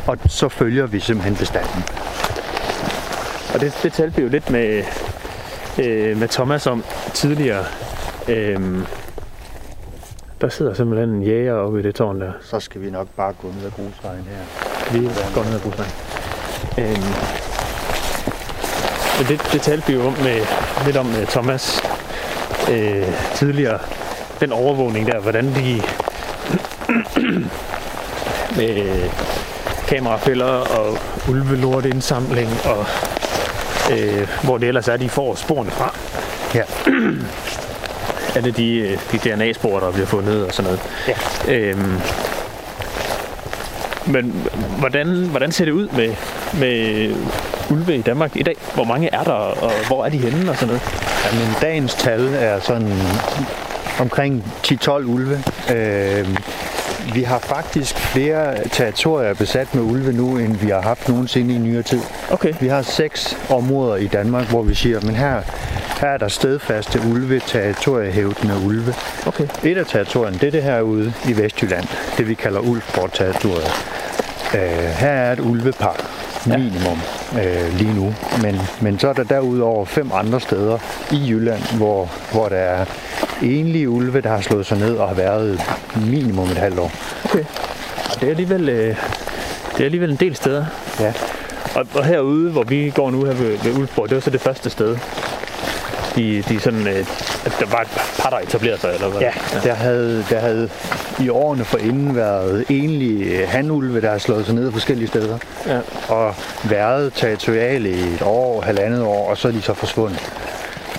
og 0.07 0.17
så 0.27 0.49
følger 0.49 0.85
vi 0.85 0.99
simpelthen 0.99 1.35
bestanden. 1.35 1.83
Og 3.53 3.61
det, 3.61 3.79
det 3.83 3.93
talte 3.93 4.15
vi 4.15 4.23
jo 4.23 4.29
lidt 4.29 4.49
med, 4.49 4.83
øh, 5.79 6.17
med 6.17 6.27
Thomas 6.27 6.67
om 6.67 6.83
tidligere. 7.13 7.65
Øhm, 8.27 8.85
der 10.41 10.49
sidder 10.49 10.73
simpelthen 10.73 11.09
en 11.09 11.23
jæger 11.23 11.53
oppe 11.53 11.79
i 11.79 11.83
det 11.83 11.95
tårn 11.95 12.21
der. 12.21 12.31
Så 12.41 12.59
skal 12.59 12.81
vi 12.81 12.89
nok 12.89 13.07
bare 13.17 13.33
gå 13.33 13.47
ned 13.47 13.65
ad 13.65 13.71
grusvejen 13.71 14.23
her. 14.23 14.99
Vi 14.99 15.09
går 15.35 15.43
ned 15.43 15.53
ad 15.53 15.59
busvejen. 15.59 15.91
Øhm, 16.77 17.13
men 19.17 19.27
det, 19.27 19.51
det 19.53 19.61
talte 19.61 19.87
vi 19.87 19.93
jo 19.93 20.01
om 20.07 20.13
med, 20.13 20.45
lidt 20.85 20.97
om 20.97 21.05
med 21.05 21.25
Thomas 21.25 21.81
øh, 22.71 23.07
tidligere. 23.35 23.79
Den 24.39 24.51
overvågning 24.51 25.07
der, 25.07 25.19
hvordan 25.19 25.45
de 25.45 25.81
med 28.57 29.09
kamerafælder 29.87 30.45
og 30.45 30.97
ulvelorteindsamling 31.29 32.49
og 32.65 32.85
øh, 33.91 34.27
hvor 34.43 34.57
det 34.57 34.67
ellers 34.67 34.87
er, 34.87 34.97
de 34.97 35.09
får 35.09 35.35
sporene 35.35 35.71
fra. 35.71 35.95
Ja. 36.55 36.63
Alle 38.35 38.51
de, 38.51 38.75
øh, 38.75 38.97
de 39.11 39.17
DNA-spor, 39.17 39.79
der 39.79 39.91
bliver 39.91 40.07
fundet 40.07 40.45
og 40.45 40.53
sådan 40.53 40.71
noget. 40.71 40.81
Ja. 41.07 41.53
Øhm, 41.53 41.99
men 44.05 44.47
hvordan, 44.79 45.07
hvordan 45.07 45.51
ser 45.51 45.65
det 45.65 45.71
ud 45.71 45.87
med, 45.87 46.15
med 46.53 47.09
ulve 47.69 47.95
i 47.95 48.01
Danmark 48.01 48.35
i 48.35 48.43
dag? 48.43 48.55
Hvor 48.73 48.83
mange 48.83 49.09
er 49.13 49.23
der, 49.23 49.31
og 49.31 49.71
hvor 49.87 50.05
er 50.05 50.09
de 50.09 50.17
henne 50.17 50.51
og 50.51 50.57
sådan 50.57 50.67
noget? 50.67 51.10
Jamen, 51.25 51.55
dagens 51.61 51.95
tal 51.95 52.33
er 52.33 52.59
sådan 52.59 52.93
omkring 53.99 54.53
10-12 54.67 54.91
ulve. 54.91 55.43
Øh, 55.73 56.37
vi 57.13 57.23
har 57.23 57.39
faktisk 57.39 57.95
flere 57.97 58.67
territorier 58.67 59.33
besat 59.33 59.75
med 59.75 59.83
ulve 59.83 60.13
nu, 60.13 60.37
end 60.37 60.57
vi 60.57 60.69
har 60.69 60.81
haft 60.81 61.09
nogensinde 61.09 61.55
i 61.55 61.57
nyere 61.57 61.83
tid. 61.83 62.01
Okay. 62.31 62.53
Vi 62.59 62.67
har 62.67 62.81
seks 62.81 63.37
områder 63.49 63.95
i 63.95 64.07
Danmark, 64.07 64.49
hvor 64.49 64.61
vi 64.61 64.75
siger, 64.75 64.99
men 65.01 65.15
her, 65.15 65.41
her 66.01 66.07
er 66.07 66.17
der 66.17 66.27
stedfaste 66.27 67.01
ulve, 67.11 67.39
territoriehævdende 67.39 68.55
ulve. 68.65 68.93
Okay. 69.25 69.47
Et 69.63 69.77
af 69.77 69.85
territorierne, 69.85 70.37
det 70.37 70.47
er 70.47 70.51
det 70.51 70.63
her 70.63 70.81
ude 70.81 71.13
i 71.29 71.37
Vestjylland, 71.37 71.87
det 72.17 72.27
vi 72.27 72.33
kalder 72.33 72.59
Ulfborg-territoriet. 72.59 73.71
Øh, 74.53 74.59
her 74.99 75.09
er 75.09 75.33
et 75.33 75.39
ulvepar, 75.39 75.95
minimum, 76.45 76.99
øh, 77.41 77.73
lige 77.77 77.93
nu. 77.93 78.13
Men, 78.41 78.61
men 78.81 78.99
så 78.99 79.07
er 79.07 79.13
der 79.13 79.23
derudover 79.23 79.85
fem 79.85 80.11
andre 80.13 80.39
steder 80.39 80.77
i 81.11 81.29
Jylland, 81.29 81.77
hvor, 81.77 82.09
hvor 82.31 82.49
der 82.49 82.55
er 82.55 82.85
enlige 83.41 83.89
ulve, 83.89 84.21
der 84.21 84.29
har 84.29 84.41
slået 84.41 84.65
sig 84.65 84.77
ned 84.77 84.95
og 84.95 85.07
har 85.07 85.15
været 85.15 85.61
minimum 85.95 86.49
et 86.49 86.57
halvt 86.57 86.79
år. 86.79 86.91
Okay. 87.25 87.43
Og 88.13 88.21
det 88.21 88.23
er 88.23 88.29
alligevel, 88.29 88.69
øh, 88.69 88.95
det 89.71 89.79
er 89.79 89.85
alligevel 89.85 90.11
en 90.11 90.15
del 90.15 90.35
steder. 90.35 90.65
Ja. 90.99 91.13
Og, 91.75 91.87
og 91.93 92.05
herude, 92.05 92.51
hvor 92.51 92.63
vi 92.63 92.91
går 92.95 93.11
nu 93.11 93.25
her 93.25 93.33
ved, 93.33 93.57
ved 93.57 93.77
Ulfborg, 93.77 94.09
det 94.09 94.15
var 94.15 94.21
så 94.21 94.29
det 94.29 94.41
første 94.41 94.69
sted. 94.69 94.97
De, 96.15 96.43
de 96.49 96.59
sådan, 96.59 96.87
øh, 96.87 97.05
at 97.45 97.53
der 97.59 97.65
var 97.65 97.81
et 97.81 97.87
par, 98.21 98.29
der 98.29 98.37
etablerede 98.37 98.81
sig, 98.81 98.93
eller 98.93 99.09
hvad? 99.09 99.21
Ja, 99.21 99.31
der 99.63 99.73
havde, 99.73 100.25
der 100.29 100.39
havde 100.39 100.69
i 101.19 101.29
årene 101.29 101.65
forinden 101.65 102.15
været 102.15 102.65
enlige 102.69 103.45
hanulve, 103.45 104.01
der 104.01 104.11
har 104.11 104.17
slået 104.17 104.45
sig 104.45 104.55
ned 104.55 104.71
forskellige 104.71 105.07
steder. 105.07 105.37
Ja. 105.67 105.79
Og 106.07 106.35
været 106.63 107.13
territoriale 107.13 107.89
i 107.89 108.01
et 108.01 108.21
år, 108.21 108.61
halvandet 108.61 109.03
år, 109.03 109.29
og 109.29 109.37
så 109.37 109.47
er 109.47 109.51
de 109.51 109.61
så 109.61 109.73
forsvundet. 109.73 110.31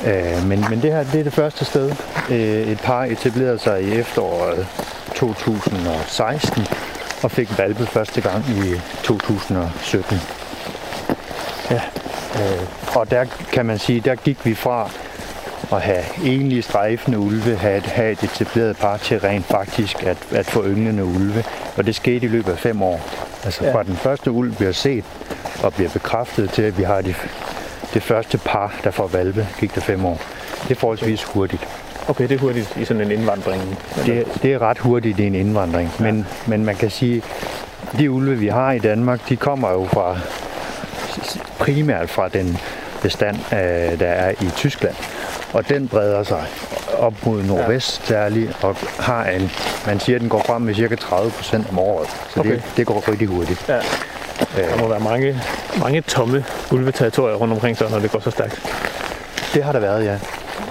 Øh, 0.06 0.46
men, 0.46 0.64
men 0.70 0.82
det 0.82 0.92
her 0.92 1.04
det 1.04 1.20
er 1.20 1.24
det 1.24 1.32
første 1.32 1.64
sted. 1.64 1.92
Øh, 2.30 2.68
et 2.68 2.80
par 2.80 3.04
etablerede 3.04 3.58
sig 3.58 3.82
i 3.82 3.92
efteråret 3.92 4.66
2016 5.14 6.66
og 7.22 7.30
fik 7.30 7.58
valpe 7.58 7.86
første 7.86 8.20
gang 8.20 8.44
i 8.48 8.80
2017. 9.02 10.20
Ja. 11.70 11.80
Øh, 12.36 12.96
og 12.96 13.10
der 13.10 13.24
kan 13.52 13.66
man 13.66 13.78
sige, 13.78 14.00
der 14.00 14.14
gik 14.14 14.46
vi 14.46 14.54
fra 14.54 14.90
at 15.72 15.80
have 15.82 16.04
enlige 16.24 16.62
strejfende 16.62 17.18
ulve, 17.18 17.56
have 17.56 17.76
et, 17.78 17.86
have 17.86 18.12
et 18.12 18.22
etableret 18.22 18.76
par 18.76 18.96
til 18.96 19.20
rent 19.20 19.46
faktisk 19.46 20.02
at, 20.02 20.16
at 20.30 20.46
få 20.46 20.64
ynglende 20.64 21.04
ulve. 21.04 21.44
Og 21.76 21.86
det 21.86 21.94
skete 21.94 22.26
i 22.26 22.28
løbet 22.28 22.52
af 22.52 22.58
fem 22.58 22.82
år. 22.82 23.00
Altså 23.44 23.64
Ja. 23.64 23.74
fra 23.74 23.82
den 23.82 23.96
første 23.96 24.30
ulv 24.30 24.54
bliver 24.54 24.72
set 24.72 25.04
og 25.62 25.74
bliver 25.74 25.90
bekræftet 25.90 26.50
til, 26.50 26.62
at 26.62 26.78
vi 26.78 26.82
har 26.82 27.00
det, 27.00 27.16
det 27.94 28.02
første 28.02 28.38
par, 28.38 28.74
der 28.84 28.90
får 28.90 29.06
valpe, 29.06 29.48
gik 29.60 29.74
der 29.74 29.80
fem 29.80 30.04
år. 30.04 30.20
Det 30.62 30.70
er 30.70 30.74
forholdsvis 30.80 31.22
hurtigt. 31.24 31.68
Okay, 32.08 32.28
det 32.28 32.34
er 32.34 32.38
hurtigt 32.38 32.76
i 32.76 32.84
sådan 32.84 33.02
en 33.02 33.10
indvandring. 33.10 33.78
Det, 34.06 34.26
det 34.42 34.52
er 34.52 34.58
ret 34.58 34.78
hurtigt 34.78 35.20
i 35.20 35.26
en 35.26 35.34
indvandring. 35.34 35.90
Men, 35.98 36.26
men 36.46 36.64
man 36.64 36.76
kan 36.76 36.90
sige, 36.90 37.22
de 37.98 38.10
ulve, 38.10 38.36
vi 38.38 38.48
har 38.48 38.72
i 38.72 38.78
Danmark, 38.78 39.28
de 39.28 39.36
kommer 39.36 39.70
jo 39.70 39.84
fra 39.84 40.18
primært 41.64 42.10
fra 42.10 42.28
den 42.28 42.58
bestand, 43.02 43.36
øh, 43.52 43.98
der 44.00 44.06
er 44.06 44.30
i 44.30 44.50
Tyskland. 44.56 44.94
Og 45.52 45.68
den 45.68 45.88
breder 45.88 46.22
sig 46.22 46.44
op 46.98 47.26
mod 47.26 47.42
nordvest 47.42 48.06
særligt, 48.06 48.64
og 48.64 48.76
har 48.98 49.24
en, 49.24 49.50
man 49.86 50.00
siger, 50.00 50.16
at 50.16 50.20
den 50.20 50.28
går 50.28 50.42
frem 50.46 50.62
med 50.62 50.74
cirka 50.74 50.94
30 50.94 51.30
procent 51.30 51.66
om 51.70 51.78
året. 51.78 52.08
Så 52.34 52.40
okay. 52.40 52.50
Det, 52.50 52.62
det 52.76 52.86
går 52.86 53.08
rigtig 53.08 53.28
hurtigt. 53.28 53.68
Ja. 53.68 53.80
Der 54.56 54.76
må 54.78 54.88
være 54.88 55.00
mange, 55.00 55.40
mange 55.80 56.00
tomme 56.00 56.44
ulveterritorier 56.72 57.36
rundt 57.36 57.54
omkring 57.54 57.76
sig, 57.76 57.90
når 57.90 57.98
det 57.98 58.10
går 58.10 58.20
så 58.20 58.30
stærkt. 58.30 58.62
Det 59.54 59.64
har 59.64 59.72
der 59.72 59.80
været, 59.80 60.04
ja. 60.04 60.18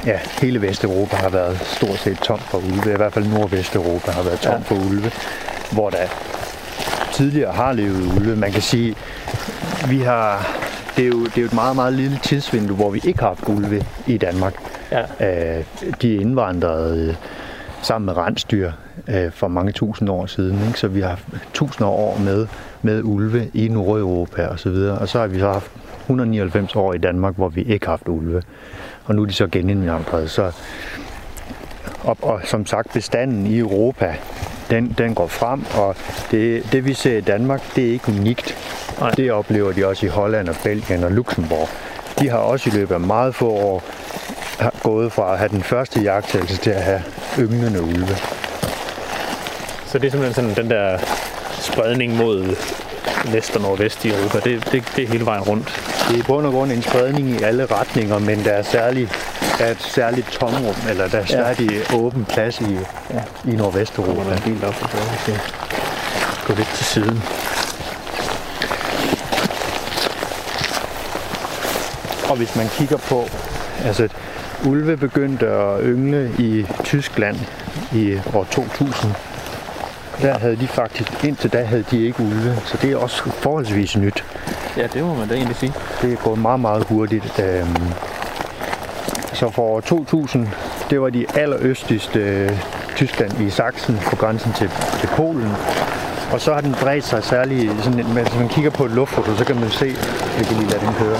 Ja, 0.05 0.19
hele 0.41 0.61
Vesteuropa 0.61 1.15
har 1.15 1.29
været 1.29 1.59
stort 1.65 1.97
set 1.97 2.19
tom 2.19 2.39
for 2.39 2.57
ulve. 2.57 2.93
I 2.93 2.97
hvert 2.97 3.13
fald 3.13 3.27
Nordvesteuropa 3.27 4.11
har 4.11 4.23
været 4.23 4.39
tom 4.39 4.53
ja. 4.53 4.59
for 4.59 4.75
ulve. 4.75 5.11
Hvor 5.71 5.89
der 5.89 6.07
tidligere 7.13 7.53
har 7.53 7.73
levet 7.73 8.13
ulve. 8.17 8.35
Man 8.35 8.51
kan 8.51 8.61
sige, 8.61 8.95
vi 9.87 9.99
har, 9.99 10.59
det, 10.97 11.03
er 11.03 11.07
jo, 11.09 11.25
det 11.25 11.37
er 11.37 11.41
jo 11.41 11.47
et 11.47 11.53
meget, 11.53 11.75
meget 11.75 11.93
lille 11.93 12.19
tidsvindue, 12.23 12.75
hvor 12.75 12.89
vi 12.89 13.01
ikke 13.03 13.19
har 13.19 13.27
haft 13.27 13.49
ulve 13.49 13.85
i 14.07 14.17
Danmark. 14.17 14.53
Ja. 14.91 15.01
Øh, 15.01 15.65
de 16.01 16.15
er 16.15 16.19
indvandret 16.19 17.07
øh, 17.09 17.15
sammen 17.81 18.05
med 18.05 18.17
rensdyr 18.17 18.71
øh, 19.07 19.31
for 19.31 19.47
mange 19.47 19.71
tusind 19.71 20.09
år 20.09 20.25
siden. 20.25 20.67
Ikke? 20.67 20.79
Så 20.79 20.87
vi 20.87 21.01
har 21.01 21.09
haft 21.09 21.27
tusinder 21.53 21.91
af 21.91 21.95
år 21.95 22.17
med, 22.17 22.47
med 22.81 23.03
ulve 23.03 23.51
i 23.53 23.67
Nordeuropa 23.67 24.47
og 24.47 24.59
så 24.59 24.69
videre. 24.69 24.97
Og 24.97 25.09
så 25.09 25.19
har 25.19 25.27
vi 25.27 25.39
så 25.39 25.51
haft 25.51 25.71
199 26.01 26.75
år 26.75 26.93
i 26.93 26.97
Danmark, 26.97 27.35
hvor 27.35 27.49
vi 27.49 27.61
ikke 27.61 27.85
har 27.85 27.93
haft 27.93 28.07
ulve. 28.07 28.41
Og 29.05 29.15
nu 29.15 29.21
er 29.21 29.25
de 29.25 29.33
så 29.33 29.47
genindvandret. 29.47 30.29
Så, 30.29 30.51
og, 32.03 32.17
og 32.21 32.41
som 32.43 32.65
sagt, 32.65 32.93
bestanden 32.93 33.47
i 33.47 33.57
Europa, 33.59 34.15
den, 34.71 34.95
den 34.97 35.15
går 35.15 35.27
frem, 35.27 35.65
og 35.73 35.95
det, 36.31 36.71
det 36.71 36.85
vi 36.85 36.93
ser 36.93 37.17
i 37.17 37.21
Danmark, 37.21 37.61
det 37.75 37.87
er 37.87 37.91
ikke 37.91 38.09
unikt. 38.19 38.55
Nej. 38.99 39.11
Det 39.11 39.31
oplever 39.31 39.71
de 39.71 39.87
også 39.87 40.05
i 40.05 40.09
Holland 40.09 40.49
og 40.49 40.55
Belgien 40.63 41.03
og 41.03 41.11
Luxembourg. 41.11 41.69
De 42.19 42.29
har 42.29 42.37
også 42.37 42.69
i 42.69 42.73
løbet 42.73 42.93
af 42.93 42.99
meget 42.99 43.35
få 43.35 43.49
år 43.49 43.83
gået 44.83 45.11
fra 45.11 45.33
at 45.33 45.37
have 45.37 45.49
den 45.49 45.63
første 45.63 45.99
jagttagelse 45.99 46.57
til 46.57 46.69
at 46.69 46.83
have 46.83 47.01
ynglende 47.39 47.81
ulve. 47.81 48.15
Så 49.85 49.97
det 49.99 50.07
er 50.07 50.11
simpelthen 50.11 50.33
sådan 50.33 50.55
den 50.55 50.69
der 50.71 50.97
spredning 51.51 52.17
mod 52.17 52.55
vest 53.31 53.55
og 53.55 53.61
nordvest 53.61 54.05
i 54.05 54.09
Europa. 54.09 54.39
Det, 54.39 54.71
det, 54.71 54.83
det 54.95 55.03
er 55.03 55.07
hele 55.07 55.25
vejen 55.25 55.43
rundt. 55.43 55.67
Det 56.07 56.15
er 56.15 56.19
i 56.19 56.23
bund 56.27 56.45
og 56.45 56.51
grund 56.51 56.71
en 56.71 56.81
spredning 56.81 57.29
i 57.29 57.43
alle 57.43 57.65
retninger, 57.65 58.19
men 58.19 58.43
der 58.43 58.51
er 58.51 58.61
særlig 58.63 59.09
der 59.61 59.67
er 59.67 59.71
et 59.71 59.81
særligt 59.83 60.27
tomrum, 60.31 60.75
eller 60.89 61.07
der 61.07 61.17
er 61.17 61.21
Ja. 61.21 61.25
særlig 61.53 61.69
åben 61.93 62.25
plads 62.25 62.61
i, 62.61 62.73
Ja. 63.13 63.51
i 63.51 63.55
Nordvesteuropa. 63.55 64.29
Der 64.29 64.35
en 64.35 64.41
bil 64.41 64.65
op, 64.65 64.73
vi 64.81 64.87
skal 65.21 65.39
gå 66.47 66.53
lidt 66.53 66.67
til 66.75 66.85
siden. 66.85 67.23
Og 72.29 72.37
hvis 72.37 72.55
man 72.55 72.67
kigger 72.69 72.97
på, 72.97 73.25
altså 73.85 74.07
ulve 74.65 74.97
begyndte 74.97 75.47
at 75.47 75.79
yngle 75.83 76.31
i 76.39 76.65
Tyskland 76.83 77.37
i 77.91 78.19
år 78.33 78.43
2000. 78.51 79.11
Der 80.21 80.37
havde 80.39 80.55
de 80.55 80.67
faktisk, 80.67 81.23
indtil 81.23 81.53
da 81.53 81.63
havde 81.63 81.83
de 81.91 82.05
ikke 82.05 82.19
ulve, 82.23 82.55
så 82.65 82.77
det 82.81 82.91
er 82.91 82.97
også 82.97 83.23
forholdsvis 83.31 83.97
nyt. 83.97 84.23
Ja, 84.77 84.87
det 84.93 85.03
må 85.03 85.13
man 85.13 85.27
da 85.27 85.33
egentlig 85.35 85.55
sige. 85.57 85.73
Det 86.01 86.13
er 86.13 86.17
gået 86.17 86.39
meget, 86.39 86.59
meget 86.59 86.83
hurtigt. 86.83 87.39
Øhm, 87.39 87.75
Så 89.33 89.49
for 89.49 89.61
år 89.61 89.79
2000, 89.79 90.47
det 90.89 91.01
var 91.01 91.09
de 91.09 91.25
allerøstligste 91.35 92.19
øh, 92.19 92.51
Tyskland 92.95 93.41
i 93.41 93.49
Sachsen 93.49 93.99
på 94.09 94.15
grænsen 94.15 94.53
til, 94.53 94.69
til 94.99 95.07
Polen. 95.07 95.51
Og 96.33 96.41
så 96.41 96.53
har 96.53 96.61
den 96.61 96.75
bredt 96.81 97.05
sig 97.05 97.23
særligt, 97.23 97.83
sådan, 97.83 98.05
hvis 98.05 98.35
man 98.39 98.49
kigger 98.49 98.71
på 98.71 98.85
et 98.85 98.91
luftfoto, 98.91 99.35
så 99.35 99.45
kan 99.45 99.55
man 99.55 99.69
se, 99.69 99.85
jeg 100.37 100.45
kan 100.45 100.57
lige 100.57 100.69
lade 100.69 100.85
den 100.85 100.93
køre. 100.93 101.19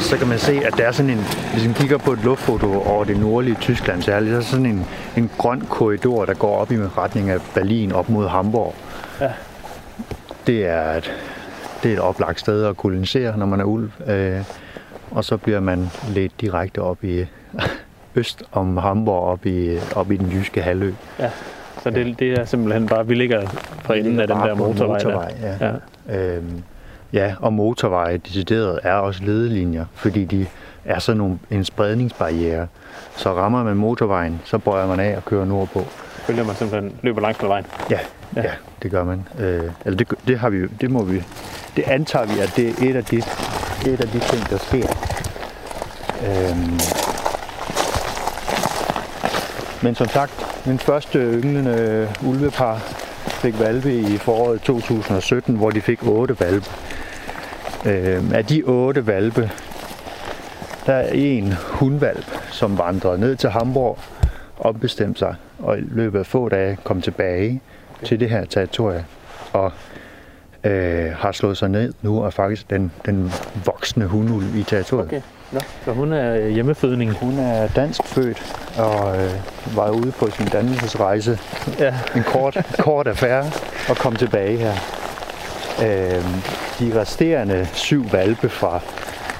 Så 0.00 0.16
kan 0.18 0.28
man 0.28 0.38
se, 0.38 0.60
at 0.64 0.74
der 0.76 0.84
er 0.84 0.92
sådan 0.92 1.10
en, 1.10 1.24
hvis 1.52 1.64
man 1.64 1.74
kigger 1.74 1.98
på 1.98 2.12
et 2.12 2.24
luftfoto 2.24 2.82
over 2.82 3.04
det 3.04 3.20
nordlige 3.20 3.56
Tyskland 3.60 4.02
særligt, 4.02 4.32
så 4.32 4.36
er 4.36 4.42
sådan 4.42 4.66
en, 4.66 4.86
en 5.16 5.30
grøn 5.38 5.60
korridor, 5.60 6.24
der 6.24 6.34
går 6.34 6.56
op 6.56 6.72
i 6.72 6.76
retning 6.76 7.30
af 7.30 7.38
Berlin 7.54 7.92
op 7.92 8.08
mod 8.08 8.28
Hamburg. 8.28 8.74
Ja. 9.20 9.30
Det 10.46 10.66
er 10.66 10.92
et, 10.92 11.12
det 11.82 11.88
er 11.88 11.92
et 11.92 12.00
oplagt 12.00 12.40
sted 12.40 12.64
at 12.64 12.76
kolonisere, 12.76 13.38
når 13.38 13.46
man 13.46 13.60
er 13.60 13.64
ulv. 13.64 13.90
Øh, 14.06 14.42
og 15.10 15.24
så 15.24 15.36
bliver 15.36 15.60
man 15.60 15.90
ledt 16.08 16.40
direkte 16.40 16.82
op 16.82 17.04
i 17.04 17.24
øst 18.14 18.42
om 18.52 18.76
Hamburg, 18.76 19.22
op 19.24 19.46
i, 19.46 19.78
op 19.96 20.10
i 20.12 20.16
den 20.16 20.30
jyske 20.32 20.62
halvø. 20.62 20.92
Ja. 21.18 21.30
Så 21.82 21.90
det, 21.90 22.18
det 22.18 22.32
er 22.32 22.44
simpelthen 22.44 22.86
bare, 22.86 23.06
vi 23.06 23.14
ligger 23.14 23.48
for 23.84 23.94
enden 23.94 24.20
af 24.20 24.26
den 24.26 24.36
der 24.36 24.54
på 24.54 24.66
motorvej. 24.66 24.98
motorvej 25.04 25.32
der. 25.40 25.56
ja. 25.60 25.72
ja. 26.08 26.34
Øhm, 26.36 26.62
ja, 27.12 27.34
og 27.40 27.52
motorveje 27.52 28.16
decideret 28.16 28.78
er 28.82 28.94
også 28.94 29.24
ledelinjer, 29.24 29.84
fordi 29.94 30.24
de 30.24 30.46
er 30.84 30.98
sådan 30.98 31.18
nogle, 31.18 31.38
en 31.50 31.64
spredningsbarriere. 31.64 32.66
Så 33.16 33.32
rammer 33.34 33.64
man 33.64 33.76
motorvejen, 33.76 34.40
så 34.44 34.58
bøjer 34.58 34.86
man 34.86 35.00
af 35.00 35.16
og 35.16 35.24
kører 35.24 35.44
nordpå. 35.44 35.84
Følger 36.26 36.44
man 36.44 36.54
simpelthen 36.54 36.92
løber 37.02 37.20
langs 37.20 37.40
med 37.42 37.48
vejen. 37.48 37.66
Ja, 37.90 37.98
Ja. 38.36 38.42
ja. 38.42 38.50
det 38.82 38.90
gør 38.90 39.04
man. 39.04 39.28
Øh, 39.38 39.62
eller 39.84 39.96
det, 39.96 40.08
det, 40.26 40.38
har 40.38 40.50
vi, 40.50 40.66
det 40.80 40.90
må 40.90 41.02
vi, 41.04 41.22
det 41.76 41.82
antager 41.86 42.26
vi, 42.26 42.40
at 42.40 42.52
det 42.56 42.68
er 42.68 42.90
et 42.90 42.96
af 42.96 43.04
de, 43.04 43.22
et 43.86 44.00
af 44.00 44.08
de 44.08 44.18
ting, 44.18 44.50
der 44.50 44.58
sker. 44.58 44.88
Øhm, 46.26 46.80
men 49.82 49.94
som 49.94 50.08
sagt, 50.08 50.66
min 50.66 50.78
første 50.78 51.18
ynglende 51.18 51.70
øh, 51.70 52.28
ulvepar 52.28 52.76
fik 53.26 53.58
valpe 53.60 53.94
i 53.94 54.16
foråret 54.16 54.60
2017, 54.60 55.56
hvor 55.56 55.70
de 55.70 55.80
fik 55.80 56.06
otte 56.06 56.40
valpe. 56.40 56.66
Øhm, 57.86 58.34
af 58.34 58.46
de 58.46 58.62
otte 58.62 59.06
valpe, 59.06 59.50
der 60.86 60.94
er 60.94 61.08
en 61.12 61.52
hundvalp, 61.52 62.26
som 62.50 62.78
vandrede 62.78 63.20
ned 63.20 63.36
til 63.36 63.50
Hamburg, 63.50 63.98
ombestemte 64.58 65.18
sig, 65.18 65.34
og 65.58 65.78
i 65.78 65.80
løbet 65.80 66.18
af 66.18 66.26
få 66.26 66.48
dage 66.48 66.78
kom 66.84 67.02
tilbage 67.02 67.60
til 68.04 68.20
det 68.20 68.30
her 68.30 68.44
territorie, 68.44 69.04
og 69.52 69.72
øh, 70.64 71.12
har 71.12 71.32
slået 71.32 71.56
sig 71.56 71.68
ned 71.68 71.92
nu, 72.02 72.20
og 72.20 72.26
er 72.26 72.30
faktisk 72.30 72.70
den, 72.70 72.92
den 73.06 73.32
voksne 73.64 74.06
hundulv 74.06 74.56
i 74.56 74.62
territoriet. 74.62 75.06
Okay. 75.06 75.20
Nå, 75.52 75.60
så 75.84 75.92
hun 75.92 76.12
er 76.12 76.48
hjemmefødning. 76.48 77.12
Hun 77.12 77.38
er 77.38 77.68
dansk 77.68 78.04
født 78.04 78.56
og 78.78 79.24
øh, 79.24 79.30
var 79.76 79.90
ude 79.90 80.12
på 80.12 80.30
sin 80.30 80.46
dannelsesrejse. 80.46 81.38
Ja. 81.78 81.94
En 82.16 82.22
kort, 82.22 82.56
kort 82.78 83.06
affære, 83.06 83.50
og 83.88 83.96
kom 83.96 84.16
tilbage 84.16 84.56
her. 84.56 84.72
Øh, 85.82 86.24
de 86.78 87.00
resterende 87.00 87.68
syv 87.72 88.12
valpe 88.12 88.48
fra, 88.48 88.78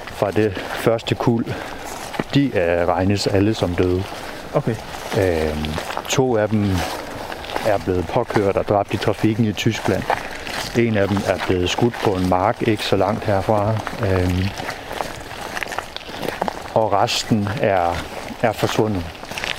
fra 0.05 0.31
det 0.31 0.53
første 0.57 1.15
kul, 1.15 1.45
de 2.33 2.45
øh, 2.45 2.87
regnes 2.87 3.27
alle 3.27 3.53
som 3.53 3.75
døde. 3.75 4.03
Okay. 4.53 4.75
Øh, 5.19 5.57
to 6.09 6.37
af 6.37 6.49
dem 6.49 6.65
er 7.67 7.77
blevet 7.83 8.07
påkørt 8.07 8.57
og 8.57 8.67
dræbt 8.67 8.93
i 8.93 8.97
trafikken 8.97 9.45
i 9.45 9.53
Tyskland. 9.53 10.03
En 10.77 10.97
af 10.97 11.07
dem 11.07 11.17
er 11.27 11.37
blevet 11.47 11.69
skudt 11.69 11.93
på 12.03 12.11
en 12.11 12.29
mark 12.29 12.61
ikke 12.67 12.83
så 12.83 12.95
langt 12.95 13.23
herfra. 13.23 13.75
Øh, 14.07 14.47
og 16.73 16.93
resten 16.93 17.49
er, 17.61 18.03
er 18.41 18.51
forsvundet. 18.51 19.03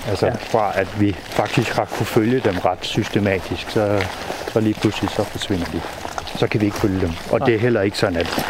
Altså 0.09 0.27
ja. 0.27 0.33
fra 0.33 0.73
at 0.75 1.01
vi 1.01 1.17
faktisk 1.21 1.77
har 1.77 1.85
kunne 1.85 2.07
følge 2.07 2.41
dem 2.41 2.59
ret 2.59 2.79
systematisk, 2.81 3.71
så, 3.71 4.05
så 4.53 4.61
lige 4.61 4.75
pludselig 4.75 5.11
så 5.11 5.25
forsvinder 5.25 5.65
de. 5.65 5.81
Så 6.39 6.47
kan 6.47 6.61
vi 6.61 6.67
ikke 6.67 6.79
følge 6.79 7.01
dem. 7.01 7.11
Og 7.31 7.39
Nej. 7.39 7.47
det 7.47 7.55
er 7.55 7.59
heller 7.59 7.81
ikke 7.81 7.99
sådan, 7.99 8.17
at... 8.17 8.45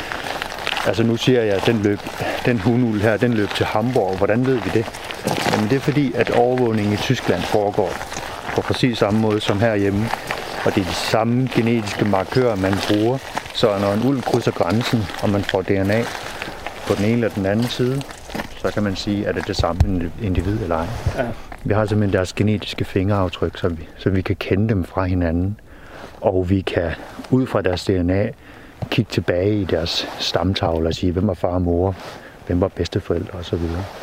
Altså 0.87 1.03
nu 1.03 1.17
siger 1.17 1.43
jeg, 1.43 1.55
at 1.55 1.67
den, 1.67 1.83
løb, 1.83 2.01
den 2.47 2.59
hundul 2.59 3.01
her, 3.01 3.17
den 3.17 3.35
løb 3.35 3.51
til 3.55 3.67
Hamburg. 3.67 4.17
Hvordan 4.17 4.47
ved 4.47 4.55
vi 4.55 4.71
det? 4.75 4.87
Jamen 5.53 5.71
det 5.71 5.77
er 5.77 5.81
fordi, 5.81 6.13
at 6.15 6.31
overvågningen 6.31 6.95
i 6.95 6.97
Tyskland 6.97 7.43
foregår 7.43 7.93
på 8.55 8.61
præcis 8.61 8.99
samme 8.99 9.21
måde 9.21 9.41
som 9.41 9.61
herhjemme. 9.61 10.11
Og 10.67 10.75
det 10.75 10.81
er 10.81 10.85
de 10.85 10.95
samme 10.95 11.49
genetiske 11.55 12.05
markører, 12.05 12.57
man 12.57 12.73
bruger. 12.89 13.19
Så 13.55 13.79
når 13.79 13.93
en 13.93 14.09
ulv 14.09 14.23
krydser 14.23 14.51
grænsen, 14.51 15.03
og 15.23 15.31
man 15.31 15.43
får 15.43 15.63
DNA 15.63 16.03
på 16.87 16.95
den 16.95 17.05
ene 17.05 17.13
eller 17.13 17.29
den 17.29 17.47
anden 17.47 17.67
side, 17.67 18.03
så 18.57 18.71
kan 18.75 18.83
man 18.83 18.97
sige, 18.97 19.27
at 19.27 19.35
det 19.35 19.41
er 19.41 19.45
det 19.45 19.57
samme 19.57 20.11
individ 20.23 20.63
eller 20.63 20.77
ej. 20.77 20.87
Ja. 21.17 21.27
Vi 21.65 21.75
har 21.75 21.87
simpelthen 21.87 22.13
deres 22.13 22.33
genetiske 22.33 22.85
fingeraftryk, 22.85 23.59
så 23.59 23.69
vi, 23.69 23.89
så 23.97 24.11
vi 24.11 24.23
kan 24.23 24.37
kende 24.37 24.69
dem 24.69 24.85
fra 24.85 25.05
hinanden. 25.05 25.61
Og 26.21 26.51
vi 26.51 26.61
kan 26.61 26.91
ud 27.31 27.47
fra 27.47 27.63
deres 27.63 27.85
DNA 27.85 28.29
kigge 28.91 29.11
tilbage 29.11 29.61
i 29.61 29.65
deres 29.65 30.09
stamtavle 30.19 30.89
og 30.89 30.95
sige, 30.95 31.13
hvem 31.13 31.27
var 31.27 31.35
far 31.35 31.49
og 31.49 31.63
mor, 31.63 31.95
hvem 32.47 32.61
var 32.61 32.69
bedsteforældre 32.69 33.39
osv. 33.39 33.59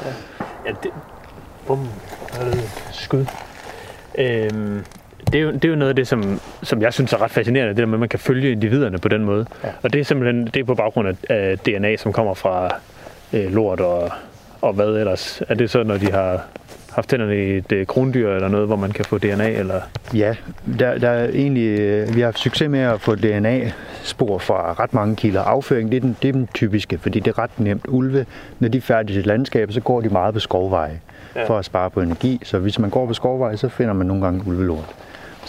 Ja, 0.05 0.11
ja 0.65 0.71
det, 0.83 0.91
bum, 1.67 1.87
skud. 2.91 3.25
Øhm, 4.17 4.85
det, 5.31 5.39
er 5.39 5.43
jo, 5.43 5.51
det 5.51 5.65
er 5.65 5.69
jo 5.69 5.75
noget 5.75 5.89
af 5.89 5.95
det, 5.95 6.07
som, 6.07 6.39
som 6.63 6.81
jeg 6.81 6.93
synes 6.93 7.13
er 7.13 7.21
ret 7.21 7.31
fascinerende, 7.31 7.69
det 7.69 7.77
der 7.77 7.85
med, 7.85 7.93
at 7.93 7.99
man 7.99 8.09
kan 8.09 8.19
følge 8.19 8.51
individerne 8.51 8.97
på 8.97 9.07
den 9.07 9.25
måde. 9.25 9.45
Ja. 9.63 9.69
Og 9.83 9.93
det 9.93 10.01
er 10.01 10.05
simpelthen 10.05 10.45
det 10.45 10.55
er 10.55 10.63
på 10.63 10.75
baggrund 10.75 11.07
af, 11.07 11.15
af 11.29 11.59
DNA, 11.59 11.95
som 11.95 12.13
kommer 12.13 12.33
fra 12.33 12.75
øh, 13.33 13.53
lort 13.53 13.79
og, 13.79 14.11
og 14.61 14.73
hvad 14.73 14.87
ellers? 14.87 15.41
Er 15.49 15.53
det 15.53 15.69
så, 15.69 15.83
når 15.83 15.97
de 15.97 16.11
har 16.11 16.45
haft 16.91 17.09
tænderne 17.09 17.37
i 17.37 17.57
et 17.57 17.71
øh, 17.71 17.85
krondyr 17.85 18.29
eller 18.29 18.47
noget, 18.47 18.67
hvor 18.67 18.75
man 18.75 18.91
kan 18.91 19.05
få 19.05 19.17
DNA? 19.17 19.49
Eller? 19.49 19.81
Ja, 20.13 20.35
der, 20.79 20.97
der 20.97 21.09
er 21.09 21.29
egentlig, 21.29 21.79
øh, 21.79 22.15
vi 22.15 22.19
har 22.19 22.27
haft 22.27 22.39
succes 22.39 22.69
med 22.69 22.79
at 22.79 23.01
få 23.01 23.15
DNA-spor 23.15 24.37
fra 24.37 24.73
ret 24.73 24.93
mange 24.93 25.15
kilder. 25.15 25.41
Afføring, 25.41 25.91
det 25.91 25.97
er, 25.97 26.01
den, 26.01 26.17
det 26.21 26.27
er 26.27 26.33
den 26.33 26.47
typiske, 26.53 26.97
fordi 26.97 27.19
det 27.19 27.31
er 27.31 27.39
ret 27.39 27.59
nemt. 27.59 27.85
Ulve, 27.87 28.25
når 28.59 28.67
de 28.67 28.77
er 28.77 28.81
færdige 28.81 29.17
til 29.17 29.27
landskab, 29.27 29.71
så 29.71 29.81
går 29.81 30.01
de 30.01 30.09
meget 30.09 30.33
på 30.33 30.39
skovveje 30.39 30.99
ja. 31.35 31.47
for 31.47 31.57
at 31.57 31.65
spare 31.65 31.89
på 31.89 32.01
energi. 32.01 32.41
Så 32.43 32.59
hvis 32.59 32.79
man 32.79 32.89
går 32.89 33.05
på 33.05 33.13
skovveje, 33.13 33.57
så 33.57 33.69
finder 33.69 33.93
man 33.93 34.07
nogle 34.07 34.23
gange 34.23 34.43
ulvelort. 34.47 34.95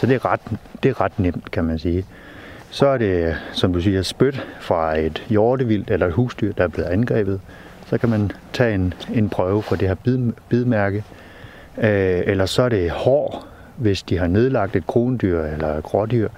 Så 0.01 0.07
det 0.07 0.15
er 0.15 0.25
ret, 0.25 0.41
det 0.83 0.89
er 0.89 1.01
ret 1.01 1.19
nemt, 1.19 1.51
kan 1.51 1.65
man 1.65 1.79
sige. 1.79 2.05
Så 2.71 2.87
er 2.87 2.99
det, 2.99 3.37
som 3.53 3.73
du 3.73 3.81
siger, 3.81 4.03
spyt 4.03 4.47
fra 4.61 4.99
et 4.99 5.25
hjortevildt 5.29 5.91
eller 5.91 6.07
et 6.07 6.13
husdyr, 6.13 6.53
der 6.53 6.65
er 6.65 6.69
blevet 6.69 6.89
angrebet. 6.89 7.41
Så 7.87 7.99
kan 7.99 8.09
man 8.09 8.31
tage 8.53 8.75
en, 8.75 8.95
en 9.15 9.29
prøve 9.29 9.63
for 9.63 9.77
det 9.77 9.89
her 9.89 9.95
bid, 9.95 10.33
bidmærke. 10.49 11.05
Øh, 11.79 12.23
eller 12.27 12.47
så 12.47 12.63
er 12.63 12.69
det 12.69 12.91
hår, 12.91 13.47
hvis 13.77 14.03
de 14.03 14.19
har 14.19 14.27
nedlagt 14.27 14.77
et 14.77 14.87
krondyr 14.87 15.43
eller 15.43 15.79
et 15.79 15.85
grådyr. 15.85 16.29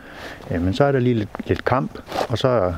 Men 0.50 0.74
så 0.74 0.84
er 0.84 0.92
der 0.92 0.98
lige 0.98 1.14
lidt, 1.14 1.48
lidt 1.48 1.64
kamp, 1.64 1.98
og 2.28 2.38
så 2.38 2.48
er 2.48 2.72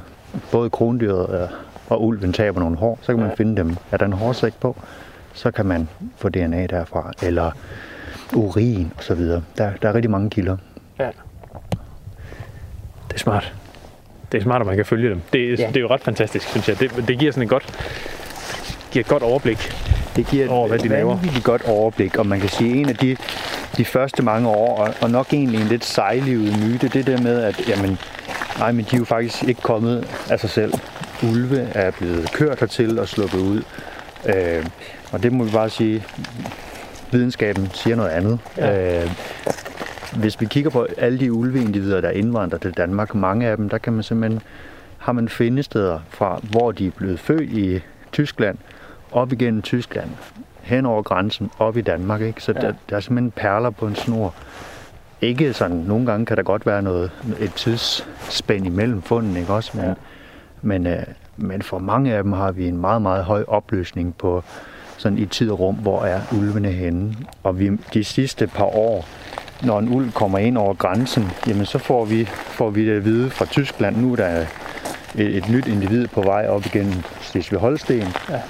både 0.53 0.71
krondyret 0.71 1.49
og 1.89 2.05
ulven 2.05 2.33
taber 2.33 2.61
nogle 2.61 2.77
hår. 2.77 2.99
Så 3.03 3.13
kan 3.13 3.23
man 3.23 3.37
finde 3.37 3.57
dem. 3.57 3.77
Er 3.93 3.97
der 3.97 4.07
en 4.07 4.13
hårsæk 4.13 4.55
på, 4.61 4.77
så 5.35 5.51
kan 5.51 5.67
man 5.67 5.89
få 6.17 6.29
DNA 6.29 6.67
derfra. 6.67 7.13
Eller 7.23 7.51
urin 8.35 8.93
osv. 8.99 9.21
Der, 9.21 9.43
der 9.83 9.89
er 9.89 9.95
rigtig 9.95 10.11
mange 10.11 10.31
kilder. 10.31 10.57
Ja. 10.99 11.07
Det 13.09 13.15
er 13.15 13.19
smart. 13.19 13.55
Det 14.33 14.39
er 14.39 14.43
smart, 14.43 14.61
at 14.61 14.67
man 14.67 14.77
kan 14.77 14.87
følge 14.87 15.11
dem. 15.11 15.23
Det, 15.33 15.59
ja. 15.59 15.67
det 15.67 15.77
er 15.77 15.81
jo 15.81 15.89
ret 15.89 16.01
fantastisk, 16.01 16.49
synes 16.49 16.69
jeg. 16.69 16.81
Det, 16.81 17.09
det 17.09 17.19
giver 17.19 17.33
sådan 17.33 17.43
et 17.43 17.49
godt, 17.49 17.65
giver 18.91 19.05
et 19.05 19.09
godt 19.09 19.23
overblik 19.23 19.73
det 20.17 20.27
giver 20.27 20.49
over, 20.49 20.69
hvad 20.69 20.79
de 20.79 20.89
laver. 20.89 21.19
et 21.37 21.45
godt 21.45 21.63
overblik, 21.65 22.17
og 22.17 22.27
man 22.27 22.41
kan 22.41 22.49
sige, 22.49 22.75
en 22.75 22.89
af 22.89 22.97
de, 22.97 23.17
de 23.77 23.85
første 23.85 24.23
mange 24.23 24.49
år, 24.49 24.77
og, 24.79 24.95
og 25.01 25.11
nok 25.11 25.33
egentlig 25.33 25.61
en 25.61 25.67
lidt 25.67 25.85
sejlivet 25.85 26.67
myte, 26.67 26.89
det 26.89 27.07
der 27.07 27.23
med, 27.23 27.43
at 27.43 27.69
jamen, 27.69 27.99
nej, 28.59 28.73
men 28.73 28.85
de 28.85 28.97
er 28.97 28.99
jo 28.99 29.05
faktisk 29.05 29.45
ikke 29.45 29.63
kommet 29.63 30.09
af 30.31 30.41
sig 30.41 30.51
selv. 30.51 30.75
Ulve 31.23 31.69
er 31.75 31.91
blevet 31.91 32.33
kørt 32.33 32.61
hertil 32.61 32.99
og 32.99 33.09
sluppet 33.09 33.39
ud. 33.39 33.63
Øh, 34.27 34.67
og 35.13 35.23
det 35.23 35.33
må 35.33 35.45
vi 35.45 35.51
bare 35.51 35.71
sige, 35.71 36.05
videnskaben 37.11 37.71
siger 37.73 37.97
noget 37.97 38.11
andet. 38.11 38.39
Ja. 38.57 39.03
Øh, 39.03 39.11
hvis 40.17 40.41
vi 40.41 40.47
kigger 40.47 40.71
på 40.71 40.87
alle 40.99 41.19
de 41.19 41.33
ulveindivider, 41.33 42.01
der 42.01 42.09
er 42.09 42.13
indvandret 42.13 42.61
til 42.61 42.73
Danmark, 42.73 43.15
mange 43.15 43.47
af 43.47 43.57
dem, 43.57 43.69
der 43.69 43.79
kan 43.79 43.93
man 43.93 44.03
simpelthen, 44.03 44.43
har 44.99 45.13
man 45.13 45.29
findesteder 45.29 46.01
fra, 46.09 46.41
hvor 46.51 46.73
de 46.73 46.87
er 46.87 46.91
blevet 46.91 47.21
født 47.21 47.51
i 47.51 47.81
Tyskland, 48.13 48.59
op 49.13 49.33
igennem 49.33 49.63
Tyskland, 49.63 50.11
hen 50.63 50.87
over 50.87 51.03
grænsen, 51.03 51.51
op 51.59 51.77
i 51.77 51.81
Danmark. 51.81 52.21
Ikke? 52.21 52.43
Så 52.43 52.53
ja. 52.57 52.61
der, 52.61 52.73
der 52.91 52.97
er 52.97 53.01
simpelthen 53.01 53.31
perler 53.31 53.71
på 53.71 53.87
en 53.87 53.95
snor. 53.95 54.35
Ikke 55.21 55.53
sådan, 55.53 55.77
nogle 55.77 56.07
gange 56.07 56.27
kan 56.27 56.37
der 56.37 56.43
godt 56.43 56.67
være 56.67 56.83
noget, 56.83 57.11
et 57.41 57.53
tidsspænd 57.55 58.67
imellem 58.67 59.03
funden, 59.03 59.37
ikke 59.37 59.53
også? 59.53 59.71
Men, 59.75 59.87
ja. 59.87 59.95
men, 60.63 60.87
øh, 60.87 61.03
men 61.37 61.63
for 61.63 61.79
mange 61.79 62.15
af 62.15 62.23
dem 62.23 62.33
har 62.33 62.53
vi 62.53 62.69
en 62.69 62.77
meget, 62.77 63.03
meget 63.03 63.25
høj 63.25 63.45
opløsning 63.49 64.17
på 64.17 64.45
sådan 64.97 65.19
i 65.19 65.27
tid 65.27 65.51
og 65.51 65.61
rum, 65.61 65.75
hvor 65.75 66.05
er 66.05 66.21
ulvene 66.33 66.69
henne. 66.69 67.17
Og 67.43 67.59
vi, 67.59 67.71
de 67.95 68.05
sidste 68.05 68.47
par 68.47 68.77
år, 68.77 69.09
når 69.63 69.79
en 69.79 69.89
ulv 69.89 70.13
kommer 70.13 70.39
ind 70.39 70.59
over 70.59 70.75
grænsen, 70.75 71.31
jamen 71.47 71.67
så 71.67 71.79
får 71.79 72.05
vi, 72.05 72.25
får 72.27 72.71
vi 72.71 72.87
det 72.87 72.97
at 72.97 73.05
vide 73.05 73.31
fra 73.31 73.45
Tyskland, 73.45 73.97
nu 73.97 74.13
er 74.13 74.17
der 74.17 74.47
et, 75.15 75.37
et 75.37 75.49
nyt 75.49 75.67
individ 75.67 76.09
på 76.09 76.23
vej 76.23 76.47
op 76.49 76.67
igennem 76.67 76.95
Slesvig-Holsten. 77.21 78.09
Ja. 78.31 78.41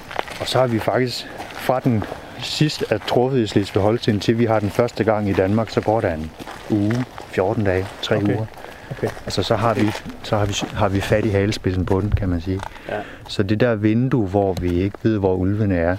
Og 0.41 0.49
så 0.49 0.59
har 0.59 0.67
vi 0.67 0.79
faktisk 0.79 1.27
fra 1.53 1.81
den 1.81 2.05
sidst 2.39 2.85
er 2.91 2.99
truffet 2.99 3.41
i 3.41 3.47
Slesvig 3.47 3.83
Holsten 3.83 4.21
til 4.21 4.39
vi 4.39 4.45
har 4.45 4.61
den 4.61 4.71
første 4.71 5.05
gang 5.05 5.29
i 5.29 5.33
Danmark, 5.33 5.71
så 5.71 5.81
går 5.81 6.01
der 6.01 6.15
en 6.15 6.31
uge, 6.71 7.05
14 7.29 7.65
dage, 7.65 7.87
3 8.03 8.17
okay. 8.17 8.27
uger. 8.27 8.47
Okay. 8.91 9.09
Altså 9.25 9.43
så 9.43 9.57
har 9.57 9.75
vi, 9.75 9.91
så 10.23 10.37
har 10.37 10.47
vi, 10.47 10.55
har 10.75 10.89
vi 10.89 11.01
fat 11.01 11.25
i 11.25 11.29
halespidsen 11.29 11.87
på 11.87 12.01
den, 12.01 12.11
kan 12.11 12.29
man 12.29 12.41
sige. 12.41 12.61
Ja. 12.89 13.01
Så 13.29 13.43
det 13.43 13.61
der 13.61 13.75
vindue, 13.75 14.27
hvor 14.27 14.53
vi 14.53 14.73
ikke 14.73 14.99
ved, 15.03 15.19
hvor 15.19 15.35
ulvene 15.35 15.77
er, 15.77 15.97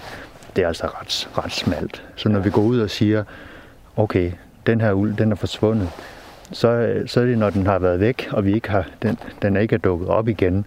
det 0.56 0.64
er 0.64 0.68
altså 0.68 0.86
ret, 0.86 1.28
ret 1.38 1.52
smalt. 1.52 2.02
Så 2.16 2.28
når 2.28 2.38
ja. 2.38 2.42
vi 2.44 2.50
går 2.50 2.62
ud 2.62 2.80
og 2.80 2.90
siger, 2.90 3.24
okay, 3.96 4.32
den 4.66 4.80
her 4.80 4.92
ulv, 4.92 5.16
den 5.18 5.32
er 5.32 5.36
forsvundet, 5.36 5.88
så, 6.52 7.02
så 7.06 7.20
er 7.20 7.24
det, 7.24 7.38
når 7.38 7.50
den 7.50 7.66
har 7.66 7.78
været 7.78 8.00
væk, 8.00 8.28
og 8.32 8.44
vi 8.44 8.54
ikke 8.54 8.70
har, 8.70 8.86
den, 9.02 9.18
den 9.42 9.56
er 9.56 9.60
ikke 9.60 9.74
er 9.74 9.78
dukket 9.78 10.08
op 10.08 10.28
igen, 10.28 10.66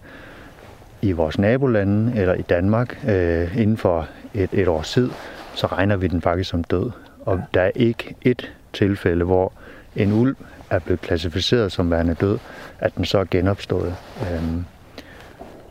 i 1.02 1.12
vores 1.12 1.40
nabolande 1.40 2.20
eller 2.20 2.34
i 2.34 2.42
Danmark 2.42 3.00
øh, 3.08 3.58
inden 3.58 3.78
for 3.78 4.08
et, 4.34 4.50
et 4.54 4.68
års 4.68 4.92
tid, 4.92 5.10
så 5.54 5.68
regner 5.68 5.96
vi 5.96 6.08
den 6.08 6.22
faktisk 6.22 6.50
som 6.50 6.64
død. 6.64 6.92
Og 7.20 7.42
der 7.54 7.62
er 7.62 7.72
ikke 7.76 8.16
et 8.22 8.52
tilfælde, 8.74 9.26
hvor 9.26 9.54
en 9.96 10.12
ulv 10.14 10.36
er 10.70 10.80
blevet 10.80 11.02
klassificeret 11.02 11.72
som 11.72 11.92
værende 11.92 12.14
død, 12.14 12.38
at 12.80 12.96
den 12.96 13.06
så 13.06 13.18
er 13.18 13.26
genopstået. 13.32 13.96
Øhm, 14.22 14.66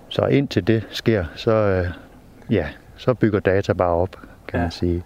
så 0.09 0.27
indtil 0.27 0.67
det 0.67 0.87
sker, 0.91 1.25
så, 1.35 1.53
øh, 1.53 1.87
ja, 2.51 2.69
så 2.97 3.15
bygger 3.15 3.41
data 3.41 3.73
bare 3.73 3.95
op, 3.95 4.17
kan 4.49 4.59
ja. 4.59 4.65
man 4.65 4.71
sige. 4.71 5.05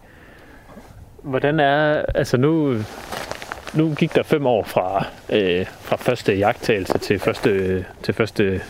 Hvordan 1.22 1.60
er, 1.60 2.02
altså 2.14 2.36
nu, 2.36 2.76
nu 3.74 3.94
gik 3.94 4.14
der 4.14 4.22
fem 4.22 4.46
år 4.46 4.64
fra, 4.64 5.06
øh, 5.30 5.66
fra 5.80 5.96
første 5.96 6.34
jagttagelse 6.34 6.98
til 6.98 7.18
første, 7.18 7.84
til 8.02 8.14
første 8.14 8.60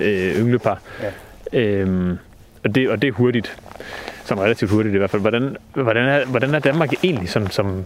øh, 0.00 0.40
ynglepar. 0.40 0.80
Ja. 1.02 1.60
Øhm, 1.60 2.18
og, 2.64 2.74
det, 2.74 2.90
og 2.90 3.02
det 3.02 3.08
er 3.08 3.12
hurtigt. 3.12 3.56
Som 4.24 4.38
relativt 4.38 4.70
hurtigt 4.70 4.94
i 4.94 4.98
hvert 4.98 5.10
fald. 5.10 5.22
Hvordan, 5.22 5.56
hvordan, 5.74 6.08
er, 6.08 6.26
hvordan 6.26 6.54
er 6.54 6.58
Danmark 6.58 6.92
egentlig 7.04 7.28
som, 7.28 7.50
som, 7.50 7.84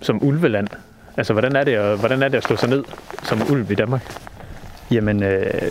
som 0.00 0.24
ulveland? 0.24 0.68
Altså, 1.16 1.32
hvordan 1.32 1.56
er, 1.56 1.64
det 1.64 1.74
at, 1.74 1.98
hvordan 1.98 2.22
er 2.22 2.28
det 2.28 2.36
at 2.38 2.44
slå 2.44 2.56
sig 2.56 2.68
ned 2.68 2.84
som 3.22 3.42
ulv 3.50 3.70
i 3.70 3.74
Danmark? 3.74 4.02
Jamen, 4.90 5.22
øh, 5.22 5.70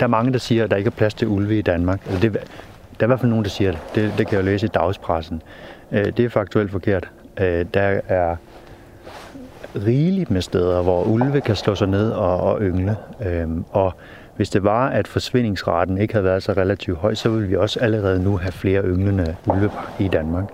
der 0.00 0.06
er 0.06 0.06
mange, 0.06 0.32
der 0.32 0.38
siger, 0.38 0.64
at 0.64 0.70
der 0.70 0.76
ikke 0.76 0.88
er 0.88 0.92
plads 0.92 1.14
til 1.14 1.28
ulve 1.28 1.58
i 1.58 1.62
Danmark. 1.62 2.00
Altså, 2.06 2.20
det, 2.20 2.32
der 2.32 2.38
er 3.00 3.04
i 3.04 3.06
hvert 3.06 3.20
fald 3.20 3.30
nogen, 3.30 3.44
der 3.44 3.50
siger 3.50 3.70
det. 3.70 3.80
Det, 3.94 4.12
det 4.18 4.26
kan 4.26 4.36
jeg 4.36 4.44
læse 4.44 4.66
i 4.66 4.68
dagspressen. 4.68 5.42
Øh, 5.92 6.04
det 6.04 6.20
er 6.20 6.28
faktuelt 6.28 6.70
forkert. 6.70 7.10
Øh, 7.40 7.66
der 7.74 8.00
er 8.08 8.36
rigeligt 9.76 10.30
med 10.30 10.42
steder, 10.42 10.82
hvor 10.82 11.04
ulve 11.04 11.40
kan 11.40 11.56
slå 11.56 11.74
sig 11.74 11.88
ned 11.88 12.10
og, 12.10 12.40
og 12.40 12.60
yngle. 12.60 12.96
Øhm, 13.26 13.64
og 13.70 13.92
hvis 14.36 14.50
det 14.50 14.64
var, 14.64 14.88
at 14.88 15.08
forsvindingsraten 15.08 15.98
ikke 15.98 16.14
havde 16.14 16.24
været 16.24 16.42
så 16.42 16.52
relativt 16.52 16.98
høj, 16.98 17.14
så 17.14 17.28
ville 17.28 17.48
vi 17.48 17.56
også 17.56 17.80
allerede 17.80 18.22
nu 18.22 18.36
have 18.36 18.52
flere 18.52 18.82
ynglende 18.82 19.36
ulve 19.46 19.70
i 19.98 20.08
Danmark. 20.08 20.44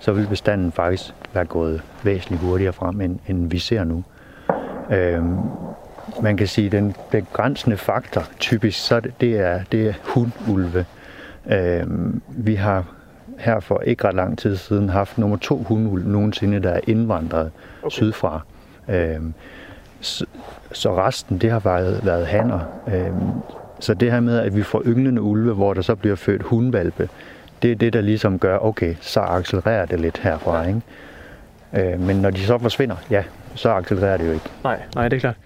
så 0.00 0.12
ville 0.12 0.28
bestanden 0.28 0.72
faktisk 0.72 1.14
være 1.34 1.44
gået 1.44 1.82
væsentligt 2.02 2.42
hurtigere 2.42 2.72
frem, 2.72 3.00
end, 3.00 3.18
end 3.28 3.50
vi 3.50 3.58
ser 3.58 3.84
nu. 3.84 4.04
Øhm, 4.90 5.36
man 6.22 6.36
kan 6.36 6.46
sige, 6.46 6.66
at 6.66 6.72
den 6.72 6.94
begrænsende 7.10 7.76
faktor 7.76 8.24
typisk, 8.38 8.86
så 8.86 9.00
det, 9.00 9.12
det 9.20 9.38
er, 9.38 9.60
det 9.72 9.88
er 9.88 9.92
hundulve. 10.02 10.84
Øhm, 11.46 12.22
vi 12.28 12.54
har 12.54 12.84
her 13.38 13.60
for 13.60 13.80
ikke 13.80 14.08
ret 14.08 14.14
lang 14.14 14.38
tid 14.38 14.56
siden 14.56 14.88
haft 14.88 15.18
nummer 15.18 15.36
to 15.36 15.56
hundulv 15.56 16.06
nogensinde, 16.06 16.62
der 16.62 16.70
er 16.70 16.80
indvandret 16.86 17.50
okay. 17.82 17.90
sydfra. 17.94 18.40
Øhm, 18.88 19.34
så, 20.00 20.26
så 20.72 20.96
resten, 20.96 21.38
det 21.38 21.50
har 21.50 21.58
været, 21.58 22.06
været 22.06 22.26
hanner. 22.26 22.60
Øhm, 22.94 23.30
så 23.80 23.94
det 23.94 24.12
her 24.12 24.20
med, 24.20 24.38
at 24.38 24.56
vi 24.56 24.62
får 24.62 24.82
ynglende 24.86 25.22
ulve, 25.22 25.54
hvor 25.54 25.74
der 25.74 25.82
så 25.82 25.94
bliver 25.94 26.16
født 26.16 26.42
hundvalpe, 26.42 27.08
det 27.62 27.72
er 27.72 27.76
det, 27.76 27.92
der 27.92 28.00
ligesom 28.00 28.38
gør, 28.38 28.58
okay, 28.58 28.94
så 29.00 29.20
accelererer 29.20 29.86
det 29.86 30.00
lidt 30.00 30.18
herfra, 30.18 30.66
ikke? 30.66 31.92
Øh, 31.92 32.00
men 32.00 32.16
når 32.16 32.30
de 32.30 32.40
så 32.40 32.58
forsvinder, 32.58 32.96
ja, 33.10 33.24
så 33.54 33.70
accelererer 33.70 34.16
det 34.16 34.26
jo 34.26 34.32
ikke. 34.32 34.50
Nej, 34.64 34.82
nej, 34.94 35.08
det 35.08 35.16
er 35.16 35.20
klart. 35.20 35.36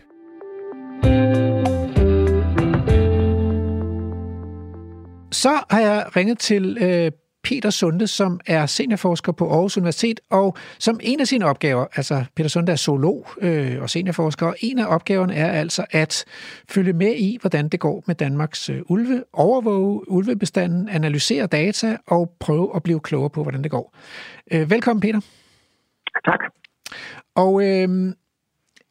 Så 5.32 5.48
har 5.70 5.80
jeg 5.80 6.04
ringet 6.16 6.38
til 6.38 6.78
øh, 6.80 7.10
Peter 7.42 7.70
Sunde, 7.70 8.06
som 8.06 8.40
er 8.46 8.66
seniorforsker 8.66 9.32
på 9.32 9.50
Aarhus 9.50 9.76
Universitet, 9.76 10.20
og 10.30 10.56
som 10.78 11.00
en 11.02 11.20
af 11.20 11.26
sine 11.26 11.46
opgaver, 11.46 11.86
altså 11.96 12.24
Peter 12.36 12.48
Sunde 12.48 12.72
er 12.72 12.76
zoolog 12.76 13.26
øh, 13.40 13.82
og 13.82 13.90
seniorforsker, 13.90 14.46
og 14.46 14.56
en 14.60 14.78
af 14.78 14.86
opgaverne 14.86 15.34
er 15.34 15.52
altså 15.52 15.84
at 15.90 16.24
følge 16.68 16.92
med 16.92 17.14
i, 17.16 17.38
hvordan 17.40 17.68
det 17.68 17.80
går 17.80 18.04
med 18.06 18.14
Danmarks 18.14 18.70
øh, 18.70 18.80
ulve, 18.88 19.24
overvåge 19.32 20.10
ulvebestanden, 20.10 20.88
analysere 20.88 21.46
data 21.46 21.96
og 22.06 22.32
prøve 22.40 22.76
at 22.76 22.82
blive 22.82 23.00
klogere 23.00 23.30
på, 23.30 23.42
hvordan 23.42 23.62
det 23.62 23.70
går. 23.70 23.96
Øh, 24.52 24.70
velkommen, 24.70 25.00
Peter. 25.00 25.20
Tak. 26.24 26.40
Og 27.34 27.64
øh, 27.64 28.14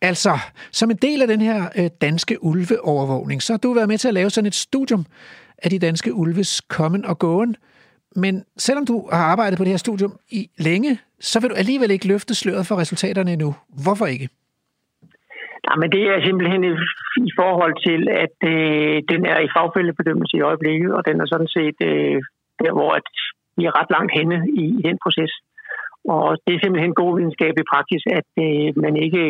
altså, 0.02 0.40
som 0.72 0.92
en 0.92 0.98
del 0.98 1.22
af 1.22 1.28
den 1.28 1.42
her 1.42 1.70
øh, 1.76 1.90
danske 2.02 2.44
ulveovervågning, 2.44 3.44
så 3.44 3.54
har 3.54 3.58
du 3.58 3.74
været 3.74 3.88
med 3.88 3.98
til 3.98 4.08
at 4.08 4.14
lave 4.14 4.30
sådan 4.30 4.48
et 4.48 4.56
studium 4.56 5.06
af 5.58 5.70
de 5.70 5.80
danske 5.80 6.14
ulves 6.14 6.62
kommen 6.62 7.06
og 7.06 7.20
gåen, 7.20 7.56
men 8.16 8.46
selvom 8.58 8.86
du 8.86 9.10
har 9.12 9.26
arbejdet 9.34 9.58
på 9.58 9.64
det 9.64 9.72
her 9.72 9.78
studium 9.78 10.14
i 10.30 10.50
længe, 10.58 11.00
så 11.20 11.40
vil 11.40 11.50
du 11.50 11.56
alligevel 11.56 11.92
ikke 11.92 12.08
løfte 12.08 12.36
sløret 12.36 12.68
for 12.68 12.76
resultaterne 12.76 13.34
endnu. 13.34 13.56
Hvorfor 13.84 14.06
ikke? 14.06 14.30
Nej, 15.68 15.76
men 15.82 15.92
det 15.92 16.04
er 16.14 16.26
simpelthen 16.28 16.64
i 17.30 17.32
forhold 17.42 17.76
til, 17.88 18.02
at 18.24 18.38
øh, 18.54 18.96
den 19.12 19.22
er 19.34 19.40
i 19.40 19.54
fagfældebedømmelse 19.56 20.38
i 20.38 20.46
øjeblikket, 20.50 20.94
og 20.98 21.02
den 21.08 21.22
er 21.22 21.26
sådan 21.26 21.52
set 21.58 21.78
øh, 21.90 22.18
der, 22.62 22.72
hvor 22.78 22.92
at 23.00 23.08
vi 23.58 23.64
er 23.66 23.78
ret 23.80 23.92
langt 23.96 24.14
henne 24.20 24.38
i, 24.62 24.64
i 24.80 24.82
den 24.88 24.98
proces. 25.04 25.32
Og 26.16 26.38
det 26.46 26.54
er 26.54 26.60
simpelthen 26.62 26.94
god 27.02 27.12
videnskab 27.18 27.54
i 27.58 27.70
praksis, 27.74 28.04
at 28.20 28.30
øh, 28.46 28.70
man 28.86 28.96
ikke 29.06 29.24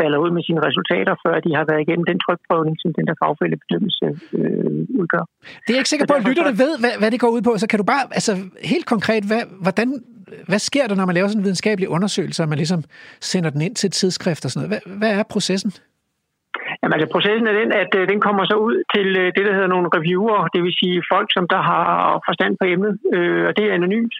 falder 0.00 0.18
ud 0.24 0.30
med 0.36 0.42
sine 0.48 0.60
resultater, 0.68 1.14
før 1.24 1.34
de 1.46 1.50
har 1.58 1.64
været 1.70 1.80
igennem 1.84 2.06
den 2.10 2.18
trykprøvning, 2.24 2.76
som 2.82 2.90
den 2.98 3.04
der 3.08 3.16
fagfældebedømmelse 3.22 4.06
øh, 4.38 5.00
udgør. 5.00 5.24
Det 5.62 5.70
er 5.70 5.76
jeg 5.76 5.82
ikke 5.82 5.94
sikker 5.94 6.08
på, 6.10 6.16
at 6.20 6.24
lytterne 6.28 6.54
ved, 6.64 6.72
hvad, 6.82 6.94
hvad 7.00 7.10
det 7.12 7.20
går 7.24 7.30
ud 7.36 7.42
på. 7.48 7.52
Så 7.62 7.66
kan 7.70 7.78
du 7.80 7.86
bare, 7.92 8.02
altså 8.18 8.32
helt 8.72 8.86
konkret, 8.94 9.22
hvad, 9.30 9.42
hvordan, 9.64 9.88
hvad 10.50 10.60
sker 10.68 10.84
der, 10.86 10.94
når 10.98 11.06
man 11.06 11.14
laver 11.14 11.28
sådan 11.28 11.40
en 11.40 11.48
videnskabelig 11.48 11.88
undersøgelse, 11.96 12.42
og 12.44 12.48
man 12.52 12.58
ligesom 12.62 12.80
sender 13.30 13.50
den 13.54 13.60
ind 13.66 13.74
til 13.76 13.86
et 13.88 13.96
tidsskrift 14.00 14.44
og 14.44 14.50
sådan 14.50 14.60
noget? 14.62 14.70
Hvad, 14.72 14.82
hvad 15.00 15.10
er 15.18 15.24
processen? 15.34 15.70
Jamen 16.80 16.94
altså, 16.96 17.08
processen 17.14 17.46
er 17.50 17.56
den, 17.60 17.70
at 17.82 17.92
øh, 17.98 18.02
den 18.12 18.20
kommer 18.26 18.42
så 18.52 18.56
ud 18.68 18.76
til 18.94 19.08
øh, 19.22 19.26
det, 19.36 19.42
der 19.46 19.54
hedder 19.56 19.72
nogle 19.74 19.88
reviewer, 19.96 20.40
det 20.54 20.60
vil 20.64 20.78
sige 20.80 21.02
folk, 21.12 21.28
som 21.36 21.44
der 21.54 21.60
har 21.70 21.86
forstand 22.28 22.52
på 22.60 22.64
emnet, 22.72 22.94
øh, 23.14 23.42
og 23.48 23.52
det 23.56 23.64
er 23.64 23.74
anonymt 23.78 24.14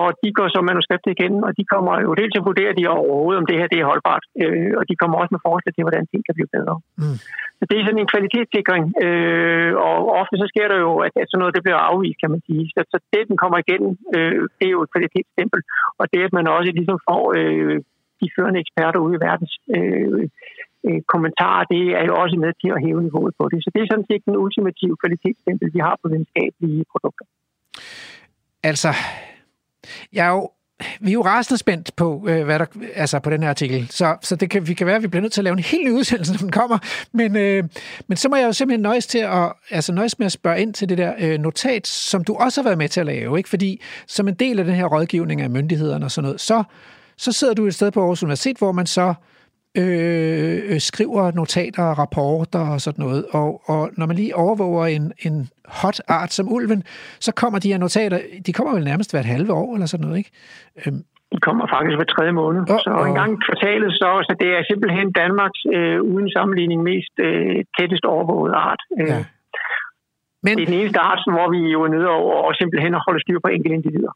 og 0.00 0.08
de 0.22 0.28
går 0.38 0.48
så 0.54 0.60
manuskriptet 0.70 1.10
igen, 1.16 1.34
og 1.46 1.52
de 1.58 1.64
kommer 1.72 1.94
jo 2.06 2.10
dels 2.18 2.32
til 2.32 2.42
at 2.42 2.48
vurdere 2.50 2.76
de 2.78 2.84
overhovedet, 2.88 3.40
om 3.40 3.46
det 3.48 3.58
her 3.60 3.68
det 3.72 3.78
er 3.80 3.90
holdbart, 3.92 4.24
øh, 4.42 4.72
og 4.78 4.84
de 4.88 4.94
kommer 5.00 5.16
også 5.18 5.32
med 5.34 5.44
forslag 5.48 5.72
til, 5.74 5.84
hvordan 5.84 6.06
ting 6.06 6.22
kan 6.24 6.36
blive 6.38 6.52
bedre. 6.56 6.74
Mm. 7.02 7.18
Så 7.58 7.64
det 7.68 7.76
er 7.76 7.84
sådan 7.84 8.02
en 8.02 8.12
kvalitetssikring, 8.12 8.84
øh, 9.06 9.72
og 9.88 9.96
ofte 10.20 10.34
så 10.42 10.46
sker 10.52 10.66
der 10.72 10.78
jo, 10.86 10.92
at, 11.06 11.14
at 11.22 11.28
sådan 11.28 11.40
noget 11.42 11.56
det 11.56 11.64
bliver 11.64 11.80
afvist, 11.90 12.18
kan 12.22 12.30
man 12.34 12.42
sige. 12.48 12.64
Så, 12.74 12.80
så 12.92 12.96
det, 13.12 13.22
den 13.30 13.36
kommer 13.42 13.58
igen, 13.64 13.84
øh, 14.16 14.40
det 14.58 14.66
er 14.68 14.74
jo 14.76 14.82
et 14.84 14.92
kvalitetsstempel, 14.94 15.60
og 16.00 16.04
det, 16.12 16.20
at 16.28 16.32
man 16.38 16.46
også 16.56 16.70
ligesom 16.78 16.98
får 17.08 17.22
øh, 17.38 17.76
de 18.20 18.28
førende 18.34 18.60
eksperter 18.64 19.00
ude 19.06 19.16
i 19.16 19.24
verdens 19.28 19.54
øh, 19.76 20.22
øh, 20.86 21.00
kommentarer, 21.12 21.64
det 21.74 21.82
er 22.00 22.04
jo 22.10 22.14
også 22.22 22.36
med 22.44 22.52
til 22.62 22.70
at 22.74 22.82
hæve 22.84 23.02
niveauet 23.06 23.34
på 23.40 23.44
det. 23.52 23.58
Så 23.64 23.68
det 23.74 23.80
er 23.80 23.88
sådan 23.90 24.08
set 24.10 24.22
den 24.28 24.36
ultimative 24.44 24.96
kvalitetsstempel, 25.02 25.66
vi 25.76 25.80
har 25.86 25.94
på 26.02 26.06
videnskabelige 26.12 26.84
produkter. 26.92 27.26
Altså, 28.70 28.90
jeg 30.12 30.26
er 30.26 30.30
jo 30.30 30.50
vi 31.00 31.10
er 31.10 31.12
jo 31.12 31.24
rasende 31.24 31.58
spændt 31.58 31.96
på, 31.96 32.24
øh, 32.28 32.44
hvad 32.44 32.58
der, 32.58 32.66
altså 32.94 33.18
på 33.18 33.30
den 33.30 33.42
her 33.42 33.50
artikel, 33.50 33.88
så, 33.90 34.16
så 34.22 34.36
det 34.36 34.50
kan, 34.50 34.68
vi 34.68 34.74
kan 34.74 34.86
være, 34.86 34.96
at 34.96 35.02
vi 35.02 35.08
bliver 35.08 35.22
nødt 35.22 35.32
til 35.32 35.40
at 35.40 35.44
lave 35.44 35.52
en 35.52 35.58
helt 35.58 35.84
ny 35.84 35.92
udsendelse, 35.92 36.32
når 36.32 36.38
den 36.38 36.50
kommer. 36.50 36.78
Men, 37.12 37.36
øh, 37.36 37.64
men 38.08 38.16
så 38.16 38.28
må 38.28 38.36
jeg 38.36 38.46
jo 38.46 38.52
simpelthen 38.52 38.82
nøjes, 38.82 39.06
til 39.06 39.18
at, 39.18 39.52
altså 39.70 39.92
nøjes 39.92 40.18
med 40.18 40.26
at 40.26 40.32
spørge 40.32 40.60
ind 40.60 40.74
til 40.74 40.88
det 40.88 40.98
der 40.98 41.14
øh, 41.18 41.38
notat, 41.38 41.86
som 41.86 42.24
du 42.24 42.34
også 42.34 42.60
har 42.60 42.64
været 42.64 42.78
med 42.78 42.88
til 42.88 43.00
at 43.00 43.06
lave. 43.06 43.38
Ikke? 43.38 43.48
Fordi 43.48 43.82
som 44.06 44.28
en 44.28 44.34
del 44.34 44.58
af 44.58 44.64
den 44.64 44.74
her 44.74 44.84
rådgivning 44.84 45.40
af 45.40 45.50
myndighederne 45.50 46.04
og 46.04 46.10
sådan 46.10 46.24
noget, 46.24 46.40
så, 46.40 46.62
så 47.16 47.32
sidder 47.32 47.54
du 47.54 47.66
et 47.66 47.74
sted 47.74 47.90
på 47.90 48.00
Aarhus 48.00 48.22
Universitet, 48.22 48.58
hvor 48.58 48.72
man 48.72 48.86
så 48.86 49.08
Øh, 49.08 49.14
øh, 49.80 50.80
skriver 50.90 51.22
notater 51.40 51.84
og 51.90 51.98
rapporter 51.98 52.64
og 52.74 52.80
sådan 52.80 53.04
noget. 53.04 53.22
Og, 53.40 53.48
og 53.70 53.90
når 53.98 54.06
man 54.06 54.16
lige 54.16 54.36
overvåger 54.36 54.86
en, 54.86 55.12
en 55.26 55.36
hot 55.80 55.98
art 56.08 56.32
som 56.32 56.52
ulven, 56.52 56.82
så 57.26 57.30
kommer 57.40 57.58
de 57.58 57.72
her 57.72 57.78
notater, 57.78 58.18
de 58.46 58.52
kommer 58.52 58.72
vel 58.74 58.84
nærmest 58.84 59.12
hvert 59.12 59.24
halve 59.34 59.52
år 59.52 59.74
eller 59.74 59.86
sådan 59.86 60.04
noget, 60.06 60.18
ikke? 60.18 60.32
Øhm. 60.86 61.02
De 61.34 61.40
kommer 61.48 61.64
faktisk 61.74 61.96
hver 61.98 62.10
tredje 62.14 62.34
måned. 62.42 62.60
Oh, 62.74 62.80
så 62.84 62.90
en 63.10 63.18
gang 63.20 63.32
kvartalet, 63.44 63.90
så, 64.00 64.08
så 64.28 64.32
det 64.42 64.48
er 64.58 64.62
simpelthen 64.70 65.06
Danmarks 65.22 65.60
øh, 65.76 65.98
uden 66.12 66.28
sammenligning 66.36 66.80
mest 66.90 67.14
øh, 67.26 67.64
tættest 67.78 68.04
overvåget 68.04 68.54
art. 68.68 68.82
Øh. 69.00 69.08
Ja. 69.12 69.18
Men, 70.44 70.52
det 70.56 70.62
er 70.62 70.70
den 70.72 70.80
eneste 70.80 71.00
art, 71.10 71.20
hvor 71.34 71.46
vi 71.54 71.60
jo 71.74 71.78
er 71.86 71.90
nede 71.96 72.08
over 72.20 72.34
og 72.48 72.52
simpelthen 72.60 72.92
holder 73.06 73.20
styr 73.24 73.38
på 73.44 73.48
enkelte 73.54 73.74
individer. 73.78 74.12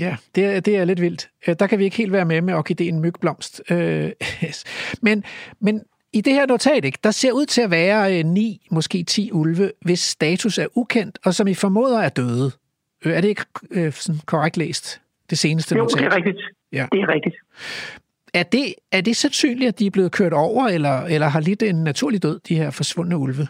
Ja, 0.00 0.16
det 0.34 0.44
er, 0.44 0.60
det 0.60 0.76
er 0.76 0.84
lidt 0.84 1.00
vildt. 1.00 1.28
Øh, 1.46 1.56
der 1.58 1.66
kan 1.66 1.78
vi 1.78 1.84
ikke 1.84 1.96
helt 1.96 2.12
være 2.12 2.24
med 2.24 2.40
med 2.40 2.54
orkideen 2.54 3.00
mygblomst. 3.00 3.62
Øh, 3.70 4.10
men, 5.02 5.24
men 5.60 5.82
i 6.12 6.20
det 6.20 6.32
her 6.32 6.46
notat, 6.46 6.84
ikke, 6.84 6.98
der 7.04 7.10
ser 7.10 7.32
ud 7.32 7.46
til 7.46 7.60
at 7.60 7.70
være 7.70 8.18
øh, 8.18 8.24
ni, 8.24 8.66
måske 8.70 9.02
10 9.02 9.32
ulve, 9.32 9.72
hvis 9.80 10.00
status 10.00 10.58
er 10.58 10.66
ukendt, 10.74 11.18
og 11.24 11.34
som 11.34 11.46
I 11.46 11.54
formoder 11.54 12.00
er 12.00 12.08
døde. 12.08 12.50
Er 13.04 13.20
det 13.20 13.28
ikke 13.28 13.44
sådan 13.92 14.20
korrekt 14.26 14.56
læst, 14.56 15.00
det 15.30 15.38
seneste 15.38 15.74
jo, 15.74 15.82
notat? 15.82 16.00
Jo, 16.00 16.04
det 16.04 16.12
er 16.12 16.16
rigtigt. 16.16 16.38
Ja. 16.72 16.86
Det 16.92 17.00
er 17.00 17.08
rigtigt. 17.08 17.36
Er 18.34 18.42
det, 18.42 18.74
er 18.92 19.00
det 19.00 19.16
sandsynligt, 19.16 19.68
at 19.68 19.78
de 19.78 19.86
er 19.86 19.90
blevet 19.90 20.12
kørt 20.12 20.32
over, 20.32 20.68
eller, 20.68 21.00
eller 21.00 21.28
har 21.28 21.40
lidt 21.40 21.62
en 21.62 21.84
naturlig 21.84 22.22
død, 22.22 22.40
de 22.48 22.56
her 22.56 22.70
forsvundne 22.70 23.16
ulve? 23.16 23.48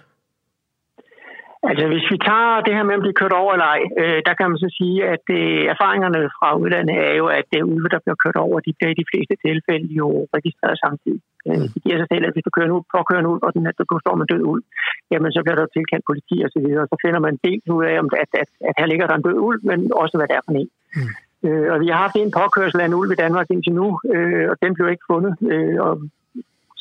Altså 1.70 1.84
hvis 1.92 2.06
vi 2.12 2.18
tager 2.28 2.64
det 2.66 2.74
her 2.76 2.84
med 2.86 2.98
at 2.98 3.04
blive 3.04 3.20
kørt 3.20 3.34
over 3.40 3.50
eller 3.52 3.68
ej, 3.74 3.82
øh, 4.00 4.18
der 4.26 4.34
kan 4.38 4.46
man 4.50 4.58
så 4.64 4.70
sige, 4.80 4.96
at 5.14 5.24
øh, 5.38 5.62
erfaringerne 5.74 6.20
fra 6.36 6.48
udlandet 6.62 6.96
er 7.08 7.14
jo, 7.20 7.26
at 7.38 7.46
det 7.52 7.60
øh, 7.62 7.72
ulve, 7.72 7.88
der 7.94 8.00
bliver 8.04 8.18
kørt 8.24 8.38
over, 8.46 8.56
de 8.66 8.76
bliver 8.76 8.92
i 8.92 9.00
de 9.00 9.10
fleste 9.10 9.34
tilfælde 9.46 9.88
jo 10.00 10.08
registreret 10.36 10.78
samtidig. 10.84 11.22
Øh, 11.48 11.58
mm. 11.60 11.68
det 11.72 11.80
giver 11.84 11.98
sig 12.00 12.08
selv, 12.12 12.24
at 12.26 12.34
hvis 12.34 12.46
du 12.46 12.52
kører 12.54 12.68
en 12.68 12.76
ulv, 12.76 12.86
påkører 12.96 13.22
en 13.22 13.30
ulv, 13.32 13.42
og 13.46 13.50
den, 13.54 13.64
du 13.90 13.96
står 14.04 14.16
med 14.20 14.26
død 14.32 14.42
ulv, 14.52 14.64
jamen 15.12 15.30
så 15.34 15.40
bliver 15.44 15.58
der 15.58 15.74
tilkaldt 15.76 16.08
politi 16.10 16.36
og 16.46 16.50
så 16.54 16.58
videre, 16.64 16.84
og 16.84 16.90
så 16.92 16.96
finder 17.04 17.20
man 17.26 17.34
dels 17.46 17.66
ud 17.76 17.82
af, 17.90 17.94
at, 18.22 18.30
at, 18.42 18.50
at 18.68 18.74
her 18.78 18.86
ligger 18.90 19.06
der 19.06 19.16
en 19.16 19.26
død 19.28 19.38
ulv, 19.48 19.60
men 19.70 19.78
også 20.02 20.14
hvad 20.16 20.28
det 20.28 20.36
er 20.36 20.44
for 20.46 20.54
en. 20.62 20.70
Mm. 20.96 21.10
Øh, 21.46 21.66
og 21.72 21.76
vi 21.82 21.88
har 21.92 22.00
haft 22.04 22.16
en 22.16 22.36
påkørsel 22.38 22.80
af 22.80 22.86
en 22.86 22.98
ulv 23.00 23.10
i 23.12 23.22
Danmark 23.24 23.46
indtil 23.54 23.74
nu, 23.80 23.86
øh, 24.14 24.44
og 24.50 24.56
den 24.62 24.74
blev 24.74 24.86
ikke 24.88 25.10
fundet. 25.12 25.34
Øh, 25.52 25.78
og 25.86 25.94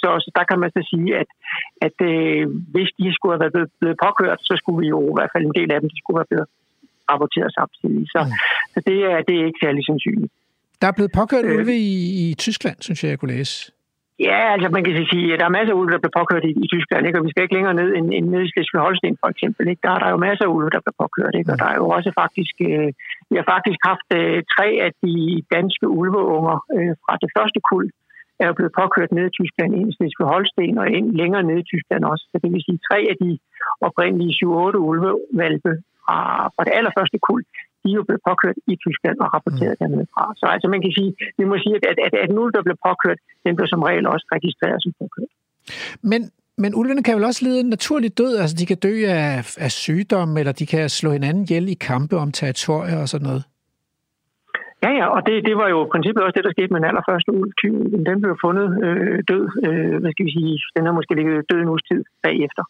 så, 0.02 0.10
så 0.24 0.30
der 0.38 0.44
kan 0.50 0.60
man 0.62 0.72
så 0.76 0.82
sige, 0.92 1.10
at, 1.22 1.30
at 1.86 1.98
øh, 2.12 2.44
hvis 2.74 2.90
de 3.00 3.06
skulle 3.16 3.34
have 3.34 3.44
været 3.44 3.56
blevet, 3.56 3.72
blevet 3.82 3.98
påkørt, 4.06 4.40
så 4.50 4.54
skulle 4.60 4.80
vi 4.84 4.88
jo 4.96 5.00
i 5.12 5.16
hvert 5.18 5.32
fald 5.34 5.46
en 5.46 5.58
del 5.60 5.70
af 5.72 5.80
dem, 5.82 5.90
de 5.94 6.02
skulle 6.02 6.20
have 6.22 6.32
blevet 6.32 6.48
rapporteret 7.12 7.52
samtidig. 7.60 8.04
Så, 8.14 8.20
mm. 8.24 8.32
så 8.74 8.80
det, 8.90 8.98
er, 9.12 9.18
det 9.28 9.34
er 9.40 9.46
ikke 9.50 9.64
særlig 9.66 9.84
sandsynligt. 9.90 10.34
Der 10.82 10.88
er 10.88 10.96
blevet 10.98 11.12
påkørt 11.20 11.46
øh, 11.46 11.56
ulve 11.56 11.76
i, 11.94 11.96
i 12.24 12.26
Tyskland, 12.46 12.78
synes 12.86 13.00
jeg, 13.04 13.10
jeg 13.10 13.20
kunne 13.20 13.36
læse. 13.38 13.56
Ja, 14.30 14.42
altså 14.54 14.68
man 14.76 14.84
kan 14.84 14.94
sige, 15.14 15.28
at 15.34 15.40
der 15.40 15.48
er 15.48 15.58
masser 15.58 15.74
af 15.74 15.80
ulve, 15.80 15.94
der 15.94 16.04
bliver 16.04 16.20
påkørt 16.20 16.44
i, 16.50 16.52
i 16.66 16.68
Tyskland, 16.74 17.04
ikke? 17.08 17.20
og 17.20 17.26
vi 17.26 17.32
skal 17.32 17.44
ikke 17.44 17.58
længere 17.58 17.80
ned 17.82 17.90
end, 17.98 18.08
end 18.18 18.26
ned 18.34 18.42
i 18.46 18.52
Slesvig-Holsten 18.52 19.16
for 19.22 19.30
eksempel. 19.34 19.64
Ikke? 19.72 19.84
Der 19.86 19.92
er 19.96 20.00
der 20.04 20.10
jo 20.14 20.18
masser 20.28 20.46
af 20.46 20.54
ulve, 20.56 20.70
der 20.76 20.84
bliver 20.84 21.00
påkørt, 21.04 21.34
ikke? 21.40 21.52
og 21.54 21.58
der 21.62 21.68
er 21.74 21.78
jo 21.82 21.88
også 21.98 22.12
faktisk, 22.22 22.56
øh, 22.70 22.90
vi 23.30 23.36
har 23.40 23.48
faktisk 23.54 23.80
haft 23.92 24.08
øh, 24.20 24.38
tre 24.56 24.68
af 24.86 24.92
de 25.04 25.16
danske 25.56 25.86
ulveunger 26.00 26.58
øh, 26.78 26.94
fra 27.04 27.14
det 27.24 27.30
første 27.38 27.60
kul, 27.70 27.86
er 28.42 28.48
jo 28.50 28.58
blevet 28.58 28.78
påkørt 28.82 29.12
ned 29.18 29.26
i 29.30 29.36
Tyskland, 29.40 29.70
en 29.74 29.90
i 30.08 30.30
Holsten 30.32 30.78
og 30.82 30.88
en 30.98 31.08
længere 31.22 31.44
ned 31.50 31.58
i 31.64 31.70
Tyskland 31.72 32.02
også. 32.12 32.24
Så 32.32 32.36
det 32.42 32.50
vil 32.54 32.66
sige, 32.68 32.80
tre 32.90 33.00
af 33.12 33.16
de 33.24 33.32
oprindelige 33.88 34.34
7-8 34.40 34.90
ulvevalpe 34.90 35.72
fra, 36.04 36.20
fra 36.56 36.64
det 36.68 36.74
allerførste 36.78 37.18
kul, 37.28 37.42
de 37.82 37.88
er 37.92 37.98
jo 38.00 38.04
blevet 38.08 38.24
påkørt 38.30 38.58
i 38.74 38.76
Tyskland 38.86 39.18
og 39.24 39.28
rapporteret 39.36 39.76
mm. 39.76 39.82
dernede 39.82 40.08
fra. 40.14 40.26
Så 40.40 40.46
altså 40.54 40.68
man 40.74 40.82
kan 40.84 40.92
sige, 40.98 41.12
vi 41.40 41.44
må 41.50 41.56
sige, 41.64 41.76
at, 41.78 41.98
at, 42.06 42.14
at 42.24 42.30
en 42.30 42.38
ulv, 42.44 42.52
der 42.58 42.64
bliver 42.66 42.82
påkørt, 42.88 43.20
den 43.46 43.54
bliver 43.56 43.70
som 43.74 43.82
regel 43.90 44.06
også 44.14 44.26
registreret 44.36 44.80
som 44.84 44.92
påkørt. 45.00 45.32
Men, 46.12 46.22
men 46.64 46.72
ulvene 46.80 47.04
kan 47.04 47.16
vel 47.18 47.30
også 47.30 47.42
lide 47.46 47.60
en 47.60 47.70
naturlig 47.76 48.18
død? 48.18 48.34
Altså 48.44 48.56
de 48.60 48.66
kan 48.72 48.80
dø 48.88 48.94
af, 49.08 49.56
af 49.66 49.72
sygdom, 49.72 50.38
eller 50.40 50.54
de 50.62 50.66
kan 50.74 50.90
slå 50.90 51.10
hinanden 51.18 51.44
ihjel 51.44 51.70
i 51.70 51.78
kampe 51.90 52.16
om 52.18 52.32
territorier 52.32 52.98
og 53.04 53.10
sådan 53.10 53.28
noget? 53.28 53.44
Ja, 54.84 54.92
ja, 55.00 55.06
og 55.16 55.22
det, 55.28 55.36
det 55.48 55.56
var 55.62 55.68
jo 55.74 55.80
i 55.86 55.92
princippet 55.94 56.24
også 56.24 56.38
det, 56.38 56.46
der 56.46 56.56
skete 56.56 56.72
med 56.72 56.80
den 56.82 56.90
allerførste 56.92 57.32
ulv. 57.40 57.52
Den 58.10 58.18
blev 58.22 58.36
fundet 58.46 58.68
øh, 58.86 59.18
død, 59.32 59.46
øh, 59.66 59.96
hvad 60.02 60.12
skal 60.12 60.26
vi 60.28 60.34
sige, 60.38 60.54
den 60.76 60.86
har 60.86 60.94
måske 60.98 61.16
ligget 61.16 61.50
død 61.50 61.60
en 61.62 61.72
uges 61.74 61.88
tid 61.90 62.02
bagefter. 62.28 62.64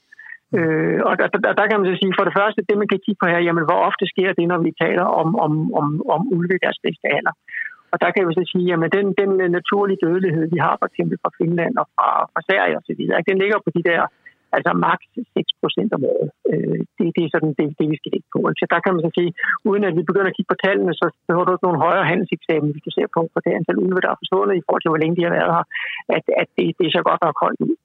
Øh, 0.57 0.99
og 1.07 1.13
der, 1.19 1.27
der, 1.43 1.51
der 1.59 1.65
kan 1.67 1.77
man 1.79 1.87
så 1.89 1.95
sige, 2.01 2.17
for 2.17 2.25
det 2.27 2.37
første, 2.39 2.59
det 2.69 2.77
man 2.77 2.89
kan 2.91 3.03
kigge 3.05 3.21
på 3.21 3.27
her, 3.31 3.41
jamen 3.47 3.65
hvor 3.67 3.79
ofte 3.89 4.05
sker 4.13 4.29
det, 4.37 4.45
når 4.51 4.59
vi 4.67 4.71
taler 4.83 5.05
om, 5.21 5.29
om, 5.45 5.53
om, 5.79 5.85
om 6.15 6.21
ulve 6.37 6.55
i 6.57 6.63
deres 6.65 6.79
bedste 6.85 7.05
alder. 7.17 7.33
Og 7.91 7.97
der 8.03 8.09
kan 8.11 8.23
vi 8.27 8.33
så 8.39 8.45
sige, 8.53 8.67
at 8.73 8.93
den, 8.97 9.07
den 9.21 9.31
naturlige 9.57 10.03
dødelighed, 10.05 10.43
vi 10.55 10.59
har 10.65 10.75
for 10.79 10.87
eksempel 10.89 11.15
fra 11.23 11.31
Finland 11.39 11.73
og 11.81 11.87
fra, 11.95 12.07
fra 12.33 12.41
Sverige 12.47 12.77
osv., 12.79 13.01
den 13.29 13.37
ligger 13.41 13.57
på 13.65 13.69
de 13.77 13.83
der 13.89 14.01
altså 14.55 14.71
maks 14.85 15.05
6 15.37 15.61
procent 15.61 15.91
om 15.97 16.03
året. 16.13 16.29
Øh, 16.51 16.79
det, 16.97 17.05
det 17.15 17.23
er 17.23 17.31
sådan 17.33 17.53
det, 17.59 17.67
det, 17.79 17.87
vi 17.91 17.97
skal 17.99 18.11
ligge 18.15 18.29
på. 18.35 18.39
Så 18.59 18.65
der 18.73 18.79
kan 18.81 18.93
man 18.93 19.03
så 19.05 19.11
sige, 19.17 19.31
uden 19.69 19.83
at 19.87 19.93
vi 19.97 20.03
begynder 20.09 20.29
at 20.31 20.37
kigge 20.37 20.51
på 20.53 20.61
tallene, 20.65 20.93
så 21.01 21.05
behøver 21.27 21.45
du 21.45 21.53
ikke 21.53 21.67
nogen 21.67 21.85
højere 21.87 22.09
handelseksamen, 22.11 22.71
hvis 22.71 22.85
du 22.87 22.91
ser 22.97 23.07
på, 23.15 23.21
på 23.33 23.39
det 23.43 23.51
antal 23.57 23.81
ulve, 23.85 24.03
der 24.03 24.11
er 24.11 24.21
forsvundet 24.21 24.55
i 24.57 24.65
forhold 24.65 24.81
til, 24.83 24.91
hvor 24.91 25.01
længe 25.03 25.17
de 25.17 25.25
har 25.27 25.33
været 25.39 25.51
her, 25.57 25.65
at, 26.15 26.25
at 26.41 26.47
det, 26.57 26.65
det 26.77 26.85
er 26.85 26.93
så 26.97 27.03
godt 27.09 27.21
nok 27.25 27.37
holdt 27.45 27.61
ud. 27.67 27.75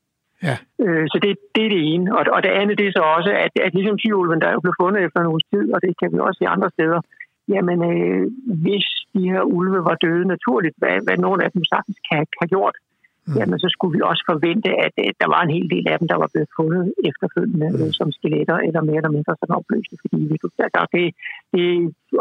Ja. 0.47 0.57
Øh, 0.85 1.05
så 1.13 1.17
det, 1.25 1.31
det 1.55 1.63
er 1.67 1.73
det 1.77 1.83
ene. 1.93 2.07
Og, 2.19 2.23
og 2.37 2.41
det 2.45 2.53
andet 2.61 2.79
det 2.81 2.87
er 2.87 2.97
så 2.99 3.05
også, 3.17 3.33
at, 3.45 3.53
at 3.67 3.73
ligesom 3.79 3.97
tyulven, 3.99 4.41
der 4.41 4.49
er 4.49 4.57
jo 4.57 4.65
blevet 4.65 4.81
fundet 4.83 5.01
efter 5.07 5.19
en 5.21 5.31
uges 5.33 5.47
tid, 5.53 5.67
og 5.75 5.79
det 5.85 5.93
kan 6.01 6.09
vi 6.13 6.19
også 6.19 6.39
se 6.41 6.55
andre 6.55 6.71
steder, 6.77 7.01
jamen 7.55 7.79
øh, 7.93 8.23
hvis 8.65 8.87
de 9.15 9.23
her 9.33 9.43
ulve 9.57 9.81
var 9.89 9.97
døde 10.05 10.27
naturligt, 10.35 10.77
hvad, 10.81 10.97
hvad 11.07 11.17
nogle 11.27 11.41
af 11.45 11.51
dem 11.55 11.63
sagtens 11.73 11.99
kan 12.09 12.17
have 12.41 12.53
gjort, 12.55 12.77
mm. 13.27 13.37
jamen 13.39 13.59
så 13.65 13.69
skulle 13.75 13.95
vi 13.97 14.03
også 14.11 14.25
forvente, 14.33 14.71
at, 14.85 14.95
at 15.11 15.17
der 15.23 15.29
var 15.35 15.41
en 15.43 15.55
hel 15.57 15.69
del 15.75 15.85
af 15.93 15.97
dem, 15.99 16.09
der 16.13 16.19
var 16.23 16.29
blevet 16.33 16.51
fundet 16.59 16.85
efterfølgende 17.11 17.69
mm. 17.71 17.93
som 17.99 18.09
skeletter, 18.19 18.57
eller 18.67 18.81
mere 18.89 19.01
eller 19.01 19.15
mindre 19.17 19.33
sådan 19.41 19.57
opløste, 19.59 19.95
fordi 20.03 20.17
vi, 20.31 20.37
der, 20.61 20.69
der, 20.77 20.83
det, 20.95 21.05
det, 21.53 21.65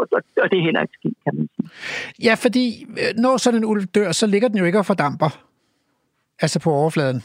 og, 0.00 0.06
og 0.42 0.46
det 0.50 0.56
er 0.58 0.64
heller 0.68 0.82
ikke 0.84 0.96
skidt, 0.98 1.18
kan 1.24 1.32
man 1.38 1.46
sige. 1.54 1.68
Ja, 2.26 2.34
fordi 2.44 2.66
øh, 3.02 3.12
når 3.24 3.34
sådan 3.36 3.60
en 3.60 3.66
ulv 3.72 3.84
dør, 3.96 4.12
så 4.20 4.26
ligger 4.26 4.48
den 4.48 4.58
jo 4.58 4.64
ikke 4.68 4.78
og 4.82 4.86
fordamper, 4.86 5.30
altså 6.44 6.58
på 6.64 6.70
overfladen. 6.82 7.20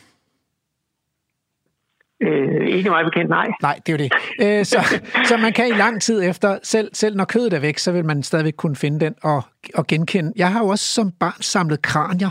Øh, 2.21 2.67
ikke 2.67 2.89
meget 2.89 3.05
bekendt, 3.05 3.29
nej. 3.29 3.47
Nej, 3.61 3.79
det 3.85 3.93
er 3.93 3.97
jo 3.97 3.97
det. 3.97 4.11
Øh, 4.59 4.65
så, 4.65 4.99
så 5.27 5.37
man 5.37 5.53
kan 5.53 5.67
i 5.67 5.71
lang 5.71 6.01
tid 6.01 6.23
efter, 6.23 6.59
selv, 6.63 6.89
selv 6.93 7.15
når 7.15 7.25
kødet 7.25 7.53
er 7.53 7.59
væk, 7.59 7.77
så 7.77 7.91
vil 7.91 8.05
man 8.05 8.23
stadigvæk 8.23 8.53
kunne 8.57 8.75
finde 8.75 8.99
den 8.99 9.15
og, 9.23 9.43
og 9.75 9.87
genkende. 9.87 10.33
Jeg 10.35 10.51
har 10.51 10.59
jo 10.59 10.67
også 10.67 10.85
som 10.85 11.11
barn 11.11 11.41
samlet 11.41 11.81
kranier. 11.81 12.29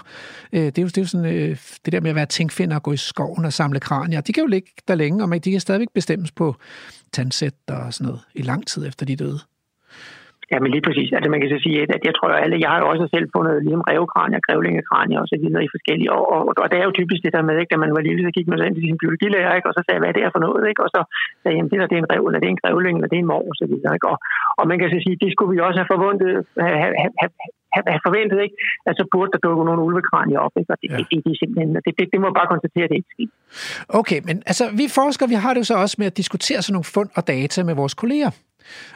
Øh, 0.53 0.61
det, 0.61 0.79
er 0.79 0.83
jo, 0.83 0.89
det 0.89 0.99
er 0.99 1.03
jo 1.03 1.09
sådan 1.09 1.27
øh, 1.27 1.57
det 1.85 1.93
der 1.93 2.01
med 2.01 2.11
at 2.11 2.17
være 2.17 2.27
tænkfinder 2.27 2.77
og 2.77 2.83
gå 2.83 2.93
i 2.93 2.97
skoven 2.97 3.45
og 3.45 3.53
samle 3.53 3.81
kranier. 3.81 4.21
De 4.21 4.33
kan 4.33 4.43
jo 4.43 4.47
ligge 4.47 4.71
der 4.89 4.95
længe, 4.95 5.23
og 5.23 5.29
man, 5.29 5.41
de 5.41 5.51
kan 5.51 5.61
stadigvæk 5.61 5.89
bestemmes 5.95 6.33
på 6.33 6.57
tandsæt 7.13 7.55
og 7.69 7.95
sådan 7.95 8.07
noget 8.07 8.21
i 8.35 8.43
lang 8.43 8.67
tid 8.67 8.87
efter 8.87 9.07
de 9.07 9.17
døde. 9.17 9.39
Ja, 10.53 10.57
men 10.63 10.71
lige 10.75 10.87
præcis. 10.89 11.09
Altså, 11.17 11.29
man 11.33 11.41
kan 11.41 11.51
så 11.55 11.59
sige, 11.67 11.79
at 11.97 12.03
jeg 12.09 12.15
tror, 12.15 12.29
at 12.33 12.41
alle, 12.43 12.63
jeg 12.65 12.71
har 12.73 12.81
jo 12.83 12.87
også 12.93 13.07
selv 13.15 13.27
fundet 13.37 13.55
ligesom 13.65 13.83
revkranier, 13.91 14.41
grævlingekranier 14.47 15.19
og 15.23 15.29
så 15.33 15.37
videre 15.43 15.63
i 15.65 15.75
forskellige 15.75 16.13
år. 16.19 16.27
Og, 16.35 16.43
og, 16.63 16.67
det 16.71 16.77
er 16.79 16.87
jo 16.89 16.99
typisk 16.99 17.21
det 17.25 17.33
der 17.37 17.45
med, 17.49 17.55
ikke, 17.57 17.73
da 17.73 17.79
man 17.85 17.95
var 17.97 18.03
lille, 18.07 18.23
så 18.27 18.33
gik 18.37 18.47
man 18.49 18.59
så 18.59 18.65
ind 18.67 18.77
til 18.77 18.87
sin 18.87 19.01
biologilærer, 19.03 19.53
ikke, 19.57 19.69
og 19.71 19.77
så 19.77 19.83
sagde, 19.85 20.01
hvad 20.03 20.13
det 20.17 20.23
er 20.27 20.33
for 20.35 20.43
noget, 20.47 20.63
ikke? 20.71 20.83
og 20.85 20.91
så 20.95 21.01
sagde 21.43 21.57
jamen, 21.57 21.71
det 21.71 21.79
der 21.81 21.91
det 21.91 21.97
er 21.99 22.03
en 22.05 22.13
rev, 22.13 22.23
eller 22.27 22.41
det 22.41 22.49
er 22.49 22.55
en 22.57 22.63
grævling, 22.65 22.95
eller 22.97 23.11
det 23.11 23.19
er 23.19 23.25
en 23.25 23.33
mor, 23.33 23.45
og 23.53 23.57
så 23.61 23.67
videre. 23.71 23.93
Ikke? 23.97 24.09
Og, 24.13 24.17
og 24.61 24.65
man 24.71 24.77
kan 24.79 24.89
så 24.95 24.99
sige, 25.07 25.17
det 25.23 25.31
skulle 25.35 25.53
vi 25.55 25.59
også 25.67 25.79
have 25.83 25.93
forventet, 25.95 26.31
have, 26.67 26.79
have, 27.03 27.13
have, 27.23 27.33
have, 27.93 28.01
forventet, 28.07 28.39
ikke? 28.47 28.57
Altså 28.89 29.03
burde 29.13 29.31
der 29.35 29.41
dukke 29.47 29.63
nogle 29.69 29.83
ulvekranier 29.89 30.39
op, 30.47 30.55
ikke? 30.61 30.71
Og 30.75 30.79
det, 30.83 30.89
ja. 30.91 30.97
det, 30.99 31.05
det, 31.11 31.19
det, 31.25 31.33
er 31.35 31.39
simpelthen, 31.43 31.69
det, 31.87 31.93
det, 31.99 32.05
det 32.13 32.19
må 32.25 32.29
bare 32.39 32.49
konstatere, 32.55 32.85
at 32.87 32.91
det 32.93 32.99
ikke 33.01 33.13
sker. 33.15 33.31
Okay, 34.01 34.19
men 34.29 34.37
altså, 34.51 34.65
vi 34.81 34.85
forskere, 35.01 35.29
vi 35.35 35.39
har 35.45 35.53
det 35.53 35.61
jo 35.63 35.69
så 35.73 35.77
også 35.85 35.97
med 36.01 36.09
at 36.13 36.17
diskutere 36.21 36.61
sådan 36.63 36.75
nogle 36.77 36.89
fund 36.95 37.11
og 37.19 37.23
data 37.35 37.59
med 37.69 37.75
vores 37.83 37.95
kolleger. 38.03 38.33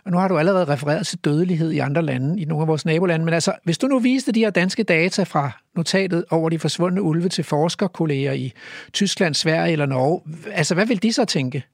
Og 0.04 0.10
nu 0.12 0.18
har 0.18 0.28
du 0.28 0.38
allerede 0.38 0.72
refereret 0.72 1.06
til 1.06 1.18
dødelighed 1.24 1.70
i 1.72 1.78
andre 1.78 2.02
lande, 2.02 2.40
i 2.42 2.44
nogle 2.44 2.62
af 2.62 2.68
vores 2.68 2.86
nabolande, 2.86 3.24
men 3.24 3.34
altså, 3.34 3.52
hvis 3.64 3.78
du 3.78 3.86
nu 3.86 3.98
viste 3.98 4.32
de 4.32 4.40
her 4.40 4.50
danske 4.50 4.82
data 4.82 5.22
fra 5.22 5.50
notatet 5.76 6.24
over 6.30 6.48
de 6.50 6.58
forsvundne 6.58 7.02
ulve 7.02 7.28
til 7.28 7.44
forskerkolleger 7.44 8.32
i 8.32 8.52
Tyskland, 8.92 9.34
Sverige 9.34 9.72
eller 9.72 9.86
Norge, 9.86 10.20
altså 10.52 10.74
hvad 10.74 10.86
vil 10.86 11.02
de 11.02 11.12
så 11.12 11.24
tænke? 11.24 11.64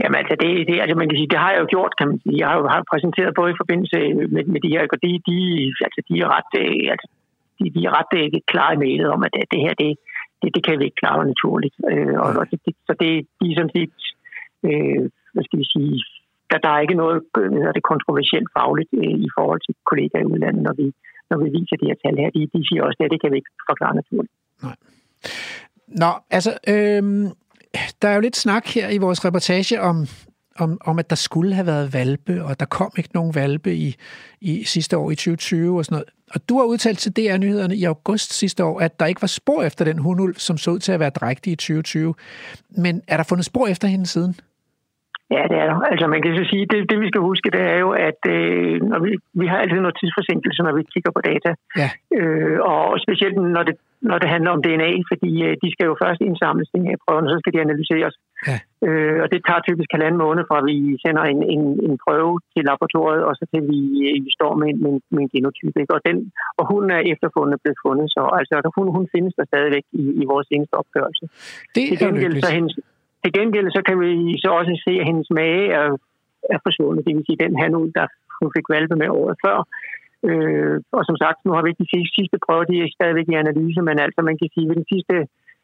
Jamen 0.00 0.18
altså, 0.22 0.34
det, 0.42 0.50
det, 0.68 0.76
altså 0.82 0.96
man 1.00 1.08
kan 1.08 1.18
sige, 1.18 1.32
det 1.34 1.38
har 1.44 1.50
jeg 1.52 1.60
jo 1.60 1.68
gjort, 1.74 1.92
kan 1.98 2.08
man 2.08 2.18
sige. 2.22 2.38
Jeg 2.40 2.48
har 2.48 2.56
jo 2.58 2.66
har 2.74 2.90
præsenteret 2.92 3.38
både 3.40 3.50
i 3.52 3.60
forbindelse 3.62 3.98
med, 4.34 4.44
med 4.52 4.60
de 4.64 4.72
her, 4.74 4.82
og 4.94 4.98
de, 5.04 5.10
de, 5.28 5.38
altså, 5.86 6.00
de 6.08 6.14
er 6.24 6.28
ret, 6.36 6.52
øh, 6.62 6.92
altså, 6.94 7.08
de, 7.58 7.64
de 7.74 7.80
er 7.88 7.92
ret 7.98 8.12
øh, 8.18 8.24
ikke 8.26 8.50
klare 8.52 8.74
i 8.74 8.82
mailet 8.84 9.08
om, 9.14 9.22
at 9.26 9.32
det, 9.34 9.44
det 9.52 9.60
her, 9.64 9.74
det, 9.82 9.90
det, 10.40 10.48
det 10.54 10.62
kan 10.66 10.78
vi 10.78 10.84
ikke 10.84 11.02
klare 11.02 11.30
naturligt. 11.32 11.76
Øh, 11.90 12.14
og, 12.24 12.28
og 12.40 12.44
det, 12.50 12.58
så 12.88 12.92
det, 13.02 13.10
de 13.40 13.46
er 13.50 13.56
sådan 13.58 13.76
set, 13.78 13.94
øh, 14.68 15.02
hvad 15.32 15.44
skal 15.44 15.60
vi 15.62 15.66
sige, 15.74 15.94
der, 16.50 16.58
der 16.64 16.70
er 16.76 16.80
ikke 16.84 17.00
noget 17.02 17.18
øh, 17.38 17.50
hvad 17.62 17.74
det, 17.76 17.90
kontroversielt 17.92 18.48
fagligt 18.58 18.90
øh, 19.00 19.16
i 19.26 19.28
forhold 19.36 19.60
til 19.66 19.74
kollegaer 19.90 20.22
i 20.22 20.30
udlandet, 20.32 20.62
når 20.68 20.74
vi, 20.80 20.86
når 21.30 21.36
vi 21.42 21.48
viser 21.56 21.76
de 21.80 21.88
her 21.90 21.98
tal 22.02 22.16
her. 22.22 22.30
De, 22.36 22.40
de 22.54 22.60
siger 22.68 22.82
også, 22.86 23.00
at 23.04 23.12
det 23.12 23.20
kan 23.20 23.30
vi 23.32 23.36
ikke 23.40 23.52
forklare 23.70 23.94
naturligt. 24.00 24.34
Nej. 24.66 24.76
Nå, 26.02 26.10
altså, 26.36 26.52
øh, 26.74 27.02
der 28.02 28.08
er 28.08 28.14
jo 28.14 28.20
lidt 28.20 28.36
snak 28.36 28.66
her 28.66 28.88
i 28.88 28.98
vores 28.98 29.24
reportage 29.24 29.80
om, 29.80 29.96
om, 30.58 30.78
om, 30.84 30.98
at 30.98 31.10
der 31.10 31.16
skulle 31.16 31.54
have 31.54 31.66
været 31.66 31.94
valpe, 31.94 32.44
og 32.44 32.60
der 32.60 32.66
kom 32.66 32.90
ikke 32.98 33.14
nogen 33.14 33.34
valpe 33.34 33.74
i, 33.74 33.94
i 34.40 34.64
sidste 34.64 34.96
år 34.96 35.10
i 35.10 35.14
2020 35.14 35.78
og 35.78 35.84
sådan 35.84 35.94
noget. 35.94 36.10
Og 36.34 36.48
du 36.48 36.58
har 36.58 36.64
udtalt 36.64 36.98
til 36.98 37.16
DR-nyhederne 37.16 37.76
i 37.76 37.84
august 37.84 38.32
sidste 38.32 38.64
år, 38.64 38.80
at 38.80 39.00
der 39.00 39.06
ikke 39.06 39.22
var 39.22 39.28
spor 39.28 39.62
efter 39.62 39.84
den 39.84 39.98
hundulv, 39.98 40.34
som 40.34 40.56
så 40.56 40.70
ud 40.70 40.78
til 40.78 40.92
at 40.92 41.00
være 41.00 41.10
drægtig 41.10 41.52
i 41.52 41.56
2020. 41.56 42.14
Men 42.70 43.02
er 43.08 43.16
der 43.16 43.24
fundet 43.24 43.44
spor 43.44 43.66
efter 43.66 43.88
hende 43.88 44.06
siden? 44.06 44.34
Ja, 45.30 45.42
det 45.50 45.56
er 45.62 45.66
der. 45.70 45.76
Altså 45.92 46.06
man 46.14 46.22
kan 46.22 46.32
så 46.40 46.44
sige, 46.52 46.64
det, 46.72 46.78
det 46.90 46.98
vi 47.00 47.08
skal 47.08 47.20
huske, 47.30 47.50
det 47.56 47.62
er 47.74 47.78
jo, 47.84 47.90
at 48.08 48.20
øh, 48.36 48.82
når 48.90 48.98
vi, 49.04 49.10
vi 49.40 49.46
har 49.50 49.58
altid 49.58 49.80
noget 49.80 49.98
tidsforsinkelse, 50.00 50.62
når 50.62 50.74
vi 50.78 50.82
kigger 50.94 51.10
på 51.14 51.20
data. 51.30 51.50
Ja. 51.80 51.88
Øh, 52.18 52.58
og 52.72 53.00
specielt 53.04 53.36
når 53.56 53.62
det, 53.68 53.76
når 54.10 54.18
det 54.22 54.28
handler 54.34 54.50
om 54.56 54.62
DNA, 54.62 54.90
fordi 55.10 55.30
øh, 55.46 55.52
de 55.62 55.68
skal 55.74 55.86
jo 55.90 55.94
først 56.04 56.20
indsamles, 56.28 56.68
de 56.74 56.88
her 56.88 56.96
prøver, 57.04 57.22
og 57.22 57.32
så 57.32 57.38
skal 57.40 57.52
de 57.54 57.64
analyseres. 57.66 58.14
Ja. 58.48 58.56
Øh, 58.86 59.18
og 59.22 59.28
det 59.32 59.40
tager 59.48 59.62
typisk 59.68 59.88
halvanden 59.94 60.20
måned 60.24 60.42
fra, 60.48 60.56
vi 60.70 60.76
sender 61.04 61.24
en, 61.32 61.40
en, 61.54 61.62
en 61.86 61.94
prøve 62.04 62.34
til 62.52 62.62
laboratoriet, 62.70 63.22
og 63.28 63.32
så 63.38 63.44
til 63.52 63.62
vi, 63.72 63.80
øh, 64.06 64.16
vi 64.26 64.30
står 64.38 64.52
med, 64.60 64.70
med, 64.84 64.94
med 65.14 65.22
en 65.24 65.32
genotype. 65.34 65.76
Ikke? 65.82 65.94
Og, 65.96 66.00
den, 66.08 66.16
og 66.58 66.64
hun 66.72 66.82
er 66.96 67.00
efterfundet 67.12 67.58
blevet 67.62 67.78
fundet, 67.86 68.06
så 68.14 68.22
altså, 68.38 68.54
hun, 68.76 68.86
hun 68.96 69.04
findes 69.14 69.32
der 69.38 69.44
stadigvæk 69.52 69.84
i, 70.02 70.04
i 70.22 70.24
vores 70.32 70.46
seneste 70.50 70.74
opgørelse. 70.82 71.24
Det 71.74 71.82
er 71.84 71.96
gengæld, 72.04 72.34
så 72.42 72.50
hendes, 72.58 72.74
til 73.24 73.32
gengæld 73.38 73.68
så 73.76 73.82
kan 73.88 73.96
vi 74.04 74.10
så 74.44 74.50
også 74.58 74.72
se, 74.86 74.92
at 75.00 75.08
hendes 75.10 75.28
mage 75.40 75.64
er, 75.80 75.88
er 76.54 76.58
forsvundet. 76.66 77.04
Det 77.04 77.16
vil 77.16 77.26
sige, 77.26 77.42
den 77.44 77.54
han 77.62 77.72
ud, 77.82 77.88
der 77.98 78.06
hun 78.40 78.50
fik 78.56 78.66
valpe 78.74 78.96
med 79.02 79.08
året 79.18 79.36
før. 79.44 79.58
Øh, 80.28 80.76
og 80.96 81.02
som 81.08 81.16
sagt, 81.22 81.38
nu 81.40 81.50
har 81.52 81.62
vi 81.62 81.68
ikke 81.70 81.84
de 81.84 82.14
sidste 82.16 82.36
prøver, 82.44 82.64
de 82.70 82.76
er 82.78 82.96
stadigvæk 82.98 83.28
i 83.28 83.40
analyse, 83.44 83.80
men 83.88 83.96
altså 84.06 84.20
man 84.28 84.36
kan 84.40 84.48
sige, 84.54 84.68
ved 84.70 84.76
den 84.80 84.88
sidste, 84.92 85.14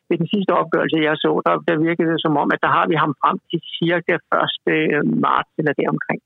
ved 0.09 0.17
den 0.23 0.29
sidste 0.35 0.53
opgørelse, 0.61 1.07
jeg 1.09 1.17
så, 1.25 1.31
der, 1.47 1.55
der 1.69 1.85
virkede 1.87 2.11
det 2.13 2.21
som 2.27 2.35
om, 2.43 2.49
at 2.55 2.63
der 2.65 2.71
har 2.77 2.87
vi 2.91 2.97
ham 3.03 3.13
frem 3.23 3.37
til 3.51 3.61
cirka 3.79 4.15
1. 4.15 4.75
Øh, 4.77 5.01
marts 5.25 5.53
eller 5.61 5.73
deromkring. 5.81 6.21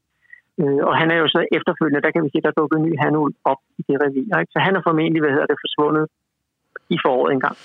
Øh, 0.60 0.82
og 0.88 0.94
han 1.00 1.08
er 1.14 1.18
jo 1.22 1.28
så 1.34 1.40
efterfølgende, 1.58 2.04
der 2.06 2.14
kan 2.14 2.24
vi 2.24 2.30
sige, 2.30 2.46
der 2.46 2.58
dukkede 2.60 2.84
ny 2.86 2.92
han 3.04 3.12
op 3.52 3.60
i 3.78 3.82
det 3.88 3.96
revir. 4.04 4.34
Ikke? 4.40 4.54
Så 4.54 4.58
han 4.66 4.76
er 4.76 4.82
formentlig, 4.88 5.20
hvad 5.22 5.32
hedder 5.34 5.50
det, 5.52 5.62
forsvundet 5.64 6.04
i 6.90 6.98
foråret 7.04 7.32
engang. 7.32 7.56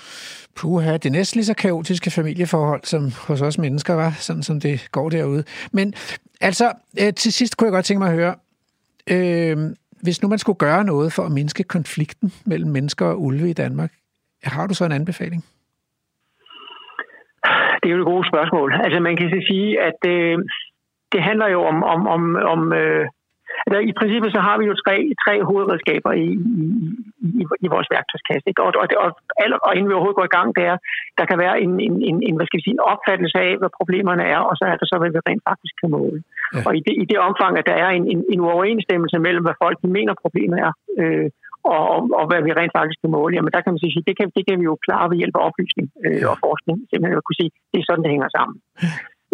Puha, 0.56 0.92
det 0.92 1.06
er 1.06 1.10
næsten 1.10 1.38
lige 1.38 1.44
så 1.44 1.54
kaotiske 1.54 2.10
familieforhold, 2.10 2.84
som 2.84 3.02
hos 3.28 3.42
os 3.42 3.58
mennesker 3.58 3.94
var, 3.94 4.10
sådan 4.10 4.42
som 4.42 4.60
det 4.60 4.88
går 4.92 5.08
derude. 5.08 5.44
Men 5.72 5.94
altså, 6.40 6.72
øh, 7.00 7.14
til 7.14 7.32
sidst 7.32 7.56
kunne 7.56 7.66
jeg 7.66 7.72
godt 7.72 7.84
tænke 7.84 7.98
mig 7.98 8.08
at 8.08 8.14
høre, 8.14 8.34
øh, 9.10 9.56
hvis 10.02 10.22
nu 10.22 10.28
man 10.28 10.38
skulle 10.38 10.58
gøre 10.58 10.84
noget 10.84 11.12
for 11.12 11.22
at 11.22 11.32
mindske 11.32 11.64
konflikten 11.64 12.32
mellem 12.46 12.70
mennesker 12.70 13.06
og 13.06 13.22
ulve 13.22 13.50
i 13.50 13.52
Danmark, 13.52 13.92
har 14.44 14.66
du 14.66 14.74
så 14.74 14.84
en 14.84 14.92
anbefaling? 14.92 15.44
Det 17.82 17.86
er 17.88 17.94
jo 17.94 18.00
et 18.00 18.04
godt 18.04 18.26
spørgsmål. 18.26 18.72
Altså 18.84 19.00
man 19.00 19.16
kan 19.16 19.42
sige, 19.50 19.80
at 19.80 20.00
øh, 20.06 20.38
det 21.12 21.22
handler 21.22 21.48
jo 21.48 21.60
om, 21.62 21.82
om, 21.82 22.06
om, 22.06 22.36
om 22.36 22.72
øh, 22.72 23.06
Altså, 23.66 23.78
I 23.90 23.92
princippet 24.00 24.30
så 24.36 24.40
har 24.48 24.56
vi 24.60 24.64
jo 24.70 24.74
tre, 24.84 24.96
tre 25.24 25.34
hovedredskaber 25.48 26.12
i, 26.24 26.28
i, 26.62 26.66
i, 27.40 27.44
i 27.64 27.68
vores 27.74 27.88
værktøjskasse. 27.94 28.46
Ikke? 28.50 28.62
Og, 28.66 28.70
og, 28.82 28.86
og, 29.04 29.10
og 29.66 29.70
inden 29.76 29.88
vi 29.88 29.96
overhovedet 29.96 30.20
går 30.20 30.30
i 30.30 30.36
gang, 30.38 30.48
det 30.58 30.64
er, 30.72 30.76
der 31.18 31.24
kan 31.30 31.38
være 31.44 31.56
en, 31.64 31.72
en, 31.86 31.94
en, 32.08 32.16
en 32.28 32.36
hvad 32.36 32.46
skal 32.46 32.58
vi 32.58 32.66
sige, 32.66 32.88
opfattelse 32.92 33.38
af, 33.48 33.52
hvad 33.60 33.70
problemerne 33.80 34.24
er, 34.34 34.40
og 34.48 34.54
så 34.58 34.64
er 34.72 34.76
der 34.80 34.86
så, 34.88 34.96
hvad 35.00 35.10
vi 35.12 35.20
rent 35.28 35.44
faktisk 35.50 35.74
kan 35.80 35.90
måle. 35.98 36.20
Ja. 36.54 36.62
Og 36.66 36.72
i 36.78 36.80
det, 36.86 36.94
i 37.02 37.04
det 37.10 37.18
omfang, 37.28 37.52
at 37.60 37.68
der 37.70 37.76
er 37.84 37.90
en, 37.98 38.04
en, 38.12 38.20
en 38.32 38.40
uoverensstemmelse 38.44 39.18
mellem, 39.26 39.44
hvad 39.46 39.56
folk 39.64 39.78
mener, 39.98 40.22
problemet 40.24 40.58
er, 40.66 40.72
øh, 41.00 41.28
og, 41.74 41.82
og, 41.94 42.00
og 42.20 42.24
hvad 42.28 42.40
vi 42.46 42.52
rent 42.60 42.74
faktisk 42.78 43.00
kan 43.02 43.14
måle, 43.18 43.34
jamen 43.36 43.52
der 43.54 43.60
kan 43.62 43.72
man 43.72 43.82
sige, 43.82 44.06
det 44.08 44.14
kan, 44.18 44.28
det 44.36 44.42
kan 44.48 44.56
vi 44.60 44.64
jo 44.70 44.74
klare 44.86 45.10
ved 45.10 45.16
hjælp 45.20 45.36
af 45.38 45.46
oplysning 45.48 45.86
øh, 46.06 46.22
og 46.30 46.36
forskning. 46.46 46.76
Simpelthen 46.90 47.20
at 47.20 47.26
kunne 47.26 47.40
sige, 47.40 47.52
det 47.70 47.78
er 47.78 47.86
sådan, 47.86 48.02
det 48.04 48.14
hænger 48.14 48.30
sammen. 48.38 48.56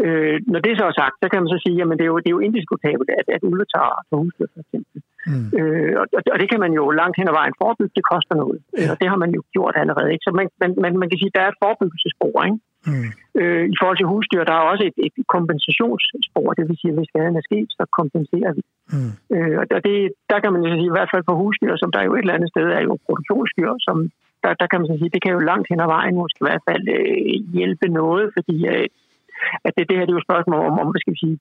Øh, 0.05 0.37
når 0.53 0.61
det 0.67 0.73
så 0.79 0.85
er 0.91 0.95
sagt, 1.03 1.17
så 1.23 1.27
kan 1.31 1.41
man 1.43 1.53
så 1.55 1.59
sige, 1.67 1.83
at 1.83 1.99
det 1.99 2.05
er 2.07 2.13
jo, 2.13 2.19
det 2.23 2.31
er 2.31 2.37
jo 2.39 2.47
indiskutabelt, 2.49 3.11
at, 3.21 3.27
at 3.37 3.43
ulve 3.51 3.67
tager, 3.75 3.95
tager 4.09 4.23
husdyr, 4.23 4.49
for 4.55 4.61
eksempel. 4.65 4.99
Mm. 5.31 5.49
Øh, 5.59 5.93
og, 6.01 6.07
og 6.33 6.37
det 6.41 6.49
kan 6.51 6.61
man 6.65 6.73
jo 6.79 6.85
langt 7.01 7.17
hen 7.19 7.31
ad 7.31 7.37
vejen 7.41 7.59
forebygge, 7.63 7.97
det 7.99 8.11
koster 8.13 8.35
noget. 8.43 8.59
Øh, 8.77 8.89
og 8.93 8.97
det 9.01 9.09
har 9.13 9.19
man 9.25 9.31
jo 9.37 9.41
gjort 9.55 9.75
allerede. 9.83 10.11
Ikke? 10.15 10.27
Så 10.27 10.33
man, 10.39 10.47
man, 10.63 10.71
man, 10.85 10.93
man 11.03 11.09
kan 11.09 11.19
sige, 11.19 11.31
at 11.33 11.37
der 11.37 11.43
er 11.45 11.51
et 11.53 11.63
forebyggelsespor, 11.65 12.37
ikke? 12.49 12.61
Mm. 12.91 13.09
Øh, 13.41 13.65
I 13.75 13.77
forhold 13.81 13.99
til 13.99 14.11
husdyr, 14.13 14.43
der 14.49 14.57
er 14.57 14.65
også 14.73 14.85
et, 14.91 14.97
et 15.07 15.15
kompensationsspor, 15.37 16.49
det 16.57 16.65
vil 16.69 16.79
sige, 16.81 16.93
at 16.93 16.97
hvis 16.99 17.11
skaden 17.11 17.37
er 17.41 17.45
sket, 17.49 17.69
så 17.79 17.85
kompenserer 17.99 18.53
vi. 18.57 18.63
Mm. 18.95 19.13
Øh, 19.35 19.55
og 19.77 19.81
det, 19.89 19.99
der 20.31 20.39
kan 20.43 20.53
man 20.53 20.63
jo 20.65 20.71
sige, 20.75 20.91
i 20.91 20.97
hvert 20.97 21.13
fald 21.13 21.25
på 21.27 21.35
husdyr, 21.41 21.75
som 21.83 21.91
der 21.95 22.03
jo 22.07 22.15
et 22.15 22.25
eller 22.25 22.37
andet 22.39 22.53
sted 22.55 22.67
er 22.79 22.83
jo 22.89 22.95
produktionsdyr, 23.07 23.71
som 23.87 23.97
der, 24.43 24.53
der 24.61 24.67
kan 24.71 24.81
man 24.81 24.89
sige, 24.99 25.15
det 25.15 25.23
kan 25.23 25.35
jo 25.37 25.49
langt 25.51 25.67
hen 25.71 25.81
ad 25.85 25.91
vejen 25.97 26.17
måske 26.23 26.39
i 26.43 26.49
hvert 26.49 26.65
fald 26.69 26.85
øh, 26.99 27.33
hjælpe 27.57 27.87
noget, 28.01 28.27
fordi 28.37 28.57
øh, 28.73 28.87
at 29.67 29.73
det, 29.77 29.85
det 29.89 29.97
her 29.97 30.07
det 30.07 30.13
er 30.13 30.19
jo 30.19 30.23
et 30.23 30.29
spørgsmål 30.29 30.61
om, 30.71 30.77
om 30.83 30.89
hvad 30.91 31.01
skal 31.03 31.15
vi 31.15 31.23
sige, 31.25 31.37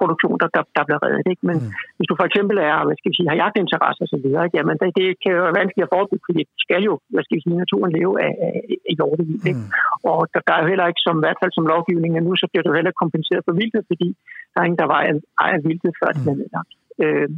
produktion, 0.00 0.36
der, 0.42 0.48
der, 0.56 0.62
der 0.76 0.82
bliver 0.86 1.00
reddet. 1.04 1.26
Ikke? 1.32 1.44
Men 1.50 1.56
mm. 1.62 1.70
hvis 1.96 2.08
du 2.10 2.14
for 2.20 2.26
eksempel 2.30 2.56
er, 2.70 2.76
hvad 2.86 2.96
skal 2.98 3.10
vi 3.10 3.16
sige, 3.16 3.30
har 3.30 3.42
jagtinteresse 3.42 4.02
og 4.04 4.10
så 4.12 4.18
videre, 4.24 4.44
ikke? 4.44 4.56
jamen 4.58 4.76
det, 4.80 4.88
det 5.00 5.08
kan 5.22 5.30
jo 5.34 5.40
være 5.44 5.58
vanskeligt 5.60 5.86
at 5.86 5.94
forebygge, 5.94 6.26
fordi 6.28 6.40
det 6.50 6.58
skal 6.66 6.80
jo, 6.88 6.94
hvad 7.12 7.22
skal 7.24 7.36
vi 7.36 7.44
sige, 7.44 7.62
naturen 7.62 7.92
leve 7.98 8.14
af, 8.26 8.32
af, 8.46 8.54
af 8.88 8.94
hjortevild. 8.98 9.44
Ikke? 9.50 9.62
Mm. 9.64 9.70
Og 10.10 10.18
der, 10.32 10.40
der, 10.46 10.54
er 10.54 10.60
jo 10.62 10.70
heller 10.72 10.86
ikke, 10.90 11.04
som, 11.06 11.16
i 11.18 11.24
hvert 11.24 11.40
fald 11.42 11.52
som 11.54 11.70
lovgivningen 11.72 12.22
nu, 12.28 12.32
så 12.42 12.46
bliver 12.50 12.64
du 12.66 12.72
heller 12.78 13.00
kompenseret 13.02 13.42
for 13.46 13.54
vildtet, 13.60 13.82
fordi 13.90 14.08
der 14.52 14.58
er 14.58 14.66
ingen, 14.66 14.82
der 14.82 14.88
var 14.94 15.00
ejer 15.44 15.60
vildtet, 15.68 15.92
før 16.00 16.10
mm. 16.10 16.16
den 16.16 16.26
er 16.32 16.36
nedlagt. 16.40 16.72
Øh, 17.04 17.28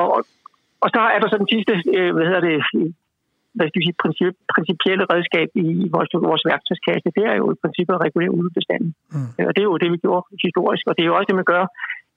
og, 0.00 0.08
og 0.84 0.88
så 0.94 1.00
er 1.14 1.18
der 1.20 1.28
så 1.28 1.38
den 1.42 1.52
sidste, 1.54 1.72
øh, 1.98 2.10
hvad 2.14 2.26
hedder 2.28 2.44
det, 2.50 2.56
hvad 3.56 3.66
skal 3.66 3.80
vi 3.80 3.86
sige, 3.88 4.02
princip, 4.04 4.34
principielle 4.54 5.04
redskab 5.12 5.48
i, 5.64 5.66
vores, 5.94 6.10
vores 6.30 6.44
værktøjskasse, 6.50 7.08
det 7.16 7.24
er 7.30 7.36
jo 7.40 7.46
i 7.54 7.60
princippet 7.62 7.94
at 7.94 8.04
regulere 8.06 8.36
ulvebestanden. 8.38 8.90
Mm. 9.14 9.30
Og 9.48 9.52
det 9.54 9.60
er 9.62 9.68
jo 9.70 9.82
det, 9.82 9.90
vi 9.94 9.98
gjorde 10.04 10.24
historisk, 10.46 10.84
og 10.88 10.94
det 10.94 11.02
er 11.02 11.10
jo 11.10 11.16
også 11.18 11.28
det, 11.30 11.40
man 11.40 11.52
gør 11.54 11.64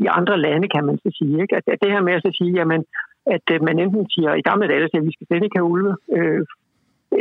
i 0.03 0.05
andre 0.19 0.35
lande, 0.45 0.67
kan 0.75 0.83
man 0.89 0.97
så 1.03 1.09
sige. 1.19 1.35
Ikke? 1.43 1.53
At, 1.59 1.65
at 1.73 1.79
det 1.83 1.93
her 1.93 2.01
med 2.07 2.13
at 2.17 2.25
så 2.27 2.31
sige, 2.39 2.53
jamen, 2.59 2.81
at 3.35 3.45
øh, 3.53 3.59
man 3.67 3.79
enten 3.83 4.05
siger, 4.15 4.31
i 4.33 4.47
gamle 4.49 4.67
dage, 4.67 4.83
at 4.83 5.07
vi 5.07 5.15
skal 5.15 5.27
slet 5.27 5.43
ikke 5.43 5.59
have 5.59 5.71
ulve, 5.73 5.93
øh, 6.17 6.41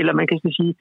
eller 0.01 0.13
man 0.21 0.27
kan 0.27 0.39
så 0.45 0.51
sige, 0.59 0.73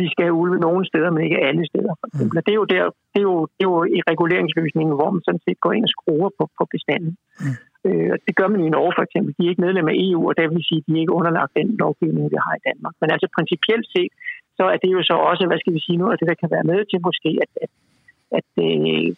vi 0.00 0.06
skal 0.12 0.24
have 0.28 0.38
ulve 0.42 0.58
nogle 0.66 0.82
steder, 0.90 1.10
men 1.10 1.22
ikke 1.26 1.44
alle 1.48 1.64
steder. 1.70 1.92
For 2.00 2.06
eksempel. 2.10 2.36
Mm. 2.36 2.44
Det, 2.46 2.52
er 2.54 2.58
jo 2.62 2.66
der, 2.74 2.82
det, 3.12 3.20
er 3.22 3.28
jo, 3.30 3.36
det 3.56 3.62
er 3.66 3.70
jo 3.72 3.78
i 3.98 4.00
reguleringsløsningen, 4.10 4.94
hvor 4.98 5.10
man 5.14 5.22
sådan 5.26 5.44
set 5.46 5.60
går 5.64 5.72
ind 5.76 5.84
og 5.88 5.94
skruer 5.96 6.30
på, 6.38 6.44
på 6.58 6.64
bestanden. 6.74 7.14
Mm. 7.42 7.56
Øh, 7.88 8.14
det 8.26 8.34
gør 8.38 8.48
man 8.52 8.60
i 8.64 8.74
Norge 8.76 8.92
for 8.96 9.04
eksempel. 9.08 9.30
De 9.36 9.42
er 9.44 9.50
ikke 9.50 9.66
medlem 9.66 9.88
af 9.92 9.96
EU, 10.04 10.20
og 10.28 10.34
det 10.36 10.50
vil 10.50 10.68
sige, 10.68 10.80
at 10.82 10.86
de 10.86 10.92
er 10.94 11.02
ikke 11.02 11.18
underlagt 11.18 11.56
den 11.60 11.68
lovgivning, 11.82 12.24
vi 12.34 12.38
har 12.46 12.54
i 12.56 12.64
Danmark. 12.68 12.94
Men 13.00 13.08
altså 13.14 13.28
principielt 13.38 13.86
set, 13.94 14.12
så 14.58 14.64
er 14.74 14.78
det 14.82 14.90
jo 14.96 15.00
så 15.10 15.14
også, 15.30 15.42
hvad 15.46 15.58
skal 15.60 15.74
vi 15.76 15.80
sige, 15.86 16.00
noget 16.00 16.12
af 16.12 16.18
det, 16.18 16.28
der 16.30 16.40
kan 16.42 16.50
være 16.56 16.68
med 16.72 16.80
til 16.90 16.98
måske, 17.08 17.30
at, 17.44 17.52
at, 17.64 17.72
at, 18.38 18.48
øh, 18.66 19.08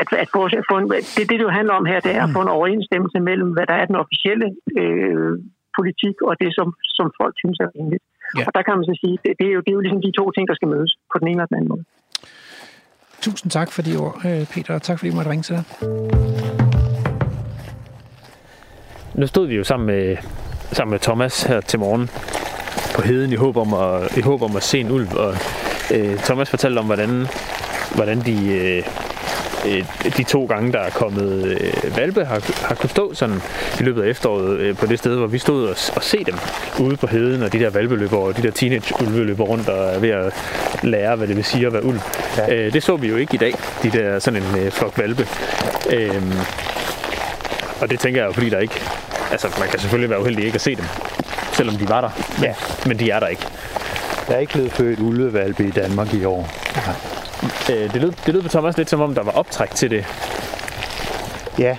at, 0.00 0.08
at, 0.22 0.28
få, 0.34 0.40
at 0.60 0.66
få 0.70 0.74
en, 0.80 0.86
det, 1.16 1.28
det, 1.28 1.38
det 1.40 1.46
jo 1.48 1.56
handler 1.58 1.74
om 1.80 1.86
her, 1.90 2.00
det 2.06 2.12
er 2.18 2.22
at 2.24 2.34
få 2.36 2.40
en 2.42 2.56
overensstemmelse 2.58 3.18
mellem, 3.28 3.50
hvad 3.56 3.66
der 3.70 3.76
er 3.80 3.86
den 3.90 3.96
officielle 4.04 4.48
øh, 4.80 5.32
politik, 5.78 6.16
og 6.28 6.34
det, 6.42 6.50
som, 6.58 6.68
som 6.98 7.06
folk 7.20 7.34
synes 7.42 7.58
er 7.64 7.68
rimeligt. 7.76 8.04
Ja. 8.38 8.44
Og 8.46 8.50
der 8.54 8.62
kan 8.62 8.74
man 8.76 8.84
så 8.90 8.94
sige, 9.02 9.16
det, 9.24 9.32
det, 9.38 9.46
er 9.50 9.54
jo, 9.56 9.60
det 9.64 9.70
er 9.70 9.76
jo 9.78 9.84
ligesom 9.84 10.02
de 10.06 10.18
to 10.20 10.24
ting, 10.30 10.44
der 10.50 10.56
skal 10.58 10.68
mødes 10.74 10.92
på 11.12 11.16
den 11.20 11.28
ene 11.28 11.36
eller 11.36 11.50
den 11.50 11.56
anden 11.58 11.72
måde. 11.74 11.84
Tusind 13.26 13.50
tak 13.50 13.68
for 13.72 13.82
de 13.82 13.92
ord, 14.04 14.14
øh, 14.28 14.42
Peter, 14.52 14.74
og 14.74 14.82
tak 14.82 14.98
fordi 14.98 15.10
du 15.10 15.16
måtte 15.16 15.30
ringe 15.30 15.42
til 15.48 15.54
dig. 15.56 16.71
Nu 19.14 19.26
stod 19.26 19.46
vi 19.46 19.54
jo 19.54 19.64
sammen 19.64 19.86
med, 19.86 20.16
sammen 20.72 20.90
med 20.90 20.98
Thomas 20.98 21.42
her 21.42 21.60
til 21.60 21.78
morgen 21.78 22.10
på 22.94 23.02
heden 23.02 23.32
i 23.32 23.36
håb 23.36 23.56
om 23.56 23.74
at, 23.74 24.16
i 24.16 24.20
håb 24.20 24.42
om 24.42 24.56
at 24.56 24.62
se 24.62 24.80
en 24.80 24.90
ulv. 24.90 25.16
Og 25.16 25.36
øh, 25.94 26.18
Thomas 26.18 26.50
fortalte 26.50 26.78
om, 26.78 26.86
hvordan, 26.86 27.26
hvordan 27.94 28.20
de, 28.20 28.52
øh, 28.52 28.82
øh, 29.66 29.84
de 30.16 30.22
to 30.22 30.46
gange, 30.46 30.72
der 30.72 30.78
er 30.78 30.90
kommet 30.90 31.44
øh, 31.44 31.96
valpe, 31.96 32.24
har, 32.24 32.66
har 32.66 32.74
kunnet 32.74 32.90
stå 32.90 33.14
sådan 33.14 33.40
i 33.80 33.82
løbet 33.82 34.02
af 34.02 34.08
efteråret 34.08 34.58
øh, 34.58 34.76
på 34.76 34.86
det 34.86 34.98
sted, 34.98 35.16
hvor 35.16 35.26
vi 35.26 35.38
stod 35.38 35.68
og, 35.68 35.76
og 35.96 36.04
se 36.04 36.24
dem 36.24 36.34
ude 36.80 36.96
på 36.96 37.06
heden, 37.06 37.42
og 37.42 37.52
de 37.52 37.58
der 37.58 37.70
valpeløber 37.70 38.16
og 38.16 38.36
de 38.36 38.42
der 38.42 38.50
teenage-ulve 38.50 39.24
løber 39.24 39.44
rundt 39.44 39.68
og 39.68 39.94
er 39.94 39.98
ved 39.98 40.10
at 40.10 40.34
lære, 40.82 41.16
hvad 41.16 41.28
det 41.28 41.36
vil 41.36 41.44
sige 41.44 41.66
at 41.66 41.72
være 41.72 41.84
ulv. 41.84 42.00
Ja. 42.36 42.54
Øh, 42.54 42.72
det 42.72 42.82
så 42.82 42.96
vi 42.96 43.08
jo 43.08 43.16
ikke 43.16 43.34
i 43.34 43.38
dag, 43.38 43.54
de 43.82 43.90
der 43.90 44.18
sådan 44.18 44.42
en 44.42 44.58
øh, 44.58 44.70
flok 44.70 44.98
valpe. 44.98 45.26
Øh, 45.90 46.22
og 47.82 47.90
det 47.90 48.00
tænker 48.00 48.20
jeg 48.20 48.26
jo, 48.26 48.32
fordi 48.32 48.50
der 48.50 48.58
ikke... 48.58 48.82
Altså, 49.30 49.48
man 49.58 49.68
kan 49.68 49.78
selvfølgelig 49.78 50.10
være 50.10 50.20
uheldig 50.20 50.44
ikke 50.44 50.54
at 50.54 50.60
se 50.60 50.76
dem, 50.76 50.84
selvom 51.52 51.76
de 51.76 51.88
var 51.88 52.00
der. 52.00 52.10
Men, 52.38 52.44
ja. 52.44 52.54
men 52.86 52.98
de 52.98 53.10
er 53.10 53.20
der 53.20 53.26
ikke. 53.26 53.46
Der 54.28 54.34
er 54.34 54.38
ikke 54.38 54.52
blevet 54.52 54.72
født 54.72 55.00
ulvevalpe 55.00 55.64
i 55.64 55.70
Danmark 55.70 56.14
i 56.14 56.24
år. 56.24 56.50
Ja. 56.76 57.74
Øh, 57.74 57.92
det, 57.94 58.02
lød, 58.02 58.12
det 58.26 58.34
lød 58.34 58.42
på 58.42 58.48
Thomas 58.48 58.76
lidt 58.76 58.90
som 58.90 59.00
om, 59.00 59.14
der 59.14 59.22
var 59.22 59.32
optræk 59.32 59.70
til 59.70 59.90
det. 59.90 60.04
Ja, 61.58 61.76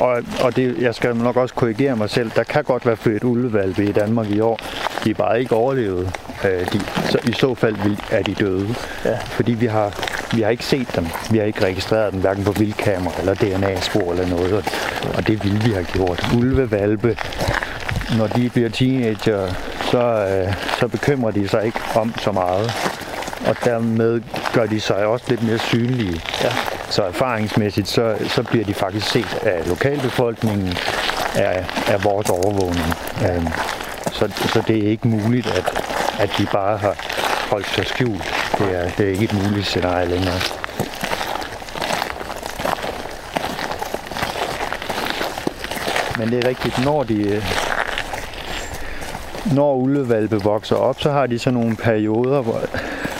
og, 0.00 0.22
og 0.40 0.56
det, 0.56 0.76
jeg 0.78 0.94
skal 0.94 1.16
nok 1.16 1.36
også 1.36 1.54
korrigere 1.54 1.96
mig 1.96 2.10
selv. 2.10 2.30
Der 2.36 2.42
kan 2.42 2.64
godt 2.64 2.86
være 2.86 2.96
født 2.96 3.24
ulvevalpe 3.24 3.84
i 3.84 3.92
Danmark 3.92 4.30
i 4.30 4.40
år. 4.40 4.58
De 5.04 5.10
er 5.10 5.14
bare 5.14 5.40
ikke 5.40 5.54
overlevet. 5.54 6.16
Øh, 6.44 6.72
de, 6.72 6.80
så, 7.10 7.18
I 7.24 7.32
så 7.32 7.54
fald 7.54 7.76
er 8.10 8.22
de 8.22 8.34
døde. 8.34 8.74
Ja. 9.04 9.18
Fordi 9.18 9.52
vi 9.52 9.66
har, 9.66 10.00
vi 10.36 10.42
har 10.42 10.50
ikke 10.50 10.64
set 10.64 10.88
dem. 10.96 11.06
Vi 11.30 11.38
har 11.38 11.44
ikke 11.44 11.64
registreret 11.64 12.12
dem, 12.12 12.20
hverken 12.20 12.44
på 12.44 12.52
vildkamera 12.52 13.12
eller 13.20 13.34
DNA-spor 13.34 14.12
eller 14.12 14.26
noget. 14.26 14.64
Og 15.16 15.26
det 15.26 15.44
ville 15.44 15.60
vi 15.64 15.70
have 15.70 15.84
gjort. 15.84 16.26
Ulvevalpe, 16.36 17.16
når 18.18 18.26
de 18.26 18.50
bliver 18.50 18.68
teenager, 18.68 19.48
så, 19.90 19.98
øh, 19.98 20.54
så 20.80 20.88
bekymrer 20.88 21.30
de 21.30 21.48
sig 21.48 21.64
ikke 21.64 21.80
om 21.94 22.14
så 22.18 22.32
meget. 22.32 22.72
Og 23.46 23.56
dermed 23.64 24.22
gør 24.54 24.66
de 24.66 24.80
sig 24.80 25.06
også 25.06 25.24
lidt 25.28 25.42
mere 25.42 25.58
synlige. 25.58 26.20
Ja. 26.42 26.50
Så 26.94 27.02
erfaringsmæssigt, 27.02 27.88
så, 27.88 28.16
så 28.28 28.42
bliver 28.42 28.64
de 28.64 28.74
faktisk 28.74 29.06
set 29.06 29.38
af 29.42 29.68
lokalbefolkningen, 29.68 30.68
af, 31.34 31.64
af 31.88 32.04
vores 32.04 32.30
overvågning. 32.30 32.86
Øhm, 33.26 33.48
så, 34.12 34.32
så 34.52 34.62
det 34.66 34.84
er 34.84 34.90
ikke 34.90 35.08
muligt, 35.08 35.46
at, 35.46 35.84
at 36.18 36.30
de 36.38 36.46
bare 36.52 36.78
har 36.78 36.96
holdt 37.50 37.66
sig 37.66 37.86
skjult. 37.86 38.34
Det 38.58 38.74
er, 38.74 38.90
det 38.98 39.06
er 39.06 39.10
ikke 39.10 39.24
et 39.24 39.32
muligt 39.32 39.66
scenarie 39.66 40.08
længere. 40.08 40.40
Men 46.18 46.28
det 46.28 46.44
er 46.44 46.48
rigtigt, 46.48 46.84
når 46.84 47.02
de 47.02 47.42
når 49.54 49.74
ulvevalpe 49.74 50.36
vokser 50.42 50.76
op, 50.76 51.00
så 51.00 51.10
har 51.10 51.26
de 51.26 51.38
sådan 51.38 51.60
nogle 51.60 51.76
perioder, 51.76 52.42
hvor, 52.42 52.60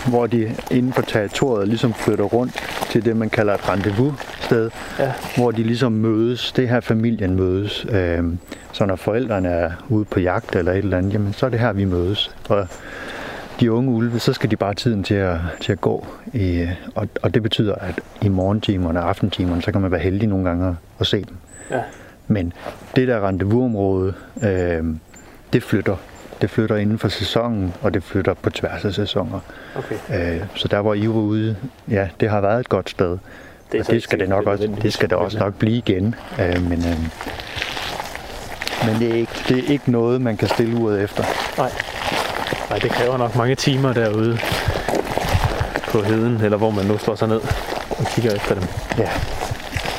hvor 0.09 0.27
de 0.27 0.57
inden 0.71 0.93
for 0.93 1.03
territoriet 1.03 1.69
ligesom 1.69 1.95
flytter 1.95 2.25
rundt 2.25 2.53
til 2.91 3.05
det, 3.05 3.17
man 3.17 3.31
kalder 3.31 3.55
et 3.55 3.69
rendezvous-sted, 3.69 4.71
ja. 4.99 5.13
hvor 5.37 5.51
de 5.51 5.63
ligesom 5.63 5.93
mødes, 5.93 6.53
det 6.53 6.69
her 6.69 6.81
familien 6.81 7.37
mødes. 7.37 7.87
Øhm, 7.91 8.39
så 8.73 8.87
når 8.87 8.97
forældrene 8.97 9.49
er 9.49 9.71
ude 9.89 10.05
på 10.05 10.21
jagt 10.21 10.57
eller 10.57 10.73
et 10.73 10.79
eller 10.79 10.99
andet, 10.99 11.13
jamen, 11.13 11.33
så 11.33 11.47
er 11.47 11.51
det 11.51 11.61
her, 11.61 11.73
vi 11.73 11.85
mødes. 11.85 12.31
Og 12.49 12.69
de 13.61 13.73
unge 13.73 13.91
ulve, 13.91 14.19
så 14.19 14.33
skal 14.33 14.51
de 14.51 14.57
bare 14.57 14.75
tiden 14.75 15.05
til 15.05 15.15
at, 15.15 15.39
til 15.61 15.73
at 15.73 15.81
gå. 15.81 16.07
I, 16.33 16.69
og, 16.95 17.09
og 17.23 17.35
det 17.35 17.43
betyder, 17.43 17.75
at 17.75 18.01
i 18.23 18.29
morgentimerne 18.29 19.01
og 19.01 19.09
aftentimerne, 19.09 19.63
så 19.63 19.73
kan 19.73 19.81
man 19.81 19.91
være 19.91 20.01
heldig 20.01 20.29
nogle 20.29 20.45
gange 20.49 20.77
at 21.01 21.07
se 21.07 21.17
dem. 21.17 21.37
Ja. 21.71 21.81
Men 22.29 22.53
det 22.97 23.09
der 23.09 23.29
rendezvousområde, 23.29 24.15
øh, 24.43 24.85
det 25.53 25.63
flytter. 25.63 25.97
Det 26.45 26.51
flytter 26.51 26.77
inden 26.77 26.99
for 26.99 27.09
sæsonen, 27.09 27.75
og 27.83 27.95
det 27.95 28.03
flytter 28.03 28.35
på 28.35 28.51
tværs 28.51 28.85
af 28.85 28.95
sæsoner. 28.95 29.41
Okay. 29.77 30.35
Øh, 30.35 30.43
så 30.55 30.69
der 30.69 30.81
hvor 30.81 30.95
I 30.95 31.07
var 31.09 31.15
ude, 31.15 31.57
ja, 31.91 32.09
det 32.21 32.31
har 32.31 32.41
været 32.41 32.61
et 32.61 32.69
godt 32.69 32.91
sted. 32.91 33.19
Det, 33.73 33.81
og 33.81 33.87
det 33.87 34.03
skal 34.03 34.21
det 34.21 34.29
nok 34.29 34.47
også, 34.47 34.71
det 34.83 34.93
skal 34.93 35.11
det 35.11 35.19
også 35.19 35.39
nok 35.39 35.55
blive 35.55 35.77
igen. 35.77 36.15
Øh, 36.41 36.63
men, 36.63 36.79
øh, 36.79 36.99
men 38.87 39.01
det 39.01 39.11
er, 39.11 39.15
ikke, 39.15 39.33
det 39.49 39.59
er 39.59 39.73
ikke 39.73 39.91
noget, 39.91 40.21
man 40.21 40.37
kan 40.37 40.49
stille 40.49 40.77
uret 40.77 41.03
efter. 41.03 41.25
Nej. 41.59 41.71
Nej, 42.71 42.79
det 42.79 42.91
kræver 42.91 43.17
nok 43.19 43.37
mange 43.37 43.55
timer 43.55 43.93
derude 43.93 44.39
på 45.89 46.03
heden, 46.03 46.41
eller 46.41 46.57
hvor 46.57 46.71
man 46.71 46.87
nu 46.87 46.99
slår 46.99 47.15
sig 47.15 47.29
ned 47.29 47.41
og 47.91 48.07
kigger 48.07 48.35
efter 48.35 48.55
dem. 48.55 48.65
Ja. 48.99 49.11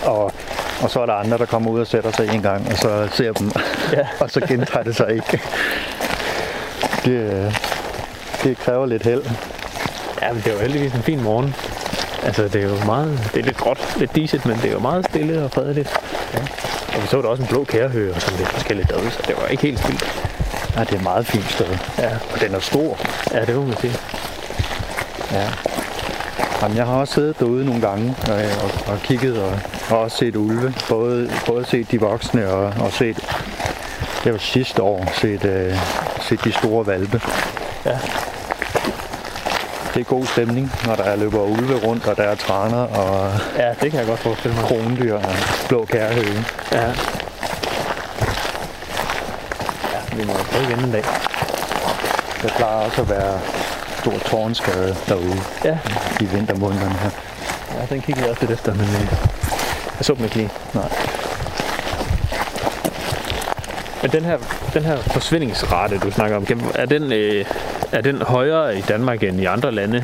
Og, 0.09 0.31
og 0.81 0.89
så 0.89 0.99
er 0.99 1.05
der 1.05 1.13
andre, 1.13 1.37
der 1.37 1.45
kommer 1.45 1.71
ud 1.71 1.79
og 1.79 1.87
sætter 1.87 2.11
sig 2.11 2.29
en 2.33 2.41
gang, 2.41 2.67
og 2.71 2.77
så 2.77 3.07
ser 3.11 3.33
dem, 3.33 3.51
ja. 3.93 4.07
og 4.23 4.29
så 4.29 4.39
gentager 4.39 4.83
det 4.83 4.95
sig 4.95 5.13
ikke. 5.13 5.41
Det, 7.05 7.53
det 8.43 8.57
kræver 8.57 8.85
lidt 8.85 9.03
held. 9.03 9.23
Ja, 10.21 10.33
men 10.33 10.41
det 10.41 10.47
er 10.47 10.53
jo 10.53 10.59
heldigvis 10.59 10.93
en 10.93 11.03
fin 11.03 11.23
morgen. 11.23 11.55
Altså, 12.23 12.43
det 12.43 12.55
er 12.55 12.69
jo 12.69 12.85
meget, 12.85 13.29
det 13.33 13.39
er 13.39 13.43
lidt 13.43 13.57
gråt, 13.57 13.95
lidt 13.97 14.15
diset, 14.15 14.45
men 14.45 14.55
det 14.55 14.65
er 14.65 14.71
jo 14.71 14.79
meget 14.79 15.05
stille 15.05 15.43
og 15.43 15.51
fredeligt. 15.51 15.89
Ja. 16.33 16.39
Og 16.95 17.01
vi 17.01 17.07
så 17.07 17.21
der 17.21 17.27
også 17.27 17.43
en 17.43 17.49
blå 17.49 17.63
kærehøge 17.63 18.13
og 18.13 18.21
sådan 18.21 18.37
lidt 18.37 18.49
forskelligt 18.49 18.89
derude, 18.89 19.11
så 19.11 19.19
det 19.27 19.35
var 19.41 19.47
ikke 19.47 19.63
helt 19.63 19.79
spildt. 19.79 20.03
Ja, 20.75 20.81
det 20.81 20.91
er 20.91 20.95
et 20.95 21.03
meget 21.03 21.27
fint 21.27 21.51
sted. 21.51 21.77
Ja. 21.97 22.09
Og 22.33 22.41
den 22.41 22.55
er 22.55 22.59
stor. 22.59 22.97
Ja, 23.33 23.45
det 23.45 23.55
må 23.55 23.65
man 23.65 23.77
sige. 23.77 23.93
Ja. 25.31 25.49
Jamen, 26.61 26.77
jeg 26.77 26.85
har 26.85 26.93
også 26.93 27.13
siddet 27.13 27.39
derude 27.39 27.65
nogle 27.65 27.81
gange 27.81 28.15
og, 28.27 28.35
og, 28.35 28.93
og 28.93 28.99
kigget 29.03 29.41
og, 29.41 29.59
og 29.89 29.99
også 29.99 30.17
set 30.17 30.35
ulve. 30.35 30.73
Både, 30.89 31.31
både 31.45 31.65
set 31.65 31.91
de 31.91 31.99
voksne 31.99 32.47
og, 32.47 32.73
og 32.79 32.93
set, 32.93 33.17
det 34.23 34.31
var 34.31 34.37
sidste 34.37 34.81
år, 34.81 35.11
set, 35.13 35.43
uh, 35.43 35.77
set 36.25 36.43
de 36.43 36.51
store 36.51 36.87
valpe. 36.87 37.21
Ja. 37.85 37.97
Det 39.93 40.01
er 40.01 40.05
god 40.05 40.25
stemning, 40.25 40.71
når 40.85 40.95
der 40.95 41.15
løber 41.15 41.41
ulve 41.41 41.75
rundt, 41.75 42.07
og 42.07 42.17
der 42.17 42.23
er 42.23 42.35
træner 42.35 42.77
og 42.77 43.31
ja, 43.57 43.69
det 43.81 43.91
kan 43.91 43.99
jeg 43.99 44.07
godt 44.07 44.19
forestille 44.19 44.55
mig. 44.55 44.65
krondyr 44.65 45.15
og 45.15 45.35
blå 45.69 45.85
kærhøge. 45.85 46.45
Ja. 46.71 46.91
vi 50.15 50.25
må 50.25 50.33
prøve 50.33 50.63
igen 50.63 50.79
en 50.79 50.91
dag. 50.91 51.03
Der 52.41 52.49
plejer 52.57 52.85
også 52.85 53.01
at 53.01 53.09
være 53.09 53.39
stor 53.99 54.17
tårnskade 54.29 54.95
derude 55.07 55.41
ja. 55.63 55.77
i 56.19 56.25
vintermånederne 56.25 56.95
her. 56.95 57.09
Ja, 57.79 57.85
den 57.95 58.01
kiggede 58.01 58.25
jeg 58.25 58.31
også 58.31 58.41
lidt 58.41 58.51
efter, 58.51 58.73
men 58.73 58.81
øh, 58.85 59.07
jeg 59.97 60.05
så 60.05 60.13
dem 60.13 60.23
ikke 60.23 60.35
lige. 60.35 60.49
Nej. 60.73 60.89
Men 64.05 64.11
den 64.11 64.25
her, 64.25 64.37
den 64.73 64.83
her 64.83 64.97
forsvindingsrate, 64.97 65.97
du 65.97 66.11
snakker 66.11 66.37
om, 66.37 66.45
er 66.75 66.85
den, 66.85 67.11
øh, 67.11 67.45
er 67.91 68.01
den 68.01 68.21
højere 68.21 68.77
i 68.77 68.81
Danmark 68.81 69.23
end 69.23 69.41
i 69.41 69.45
andre 69.45 69.71
lande? 69.71 70.03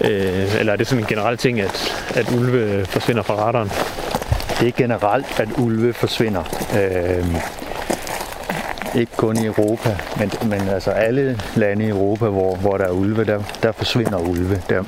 Øh, 0.00 0.58
eller 0.58 0.72
er 0.72 0.76
det 0.76 0.86
sådan 0.86 1.02
en 1.04 1.06
generel 1.08 1.36
ting, 1.36 1.60
at, 1.60 1.94
at 2.14 2.32
ulve 2.32 2.84
forsvinder 2.84 3.22
fra 3.22 3.34
radaren? 3.34 3.70
Det 4.60 4.68
er 4.68 4.72
generelt, 4.76 5.40
at 5.40 5.48
ulve 5.58 5.92
forsvinder. 5.92 6.42
Øh, 6.80 7.26
ikke 9.00 9.12
kun 9.16 9.36
i 9.36 9.46
Europa, 9.46 9.96
men, 10.18 10.30
men 10.42 10.68
altså 10.68 10.90
alle 10.90 11.40
lande 11.54 11.84
i 11.84 11.88
Europa, 11.88 12.26
hvor, 12.28 12.56
hvor 12.56 12.76
der 12.76 12.84
er 12.84 12.90
ulve, 12.90 13.24
der, 13.24 13.42
der 13.62 13.72
forsvinder 13.72 14.18
ulve. 14.18 14.62
Der, 14.70 14.82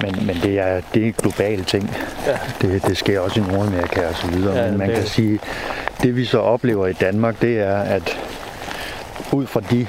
men, 0.00 0.26
men 0.26 0.36
det 0.42 0.58
er 0.58 0.80
det 0.94 1.02
er 1.02 1.06
en 1.06 1.14
global 1.18 1.64
ting. 1.64 1.96
Ja. 2.26 2.38
Det, 2.62 2.86
det 2.86 2.96
sker 2.96 3.20
også 3.20 3.40
i 3.40 3.42
Nordamerika 3.42 4.00
og 4.08 4.14
så 4.16 4.26
videre. 4.26 4.56
Ja, 4.56 4.68
men 4.70 4.78
man 4.78 4.88
det- 4.88 4.96
kan 4.96 5.06
sige, 5.06 5.38
det 6.02 6.16
vi 6.16 6.24
så 6.24 6.38
oplever 6.38 6.86
i 6.86 6.92
Danmark, 6.92 7.42
det 7.42 7.58
er, 7.58 7.76
at 7.76 8.18
ud 9.32 9.46
fra 9.46 9.60
de 9.60 9.86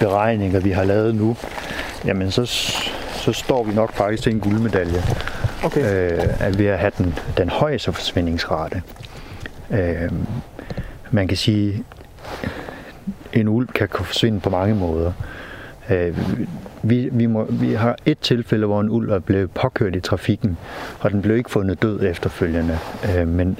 beregninger, 0.00 0.60
vi 0.60 0.70
har 0.70 0.84
lavet 0.84 1.14
nu, 1.14 1.36
jamen 2.04 2.30
så, 2.30 2.46
så 3.24 3.32
står 3.32 3.64
vi 3.64 3.74
nok 3.74 3.92
faktisk 3.92 4.22
til 4.22 4.32
en 4.32 4.40
guldmedalje. 4.40 5.02
Okay. 5.64 6.12
Øh, 6.12 6.46
at 6.46 6.58
vi 6.58 6.64
har 6.64 6.76
have 6.76 6.92
den, 6.98 7.14
den 7.36 7.48
højeste 7.48 7.92
forsvindingsrate. 7.92 8.82
Øh, 9.70 10.12
man 11.10 11.28
kan 11.28 11.36
sige, 11.36 11.84
en 13.32 13.48
ulv 13.48 13.66
kan 13.66 13.88
forsvinde 14.04 14.40
på 14.40 14.50
mange 14.50 14.74
måder. 14.74 15.12
Øh, 15.90 16.18
vi, 16.82 17.08
vi, 17.12 17.26
må, 17.26 17.46
vi 17.50 17.72
har 17.72 17.96
et 18.06 18.18
tilfælde, 18.18 18.66
hvor 18.66 18.80
en 18.80 18.88
ulv 18.88 19.10
er 19.10 19.18
blevet 19.18 19.50
påkørt 19.50 19.96
i 19.96 20.00
trafikken, 20.00 20.58
og 21.00 21.10
den 21.10 21.22
blev 21.22 21.36
ikke 21.36 21.50
fundet 21.50 21.82
død 21.82 22.00
efterfølgende. 22.02 22.78
Øh, 23.16 23.28
men, 23.28 23.58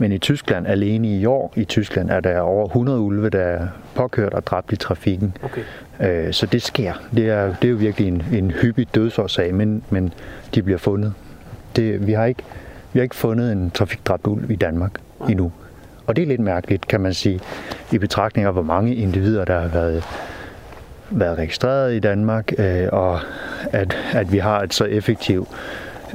men 0.00 0.12
i 0.12 0.18
Tyskland, 0.18 0.66
alene 0.66 1.08
i 1.08 1.26
år 1.26 1.52
i 1.56 1.64
Tyskland, 1.64 2.10
er 2.10 2.20
der 2.20 2.40
over 2.40 2.66
100 2.66 3.00
ulve, 3.00 3.30
der 3.30 3.40
er 3.40 3.68
påkørt 3.94 4.34
og 4.34 4.46
dræbt 4.46 4.72
i 4.72 4.76
trafikken. 4.76 5.36
Okay. 5.42 6.26
Øh, 6.26 6.32
så 6.32 6.46
det 6.46 6.62
sker. 6.62 6.92
Det 7.14 7.28
er, 7.28 7.54
det 7.62 7.64
er 7.64 7.70
jo 7.70 7.76
virkelig 7.76 8.08
en, 8.08 8.22
en 8.32 8.50
hyppig 8.50 8.94
dødsårsag, 8.94 9.54
men, 9.54 9.82
men 9.90 10.12
de 10.54 10.62
bliver 10.62 10.78
fundet. 10.78 11.12
Det, 11.76 12.06
vi, 12.06 12.12
har 12.12 12.24
ikke, 12.24 12.42
vi 12.92 12.98
har 12.98 13.02
ikke 13.02 13.16
fundet 13.16 13.52
en 13.52 13.70
trafikdræbt 13.70 14.26
ulv 14.26 14.50
i 14.50 14.56
Danmark 14.56 14.92
endnu. 15.28 15.52
Og 16.06 16.16
det 16.16 16.22
er 16.22 16.26
lidt 16.26 16.40
mærkeligt, 16.40 16.88
kan 16.88 17.00
man 17.00 17.14
sige, 17.14 17.40
i 17.92 17.98
betragtning 17.98 18.46
af, 18.46 18.52
hvor 18.52 18.62
mange 18.62 18.94
individer, 18.94 19.44
der 19.44 19.60
har 19.60 19.68
været, 19.68 20.04
været 21.10 21.38
registreret 21.38 21.94
i 21.94 21.98
Danmark, 21.98 22.52
øh, 22.58 22.88
og 22.92 23.20
at, 23.72 23.96
at 24.12 24.32
vi 24.32 24.38
har 24.38 24.60
et 24.60 24.74
så 24.74 24.84
effektivt 24.84 25.48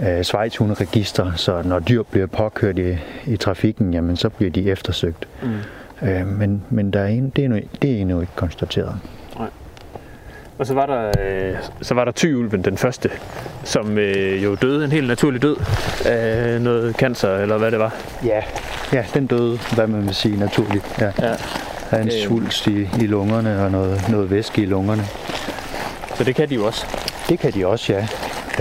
øh, 0.03 0.23
svejshunderegister, 0.23 1.31
så 1.35 1.61
når 1.65 1.79
dyr 1.79 2.03
bliver 2.03 2.27
påkørt 2.27 2.77
i, 2.79 2.97
i 3.25 3.37
trafikken, 3.37 3.93
jamen 3.93 4.15
så 4.17 4.29
bliver 4.29 4.51
de 4.51 4.71
eftersøgt. 4.71 5.27
Mm. 5.43 6.07
Øh, 6.07 6.27
men 6.27 6.63
men 6.69 6.91
der 6.91 6.99
er 6.99 7.07
en, 7.07 7.29
det, 7.29 7.41
er 7.41 7.45
endnu, 7.45 7.59
det 7.81 7.91
er 7.91 8.01
endnu 8.01 8.21
ikke 8.21 8.33
konstateret. 8.35 8.95
Og 10.57 10.65
så 10.65 10.73
var 10.73 10.85
der, 10.85 11.11
øh, 11.21 11.55
så 11.81 11.93
var 11.93 12.05
der 12.05 12.11
tyulven, 12.11 12.61
den 12.61 12.77
første, 12.77 13.09
som 13.63 13.97
øh, 13.97 14.43
jo 14.43 14.55
døde 14.55 14.85
en 14.85 14.91
helt 14.91 15.07
naturlig 15.07 15.41
død 15.41 15.55
af 16.05 16.61
noget 16.61 16.95
cancer, 16.95 17.35
eller 17.35 17.57
hvad 17.57 17.71
det 17.71 17.79
var. 17.79 17.93
Ja, 18.25 18.41
ja 18.93 19.05
den 19.13 19.27
døde, 19.27 19.57
hvad 19.75 19.87
man 19.87 20.05
vil 20.05 20.15
sige, 20.15 20.39
naturligt. 20.39 20.85
Ja. 21.01 21.11
Ja. 21.21 21.33
Er 21.91 21.97
en 21.97 22.07
Øhm. 22.07 22.11
svulst 22.27 22.67
i, 22.67 22.81
i 23.01 23.07
lungerne 23.07 23.63
og 23.63 23.71
noget, 23.71 24.09
noget 24.09 24.31
væske 24.31 24.61
i 24.61 24.65
lungerne. 24.65 25.03
Så 26.15 26.23
det 26.23 26.35
kan 26.35 26.49
de 26.49 26.55
jo 26.55 26.65
også? 26.65 26.85
Det 27.29 27.39
kan 27.39 27.53
de 27.53 27.67
også, 27.67 27.93
ja. 27.93 28.07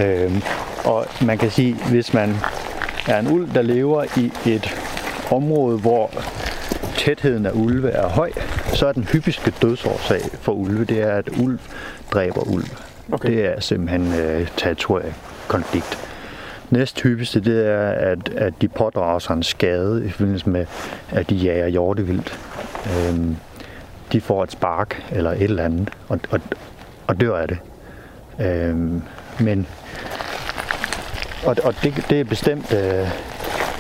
Øhm, 0.04 0.42
og 0.84 1.06
man 1.26 1.38
kan 1.38 1.50
sige, 1.50 1.76
hvis 1.90 2.14
man 2.14 2.36
er 3.08 3.18
en 3.18 3.28
ulv, 3.28 3.54
der 3.54 3.62
lever 3.62 4.04
i 4.16 4.50
et 4.50 4.74
område, 5.30 5.78
hvor 5.78 6.10
tætheden 6.96 7.46
af 7.46 7.50
ulve 7.54 7.90
er 7.90 8.08
høj, 8.08 8.30
så 8.74 8.86
er 8.86 8.92
den 8.92 9.04
hyppigste 9.04 9.52
dødsårsag 9.62 10.20
for 10.40 10.52
ulve, 10.52 10.84
det 10.84 11.02
er, 11.02 11.12
at 11.12 11.28
ulv 11.42 11.58
dræber 12.12 12.40
ulv. 12.40 12.66
Okay. 13.12 13.28
Det 13.28 13.46
er 13.46 13.60
simpelthen 13.60 14.14
øh, 14.14 14.48
territoriekonflikt. 14.56 15.98
Næst 16.70 17.02
hyppigste, 17.02 17.40
det 17.40 17.66
er, 17.66 17.88
at, 17.88 18.28
at 18.36 18.52
de 18.60 18.68
pådrager 18.68 19.18
sig 19.18 19.34
en 19.34 19.42
skade 19.42 20.06
i 20.06 20.10
forbindelse 20.10 20.48
med, 20.48 20.66
at 21.10 21.30
de 21.30 21.34
jager 21.34 21.66
hjortevildt. 21.66 22.38
Øhm, 22.86 23.36
de 24.12 24.20
får 24.20 24.42
et 24.42 24.52
spark 24.52 25.02
eller 25.12 25.30
et 25.30 25.42
eller 25.42 25.64
andet, 25.64 25.90
og, 26.08 26.20
og, 26.30 26.40
og 27.06 27.20
dør 27.20 27.36
af 27.36 27.48
det. 27.48 27.58
Øhm, 28.40 29.02
men 29.40 29.66
og, 31.46 31.56
og 31.64 31.74
det, 31.82 32.06
det 32.10 32.20
er 32.20 32.24
bestemt 32.24 32.72
øh, 32.72 33.08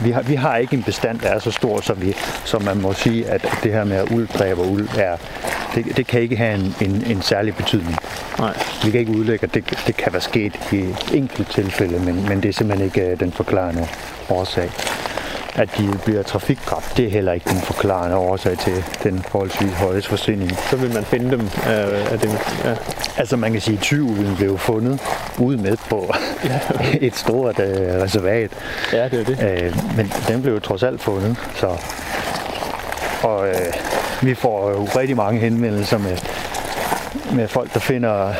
vi, 0.02 0.10
har, 0.10 0.22
vi 0.22 0.34
har 0.34 0.56
ikke 0.56 0.76
en 0.76 0.82
bestand, 0.82 1.18
der 1.18 1.28
er 1.28 1.38
så 1.38 1.50
stor, 1.50 1.80
som, 1.80 2.02
vi, 2.02 2.14
som 2.44 2.62
man 2.62 2.80
må 2.80 2.92
sige, 2.92 3.26
at 3.26 3.48
det 3.62 3.72
her 3.72 3.84
med 3.84 3.96
at 3.96 4.10
ulv 4.10 4.28
dræber 4.28 4.62
ulv 4.62 4.88
er, 4.98 5.16
det, 5.74 5.96
det 5.96 6.06
kan 6.06 6.20
ikke 6.20 6.36
have 6.36 6.54
en, 6.54 6.74
en, 6.80 7.04
en 7.06 7.22
særlig 7.22 7.54
betydning. 7.54 7.96
Nej. 8.38 8.56
Vi 8.84 8.90
kan 8.90 9.00
ikke 9.00 9.12
udlægge, 9.12 9.44
at 9.46 9.54
det, 9.54 9.82
det 9.86 9.96
kan 9.96 10.12
være 10.12 10.22
sket 10.22 10.72
i 10.72 10.94
enkelte 11.16 11.52
tilfælde, 11.52 11.98
men, 11.98 12.28
men 12.28 12.42
det 12.42 12.48
er 12.48 12.52
simpelthen 12.52 12.86
ikke 12.86 13.10
øh, 13.10 13.20
den 13.20 13.32
forklarende 13.32 13.88
årsag. 14.30 14.70
At 15.54 15.68
de 15.78 15.98
bliver 16.04 16.22
trafikdræbt, 16.22 16.96
det 16.96 17.04
er 17.04 17.10
heller 17.10 17.32
ikke 17.32 17.50
den 17.50 17.60
forklarende 17.60 18.16
årsag 18.16 18.58
til 18.58 18.84
den 19.02 19.22
forholdsvis 19.28 19.72
høje 19.72 20.02
forsvinding. 20.02 20.56
Så 20.70 20.76
vil 20.76 20.94
man 20.94 21.04
finde 21.04 21.30
dem 21.30 21.40
øh, 21.40 22.12
af 22.12 22.18
dem. 22.18 22.30
Ja. 22.64 22.74
Altså 23.16 23.36
man 23.36 23.52
kan 23.52 23.60
sige, 23.60 23.76
at 23.76 23.82
tyven 23.82 24.36
blev 24.36 24.58
fundet 24.58 25.00
ude 25.38 25.56
med 25.56 25.76
på 25.90 26.14
et 27.00 27.16
stort 27.16 27.58
øh, 27.58 28.02
reservat. 28.02 28.50
Ja, 28.92 29.08
det 29.08 29.20
er 29.20 29.24
det. 29.24 29.62
Øh, 29.62 29.96
men 29.96 30.12
den 30.28 30.42
blev 30.42 30.54
jo 30.54 30.60
trods 30.60 30.82
alt 30.82 31.00
fundet, 31.00 31.36
så... 31.54 31.76
Og 33.22 33.48
øh, 33.48 33.54
vi 34.22 34.34
får 34.34 34.70
jo 34.70 34.84
rigtig 34.84 35.16
mange 35.16 35.40
henvendelser 35.40 35.98
med, 35.98 36.16
med 37.32 37.48
folk, 37.48 37.74
der 37.74 37.80
finder, 37.80 38.32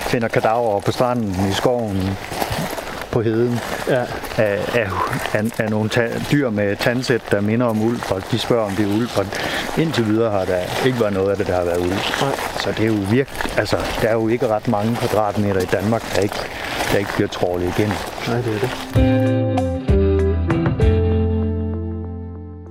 finder 0.00 0.28
kadaver 0.28 0.80
på 0.80 0.92
stranden, 0.92 1.36
i 1.50 1.52
skoven, 1.52 2.18
på 3.10 3.22
heden, 3.22 3.58
ja. 3.88 4.00
af, 4.36 4.58
af, 4.74 4.88
af, 5.32 5.60
af 5.60 5.70
nogle 5.70 5.88
ta- 5.88 6.18
dyr 6.32 6.50
med 6.50 6.76
tandsæt, 6.76 7.22
der 7.30 7.40
minder 7.40 7.66
om 7.66 7.82
ulv, 7.82 7.98
og 8.10 8.22
de 8.30 8.38
spørger, 8.38 8.64
om 8.66 8.72
det 8.72 8.84
er 8.84 8.96
ulv, 8.96 9.08
og 9.16 9.26
indtil 9.82 10.06
videre 10.06 10.30
har 10.30 10.44
der 10.44 10.86
ikke 10.86 11.00
været 11.00 11.12
noget 11.12 11.30
af 11.30 11.36
det, 11.36 11.46
der 11.46 11.54
har 11.56 11.64
været 11.64 11.80
ulv. 11.80 11.98
Så 12.60 12.72
det 12.76 12.80
er 12.80 12.86
jo 12.86 12.98
virkelig, 13.10 13.58
altså, 13.58 13.76
der 14.02 14.08
er 14.08 14.12
jo 14.12 14.28
ikke 14.28 14.46
ret 14.48 14.68
mange 14.68 14.96
kvadratmeter 14.96 15.60
i 15.60 15.64
Danmark, 15.72 16.14
der 16.16 16.20
ikke, 16.22 16.34
der 16.92 16.98
ikke 16.98 17.10
bliver 17.16 17.28
trålet 17.28 17.78
igen. 17.78 17.88
Nej, 18.28 18.40
det 18.40 18.54
er 18.54 18.60
det. 18.60 19.62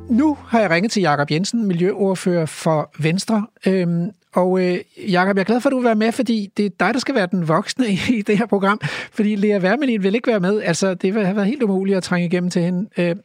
Nu 0.10 0.38
har 0.48 0.60
jeg 0.60 0.70
ringet 0.70 0.92
til 0.92 1.02
Jakob 1.02 1.32
Jensen, 1.32 1.68
miljøordfører 1.68 2.46
for 2.46 2.92
Venstre. 3.00 3.48
Øhm, 3.68 4.10
og 4.36 4.62
øh, 4.62 4.80
Jakob, 5.12 5.38
jeg 5.38 5.41
er 5.41 5.45
glad 5.45 5.62
for, 5.62 5.70
at 5.70 5.72
du 5.72 5.78
vil 5.78 5.86
være 5.86 5.95
med, 5.95 6.12
fordi 6.12 6.52
det 6.58 6.66
er 6.66 6.70
dig, 6.80 6.94
der 6.94 6.99
skal 6.99 7.16
være 7.16 7.28
den 7.32 7.48
voksne 7.48 7.88
i, 7.88 7.99
i 8.10 8.22
det 8.22 8.38
her 8.38 8.45
program. 8.45 8.80
Fordi 9.12 9.36
Lea 9.36 9.60
Wermelin 9.60 10.03
vil 10.03 10.16
ikke 10.16 10.28
være 10.28 10.40
med. 10.40 10.62
Altså, 10.62 10.94
det 10.94 11.14
har 11.14 11.34
været 11.34 11.48
helt 11.48 11.64
umuligt 11.64 11.98
at 11.98 12.03
trænge 12.03 12.26
igennem 12.26 12.49
til 12.49 12.62
hende 12.62 12.90
øh, 12.98 13.16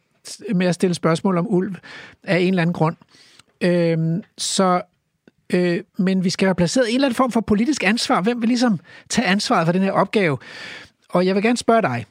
med 0.54 0.66
at 0.66 0.74
stille 0.74 0.94
spørgsmål 0.94 1.38
om 1.38 1.46
ulv 1.48 1.74
af 2.22 2.38
en 2.38 2.48
eller 2.48 2.62
anden 2.62 2.74
grund. 2.74 2.96
Øh, 3.60 4.22
så, 4.38 4.82
øh, 5.52 5.80
men 5.98 6.24
vi 6.24 6.30
skal 6.30 6.46
have 6.46 6.54
placeret 6.54 6.88
en 6.88 6.94
eller 6.94 7.06
anden 7.06 7.16
form 7.16 7.32
for 7.32 7.40
politisk 7.40 7.84
ansvar. 7.84 8.20
Hvem 8.20 8.40
vil 8.40 8.48
ligesom 8.48 8.80
tage 9.08 9.28
ansvaret 9.28 9.66
for 9.66 9.72
den 9.72 9.82
her 9.82 9.92
opgave? 9.92 10.38
Og 11.08 11.26
jeg 11.26 11.34
vil 11.34 11.42
gerne 11.42 11.56
spørge 11.56 11.82
dig. 11.82 12.06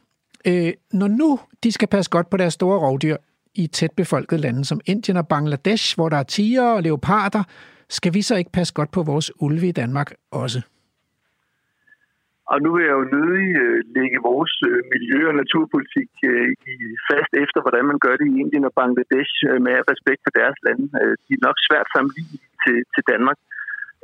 Øh, 0.46 0.74
når 0.92 1.08
nu 1.08 1.40
de 1.64 1.72
skal 1.72 1.88
passe 1.88 2.12
godt 2.12 2.30
på 2.30 2.38
deres 2.38 2.54
store 2.54 2.80
rovdyr 2.80 3.18
i 3.56 3.68
tæt 3.68 3.92
befolkede 3.92 4.42
lande 4.42 4.66
som 4.66 4.82
Indien 4.86 5.18
og 5.18 5.28
Bangladesh, 5.28 5.96
hvor 5.96 6.10
der 6.10 6.18
er 6.18 6.24
tiger 6.24 6.64
og 6.64 6.84
leoparder, 6.84 7.44
skal 7.90 8.14
vi 8.14 8.22
så 8.22 8.36
ikke 8.36 8.52
passe 8.52 8.74
godt 8.74 8.92
på 8.92 9.04
vores 9.04 9.32
ulve 9.42 9.68
i 9.68 9.72
Danmark 9.72 10.14
også? 10.32 10.62
Og 12.52 12.58
nu 12.64 12.70
vil 12.76 12.84
jeg 12.88 12.96
jo 13.00 13.06
nødig 13.18 13.50
øh, 13.64 13.80
lægge 13.98 14.20
vores 14.30 14.54
øh, 14.70 14.82
miljø- 14.94 15.30
og 15.32 15.36
naturpolitik 15.42 16.10
øh, 16.32 16.50
i 16.72 16.76
fast 17.10 17.32
efter, 17.44 17.60
hvordan 17.64 17.86
man 17.92 18.00
gør 18.06 18.16
det 18.20 18.28
i 18.30 18.40
Indien 18.42 18.70
og 18.70 18.74
Bangladesh 18.80 19.34
øh, 19.50 19.60
med 19.66 19.76
respekt 19.92 20.22
for 20.26 20.34
deres 20.40 20.58
lande. 20.66 20.86
Øh, 21.02 21.16
de 21.26 21.32
er 21.38 21.46
nok 21.48 21.58
svært 21.68 21.88
sammenlignet 21.96 22.42
til, 22.64 22.78
til 22.94 23.04
Danmark. 23.12 23.40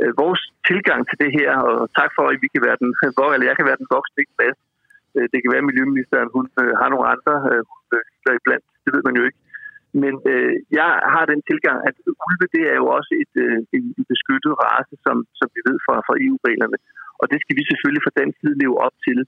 Øh, 0.02 0.12
vores 0.24 0.42
tilgang 0.70 1.02
til 1.10 1.18
det 1.24 1.32
her, 1.40 1.52
og 1.70 1.78
tak 2.00 2.12
for, 2.18 2.26
at 2.32 2.38
vi 2.44 2.48
kan 2.54 2.64
være 2.68 2.78
den, 2.84 2.92
hvor, 3.16 3.30
eller 3.32 3.48
jeg 3.50 3.56
kan 3.58 3.68
være 3.70 3.82
den 3.82 3.92
voksne 3.96 4.22
ikke 4.24 4.40
fast. 4.42 4.62
Øh, 5.16 5.26
det 5.32 5.40
kan 5.40 5.52
være, 5.54 5.64
at 5.64 5.70
miljøministeren 5.72 6.30
hun, 6.36 6.46
øh, 6.62 6.74
har 6.80 6.90
nogle 6.94 7.08
andre, 7.14 7.34
øh, 7.52 7.62
hun 7.70 7.82
øh, 7.96 8.36
iblandt. 8.40 8.66
Det 8.84 8.92
ved 8.96 9.04
man 9.08 9.18
jo 9.20 9.24
ikke. 9.28 9.40
Men 10.04 10.14
øh, 10.32 10.54
jeg 10.80 10.90
har 11.14 11.26
den 11.32 11.42
tilgang, 11.50 11.78
at 11.90 11.96
ulve 12.28 12.48
det 12.56 12.64
er 12.74 12.78
jo 12.82 12.88
også 12.98 13.12
et, 13.24 13.34
øh, 13.44 13.58
en, 13.76 13.84
en 13.98 14.06
beskyttet 14.14 14.54
race, 14.64 14.96
som, 15.06 15.18
som 15.40 15.48
vi 15.56 15.62
ved 15.68 15.78
fra, 15.86 15.96
fra 16.08 16.16
EU-reglerne. 16.26 16.78
Og 17.22 17.26
det 17.32 17.40
skal 17.42 17.56
vi 17.60 17.64
selvfølgelig 17.72 18.04
fra 18.04 18.18
den 18.22 18.30
side 18.40 18.56
leve 18.64 18.78
op 18.86 18.96
til. 19.08 19.20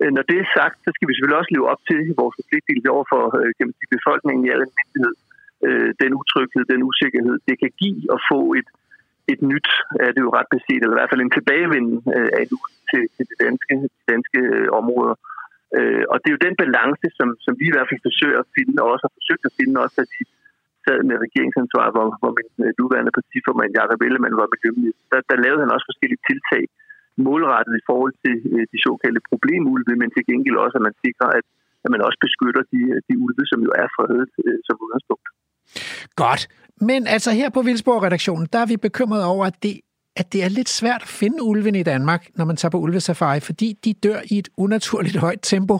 Øh, 0.00 0.10
når 0.16 0.24
det 0.30 0.36
er 0.40 0.48
sagt, 0.58 0.76
så 0.84 0.90
skal 0.94 1.08
vi 1.08 1.14
selvfølgelig 1.14 1.40
også 1.42 1.54
leve 1.56 1.70
op 1.72 1.82
til 1.90 2.00
vores 2.20 2.34
forpligtelse 2.40 2.88
over 2.94 3.06
for 3.12 3.22
øh, 3.38 3.50
kan 3.56 3.66
man 3.66 3.76
sige, 3.78 3.94
befolkningen 3.96 4.42
i 4.46 4.50
al 4.54 4.64
almindelighed. 4.66 5.14
Øh, 5.66 5.90
den 6.02 6.12
utryghed, 6.20 6.62
den 6.72 6.80
usikkerhed, 6.90 7.36
det 7.48 7.56
kan 7.62 7.72
give 7.82 8.00
at 8.14 8.20
få 8.30 8.40
et, 8.58 8.68
et 9.32 9.40
nyt, 9.50 9.68
er 10.04 10.10
det 10.14 10.22
jo 10.26 10.30
ret 10.38 10.50
beset, 10.54 10.80
eller 10.80 10.96
i 10.96 11.00
hvert 11.00 11.12
fald 11.12 11.24
en 11.24 11.36
tilbagevenden 11.38 11.98
øh, 12.16 12.30
af 12.38 12.44
til, 12.90 13.02
til 13.14 13.24
de 13.30 13.36
danske, 13.44 13.74
de 13.98 14.04
danske 14.12 14.40
øh, 14.56 14.68
områder. 14.80 15.16
Øh, 15.20 15.33
Øh, 15.76 16.04
og 16.12 16.16
det 16.20 16.28
er 16.28 16.36
jo 16.36 16.46
den 16.46 16.56
balance, 16.64 17.06
som, 17.18 17.28
som 17.44 17.52
vi 17.60 17.64
i 17.68 17.74
hvert 17.74 17.88
fald 17.90 18.06
forsøger 18.08 18.38
at 18.40 18.50
finde, 18.56 18.76
og 18.82 18.88
også 18.92 19.04
har 19.06 19.14
forsøgt 19.18 19.44
at 19.48 19.56
finde, 19.58 19.74
også 19.84 19.98
at 20.04 20.10
de 20.14 20.22
sad 20.84 21.00
med 21.08 21.16
regeringsansvar, 21.26 21.86
hvor, 21.94 22.06
hvor 22.20 22.32
min 22.38 22.50
øh, 22.64 22.72
nuværende 22.80 23.12
partiformand, 23.18 23.70
Jacob 23.78 24.00
Ellemann, 24.06 24.40
var 24.40 24.48
miljøminister. 24.54 25.04
Der, 25.12 25.20
der 25.30 25.36
lavede 25.44 25.62
han 25.64 25.74
også 25.74 25.86
forskellige 25.90 26.24
tiltag 26.30 26.64
målrettet 27.26 27.74
i 27.80 27.84
forhold 27.90 28.14
til 28.24 28.36
øh, 28.54 28.64
de 28.72 28.78
såkaldte 28.86 29.22
problemulve, 29.30 29.92
men 30.00 30.08
til 30.14 30.22
gengæld 30.30 30.56
også, 30.64 30.76
at 30.80 30.86
man 30.88 30.96
sikrer, 31.04 31.28
at, 31.38 31.44
at 31.84 31.90
man 31.94 32.00
også 32.06 32.18
beskytter 32.26 32.62
de, 32.72 32.80
øh, 32.94 33.00
de 33.08 33.14
ulve, 33.24 33.44
som 33.52 33.60
jo 33.66 33.70
er 33.82 33.88
fredet 33.96 34.30
øh, 34.44 34.58
som 34.66 34.74
udgangspunkt. 34.84 35.26
Godt. 36.24 36.42
Men 36.88 37.00
altså 37.16 37.30
her 37.40 37.48
på 37.56 37.60
Vildsborg-redaktionen, 37.68 38.46
der 38.52 38.58
er 38.64 38.68
vi 38.72 38.76
bekymrede 38.88 39.26
over, 39.34 39.44
at 39.50 39.56
det 39.64 39.74
at 40.16 40.32
det 40.32 40.44
er 40.44 40.48
lidt 40.48 40.68
svært 40.68 41.02
at 41.02 41.08
finde 41.08 41.42
ulven 41.42 41.74
i 41.74 41.82
Danmark, 41.82 42.26
når 42.34 42.44
man 42.44 42.56
tager 42.56 42.70
på 42.70 42.78
ulvesafari, 42.78 43.40
fordi 43.40 43.78
de 43.84 43.92
dør 43.92 44.18
i 44.30 44.38
et 44.38 44.48
unaturligt 44.56 45.16
højt 45.16 45.38
tempo. 45.42 45.78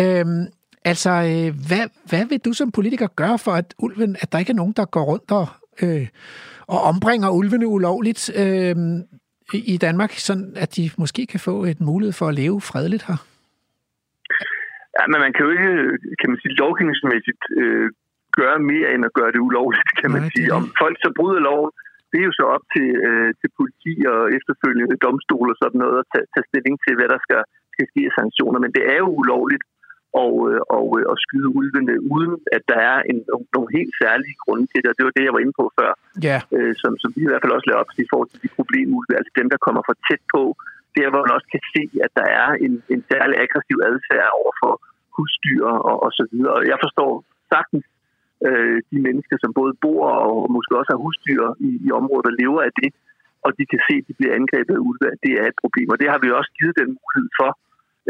Øhm, 0.00 0.46
altså, 0.84 1.10
øh, 1.10 1.48
hvad, 1.68 1.84
hvad 2.08 2.26
vil 2.26 2.38
du 2.38 2.52
som 2.52 2.72
politiker 2.72 3.06
gøre 3.06 3.38
for, 3.38 3.52
at 3.52 3.74
ulven, 3.78 4.16
at 4.20 4.32
der 4.32 4.38
ikke 4.38 4.52
er 4.52 4.60
nogen, 4.62 4.72
der 4.76 4.84
går 4.84 5.04
rundt 5.04 5.30
og, 5.30 5.46
øh, 5.82 6.06
og 6.66 6.82
ombringer 6.82 7.30
ulvene 7.30 7.66
ulovligt 7.66 8.30
øh, 8.42 8.76
i 9.74 9.76
Danmark, 9.76 10.12
sådan 10.12 10.52
at 10.56 10.76
de 10.76 10.90
måske 10.98 11.26
kan 11.26 11.40
få 11.40 11.64
et 11.64 11.80
mulighed 11.80 12.12
for 12.12 12.26
at 12.28 12.34
leve 12.34 12.60
fredeligt 12.60 13.04
her? 13.08 13.18
Ja, 14.98 15.04
men 15.10 15.18
man 15.24 15.32
kan 15.32 15.42
jo 15.46 15.50
ikke, 15.56 15.70
kan 16.20 16.28
man 16.30 16.38
sige, 16.42 16.54
lovgivningsmæssigt 16.62 17.42
øh, 17.60 17.86
gøre 18.38 18.58
mere 18.72 18.88
end 18.94 19.04
at 19.08 19.12
gøre 19.18 19.32
det 19.34 19.40
ulovligt, 19.48 19.90
kan 20.00 20.10
man 20.10 20.22
Nej, 20.22 20.30
sige. 20.34 20.52
Om 20.58 20.64
folk 20.82 20.96
så 21.04 21.10
bryder 21.18 21.40
loven, 21.48 21.70
det 22.10 22.18
er 22.20 22.26
jo 22.30 22.38
så 22.40 22.44
op 22.54 22.64
til, 22.74 22.88
øh, 23.08 23.30
til 23.40 23.48
politi 23.58 23.94
og 24.12 24.20
efterfølgende 24.38 25.02
domstol 25.06 25.48
og 25.52 25.58
sådan 25.62 25.80
noget 25.84 25.98
at 26.02 26.08
tage, 26.12 26.26
tage 26.34 26.48
stilling 26.50 26.76
til, 26.84 26.94
hvad 26.98 27.08
der 27.14 27.20
skal, 27.26 27.40
skal 27.74 27.86
ske 27.92 28.00
af 28.10 28.14
sanktioner. 28.20 28.58
Men 28.64 28.72
det 28.76 28.84
er 28.92 28.98
jo 29.04 29.10
ulovligt 29.20 29.64
og, 30.24 30.34
øh, 30.50 30.60
og, 30.76 30.86
øh, 30.98 31.12
at 31.12 31.16
skyde 31.24 31.48
ulvene, 31.58 31.94
uden 32.14 32.34
at 32.56 32.62
der 32.70 32.80
er 32.92 32.98
en, 33.10 33.18
nogle 33.54 33.70
helt 33.78 33.94
særlige 34.02 34.36
grunde 34.44 34.66
til 34.70 34.80
det. 34.82 34.88
Og 34.90 34.96
det 34.96 35.04
var 35.06 35.14
det, 35.16 35.24
jeg 35.26 35.34
var 35.36 35.42
inde 35.44 35.58
på 35.60 35.66
før, 35.78 35.90
ja. 36.28 36.38
øh, 36.56 36.72
som, 36.82 36.92
som 37.02 37.10
vi 37.16 37.20
i 37.24 37.30
hvert 37.30 37.42
fald 37.42 37.56
også 37.56 37.68
laver 37.68 37.82
op 37.82 37.92
i 38.04 38.10
forhold 38.12 38.30
til 38.30 38.42
de 38.44 38.50
problemulve, 38.58 39.12
altså 39.18 39.32
dem, 39.40 39.48
der 39.52 39.64
kommer 39.66 39.82
for 39.88 39.96
tæt 40.06 40.22
på, 40.34 40.42
der 40.96 41.10
hvor 41.10 41.22
man 41.24 41.36
også 41.36 41.48
kan 41.54 41.64
se, 41.74 41.82
at 42.06 42.12
der 42.20 42.28
er 42.42 42.48
en, 42.66 42.74
en 42.94 43.00
særlig 43.12 43.36
aggressiv 43.44 43.76
adfærd 43.90 44.30
over 44.40 44.52
for 44.60 44.72
husdyr 45.16 45.64
og, 45.90 45.96
og 46.04 46.10
så 46.18 46.24
videre. 46.30 46.54
Og 46.58 46.64
jeg 46.72 46.78
forstår 46.84 47.12
sagtens 47.52 47.86
øh, 48.48 48.78
de 48.90 48.98
mennesker, 49.06 49.36
som 49.40 49.52
både 49.60 49.72
bor 49.84 50.04
og 50.26 50.52
måske 50.56 50.78
også 50.80 50.90
har 50.94 51.04
husdyr 51.04 51.44
i, 51.68 51.70
i 51.86 51.88
områder, 51.98 52.24
der 52.28 52.40
lever 52.42 52.60
af 52.68 52.72
det, 52.82 52.90
og 53.46 53.50
de 53.58 53.64
kan 53.72 53.80
se, 53.88 53.94
at 54.00 54.06
de 54.08 54.14
bliver 54.18 54.34
angrebet 54.40 54.74
af 54.78 54.84
ulve, 54.88 55.08
det 55.24 55.32
er 55.40 55.46
et 55.48 55.60
problem. 55.62 55.88
Og 55.92 55.98
det 56.00 56.08
har 56.12 56.20
vi 56.22 56.28
også 56.38 56.52
givet 56.58 56.74
den 56.80 56.90
mulighed 56.98 57.28
for 57.40 57.50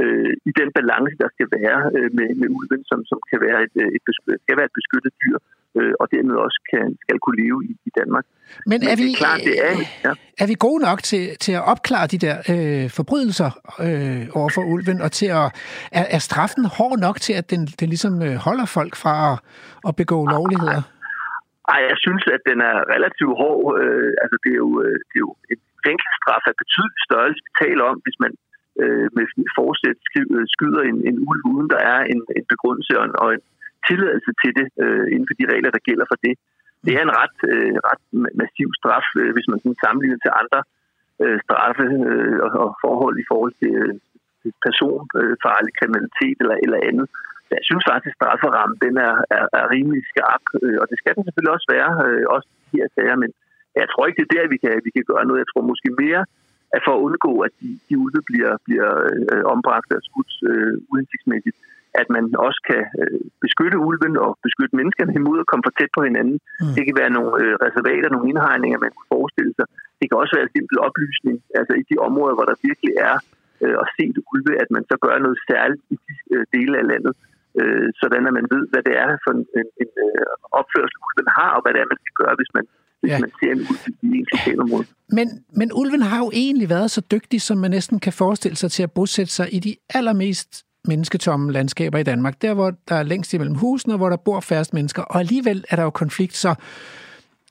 øh, 0.00 0.32
i 0.50 0.52
den 0.60 0.68
balance, 0.78 1.14
der 1.22 1.28
skal 1.34 1.48
være 1.58 1.78
øh, 1.96 2.10
med, 2.18 2.28
med 2.40 2.48
ulven, 2.58 2.82
som, 2.90 3.00
som 3.10 3.18
kan 3.30 3.38
være 3.46 3.60
et, 3.66 3.74
øh, 3.82 3.88
et, 3.96 4.02
beskyttet, 4.08 4.42
skal 4.44 4.56
være 4.58 4.70
et 4.70 4.78
beskyttet 4.80 5.12
dyr, 5.22 5.36
øh, 5.78 5.92
og 6.00 6.06
dermed 6.14 6.36
også 6.46 6.58
kan, 6.70 6.84
skal 7.04 7.18
kunne 7.24 7.38
leve 7.44 7.58
i, 7.70 7.72
i 7.88 7.90
Danmark. 7.98 8.24
Men 8.70 8.78
er, 8.92 8.96
vi, 9.00 9.06
det 9.06 9.12
er, 9.12 9.22
klart, 9.24 9.40
det 9.50 9.56
er, 9.68 9.74
ja. 10.06 10.12
er 10.42 10.46
vi 10.52 10.56
gode 10.66 10.80
nok 10.88 10.98
til, 11.10 11.24
til 11.44 11.52
at 11.58 11.64
opklare 11.72 12.06
de 12.14 12.18
der 12.26 12.36
øh, 12.52 12.86
forbrydelser 12.98 13.50
øh, 13.86 14.22
over 14.38 14.50
for 14.56 14.62
ulven, 14.72 14.98
og 15.06 15.10
til 15.18 15.28
at, 15.40 15.46
er, 15.98 16.04
er 16.16 16.20
straffen 16.28 16.64
hård 16.76 16.98
nok 17.06 17.16
til, 17.26 17.34
at 17.40 17.46
den, 17.52 17.62
den 17.80 17.88
ligesom 17.94 18.14
øh, 18.26 18.34
holder 18.46 18.66
folk 18.78 18.94
fra 19.02 19.14
at, 19.30 19.36
at 19.88 19.92
begå 20.02 20.18
lovligheder? 20.36 20.82
Ej, 21.74 21.80
jeg 21.90 21.98
synes, 22.04 22.24
at 22.36 22.42
den 22.50 22.58
er 22.70 22.76
relativt 22.94 23.34
hård. 23.42 23.64
Øh, 23.82 24.10
altså, 24.22 24.36
det 24.44 24.50
er 24.56 24.60
jo, 24.66 24.72
øh, 24.84 24.96
det 25.08 25.16
er 25.20 25.24
jo 25.28 25.32
en 25.52 25.60
fængselsstraf 25.86 26.44
af 26.50 26.56
betydelig 26.62 27.00
størrelse, 27.08 27.40
vi 27.46 27.52
taler 27.64 27.84
om, 27.92 27.96
hvis 28.04 28.18
man 28.24 28.32
øh, 28.82 29.06
med 29.16 29.24
forsæt 29.58 29.98
skyder 30.54 30.82
en, 30.90 30.98
en 31.10 31.16
ulv, 31.28 31.42
uden 31.52 31.68
der 31.74 31.82
er 31.94 32.00
en, 32.12 32.20
en 32.38 32.46
begrundelse 32.52 32.92
og 33.00 33.04
en, 33.08 33.14
og 33.24 33.28
en 33.34 33.42
tilladelse 33.88 34.30
til 34.42 34.52
det 34.58 34.66
øh, 34.84 35.06
inden 35.12 35.28
for 35.28 35.36
de 35.40 35.50
regler, 35.52 35.70
der 35.76 35.86
gælder 35.88 36.06
for 36.12 36.18
det. 36.26 36.34
Det 36.84 36.92
er 36.98 37.02
en 37.04 37.16
ret, 37.22 37.38
øh, 37.52 37.74
ret 37.90 38.04
massiv 38.42 38.68
straf, 38.80 39.06
øh, 39.20 39.30
hvis 39.34 39.48
man 39.50 39.58
sådan 39.60 39.82
sammenligner 39.84 40.18
til 40.22 40.32
andre 40.42 40.60
øh, 41.22 41.38
straffe 41.46 41.86
øh, 42.10 42.38
og, 42.44 42.50
og 42.64 42.70
forhold 42.84 43.16
i 43.22 43.28
forhold 43.30 43.54
til, 43.62 43.72
øh, 43.82 43.94
personfarlig 44.66 45.72
øh, 45.72 45.78
kriminalitet 45.78 46.36
eller, 46.42 46.56
eller 46.64 46.80
andet. 46.88 47.06
Så 47.46 47.50
jeg 47.58 47.64
synes 47.68 47.84
faktisk, 47.92 48.12
at 48.14 48.18
strafferammen 48.20 48.78
den 48.84 48.94
er, 49.08 49.14
er, 49.36 49.44
er 49.60 49.66
rimelig 49.74 50.02
skarp, 50.12 50.44
øh, 50.62 50.76
og 50.80 50.86
det 50.90 50.96
skal 50.98 51.14
den 51.14 51.24
selvfølgelig 51.24 51.56
også 51.56 51.68
være, 51.76 51.90
øh, 52.06 52.24
også 52.34 52.48
de 52.70 52.78
her 52.80 52.88
sager, 52.94 53.16
men 53.22 53.30
jeg 53.80 53.88
tror 53.88 54.04
ikke, 54.06 54.18
det 54.20 54.26
er 54.26 54.34
der, 54.36 54.52
vi 54.54 54.58
kan, 54.64 54.74
vi 54.86 54.90
kan 54.96 55.04
gøre 55.10 55.24
noget. 55.26 55.42
Jeg 55.42 55.50
tror 55.50 55.70
måske 55.72 55.90
mere, 56.04 56.22
at 56.74 56.80
for 56.86 56.94
at 56.94 57.04
undgå, 57.08 57.32
at 57.46 57.52
de, 57.60 57.70
de 57.88 57.94
ulve 58.04 58.20
bliver, 58.28 58.52
bliver 58.66 58.90
øh, 59.32 59.44
ombragt 59.54 59.90
og 59.96 60.02
skudt 60.08 60.32
øh, 60.50 60.74
uhensigtsmæssigt, 60.90 61.58
at 62.00 62.06
man 62.16 62.24
også 62.46 62.60
kan 62.70 62.82
øh, 63.00 63.20
beskytte 63.44 63.76
ulven 63.88 64.14
og 64.24 64.30
beskytte 64.46 64.74
menneskerne 64.78 65.12
imod 65.20 65.38
at 65.42 65.48
komme 65.50 65.64
for 65.66 65.74
tæt 65.78 65.92
på 65.96 66.02
hinanden. 66.08 66.36
Mm. 66.62 66.74
Det 66.76 66.82
kan 66.86 66.96
være 67.02 67.12
nogle 67.16 67.32
øh, 67.42 67.54
reservater, 67.64 68.08
nogle 68.08 68.28
indhegninger, 68.30 68.78
man 68.84 68.92
kan 68.96 69.04
forestille 69.14 69.52
sig. 69.58 69.66
Det 69.98 70.06
kan 70.06 70.20
også 70.22 70.34
være 70.38 70.52
simpel 70.54 70.76
oplysning, 70.88 71.36
altså 71.58 71.72
i 71.80 71.84
de 71.90 71.96
områder, 72.08 72.34
hvor 72.36 72.46
der 72.50 72.64
virkelig 72.68 72.94
er 73.10 73.16
øh, 73.62 73.76
at 73.82 73.86
se 73.96 74.04
det 74.16 74.22
ulve, 74.32 74.52
at 74.62 74.68
man 74.76 74.84
så 74.90 74.96
gør 75.04 75.16
noget 75.26 75.38
særligt 75.50 75.82
i 75.94 75.96
de 76.06 76.14
dele 76.54 76.74
af 76.82 76.86
landet, 76.92 77.14
sådan 78.02 78.26
at 78.28 78.34
man 78.38 78.46
ved, 78.54 78.64
hvad 78.72 78.82
det 78.88 78.94
er 79.04 79.10
for 79.24 79.32
en, 79.36 79.42
en, 79.58 79.68
en 79.82 79.90
opførsel, 80.58 80.98
ulven 81.06 81.28
har, 81.38 81.50
og 81.56 81.60
hvad 81.62 81.72
det 81.72 81.80
er, 81.80 81.92
man 81.92 82.00
skal 82.02 82.14
gøre, 82.20 82.34
hvis 82.40 82.52
man 82.56 82.64
hvis 83.00 83.10
ja. 83.10 83.18
man 83.18 83.32
ser 83.40 83.52
en 83.52 83.60
ulv 83.70 84.14
i 84.14 84.18
en 84.18 84.26
lokalområde. 84.32 84.86
Men, 85.08 85.28
men 85.52 85.72
ulven 85.74 86.02
har 86.02 86.18
jo 86.18 86.30
egentlig 86.32 86.68
været 86.68 86.90
så 86.90 87.00
dygtig, 87.14 87.40
som 87.42 87.58
man 87.58 87.70
næsten 87.70 88.00
kan 88.00 88.12
forestille 88.12 88.56
sig 88.56 88.70
til 88.70 88.82
at 88.82 88.92
bosætte 88.92 89.32
sig 89.32 89.54
i 89.54 89.58
de 89.58 89.76
allermest 89.94 90.66
mennesketomme 90.88 91.52
landskaber 91.52 91.98
i 91.98 92.02
Danmark. 92.02 92.42
Der, 92.42 92.54
hvor 92.54 92.70
der 92.88 92.94
er 92.94 93.02
længst 93.02 93.34
imellem 93.34 93.54
husene, 93.54 93.96
hvor 93.96 94.08
der 94.08 94.16
bor 94.16 94.40
færrest 94.40 94.74
mennesker. 94.74 95.02
Og 95.02 95.18
alligevel 95.20 95.64
er 95.70 95.76
der 95.76 95.82
jo 95.82 95.90
konflikt, 95.90 96.34
så, 96.34 96.54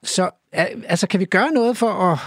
så 0.03 0.29
altså, 0.93 1.07
kan 1.07 1.19
vi 1.19 1.25
gøre 1.25 1.51
noget 1.51 1.77
for 1.77 1.91
at, 2.09 2.17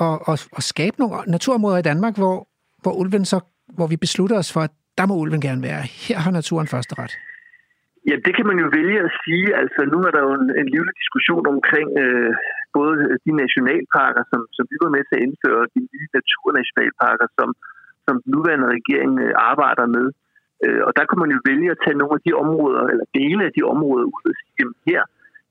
at, 0.00 0.32
at, 0.32 0.48
at 0.58 0.62
skabe 0.62 0.96
nogle 0.98 1.14
naturområder 1.26 1.78
i 1.78 1.88
Danmark, 1.90 2.16
hvor, 2.16 2.48
hvor 2.82 2.92
ulven 2.92 3.24
så, 3.24 3.38
hvor 3.76 3.86
vi 3.86 3.96
beslutter 3.96 4.36
os 4.38 4.52
for, 4.52 4.60
at 4.60 4.70
der 4.98 5.06
må 5.06 5.14
ulven 5.22 5.40
gerne 5.40 5.62
være. 5.62 5.82
Her 6.08 6.18
har 6.24 6.30
naturen 6.30 6.66
første 6.74 6.94
ret. 7.02 7.14
Ja, 8.08 8.16
det 8.26 8.32
kan 8.36 8.46
man 8.50 8.58
jo 8.62 8.68
vælge 8.78 8.98
at 9.06 9.12
sige. 9.24 9.48
Altså, 9.62 9.80
nu 9.92 9.98
er 10.06 10.12
der 10.16 10.22
jo 10.26 10.32
en, 10.40 10.46
en 10.60 10.68
livlig 10.74 10.94
diskussion 11.02 11.44
omkring 11.54 11.88
øh, 12.02 12.32
både 12.78 12.94
de 13.26 13.32
nationalparker, 13.42 14.22
som, 14.30 14.40
som 14.56 14.64
vi 14.70 14.76
var 14.84 14.90
med 14.96 15.02
til 15.06 15.16
at 15.18 15.24
indføre, 15.26 15.60
og 15.64 15.68
de 15.74 15.80
nye 15.92 16.08
naturnationalparker, 16.18 17.26
som, 17.38 17.48
som 18.06 18.14
den 18.22 18.28
nuværende 18.34 18.68
regering 18.76 19.12
øh, 19.24 19.32
arbejder 19.52 19.86
med. 19.96 20.06
Øh, 20.64 20.82
og 20.86 20.92
der 20.98 21.04
kan 21.08 21.18
man 21.22 21.30
jo 21.34 21.38
vælge 21.50 21.68
at 21.74 21.82
tage 21.84 22.00
nogle 22.00 22.14
af 22.18 22.22
de 22.26 22.32
områder, 22.42 22.82
eller 22.92 23.06
dele 23.18 23.42
af 23.48 23.52
de 23.56 23.62
områder 23.74 24.06
ud 24.14 24.24
og 24.30 24.36
sige, 24.40 24.62
at 24.64 24.72
her 24.90 25.02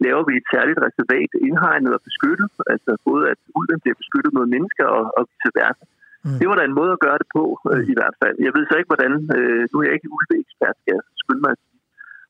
laver 0.05 0.23
vi 0.27 0.33
et 0.37 0.47
særligt 0.53 0.79
reservat 0.87 1.31
indhegnet 1.47 1.91
og 1.97 2.01
beskyttet, 2.09 2.49
altså 2.73 2.91
både 3.09 3.23
at 3.33 3.39
ulven 3.59 3.79
bliver 3.83 3.97
beskyttet 4.01 4.31
mod 4.37 4.45
mennesker 4.55 4.85
og, 4.97 5.05
og 5.17 5.21
vice 5.29 5.51
versa. 5.59 5.85
Mm. 6.25 6.37
Det 6.39 6.45
var 6.49 6.55
da 6.57 6.63
en 6.65 6.79
måde 6.79 6.91
at 6.95 7.03
gøre 7.05 7.19
det 7.21 7.29
på, 7.37 7.43
øh, 7.71 7.83
i 7.93 7.95
hvert 7.97 8.15
fald. 8.21 8.35
Jeg 8.47 8.53
ved 8.55 8.63
så 8.65 8.75
ikke, 8.77 8.91
hvordan, 8.93 9.13
øh, 9.37 9.61
nu 9.71 9.75
er 9.77 9.85
jeg 9.87 9.95
ikke 9.97 10.13
ulveekspert, 10.17 10.75
skal 10.79 10.93
jeg 10.95 11.03
skynde 11.21 11.43
mig 11.45 11.51
at 11.55 11.61
sige, 11.65 11.79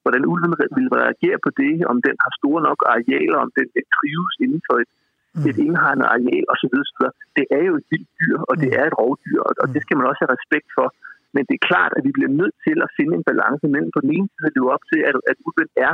hvordan 0.04 0.24
ulven 0.32 0.54
vil 0.78 0.90
reagere 1.04 1.38
på 1.46 1.50
det, 1.62 1.74
om 1.92 1.98
den 2.08 2.16
har 2.24 2.32
store 2.40 2.62
nok 2.68 2.80
arealer, 2.94 3.38
om 3.46 3.52
den, 3.58 3.68
den 3.78 3.86
trives 3.98 4.36
inden 4.44 4.62
for 4.68 4.76
et, 4.84 4.92
mm. 5.36 5.46
et 5.50 5.58
indhegnet 5.66 6.08
areal 6.16 6.46
osv. 6.54 6.76
Det 7.38 7.46
er 7.58 7.64
jo 7.70 7.74
et 7.80 7.88
vildt 7.92 8.12
dyr, 8.20 8.38
og 8.50 8.56
det 8.62 8.70
mm. 8.72 8.80
er 8.80 8.86
et 8.88 8.98
rovdyr, 9.02 9.40
og, 9.48 9.54
og 9.64 9.68
det 9.74 9.82
skal 9.84 9.98
man 9.98 10.08
også 10.10 10.22
have 10.24 10.36
respekt 10.38 10.70
for. 10.78 10.88
Men 11.36 11.44
det 11.48 11.56
er 11.56 11.68
klart, 11.72 11.92
at 11.98 12.04
vi 12.08 12.12
bliver 12.18 12.34
nødt 12.42 12.56
til 12.66 12.78
at 12.86 12.94
finde 12.98 13.14
en 13.16 13.28
balance 13.32 13.66
mellem 13.74 13.92
på 13.96 14.02
den 14.06 14.12
ene 14.18 14.30
side 14.34 14.48
at 14.50 14.56
leve 14.58 14.74
op 14.76 14.84
til, 14.92 15.00
at, 15.10 15.16
at 15.32 15.38
ulven 15.48 15.70
er 15.88 15.94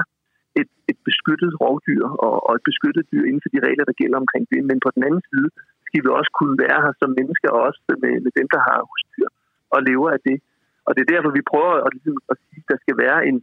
et, 0.61 0.69
et 0.91 0.99
beskyttet 1.09 1.51
rovdyr 1.61 2.03
og, 2.25 2.35
og 2.47 2.51
et 2.57 2.63
beskyttet 2.69 3.03
dyr 3.11 3.23
inden 3.29 3.43
for 3.43 3.51
de 3.53 3.59
regler, 3.67 3.85
der 3.89 3.99
gælder 4.01 4.17
omkring 4.23 4.45
det. 4.51 4.59
Men 4.69 4.77
på 4.85 4.89
den 4.95 5.01
anden 5.07 5.23
side 5.31 5.47
skal 5.87 6.01
vi 6.03 6.09
også 6.19 6.31
kunne 6.39 6.55
være 6.65 6.79
her 6.85 6.93
som 7.01 7.11
mennesker, 7.19 7.49
også 7.65 7.79
med, 8.03 8.13
med 8.25 8.31
dem, 8.39 8.47
der 8.55 8.61
har 8.67 8.79
husdyr 8.89 9.29
og 9.75 9.79
lever 9.89 10.09
af 10.15 10.21
det. 10.29 10.37
Og 10.87 10.91
det 10.93 11.01
er 11.01 11.11
derfor, 11.13 11.29
vi 11.39 11.49
prøver 11.51 11.75
at, 11.85 11.91
ligesom, 11.95 12.15
at 12.31 12.37
sige, 12.45 12.61
at 12.63 12.69
der 12.71 12.77
skal 12.83 12.95
være 13.05 13.19
en 13.29 13.37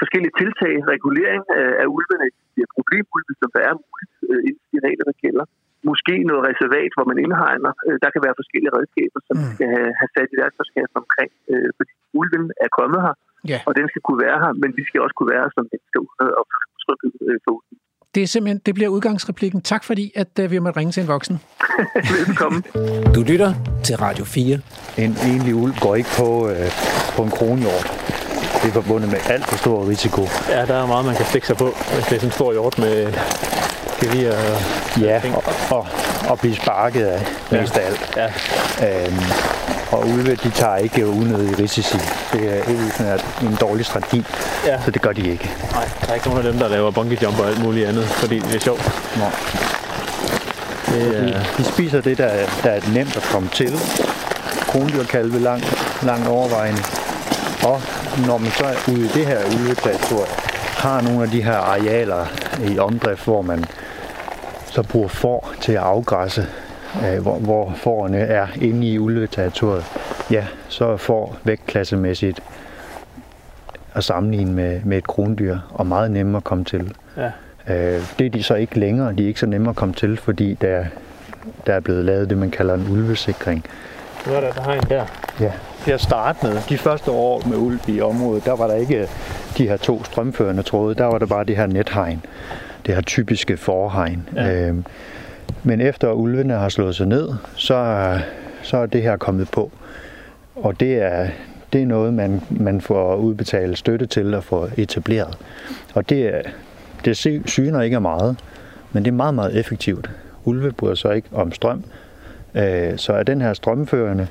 forskellige 0.00 0.36
tiltag, 0.40 0.74
regulering 0.94 1.42
af 1.82 1.86
ulvene, 1.96 2.26
de 2.56 2.62
problemulve, 2.76 3.32
som 3.40 3.48
der 3.56 3.62
er 3.68 3.74
muligt 3.84 4.12
øh, 4.30 4.40
inden 4.46 4.60
for 4.62 4.70
de 4.74 4.80
regler, 4.86 5.04
der 5.10 5.16
gælder 5.24 5.44
måske 5.90 6.14
noget 6.30 6.42
reservat, 6.50 6.90
hvor 6.96 7.06
man 7.10 7.18
indhegner. 7.24 7.72
Øh, 7.86 7.96
der 8.04 8.10
kan 8.14 8.22
være 8.26 8.38
forskellige 8.40 8.74
redskaber, 8.76 9.18
som 9.28 9.36
mm. 9.38 9.52
skal 9.54 9.68
have, 9.74 9.90
have 10.00 10.10
sat 10.16 10.28
i 10.34 10.36
værktøjskassen 10.42 10.96
omkring. 11.02 11.30
Øh, 11.52 11.68
fordi 11.76 11.92
ulven 12.20 12.46
er 12.64 12.70
kommet 12.78 13.00
her, 13.06 13.14
yeah. 13.50 13.62
og 13.68 13.72
den 13.78 13.86
skal 13.90 14.02
kunne 14.06 14.20
være 14.26 14.38
her, 14.44 14.52
men 14.62 14.70
vi 14.78 14.82
skal 14.88 14.98
også 15.04 15.16
kunne 15.18 15.30
være 15.34 15.42
her 15.44 15.52
som 15.56 15.64
mennesker 15.72 15.98
at 16.40 16.44
trygge 16.82 17.08
øh, 17.28 17.38
for 17.44 17.52
ulven. 17.58 17.76
Det 18.14 18.22
er 18.22 18.26
simpelthen, 18.26 18.60
det 18.66 18.74
bliver 18.74 18.90
udgangsreplikken. 18.96 19.60
Tak 19.60 19.84
fordi, 19.84 20.12
at 20.22 20.32
uh, 20.42 20.50
vi 20.50 20.58
må 20.58 20.70
ringe 20.70 20.92
til 20.92 21.00
en 21.02 21.08
voksen. 21.08 21.36
Velkommen. 22.26 22.62
Du 23.16 23.20
lytter 23.30 23.50
til 23.84 23.96
Radio 23.96 24.24
4. 24.24 24.58
En 25.04 25.12
enlig 25.30 25.54
ulv 25.54 25.74
går 25.80 25.94
ikke 25.94 26.10
på, 26.20 26.48
øh, 26.50 26.68
på 27.16 27.22
en 27.22 27.30
kronhjort. 27.30 27.86
Det 28.60 28.68
er 28.70 28.76
forbundet 28.82 29.08
med 29.14 29.20
alt 29.34 29.46
for 29.50 29.56
stor 29.64 29.88
risiko. 29.88 30.22
Ja, 30.54 30.60
der 30.70 30.76
er 30.82 30.86
meget, 30.86 31.04
man 31.10 31.16
kan 31.20 31.26
stikke 31.32 31.46
sig 31.46 31.56
på, 31.56 31.68
hvis 31.94 32.04
det 32.08 32.14
er 32.16 32.20
sådan 32.20 32.28
en 32.28 32.38
stor 32.40 32.52
hjort 32.52 32.78
med 32.84 32.94
gevir 34.00 34.30
og 34.32 34.60
Ja, 35.00 35.20
og, 35.34 35.44
og 35.70 35.86
at 36.32 36.38
blive 36.40 36.56
sparket 36.56 37.04
af 37.06 37.20
mest 37.50 37.76
af 37.76 37.86
alt. 37.86 38.10
Ja. 38.16 38.26
Øhm, 39.06 39.20
og 39.90 40.06
ulve, 40.08 40.34
de 40.34 40.50
tager 40.50 40.76
ikke 40.76 41.06
unødige 41.06 41.62
risici. 41.62 41.98
Det 42.32 42.58
er 42.58 42.64
helt 42.66 42.94
sådan 42.96 43.20
en 43.42 43.58
dårlig 43.60 43.86
strategi, 43.86 44.24
Ja. 44.66 44.78
så 44.84 44.90
det 44.90 45.02
gør 45.02 45.12
de 45.12 45.30
ikke. 45.30 45.50
Nej, 45.72 45.88
der 46.02 46.10
er 46.10 46.14
ikke 46.14 46.28
nogen 46.28 46.46
af 46.46 46.52
dem, 46.52 46.60
der 46.60 46.68
laver 46.68 46.90
bungee 46.90 47.18
jump 47.22 47.40
og 47.40 47.46
alt 47.46 47.62
muligt 47.62 47.88
andet, 47.88 48.04
fordi 48.06 48.38
det 48.38 48.54
er 48.54 48.60
sjovt. 48.60 48.90
Nej. 49.18 49.30
Det 50.86 51.12
De, 51.12 51.44
de 51.58 51.64
spiser 51.64 52.00
det, 52.00 52.18
der, 52.18 52.24
er- 52.26 52.46
der 52.62 52.70
er 52.70 52.80
nemt 52.94 53.16
at 53.16 53.22
komme 53.22 53.48
til. 53.52 53.78
Krondyrkalve 54.68 55.38
langt, 55.38 55.74
langt 56.02 56.28
overvejende. 56.28 56.82
Og 57.64 57.82
når 58.26 58.38
man 58.38 58.50
så 58.50 58.64
er 58.64 58.92
ude 58.92 59.04
i 59.04 59.08
det 59.08 59.26
her 59.26 59.38
ulveterritorie, 59.60 60.30
har 60.76 61.00
nogle 61.00 61.22
af 61.22 61.30
de 61.30 61.42
her 61.42 61.56
arealer 61.56 62.26
i 62.64 62.78
omdrift, 62.78 63.24
hvor 63.24 63.42
man 63.42 63.64
så 64.70 64.82
bruger 64.82 65.08
får 65.08 65.52
til 65.60 65.72
at 65.72 65.78
afgræsse, 65.78 66.46
øh, 67.04 67.22
hvor, 67.22 67.38
hvor 67.38 67.72
fårene 67.76 68.18
er 68.18 68.46
inde 68.60 68.86
i 68.86 68.98
ulveterritoriet, 68.98 69.84
ja, 70.30 70.46
så 70.68 70.84
er 70.84 70.96
får 70.96 71.36
vægtklassemæssigt 71.44 72.40
at 73.94 74.04
sammenligne 74.04 74.52
med, 74.52 74.80
med 74.84 74.98
et 74.98 75.06
krondyr, 75.06 75.58
og 75.70 75.86
meget 75.86 76.10
nemmere 76.10 76.36
at 76.36 76.44
komme 76.44 76.64
til. 76.64 76.94
Ja. 77.16 77.30
Øh, 77.68 78.02
det 78.18 78.26
er 78.26 78.30
de 78.30 78.42
så 78.42 78.54
ikke 78.54 78.78
længere. 78.78 79.12
De 79.12 79.22
er 79.22 79.28
ikke 79.28 79.40
så 79.40 79.46
nemme 79.46 79.70
at 79.70 79.76
komme 79.76 79.94
til, 79.94 80.16
fordi 80.16 80.54
der, 80.54 80.84
der 81.66 81.74
er 81.74 81.80
blevet 81.80 82.04
lavet 82.04 82.30
det, 82.30 82.38
man 82.38 82.50
kalder 82.50 82.74
en 82.74 82.86
ulvesikring. 82.90 83.64
Nu 84.26 84.32
er 84.32 84.40
der, 84.40 84.62
har 84.62 84.72
en 84.72 84.82
der. 84.88 85.04
Ja. 85.40 85.52
Til 85.84 85.90
at 85.90 86.00
starte 86.00 86.46
med, 86.46 86.56
de 86.68 86.78
første 86.78 87.10
år 87.10 87.42
med 87.46 87.56
ulv 87.56 87.80
i 87.86 88.00
området, 88.00 88.44
der 88.44 88.56
var 88.56 88.66
der 88.66 88.74
ikke 88.74 89.08
de 89.58 89.68
her 89.68 89.76
to 89.76 90.04
strømførende 90.04 90.62
tråde. 90.62 90.94
Der 90.94 91.04
var 91.04 91.18
der 91.18 91.26
bare 91.26 91.44
det 91.44 91.56
her 91.56 91.66
nethegn. 91.66 92.24
Det 92.88 92.94
her 92.96 93.02
typiske 93.02 93.56
forhegn. 93.56 94.28
Ja. 94.36 94.66
Øhm, 94.68 94.84
men 95.62 95.80
efter 95.80 96.12
ulvene 96.12 96.54
har 96.54 96.68
slået 96.68 96.94
sig 96.96 97.06
ned, 97.06 97.28
så, 97.54 97.74
er- 97.74 98.18
så 98.62 98.76
er 98.76 98.86
det 98.86 99.02
her 99.02 99.16
kommet 99.16 99.50
på. 99.50 99.70
Og 100.56 100.80
det 100.80 100.94
er, 101.02 101.28
det 101.72 101.82
er 101.82 101.86
noget, 101.86 102.14
man, 102.14 102.40
man 102.50 102.80
får 102.80 103.16
udbetalt 103.16 103.78
støtte 103.78 104.06
til 104.06 104.34
at 104.34 104.44
få 104.44 104.68
etableret. 104.76 105.38
Og 105.94 106.08
det, 106.08 106.26
er- 106.26 106.42
det 107.04 107.16
sy- 107.16 107.46
syner 107.46 107.80
ikke 107.80 107.94
af 107.96 108.02
meget, 108.02 108.36
men 108.92 109.04
det 109.04 109.10
er 109.10 109.14
meget, 109.14 109.34
meget 109.34 109.56
effektivt. 109.60 110.10
Ulve 110.44 110.72
bryder 110.72 110.94
sig 110.94 111.16
ikke 111.16 111.28
om 111.32 111.52
strøm, 111.52 111.84
øh, 112.54 112.96
så 112.96 113.12
er 113.12 113.22
den 113.22 113.40
her 113.40 113.52
strømførende, 113.54 114.26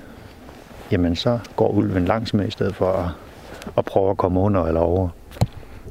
jamen 0.92 1.16
så 1.16 1.40
går 1.56 1.70
ulven 1.70 2.06
langs 2.06 2.34
med 2.34 2.48
i 2.48 2.52
stedet 2.52 2.76
for 2.76 2.92
at, 2.92 3.10
at 3.78 3.86
prøve 3.86 4.10
at 4.10 4.18
komme 4.18 4.40
under 4.40 4.66
eller 4.66 4.82
over. 4.82 5.10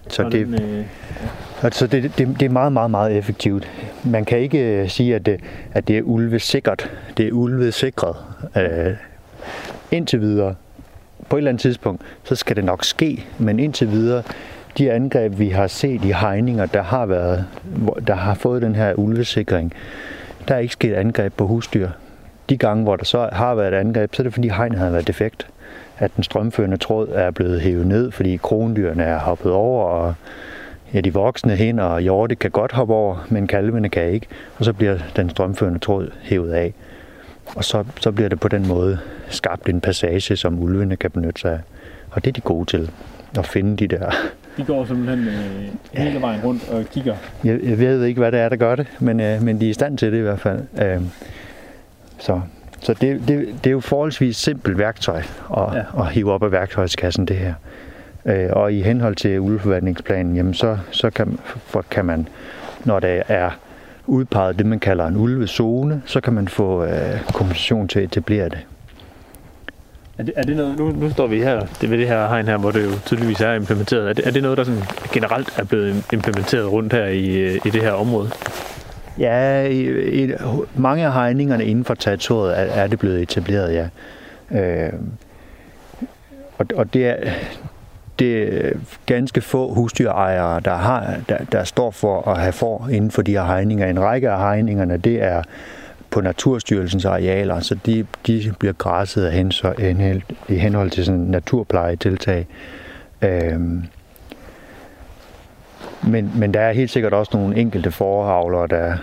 Så 0.08 0.22
det, 0.22 0.46
den, 0.46 0.62
øh, 0.62 0.84
Altså 1.62 1.86
det, 1.86 2.02
det, 2.18 2.40
det 2.40 2.46
er 2.46 2.50
meget, 2.50 2.72
meget, 2.72 2.90
meget 2.90 3.16
effektivt. 3.16 3.68
Man 4.04 4.24
kan 4.24 4.38
ikke 4.38 4.58
øh, 4.58 4.88
sige, 4.88 5.14
at 5.14 5.26
det, 5.26 5.40
at 5.72 5.88
det 5.88 5.98
er 5.98 6.02
ulvesikkert. 6.02 6.90
Det 7.16 7.28
er 7.28 7.32
ulvesikret. 7.32 8.16
Øh, 8.56 8.94
indtil 9.90 10.20
videre, 10.20 10.54
på 11.28 11.36
et 11.36 11.40
eller 11.40 11.50
andet 11.50 11.60
tidspunkt, 11.60 12.02
så 12.24 12.34
skal 12.34 12.56
det 12.56 12.64
nok 12.64 12.84
ske, 12.84 13.26
men 13.38 13.60
indtil 13.60 13.90
videre, 13.90 14.22
de 14.78 14.92
angreb, 14.92 15.38
vi 15.38 15.48
har 15.48 15.66
set 15.66 16.04
i 16.04 16.12
hegninger, 16.12 16.66
der 16.66 16.82
har 16.82 17.06
været, 17.06 17.44
der 18.06 18.14
har 18.14 18.34
fået 18.34 18.62
den 18.62 18.74
her 18.74 18.94
ulvesikring, 18.94 19.72
der 20.48 20.54
er 20.54 20.58
ikke 20.58 20.72
sket 20.72 20.94
angreb 20.94 21.32
på 21.32 21.46
husdyr. 21.46 21.88
De 22.48 22.56
gange, 22.56 22.82
hvor 22.82 22.96
der 22.96 23.04
så 23.04 23.28
har 23.32 23.54
været 23.54 23.74
et 23.74 23.78
angreb, 23.78 24.14
så 24.14 24.22
er 24.22 24.24
det 24.24 24.32
fordi 24.34 24.48
hegnet 24.48 24.78
har 24.78 24.90
været 24.90 25.06
defekt. 25.06 25.46
At 25.98 26.16
den 26.16 26.24
strømførende 26.24 26.76
tråd 26.76 27.08
er 27.08 27.30
blevet 27.30 27.60
hævet 27.60 27.86
ned, 27.86 28.10
fordi 28.10 28.36
krondyrene 28.36 29.02
er 29.02 29.18
hoppet 29.18 29.52
over, 29.52 29.84
og 29.84 30.14
Ja, 30.94 31.00
de 31.00 31.14
voksne 31.14 31.56
hen 31.56 31.78
og 31.78 32.00
hjorte 32.00 32.34
kan 32.34 32.50
godt 32.50 32.72
hoppe 32.72 32.94
over, 32.94 33.26
men 33.28 33.46
kalvene 33.46 33.88
kan 33.88 34.08
ikke. 34.08 34.26
Og 34.58 34.64
så 34.64 34.72
bliver 34.72 34.98
den 35.16 35.30
strømførende 35.30 35.78
tråd 35.78 36.10
hævet 36.22 36.52
af. 36.52 36.74
Og 37.56 37.64
så, 37.64 37.84
så 38.00 38.12
bliver 38.12 38.28
det 38.28 38.40
på 38.40 38.48
den 38.48 38.68
måde 38.68 38.98
skabt 39.28 39.68
en 39.68 39.80
passage, 39.80 40.36
som 40.36 40.58
ulvene 40.62 40.96
kan 40.96 41.10
benytte 41.10 41.40
sig 41.40 41.52
af. 41.52 41.60
Og 42.10 42.24
det 42.24 42.30
er 42.30 42.32
de 42.32 42.40
gode 42.40 42.70
til, 42.70 42.90
at 43.38 43.46
finde 43.46 43.76
de 43.76 43.96
der... 43.96 44.10
de 44.56 44.64
går 44.64 44.84
simpelthen 44.84 45.28
øh, 45.28 45.68
hele 45.92 46.20
vejen 46.20 46.40
rundt 46.44 46.68
og 46.68 46.84
kigger. 46.92 47.16
Jeg, 47.44 47.60
jeg 47.62 47.78
ved 47.78 48.04
ikke, 48.04 48.20
hvad 48.20 48.32
det 48.32 48.40
er, 48.40 48.48
der 48.48 48.56
gør 48.56 48.74
det, 48.74 48.86
men, 49.00 49.20
øh, 49.20 49.42
men 49.42 49.60
de 49.60 49.66
er 49.66 49.70
i 49.70 49.72
stand 49.72 49.98
til 49.98 50.12
det 50.12 50.18
i 50.18 50.22
hvert 50.22 50.40
fald. 50.40 50.60
Øh, 50.82 51.02
så 52.18 52.40
så 52.86 52.94
det, 52.94 53.28
det, 53.28 53.48
det 53.64 53.66
er 53.66 53.70
jo 53.72 53.80
forholdsvis 53.80 54.36
simpelt 54.36 54.78
værktøj 54.78 55.22
at, 55.56 55.74
Ja. 55.74 56.02
at 56.02 56.08
hive 56.12 56.32
op 56.32 56.42
af 56.42 56.52
værktøjskassen, 56.52 57.26
det 57.26 57.36
her. 57.36 57.54
Øh, 58.26 58.48
og 58.52 58.72
i 58.72 58.82
henhold 58.82 59.16
til 59.16 59.40
ulveforvaltningsplanen, 59.40 60.36
jamen 60.36 60.54
så, 60.54 60.78
så 60.90 61.10
kan, 61.10 61.38
for, 61.44 61.84
kan 61.90 62.04
man, 62.04 62.28
når 62.84 63.00
der 63.00 63.22
er 63.28 63.50
udpeget 64.06 64.58
det, 64.58 64.66
man 64.66 64.80
kalder 64.80 65.06
en 65.06 65.16
ulvezone, 65.16 66.02
så 66.04 66.20
kan 66.20 66.32
man 66.32 66.48
få 66.48 66.84
øh, 66.84 67.20
kompensation 67.34 67.88
til 67.88 67.98
at 67.98 68.04
etablere 68.04 68.48
det. 68.48 68.58
Er 70.18 70.22
det, 70.22 70.34
er 70.36 70.42
det 70.42 70.56
noget, 70.56 70.78
nu, 70.78 70.92
nu 70.92 71.10
står 71.10 71.26
vi 71.26 71.42
her, 71.42 71.66
det 71.80 71.90
ved 71.90 71.98
det 71.98 72.08
her 72.08 72.28
hegn 72.28 72.46
her, 72.46 72.56
hvor 72.56 72.70
det 72.70 72.84
jo 72.84 72.90
tydeligvis 73.06 73.40
er 73.40 73.52
implementeret. 73.52 74.08
Er 74.08 74.12
det, 74.12 74.26
er 74.26 74.30
det 74.30 74.42
noget, 74.42 74.58
der 74.58 74.64
sådan 74.64 74.82
generelt 75.12 75.58
er 75.58 75.64
blevet 75.64 76.04
implementeret 76.12 76.72
rundt 76.72 76.92
her 76.92 77.06
i, 77.06 77.36
øh, 77.36 77.54
i 77.64 77.70
det 77.70 77.82
her 77.82 77.92
område? 77.92 78.30
Ja, 79.18 79.62
i, 79.62 80.24
i, 80.24 80.32
mange 80.74 81.06
af 81.06 81.12
hegningerne 81.12 81.64
inden 81.64 81.84
for 81.84 81.94
territoriet 81.94 82.58
er, 82.58 82.62
er 82.62 82.86
det 82.86 82.98
blevet 82.98 83.22
etableret, 83.22 83.74
ja. 83.74 83.88
Øh, 84.58 84.92
og, 86.58 86.66
og 86.74 86.94
det 86.94 87.06
er, 87.06 87.16
det 88.18 88.66
er 88.66 88.72
ganske 89.06 89.40
få 89.40 89.74
husdyrejere, 89.74 90.60
der, 90.60 90.74
har, 90.74 91.16
der, 91.28 91.38
der 91.52 91.64
står 91.64 91.90
for 91.90 92.28
at 92.28 92.40
have 92.40 92.52
får 92.52 92.88
inden 92.92 93.10
for 93.10 93.22
de 93.22 93.32
her 93.32 93.44
hegninger. 93.44 93.86
En 93.86 94.00
række 94.00 94.30
af 94.30 94.38
hegningerne, 94.38 94.96
det 94.96 95.22
er 95.22 95.42
på 96.10 96.20
Naturstyrelsens 96.20 97.04
arealer, 97.04 97.60
så 97.60 97.74
de, 97.86 98.06
de 98.26 98.54
bliver 98.58 98.72
græsset 98.72 99.24
af 99.24 99.52
så, 99.52 99.74
henhold, 99.78 100.22
i 100.48 100.54
henhold 100.54 100.90
til 100.90 101.04
sådan 101.04 101.20
naturplejetiltag. 101.20 102.46
Øhm, 103.22 103.84
men, 106.02 106.32
men 106.34 106.54
der 106.54 106.60
er 106.60 106.72
helt 106.72 106.90
sikkert 106.90 107.14
også 107.14 107.30
nogle 107.34 107.56
enkelte 107.56 107.90
forhavlere, 107.90 108.66
der, 108.66 108.96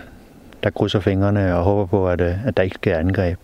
der 0.62 0.70
krydser 0.70 1.00
fingrene 1.00 1.56
og 1.56 1.64
håber 1.64 1.86
på, 1.86 2.08
at, 2.08 2.20
øh, 2.20 2.46
at 2.46 2.56
der 2.56 2.62
ikke 2.62 2.74
sker 2.74 2.98
angreb. 2.98 3.38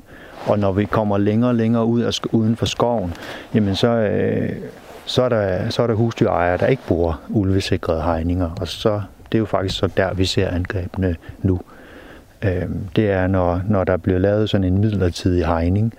Og 0.47 0.59
når 0.59 0.73
vi 0.73 0.85
kommer 0.85 1.19
længere 1.19 1.51
og 1.51 1.55
længere 1.55 1.85
ud 1.85 2.01
af, 2.01 2.13
uden 2.33 2.57
for 2.57 2.67
skoven, 2.67 3.15
jamen 3.55 3.75
så, 3.75 3.89
øh, 3.89 4.53
så, 5.05 5.23
er 5.23 5.29
der, 5.29 5.69
så 5.69 5.83
er 5.83 5.87
der 5.87 5.95
husdyrejere, 5.95 6.57
der 6.57 6.67
ikke 6.67 6.83
bruger 6.87 7.23
ulvesikrede 7.29 8.03
hegninger. 8.03 8.51
Og 8.61 8.69
så, 8.69 9.03
det 9.33 9.39
er 9.39 9.39
jo 9.39 9.47
faktisk 9.47 9.79
så 9.79 9.87
der, 9.97 10.15
vi 10.15 10.25
ser 10.25 10.49
angrebene 10.49 11.17
nu. 11.43 11.61
Øh, 12.43 12.63
det 12.97 13.11
er, 13.11 13.27
når, 13.27 13.63
når 13.69 13.85
der 13.85 13.97
bliver 13.97 14.19
lavet 14.19 14.51
sådan 14.51 14.65
en 14.65 14.79
midlertidig 14.79 15.47
hegning, 15.47 15.95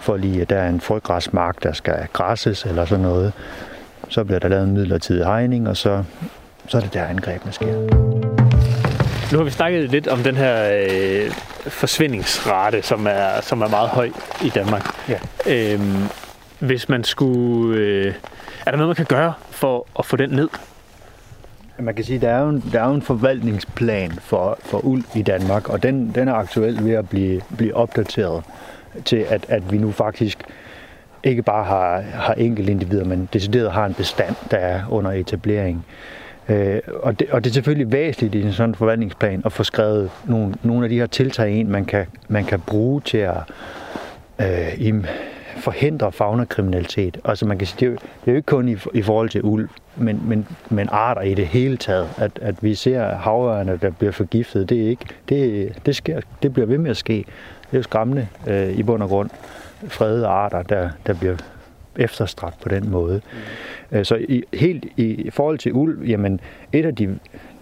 for 0.00 0.16
lige 0.16 0.42
at 0.42 0.50
der 0.50 0.56
er 0.56 0.68
en 0.68 0.80
frøgræsmark, 0.80 1.62
der 1.62 1.72
skal 1.72 2.06
græsses 2.12 2.64
eller 2.64 2.84
sådan 2.84 3.02
noget, 3.02 3.32
så 4.08 4.24
bliver 4.24 4.38
der 4.38 4.48
lavet 4.48 4.64
en 4.64 4.74
midlertidig 4.74 5.26
hegning, 5.26 5.68
og 5.68 5.76
så, 5.76 6.04
så 6.70 6.76
er 6.76 6.80
det 6.80 6.94
der 6.94 7.04
angrebene 7.04 7.52
sker. 7.52 7.72
Nu 9.32 9.38
har 9.38 9.44
vi 9.44 9.50
snakket 9.50 9.90
lidt 9.90 10.08
om 10.08 10.18
den 10.18 10.36
her 10.36 10.78
øh, 10.82 11.30
forsvindingsrate, 11.66 12.82
som 12.82 13.06
er, 13.06 13.40
som 13.40 13.62
er 13.62 13.68
meget 13.68 13.88
høj 13.88 14.10
i 14.44 14.48
Danmark. 14.48 15.08
Ja. 15.08 15.18
Øhm, 15.46 16.04
hvis 16.58 16.88
man 16.88 17.04
skulle... 17.04 17.78
Øh, 17.78 18.14
er 18.66 18.70
der 18.70 18.78
noget, 18.78 18.88
man 18.88 18.96
kan 18.96 19.06
gøre 19.06 19.32
for 19.50 19.86
at 19.98 20.06
få 20.06 20.16
den 20.16 20.30
ned? 20.30 20.48
Man 21.78 21.94
kan 21.94 22.04
sige, 22.04 22.16
at 22.16 22.22
der 22.22 22.28
er 22.28 22.42
jo 22.42 22.48
en, 22.48 22.64
der 22.72 22.80
er 22.80 22.88
jo 22.88 22.94
en 22.94 23.02
forvaltningsplan 23.02 24.12
for, 24.12 24.58
for 24.64 24.78
ulv 24.78 25.04
i 25.14 25.22
Danmark, 25.22 25.68
og 25.68 25.82
den, 25.82 26.12
den 26.14 26.28
er 26.28 26.34
aktuelt 26.34 26.84
ved 26.84 26.92
at 26.92 27.08
blive, 27.08 27.40
blive 27.56 27.74
opdateret 27.74 28.44
til, 29.04 29.26
at, 29.28 29.46
at 29.48 29.72
vi 29.72 29.78
nu 29.78 29.92
faktisk 29.92 30.38
ikke 31.24 31.42
bare 31.42 31.64
har, 31.64 32.00
har 32.00 32.34
enkelte 32.34 32.72
individer, 32.72 33.04
men 33.04 33.28
decideret 33.32 33.72
har 33.72 33.86
en 33.86 33.94
bestand, 33.94 34.34
der 34.50 34.56
er 34.56 34.82
under 34.90 35.10
etablering. 35.10 35.84
Øh, 35.88 36.19
Øh, 36.50 36.80
og, 37.02 37.20
det, 37.20 37.30
og 37.30 37.44
det 37.44 37.50
er 37.50 37.54
selvfølgelig 37.54 37.92
væsentligt 37.92 38.34
i 38.34 38.42
en 38.42 38.52
sådan 38.52 38.74
forvaltningsplan 38.74 39.42
at 39.44 39.52
få 39.52 39.64
skrevet 39.64 40.10
nogle, 40.24 40.54
nogle 40.62 40.84
af 40.84 40.88
de 40.88 40.98
her 40.98 41.06
tiltag 41.06 41.50
ind, 41.50 41.68
man 41.68 41.84
kan, 41.84 42.06
man 42.28 42.44
kan 42.44 42.60
bruge 42.60 43.00
til 43.00 43.18
at 43.18 43.36
øh, 44.40 44.86
im, 44.86 45.04
forhindre 45.56 46.12
fagnakriminalitet. 46.12 47.18
Altså 47.24 47.46
man 47.46 47.58
kan 47.58 47.66
sige, 47.66 47.78
det 47.80 47.86
er 47.86 47.90
jo, 47.90 47.96
det 47.96 48.28
er 48.28 48.32
jo 48.32 48.36
ikke 48.36 48.46
kun 48.46 48.68
i, 48.68 48.76
i 48.94 49.02
forhold 49.02 49.28
til 49.28 49.42
ulv, 49.44 49.68
men, 49.96 50.20
men, 50.24 50.46
men 50.70 50.88
arter 50.92 51.22
i 51.22 51.34
det 51.34 51.46
hele 51.46 51.76
taget. 51.76 52.08
At, 52.16 52.30
at 52.42 52.62
vi 52.62 52.74
ser 52.74 53.16
havørne, 53.16 53.78
der 53.82 53.90
bliver 53.90 54.12
forgiftet, 54.12 54.68
det, 54.68 54.84
er 54.84 54.88
ikke, 54.88 55.06
det, 55.28 55.72
det, 55.86 55.96
sker, 55.96 56.20
det 56.42 56.52
bliver 56.52 56.66
ved 56.66 56.78
med 56.78 56.90
at 56.90 56.96
ske. 56.96 57.24
Det 57.62 57.72
er 57.72 57.76
jo 57.76 57.82
skræmmende 57.82 58.28
øh, 58.46 58.72
i 58.72 58.82
bund 58.82 59.02
og 59.02 59.08
grund. 59.08 59.30
Fredede 59.88 60.26
arter, 60.26 60.62
der, 60.62 60.90
der 61.06 61.14
bliver 61.14 61.36
efterstrakt 62.00 62.60
på 62.60 62.68
den 62.68 62.90
måde. 62.90 63.20
Mm. 63.90 64.04
Så 64.04 64.14
i, 64.14 64.42
helt 64.54 64.84
i 64.96 65.30
forhold 65.32 65.58
til 65.58 65.72
ulv, 65.72 66.04
jamen 66.04 66.40
et 66.72 66.86
af 66.86 66.96
de, 66.96 67.18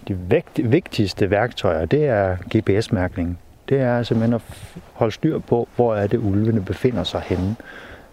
de 0.09 0.17
vægt, 0.31 0.73
vigtigste 0.73 1.31
værktøjer, 1.31 1.85
det 1.85 2.07
er 2.07 2.37
GPS-mærkning. 2.57 3.39
Det 3.69 3.81
er 3.81 4.03
simpelthen 4.03 4.35
at 4.35 4.43
holde 4.93 5.15
styr 5.15 5.39
på, 5.39 5.69
hvor 5.77 5.95
er 5.95 6.07
det 6.07 6.19
ulvene 6.19 6.63
befinder 6.63 7.05
sig 7.05 7.21
henne. 7.21 7.57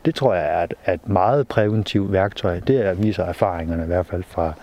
Det 0.05 0.15
tror 0.15 0.33
jeg 0.33 0.59
er 0.59 0.63
et, 0.63 0.73
er 0.85 0.93
et 0.93 1.09
meget 1.09 1.47
præventivt 1.47 2.11
værktøj. 2.11 2.59
Det 2.59 2.85
er, 2.85 2.93
viser 2.93 3.23
erfaringerne 3.23 3.83
i 3.83 3.87
hvert 3.87 4.05
fald 4.05 4.23
fra, 4.23 4.53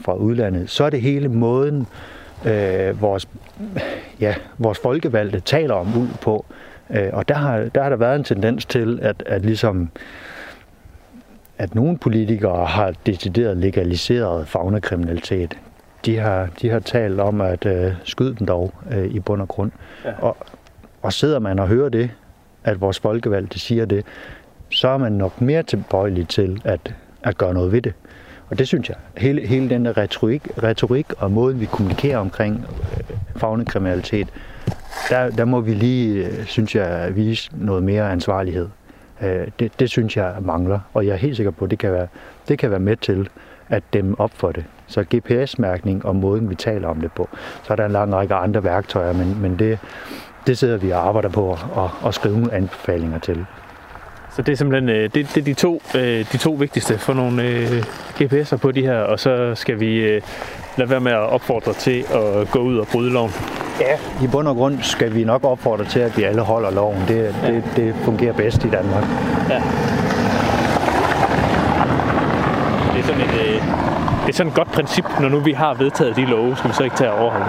fra 0.00 0.14
udlandet. 0.14 0.70
Så 0.70 0.84
er 0.84 0.90
det 0.90 1.00
hele 1.00 1.28
måden, 1.28 1.86
øh, 2.46 3.02
vores, 3.02 3.28
ja, 4.20 4.34
vores 4.58 4.78
folkevalgte 4.78 5.40
taler 5.40 5.74
om 5.74 5.98
ulv 5.98 6.10
på. 6.22 6.44
Øh, 6.90 7.08
og 7.12 7.28
der 7.28 7.34
har, 7.34 7.58
der 7.58 7.82
har 7.82 7.88
der 7.88 7.96
været 7.96 8.16
en 8.16 8.24
tendens 8.24 8.66
til, 8.66 8.98
at, 9.02 9.22
at 9.26 9.42
ligesom 9.42 9.90
at 11.58 11.74
nogle 11.74 11.98
politikere 11.98 12.66
har 12.66 12.94
decideret 13.06 13.56
legaliseret 13.56 14.48
fagnekriminalitet. 14.48 15.58
De 16.04 16.16
har, 16.16 16.48
de 16.62 16.70
har 16.70 16.78
talt 16.78 17.20
om 17.20 17.40
at 17.40 17.66
øh, 17.66 17.92
skyde 18.04 18.34
dem 18.38 18.46
dog 18.46 18.74
øh, 18.90 19.04
i 19.04 19.20
bund 19.20 19.42
og 19.42 19.48
grund. 19.48 19.70
Ja. 20.04 20.12
Og, 20.18 20.36
og 21.02 21.12
sidder 21.12 21.38
man 21.38 21.58
og 21.58 21.68
hører 21.68 21.88
det, 21.88 22.10
at 22.64 22.80
vores 22.80 22.98
folkevalgte 22.98 23.58
siger 23.58 23.84
det, 23.84 24.04
så 24.70 24.88
er 24.88 24.98
man 24.98 25.12
nok 25.12 25.40
mere 25.40 25.62
tilbøjelig 25.62 26.28
til 26.28 26.60
at, 26.64 26.94
at 27.22 27.38
gøre 27.38 27.54
noget 27.54 27.72
ved 27.72 27.82
det. 27.82 27.92
Og 28.50 28.58
det 28.58 28.68
synes 28.68 28.88
jeg. 28.88 28.96
Hele, 29.16 29.46
hele 29.46 29.70
den 29.70 29.84
der 29.84 29.96
retorik, 29.96 30.42
retorik 30.62 31.06
og 31.18 31.30
måden, 31.30 31.60
vi 31.60 31.66
kommunikerer 31.66 32.18
omkring 32.18 32.66
øh, 32.98 33.16
fagnekriminalitet, 33.36 34.28
der, 35.10 35.30
der 35.30 35.44
må 35.44 35.60
vi 35.60 35.74
lige, 35.74 36.26
øh, 36.26 36.44
synes 36.46 36.74
jeg, 36.74 37.16
vise 37.16 37.50
noget 37.52 37.82
mere 37.82 38.12
ansvarlighed. 38.12 38.68
Øh, 39.22 39.46
det, 39.58 39.80
det 39.80 39.90
synes 39.90 40.16
jeg 40.16 40.34
mangler, 40.40 40.80
og 40.94 41.06
jeg 41.06 41.12
er 41.12 41.16
helt 41.16 41.36
sikker 41.36 41.50
på, 41.50 41.64
at 41.64 41.70
det 41.70 41.78
kan 41.78 41.92
være, 41.92 42.06
det 42.48 42.58
kan 42.58 42.70
være 42.70 42.80
med 42.80 42.96
til 42.96 43.28
at 43.68 43.82
dem 43.92 44.20
op 44.20 44.30
for 44.34 44.52
det. 44.52 44.64
Så 44.86 45.04
GPS-mærkning 45.14 46.04
og 46.04 46.16
måden, 46.16 46.50
vi 46.50 46.54
taler 46.54 46.88
om 46.88 47.00
det 47.00 47.12
på. 47.12 47.28
Så 47.62 47.72
er 47.72 47.76
der 47.76 47.86
en 47.86 47.92
lang 47.92 48.14
række 48.14 48.34
andre 48.34 48.64
værktøjer, 48.64 49.12
men, 49.12 49.42
men 49.42 49.58
det, 49.58 49.78
det 50.46 50.58
sidder 50.58 50.76
vi 50.76 50.90
og 50.90 51.08
arbejder 51.08 51.28
på 51.28 51.52
at, 51.52 51.58
at 52.06 52.14
skrive 52.14 52.52
anbefalinger 52.52 53.18
til. 53.18 53.46
Så 54.36 54.42
det 54.42 54.52
er 54.52 54.56
simpelthen 54.56 54.88
øh, 54.88 55.02
det, 55.02 55.14
det 55.14 55.36
er 55.36 55.44
de, 55.44 55.54
to, 55.54 55.82
øh, 55.94 56.32
de 56.32 56.36
to 56.36 56.52
vigtigste 56.52 56.98
for 56.98 57.12
nogle 57.14 57.68
GPS'er 58.20 58.56
på 58.56 58.72
de 58.72 58.82
her, 58.82 58.98
og 58.98 59.20
så 59.20 59.54
skal 59.54 59.80
vi 59.80 60.20
lade 60.76 60.90
være 60.90 61.00
med 61.00 61.12
at 61.12 61.18
opfordre 61.18 61.72
til 61.72 62.04
at 62.14 62.50
gå 62.50 62.58
ud 62.58 62.78
og 62.78 62.86
bryde 62.86 63.12
loven. 63.12 63.32
Ja, 63.80 64.24
i 64.24 64.26
bund 64.26 64.48
og 64.48 64.56
grund 64.56 64.78
skal 64.82 65.14
vi 65.14 65.24
nok 65.24 65.44
opfordre 65.44 65.84
til, 65.84 66.00
at 66.00 66.16
vi 66.16 66.22
alle 66.22 66.42
holder 66.42 66.70
loven. 66.70 67.04
Det, 67.08 67.34
ja. 67.42 67.52
det, 67.52 67.64
det 67.76 67.94
fungerer 68.04 68.32
bedst 68.32 68.64
i 68.64 68.68
Danmark. 68.68 69.04
Ja. 69.48 69.62
Det 72.92 73.00
er 73.00 73.06
sådan 73.06 73.20
et, 73.20 73.34
øh, 73.34 73.62
det 74.26 74.32
er 74.32 74.36
sådan 74.36 74.50
et 74.50 74.56
godt 74.56 74.72
princip, 74.72 75.04
når 75.20 75.28
nu 75.28 75.40
vi 75.40 75.52
har 75.52 75.74
vedtaget 75.74 76.16
de 76.16 76.24
love, 76.24 76.56
skal 76.56 76.70
vi 76.70 76.74
så 76.74 76.84
ikke 76.84 76.96
tage 76.96 77.10
at 77.10 77.18
overholde 77.18 77.46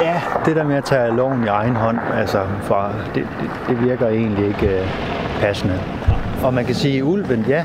Ja, 0.00 0.20
det 0.46 0.56
der 0.56 0.64
med 0.64 0.76
at 0.76 0.84
tage 0.84 1.16
loven 1.16 1.44
i 1.44 1.46
egen 1.46 1.76
hånd, 1.76 1.98
altså 2.14 2.42
fra, 2.62 2.92
det, 3.14 3.28
det, 3.40 3.50
det 3.68 3.84
virker 3.84 4.08
egentlig 4.08 4.46
ikke 4.46 4.66
øh, 4.66 4.86
passende. 5.40 5.80
Og 6.44 6.54
man 6.54 6.64
kan 6.64 6.74
sige, 6.74 6.96
at 6.96 7.02
ulven, 7.02 7.44
ja, 7.48 7.64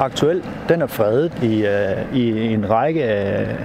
aktuelt, 0.00 0.44
den 0.68 0.82
er 0.82 0.86
fredet 0.86 1.32
i, 1.42 1.64
uh, 1.64 2.18
i 2.18 2.52
en 2.54 2.70
række 2.70 3.04
af 3.04 3.56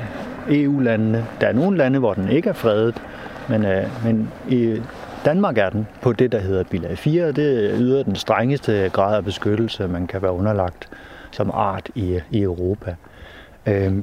EU-landene. 0.49 1.25
Der 1.41 1.47
er 1.47 1.53
nogle 1.53 1.77
lande, 1.77 1.99
hvor 1.99 2.13
den 2.13 2.29
ikke 2.29 2.49
er 2.49 2.53
fredet, 2.53 3.01
men, 3.49 3.65
uh, 3.65 4.05
men 4.05 4.31
i 4.49 4.81
Danmark 5.25 5.57
er 5.57 5.69
den 5.69 5.87
på 6.01 6.13
det, 6.13 6.31
der 6.31 6.39
hedder 6.39 6.63
bilag 6.63 6.97
4. 6.97 7.27
Det 7.27 7.75
yder 7.77 8.03
den 8.03 8.15
strengeste 8.15 8.89
grad 8.93 9.15
af 9.15 9.25
beskyttelse, 9.25 9.87
man 9.87 10.07
kan 10.07 10.21
være 10.21 10.31
underlagt 10.31 10.89
som 11.31 11.51
art 11.53 11.89
i, 11.95 12.19
i 12.31 12.41
Europa. 12.41 12.95
Uh, 13.67 13.97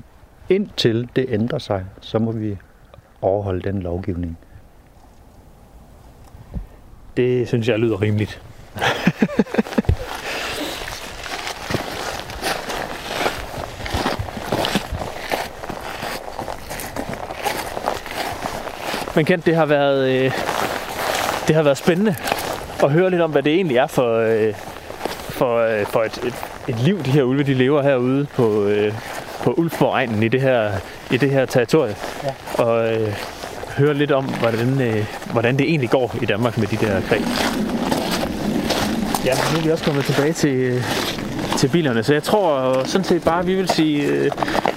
indtil 0.48 1.08
det 1.16 1.26
ændrer 1.28 1.58
sig, 1.58 1.84
så 2.00 2.18
må 2.18 2.32
vi 2.32 2.58
overholde 3.22 3.72
den 3.72 3.82
lovgivning. 3.82 4.38
Det 7.16 7.48
synes 7.48 7.68
jeg 7.68 7.78
lyder 7.78 8.02
rimeligt. 8.02 8.42
Men 19.18 19.24
Kent, 19.24 19.46
det 19.46 19.56
har 19.56 19.66
været, 19.66 20.08
øh, 20.08 20.32
det 21.48 21.56
har 21.56 21.62
været 21.62 21.78
spændende 21.78 22.16
at 22.82 22.90
høre 22.90 23.10
lidt 23.10 23.22
om, 23.22 23.30
hvad 23.30 23.42
det 23.42 23.54
egentlig 23.54 23.76
er 23.76 23.86
for, 23.86 24.18
øh, 24.18 24.54
for, 25.28 25.58
øh, 25.58 25.86
for 25.86 26.02
et, 26.02 26.18
et, 26.24 26.34
et 26.68 26.80
liv, 26.80 27.02
de 27.04 27.10
her 27.10 27.22
ulve 27.22 27.42
de 27.42 27.54
lever 27.54 27.82
herude 27.82 28.26
på, 28.34 28.64
øh, 28.64 28.92
på 29.42 29.54
Ulfborg-egnen 29.56 30.22
i 30.22 30.28
det 30.28 30.40
her, 30.40 30.70
i 31.10 31.16
det 31.16 31.30
her 31.30 31.46
territorie. 31.46 31.94
Ja. 32.24 32.62
Og 32.64 32.94
øh, 32.94 33.14
høre 33.76 33.94
lidt 33.94 34.10
om, 34.12 34.24
hvordan, 34.24 34.80
øh, 34.80 35.04
hvordan 35.32 35.58
det 35.58 35.68
egentlig 35.68 35.90
går 35.90 36.16
i 36.22 36.26
Danmark 36.26 36.58
med 36.58 36.66
de 36.66 36.76
der 36.76 37.00
krig. 37.00 37.24
Ja, 39.24 39.34
nu 39.52 39.58
er 39.58 39.62
vi 39.64 39.70
også 39.70 39.84
kommet 39.84 40.04
tilbage 40.04 40.32
til, 40.32 40.84
til 41.56 41.68
bilerne, 41.68 42.02
så 42.02 42.12
jeg 42.12 42.22
tror 42.22 42.82
sådan 42.84 43.04
set 43.04 43.24
bare, 43.24 43.40
at 43.40 43.46
vi 43.46 43.54
vil 43.54 43.68
sige 43.68 44.20
uh, 44.20 44.26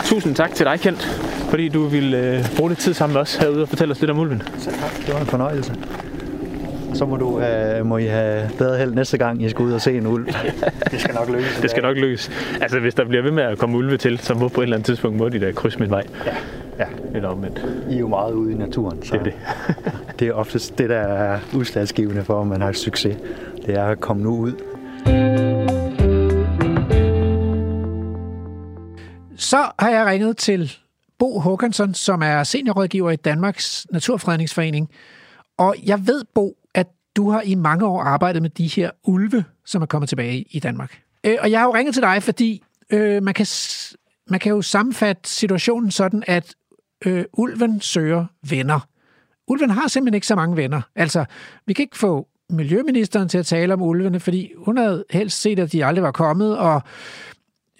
tusind 0.05 0.35
tak 0.35 0.55
til 0.55 0.65
dig, 0.65 0.79
Kent, 0.79 1.21
fordi 1.51 1.69
du 1.69 1.85
vil 1.85 2.13
uh, 2.13 2.55
bruge 2.57 2.69
lidt 2.69 2.79
tid 2.79 2.93
sammen 2.93 3.13
med 3.13 3.21
os 3.21 3.35
herude 3.35 3.61
og 3.61 3.69
fortælle 3.69 3.91
os 3.91 3.99
lidt 3.99 4.11
om 4.11 4.19
ulven. 4.19 4.41
Så 4.57 4.71
tak, 4.71 5.05
det 5.05 5.13
var 5.13 5.19
en 5.19 5.25
fornøjelse. 5.25 5.75
Så 6.93 7.05
må, 7.05 7.17
du, 7.17 7.41
uh, 7.79 7.85
må 7.85 7.97
I 7.97 8.05
have 8.05 8.49
bedre 8.57 8.77
held 8.77 8.93
næste 8.93 9.17
gang, 9.17 9.43
I 9.43 9.49
skal 9.49 9.65
ud 9.65 9.71
og 9.71 9.81
se 9.81 9.97
en 9.97 10.07
ulv. 10.07 10.25
det 10.91 11.01
skal 11.01 11.15
nok 11.15 11.29
lykkes. 11.29 11.59
Det 11.61 11.69
skal 11.69 11.83
nok 11.83 11.97
lykkes. 11.97 12.31
Altså, 12.61 12.79
hvis 12.79 12.95
der 12.95 13.05
bliver 13.05 13.23
ved 13.23 13.31
med 13.31 13.43
at 13.43 13.57
komme 13.57 13.77
ulve 13.77 13.97
til, 13.97 14.19
så 14.19 14.33
må 14.33 14.47
på 14.47 14.61
et 14.61 14.63
eller 14.63 14.75
andet 14.75 14.85
tidspunkt 14.85 15.17
må 15.17 15.29
de 15.29 15.39
da 15.39 15.51
krydse 15.51 15.79
min 15.79 15.89
vej. 15.89 16.03
Ja. 16.25 16.33
Ja. 16.79 16.85
Eller 17.15 17.29
omvendt. 17.29 17.65
I 17.89 17.95
er 17.95 17.99
jo 17.99 18.07
meget 18.07 18.33
ude 18.33 18.51
i 18.51 18.55
naturen. 18.55 19.03
Så 19.03 19.13
det 19.13 19.19
er 19.19 19.23
det. 19.23 19.33
det 20.19 20.27
er 20.27 20.33
oftest 20.33 20.77
det, 20.77 20.89
der 20.89 20.97
er 20.97 21.39
udslagsgivende 21.53 22.23
for, 22.23 22.41
at 22.41 22.47
man 22.47 22.61
har 22.61 22.71
succes. 22.71 23.17
Det 23.65 23.77
er 23.77 23.85
at 23.85 23.99
komme 23.99 24.23
nu 24.23 24.37
ud. 24.37 24.53
Så 29.35 29.57
har 29.79 29.89
jeg 29.89 30.05
ringet 30.05 30.37
til 30.37 30.80
Bo 31.21 31.39
Håkansson, 31.39 31.93
som 31.93 32.21
er 32.21 32.43
seniorrådgiver 32.43 33.11
i 33.11 33.15
Danmarks 33.15 33.87
Naturfredningsforening. 33.91 34.89
Og 35.57 35.75
jeg 35.83 36.07
ved, 36.07 36.23
Bo, 36.35 36.57
at 36.75 36.87
du 37.15 37.29
har 37.29 37.41
i 37.41 37.55
mange 37.55 37.85
år 37.85 38.01
arbejdet 38.01 38.41
med 38.41 38.49
de 38.49 38.67
her 38.67 38.91
ulve, 39.03 39.43
som 39.65 39.81
er 39.81 39.85
kommet 39.85 40.09
tilbage 40.09 40.45
i 40.51 40.59
Danmark. 40.59 41.01
Øh, 41.23 41.37
og 41.41 41.51
jeg 41.51 41.59
har 41.59 41.65
jo 41.65 41.73
ringet 41.73 41.93
til 41.93 42.03
dig, 42.03 42.23
fordi 42.23 42.63
øh, 42.89 43.23
man, 43.23 43.33
kan, 43.33 43.45
man 44.29 44.39
kan 44.39 44.49
jo 44.49 44.61
sammenfatte 44.61 45.29
situationen 45.29 45.91
sådan, 45.91 46.23
at 46.27 46.55
øh, 47.05 47.25
ulven 47.33 47.81
søger 47.81 48.25
venner. 48.49 48.87
Ulven 49.47 49.69
har 49.69 49.87
simpelthen 49.87 50.15
ikke 50.15 50.27
så 50.27 50.35
mange 50.35 50.57
venner. 50.57 50.81
Altså, 50.95 51.25
vi 51.65 51.73
kan 51.73 51.83
ikke 51.83 51.97
få 51.97 52.27
miljøministeren 52.49 53.29
til 53.29 53.37
at 53.37 53.45
tale 53.45 53.73
om 53.73 53.81
ulvene, 53.81 54.19
fordi 54.19 54.51
hun 54.57 54.77
havde 54.77 55.05
helst 55.09 55.41
set, 55.41 55.59
at 55.59 55.71
de 55.71 55.85
aldrig 55.85 56.03
var 56.03 56.11
kommet, 56.11 56.57
og, 56.57 56.81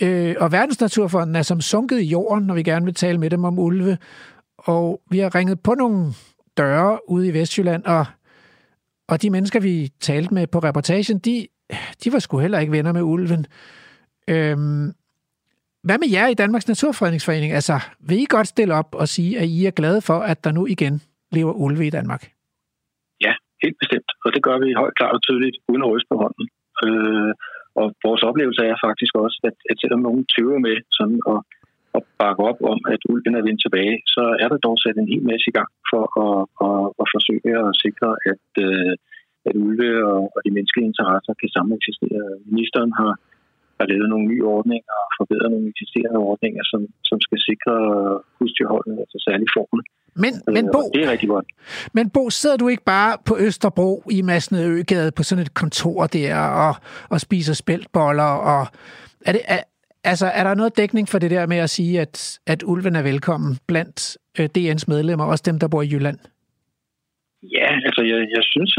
øh, 0.04 0.36
og 0.40 0.52
Verdensnaturfonden 0.52 1.36
er 1.36 1.42
som 1.42 1.62
sunket 1.62 2.00
i 2.00 2.06
jorden, 2.06 2.48
når 2.48 2.56
vi 2.56 2.64
gerne 2.64 2.86
vil 2.86 2.94
tale 2.94 3.18
med 3.18 3.30
dem 3.30 3.44
om 3.44 3.60
ulve. 3.60 3.98
Og 4.58 5.02
vi 5.12 5.20
har 5.20 5.36
ringet 5.36 5.60
på 5.64 5.74
nogle 5.74 6.06
døre 6.58 7.00
ude 7.10 7.28
i 7.28 7.34
Vestjylland, 7.34 7.84
og, 7.86 8.06
og 9.10 9.22
de 9.22 9.30
mennesker, 9.30 9.60
vi 9.60 9.90
talte 10.00 10.34
med 10.34 10.48
på 10.48 10.60
reportagen, 10.60 11.20
de, 11.20 11.48
de 12.04 12.14
var 12.14 12.20
sgu 12.20 12.40
heller 12.40 12.60
ikke 12.60 12.72
venner 12.72 12.94
med 12.94 13.02
ulven. 13.02 13.46
Øhm, 14.30 14.92
hvad 15.84 15.98
med 15.98 16.10
jer 16.12 16.28
i 16.28 16.34
Danmarks 16.34 16.68
Naturfredningsforening? 16.68 17.54
Altså, 17.54 17.80
vil 18.08 18.20
I 18.20 18.26
godt 18.30 18.48
stille 18.48 18.74
op 18.74 18.96
og 18.96 19.08
sige, 19.08 19.40
at 19.40 19.48
I 19.48 19.66
er 19.66 19.72
glade 19.72 20.02
for, 20.02 20.20
at 20.32 20.44
der 20.44 20.52
nu 20.52 20.66
igen 20.68 21.02
lever 21.32 21.54
ulve 21.54 21.88
i 21.88 21.90
Danmark? 21.90 22.24
Ja, 23.26 23.34
helt 23.64 23.78
bestemt. 23.82 24.10
Og 24.26 24.34
det 24.34 24.44
gør 24.44 24.58
vi 24.64 24.74
højt 24.74 24.96
klart 24.96 25.16
og 25.18 25.24
tydeligt, 25.24 25.58
uden 25.70 25.84
at 25.84 25.92
ryste 25.94 26.08
på 26.12 26.18
hånden. 26.24 26.46
Øh, 26.86 27.34
og 27.80 27.86
vores 28.08 28.24
oplevelse 28.30 28.62
er 28.72 28.78
faktisk 28.88 29.14
også, 29.24 29.38
at, 29.50 29.58
at 29.70 29.78
selvom 29.82 30.02
nogen 30.08 30.24
tøver 30.36 30.60
med 30.68 30.78
sådan 30.98 31.20
at, 31.34 31.40
at 31.98 32.04
bakke 32.22 32.42
op 32.50 32.60
om, 32.72 32.80
at 32.94 33.02
ulven 33.12 33.36
er 33.36 33.48
vendt 33.48 33.62
tilbage, 33.64 33.96
så 34.16 34.24
er 34.44 34.48
der 34.50 34.66
dog 34.68 34.78
sat 34.80 34.98
en 34.98 35.12
hel 35.14 35.24
masse 35.32 35.48
i 35.52 35.56
gang 35.60 35.72
for 35.92 36.04
at, 36.26 36.40
at, 36.68 36.84
at 37.02 37.08
forsøge 37.14 37.54
at 37.68 37.74
sikre, 37.84 38.10
at, 38.32 38.48
øh, 38.66 38.94
at 39.50 39.56
ulve 39.66 39.92
og, 40.14 40.22
og 40.36 40.40
de 40.46 40.56
menneskelige 40.56 40.90
interesser 40.92 41.34
kan 41.42 41.50
sameksistere. 41.56 42.24
Ministeren 42.52 42.92
har 43.00 43.14
har 43.82 43.88
lavet 43.92 44.08
nogle 44.14 44.30
nye 44.32 44.46
ordninger 44.58 44.96
og 45.06 45.12
forbedret 45.20 45.50
nogle 45.52 45.72
eksisterende 45.74 46.20
ordninger, 46.32 46.64
som, 46.72 46.82
som 47.10 47.18
skal 47.26 47.40
sikre 47.50 47.76
husdyrholdet, 48.38 48.96
altså 49.04 49.18
særligt 49.28 49.54
formen. 49.58 49.84
Men, 50.16 50.42
men 50.48 50.70
Bo, 50.74 50.90
det 50.94 51.04
er 51.04 51.12
rigtig 51.12 51.30
godt. 51.30 51.46
Men 51.94 52.10
Bo, 52.10 52.30
sidder 52.30 52.58
du 52.58 52.68
ikke 52.68 52.84
bare 52.84 53.18
på 53.26 53.38
Østerbro 53.40 54.04
i 54.12 54.22
Masnede 54.22 54.66
Øgade 54.66 55.12
på 55.12 55.24
sådan 55.24 55.42
et 55.42 55.54
kontor 55.54 56.08
der 56.08 56.38
og, 56.38 56.76
og 57.10 57.22
spiser 57.22 57.54
spæltboller? 57.54 58.24
Og 58.24 58.68
er, 59.26 59.32
det, 59.32 59.42
er, 59.46 59.60
altså, 60.04 60.26
er 60.26 60.44
der 60.44 60.54
noget 60.54 60.78
dækning 60.78 61.10
for 61.10 61.20
det 61.20 61.32
der 61.32 61.46
med 61.46 61.58
at 61.58 61.70
sige, 61.70 62.02
at, 62.02 62.40
at 62.48 62.64
ulven 62.64 62.96
er 62.96 63.02
velkommen 63.02 63.58
blandt 63.68 64.18
øh, 64.40 64.50
DN's 64.58 64.84
medlemmer, 64.88 65.26
også 65.26 65.44
dem, 65.46 65.60
der 65.60 65.68
bor 65.68 65.82
i 65.82 65.90
Jylland? 65.92 66.18
Ja, 67.58 67.70
altså 67.88 68.02
jeg, 68.12 68.20
jeg 68.36 68.44
synes, 68.54 68.72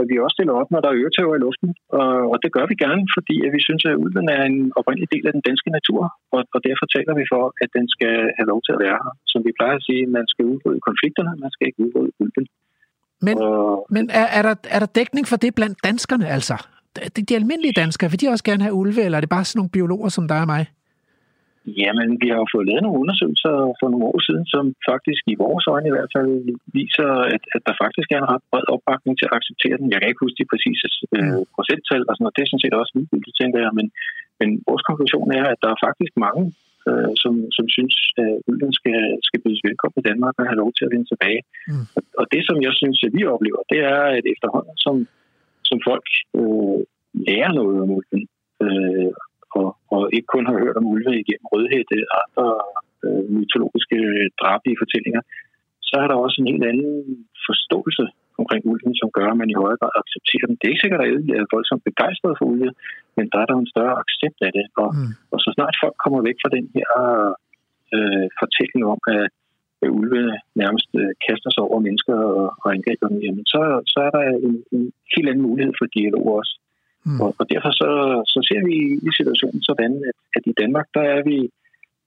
at 0.00 0.06
vi 0.10 0.16
også 0.24 0.36
stiller 0.36 0.54
op, 0.60 0.70
når 0.70 0.80
der 0.82 0.90
er 0.90 0.98
øretæver 1.00 1.34
i 1.36 1.44
luften, 1.46 1.70
og, 2.00 2.12
og 2.32 2.36
det 2.42 2.50
gør 2.56 2.66
vi 2.70 2.76
gerne, 2.84 3.04
fordi 3.16 3.36
at 3.46 3.50
vi 3.56 3.60
synes, 3.66 3.82
at 3.90 3.98
ulven 4.02 4.28
er 4.36 4.42
en 4.50 4.58
oprindelig 4.78 5.08
del 5.14 5.24
af 5.28 5.32
den 5.36 5.46
danske 5.48 5.70
natur, 5.78 6.02
og, 6.34 6.40
og 6.54 6.60
derfor 6.68 6.86
taler 6.96 7.14
vi 7.20 7.24
for, 7.32 7.42
at 7.62 7.70
den 7.76 7.86
skal 7.94 8.14
have 8.36 8.48
lov 8.52 8.60
til 8.62 8.72
at 8.76 8.82
være 8.84 8.98
her. 9.04 9.12
Som 9.32 9.40
vi 9.46 9.52
plejer 9.58 9.76
at 9.78 9.86
sige, 9.88 10.02
man 10.18 10.26
skal 10.32 10.44
udrydde 10.52 10.80
konflikterne, 10.88 11.30
man 11.44 11.52
skal 11.54 11.66
ikke 11.68 11.80
udrydde 11.84 12.12
ulven. 12.22 12.46
Men, 13.26 13.34
og, 13.42 13.86
men 13.94 14.04
er, 14.20 14.26
er, 14.38 14.42
der, 14.48 14.54
er 14.74 14.80
der 14.84 14.90
dækning 14.98 15.24
for 15.30 15.38
det 15.44 15.54
blandt 15.58 15.78
danskerne, 15.88 16.26
altså? 16.36 16.56
De, 17.16 17.22
de 17.28 17.36
almindelige 17.40 17.78
danskere, 17.82 18.10
vil 18.10 18.20
de 18.20 18.28
også 18.28 18.44
gerne 18.44 18.62
have 18.66 18.74
ulve, 18.80 19.02
eller 19.06 19.16
er 19.18 19.24
det 19.24 19.34
bare 19.36 19.44
sådan 19.44 19.58
nogle 19.58 19.74
biologer 19.76 20.08
som 20.08 20.28
dig 20.28 20.40
og 20.40 20.50
mig? 20.54 20.64
Jamen, 21.80 22.08
vi 22.22 22.26
har 22.32 22.38
jo 22.42 22.52
fået 22.54 22.68
lavet 22.68 22.82
nogle 22.84 23.00
undersøgelser 23.02 23.54
for 23.80 23.88
nogle 23.92 24.06
år 24.12 24.18
siden, 24.26 24.44
som 24.54 24.64
faktisk 24.90 25.22
i 25.32 25.40
vores 25.44 25.64
øjne 25.74 25.88
i 25.88 25.94
hvert 25.96 26.12
fald 26.16 26.32
viser, 26.78 27.10
at, 27.34 27.42
at 27.56 27.62
der 27.68 27.74
faktisk 27.84 28.08
er 28.10 28.18
en 28.20 28.30
ret 28.32 28.44
bred 28.50 28.66
opbakning 28.74 29.14
til 29.16 29.28
at 29.28 29.36
acceptere 29.38 29.78
den. 29.80 29.92
Jeg 29.92 29.98
kan 29.98 30.10
ikke 30.10 30.24
huske 30.24 30.40
de 30.40 30.50
præcise 30.52 30.86
øh, 31.16 31.40
procenttal 31.56 32.02
og 32.08 32.12
sådan 32.14 32.24
noget. 32.24 32.36
Det 32.36 32.42
er 32.42 32.50
sådan 32.50 32.64
set 32.64 32.80
også 32.80 32.92
ligegyldigt, 32.96 33.38
tænker 33.40 33.58
jeg. 33.64 33.72
Men, 33.78 33.86
men 34.40 34.48
vores 34.68 34.84
konklusion 34.88 35.28
er, 35.40 35.44
at 35.52 35.58
der 35.64 35.70
er 35.72 35.84
faktisk 35.86 36.12
mange, 36.26 36.42
øh, 36.88 37.12
som, 37.22 37.34
som 37.56 37.66
synes, 37.76 37.96
at 38.24 38.32
ulven 38.50 38.72
skal, 38.80 39.00
skal 39.26 39.40
bydes 39.44 39.62
velkommen 39.68 40.00
i 40.00 40.06
Danmark 40.10 40.34
og 40.38 40.48
have 40.48 40.60
lov 40.62 40.70
til 40.74 40.86
at 40.86 40.92
vende 40.94 41.08
tilbage. 41.12 41.40
Mm. 41.70 41.84
Og, 41.96 42.02
og 42.20 42.24
det, 42.32 42.42
som 42.48 42.56
jeg 42.66 42.72
synes, 42.80 42.98
at 43.06 43.12
vi 43.16 43.22
oplever, 43.34 43.60
det 43.72 43.80
er, 43.94 44.02
at 44.18 44.24
efterhånden, 44.34 44.76
som, 44.84 44.96
som 45.68 45.78
folk 45.88 46.08
øh, 46.38 46.80
lærer 47.26 47.52
noget 47.60 47.76
om 47.84 47.90
ulven, 47.98 48.22
øh, 48.64 49.10
og, 49.58 49.68
og 49.94 50.02
ikke 50.16 50.32
kun 50.34 50.46
har 50.48 50.56
hørt 50.62 50.76
om 50.80 50.90
ulve 50.94 51.12
igennem 51.22 51.50
rødhætte 51.54 51.98
og 52.12 52.18
andre 52.26 52.48
øh, 53.04 53.24
mytologiske 53.36 53.98
drabige 54.40 54.80
fortællinger, 54.82 55.22
så 55.88 55.94
er 56.02 56.06
der 56.08 56.16
også 56.24 56.36
en 56.38 56.50
helt 56.52 56.66
anden 56.70 56.92
forståelse 57.46 58.04
omkring 58.40 58.62
ulven, 58.72 58.94
som 59.00 59.08
gør, 59.16 59.28
at 59.30 59.40
man 59.40 59.52
i 59.52 59.60
højere 59.62 59.80
grad 59.80 59.94
accepterer 60.02 60.46
den. 60.46 60.56
Det 60.56 60.64
er 60.64 60.72
ikke 60.74 60.84
sikkert, 60.84 61.02
at 61.02 61.08
alle 61.08 61.22
er 61.40 61.52
voldsomt 61.54 61.88
begejstret 61.90 62.36
for 62.38 62.46
ulve, 62.52 62.70
men 63.16 63.24
der 63.32 63.38
er 63.40 63.46
der 63.48 63.56
en 63.58 63.72
større 63.74 63.96
accept 64.04 64.38
af 64.46 64.52
det. 64.58 64.66
Og, 64.82 64.88
mm. 64.96 65.12
og 65.32 65.38
så 65.42 65.48
snart 65.56 65.80
folk 65.82 65.96
kommer 66.04 66.20
væk 66.28 66.38
fra 66.42 66.54
den 66.56 66.66
her 66.76 66.90
øh, 67.96 68.26
fortælling 68.40 68.82
om, 68.94 69.00
at 69.16 69.26
at 69.82 69.90
ulve 69.98 70.22
nærmest 70.62 70.90
øh, 71.00 71.12
kaster 71.26 71.50
sig 71.52 71.62
over 71.68 71.80
mennesker 71.86 72.14
og, 72.14 72.46
og 72.62 72.68
angriber 72.74 73.08
dem, 73.08 73.18
jamen 73.26 73.44
så, 73.52 73.60
så 73.92 73.98
er 74.06 74.10
der 74.16 74.22
en, 74.48 74.56
en 74.76 74.84
helt 75.14 75.28
anden 75.28 75.46
mulighed 75.48 75.72
for 75.78 75.86
dialog 75.98 76.26
også. 76.38 76.54
Mm. 77.06 77.20
Og, 77.22 77.30
og 77.40 77.44
derfor 77.52 77.70
så, 77.80 77.90
så 78.32 78.38
ser 78.48 78.60
vi 78.68 78.74
i 79.08 79.10
situationen 79.18 79.60
sådan, 79.68 79.92
at, 80.10 80.16
at 80.36 80.42
i 80.50 80.54
Danmark, 80.60 80.86
der 80.96 81.04
er 81.16 81.22
vi 81.30 81.38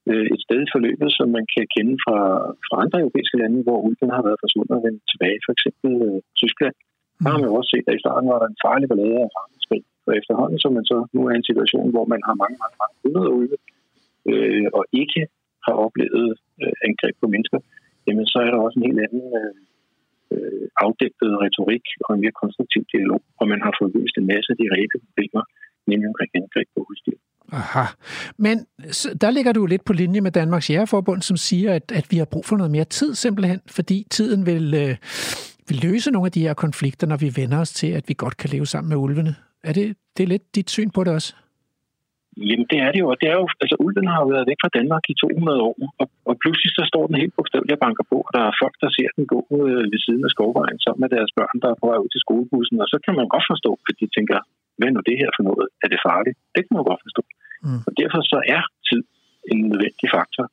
øh, 0.10 0.28
et 0.34 0.42
sted 0.46 0.60
i 0.64 0.72
forløbet, 0.74 1.10
som 1.18 1.28
man 1.38 1.46
kan 1.56 1.66
kende 1.76 1.96
fra, 2.06 2.20
fra 2.68 2.76
andre 2.84 3.02
europæiske 3.04 3.40
lande, 3.42 3.60
hvor 3.66 3.80
ulven 3.88 4.16
har 4.18 4.24
været 4.28 4.44
forsvundet 4.44 4.76
og 4.78 4.84
vendt 4.88 5.02
tilbage, 5.12 5.40
for 5.46 5.52
eksempel 5.56 5.92
øh, 6.08 6.20
Tyskland. 6.42 6.76
Mm. 6.80 7.22
Der 7.24 7.30
har 7.32 7.40
man 7.40 7.50
jo 7.50 7.56
også 7.60 7.72
set, 7.74 7.90
at 7.90 7.98
i 7.98 8.04
starten 8.04 8.32
var 8.32 8.40
der 8.42 8.50
en 8.50 8.64
farlig 8.66 8.88
ballade 8.90 9.20
af 9.26 9.30
ramenskrig. 9.38 9.84
Og 10.08 10.12
efterhånden, 10.20 10.60
som 10.64 10.72
man 10.78 10.86
så 10.92 10.98
nu 11.14 11.20
er 11.28 11.34
i 11.34 11.42
en 11.42 11.50
situation, 11.52 11.88
hvor 11.96 12.06
man 12.14 12.22
har 12.28 12.36
mange, 12.42 12.58
mange, 12.64 12.78
mange 12.82 12.98
hundrede 13.04 13.30
ulve, 13.38 13.58
øh, 14.32 14.68
og 14.78 14.84
ikke 15.02 15.22
har 15.66 15.76
oplevet 15.86 16.30
øh, 16.62 16.76
angreb 16.88 17.16
på 17.22 17.28
mennesker, 17.34 17.60
jamen 18.08 18.26
så 18.32 18.38
er 18.46 18.50
der 18.52 18.60
også 18.66 18.78
en 18.80 18.88
helt 18.90 19.02
anden 19.06 19.26
øh, 19.42 19.54
øh, 20.36 20.66
afdæmpet 20.86 21.30
retorik 21.44 21.86
og 22.06 22.10
en 22.16 22.22
mere 22.24 22.36
konstruktiv 22.42 22.82
dialog, 22.94 23.22
og 23.40 23.46
man 23.54 23.62
har 23.66 23.74
fået 23.80 23.92
løst 23.96 24.16
en 24.22 24.28
masse 24.34 24.50
af 24.54 24.58
de 24.62 24.68
reelle 24.74 24.98
problemer, 25.06 25.44
nemlig 25.90 26.08
omkring 26.12 26.32
angreb 26.40 26.68
på 26.76 26.80
husdyr. 26.88 27.20
Aha. 27.52 27.86
Men 28.38 28.56
der 29.22 29.32
ligger 29.32 29.52
du 29.54 29.66
lidt 29.66 29.86
på 29.86 29.94
linje 29.94 30.22
med 30.22 30.32
Danmarks 30.32 30.70
Jægerforbund, 30.70 31.22
som 31.22 31.38
siger, 31.38 31.74
at, 31.74 31.92
at 31.92 32.08
vi 32.12 32.18
har 32.18 32.26
brug 32.26 32.46
for 32.46 32.58
noget 32.58 32.72
mere 32.72 32.86
tid 32.86 33.16
simpelthen, 33.16 33.60
fordi 33.68 34.08
tiden 34.12 34.46
vil, 34.46 34.74
øh, 34.74 34.96
vil 35.70 35.80
løse 35.84 36.12
nogle 36.12 36.26
af 36.26 36.32
de 36.32 36.42
her 36.42 36.54
konflikter, 36.54 37.08
når 37.08 37.18
vi 37.18 37.42
vender 37.42 37.60
os 37.60 37.74
til, 37.74 37.88
at 37.88 38.04
vi 38.10 38.14
godt 38.18 38.38
kan 38.38 38.50
leve 38.50 38.66
sammen 38.66 38.90
med 38.90 38.98
ulvene. 38.98 39.36
Er 39.64 39.74
det, 39.74 39.98
det 40.18 40.24
er 40.24 40.28
lidt 40.28 40.56
dit 40.56 40.70
syn 40.70 40.90
på 40.90 41.04
det 41.04 41.14
også? 41.14 41.36
Jamen, 42.50 42.68
det 42.72 42.80
er 42.86 42.92
det 42.94 43.00
jo. 43.04 43.08
Og 43.14 43.18
det 43.22 43.28
er 43.34 43.38
jo, 43.42 43.48
altså, 43.64 43.76
ulven 43.86 44.08
har 44.14 44.20
jo 44.24 44.28
været 44.36 44.50
væk 44.50 44.60
fra 44.64 44.76
Danmark 44.78 45.04
i 45.12 45.16
200 45.22 45.62
år, 45.70 45.76
og, 46.02 46.08
og 46.30 46.34
pludselig 46.44 46.72
så 46.78 46.84
står 46.92 47.04
den 47.08 47.22
helt 47.22 47.36
bogstaveligt 47.36 47.78
og 47.78 47.84
banker 47.86 48.06
på, 48.12 48.18
og 48.28 48.32
der 48.36 48.44
er 48.46 48.60
folk, 48.64 48.76
der 48.84 48.90
ser 48.98 49.10
den 49.16 49.26
gå 49.34 49.40
øh, 49.70 49.84
ved 49.92 50.00
siden 50.06 50.24
af 50.28 50.32
skovvejen 50.36 50.80
sammen 50.86 51.02
med 51.04 51.12
deres 51.16 51.32
børn, 51.38 51.58
der 51.64 51.70
er 51.72 51.78
på 51.80 51.86
vej 51.90 51.98
ud 52.04 52.12
til 52.12 52.24
skolebussen, 52.26 52.78
og 52.84 52.88
så 52.94 52.98
kan 53.06 53.14
man 53.20 53.28
godt 53.34 53.46
forstå, 53.52 53.72
at 53.90 53.96
de 54.00 54.08
tænker, 54.16 54.38
hvad 54.78 54.90
nu 54.92 55.02
det 55.10 55.18
her 55.22 55.30
for 55.38 55.44
noget? 55.50 55.68
Er 55.84 55.88
det 55.94 56.00
farligt? 56.10 56.38
Det 56.56 56.62
kan 56.66 56.76
man 56.78 56.86
godt 56.92 57.02
forstå. 57.06 57.24
Mm. 57.66 57.82
Og 57.88 57.92
derfor 58.02 58.20
så 58.34 58.40
er 58.56 58.64
tid 58.90 59.02
en 59.52 59.60
nødvendig 59.72 60.08
faktor, 60.18 60.46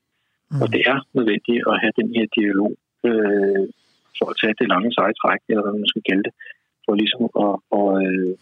mm. 0.51 0.61
og 0.63 0.67
det 0.75 0.83
er 0.93 0.99
nødvendigt 1.19 1.63
at 1.71 1.75
have 1.83 1.95
den 2.01 2.09
her 2.17 2.27
dialog 2.39 2.73
øh, 3.09 3.65
for 4.19 4.27
at 4.33 4.39
tage 4.41 4.59
det 4.61 4.67
lange 4.75 4.91
seje 4.97 5.15
træk, 5.21 5.43
eller 5.51 5.63
hvad 5.65 5.77
man 5.83 5.93
skal 5.93 6.07
kalde 6.11 6.25
det, 6.29 6.35
for 6.85 6.93
ligesom 7.03 7.23
at, 7.45 7.55
at, 7.79 7.89
øh, 8.07 8.33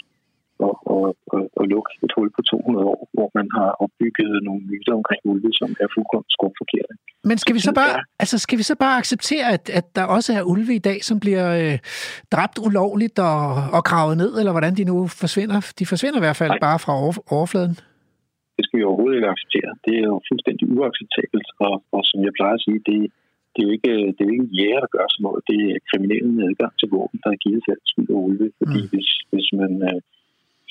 og, 0.67 0.75
og, 0.95 1.17
og, 1.33 1.41
og 1.59 1.65
lukke 1.73 1.91
et 2.05 2.13
hul 2.17 2.29
på 2.37 2.43
200 2.43 2.87
år, 2.95 3.09
hvor 3.17 3.29
man 3.39 3.47
har 3.59 3.71
opbygget 3.85 4.31
nogle 4.49 4.63
myter 4.71 4.93
omkring 5.01 5.21
ulve, 5.31 5.51
som 5.61 5.69
er 5.83 5.89
fuldkommen 5.95 6.31
skrubforkerte. 6.37 6.95
Men 7.29 7.37
skal 7.39 7.55
vi 7.55 7.63
så 7.69 7.73
bare, 7.81 7.95
altså 8.23 8.37
skal 8.45 8.59
vi 8.59 8.63
så 8.71 8.77
bare 8.85 8.97
acceptere, 9.03 9.47
at, 9.57 9.65
at 9.79 9.87
der 9.97 10.05
også 10.17 10.31
er 10.39 10.43
ulve 10.53 10.75
i 10.75 10.85
dag, 10.89 10.99
som 11.09 11.17
bliver 11.25 11.47
øh, 11.61 11.79
dræbt 12.35 12.59
ulovligt 12.67 13.19
og, 13.19 13.41
og 13.77 13.83
gravet 13.91 14.17
ned, 14.23 14.33
eller 14.41 14.53
hvordan 14.55 14.75
de 14.79 14.85
nu 14.93 14.97
forsvinder? 15.23 15.59
De 15.79 15.87
forsvinder 15.93 16.19
i 16.19 16.25
hvert 16.27 16.41
fald 16.43 16.55
Nej. 16.55 16.65
bare 16.67 16.79
fra 16.85 16.93
over, 17.03 17.15
overfladen. 17.37 17.75
Det 18.57 18.63
skal 18.65 18.79
vi 18.79 18.85
overhovedet 18.89 19.17
ikke 19.17 19.33
acceptere. 19.35 19.71
Det 19.87 19.95
er 20.03 20.07
jo 20.13 20.17
fuldstændig 20.31 20.65
uacceptabelt, 20.77 21.49
og, 21.67 21.75
og 21.97 22.03
som 22.11 22.19
jeg 22.27 22.33
plejer 22.39 22.57
at 22.59 22.65
sige, 22.67 22.81
det, 22.91 22.99
det 23.53 23.61
er 23.63 23.67
jo 23.69 23.73
ikke, 23.79 23.95
det 24.15 24.21
er 24.21 24.29
jo 24.29 24.37
ikke 24.37 24.55
jæger, 24.59 24.81
der 24.85 24.95
gør 24.97 25.07
sådan 25.11 25.25
noget. 25.29 25.41
Det 25.51 25.59
er 25.71 25.87
kriminelle 25.91 26.31
med 26.37 26.45
adgang 26.51 26.75
til 26.81 26.89
våben, 26.95 27.19
der 27.25 27.31
er 27.33 27.43
givet 27.45 27.61
til 27.65 27.73
at 27.77 27.83
skyde 27.91 28.15
ulve. 28.27 28.49
Fordi 28.61 28.81
mm. 28.83 28.91
hvis, 28.93 29.09
hvis 29.33 29.49
man 29.61 29.73
øh, 29.89 30.01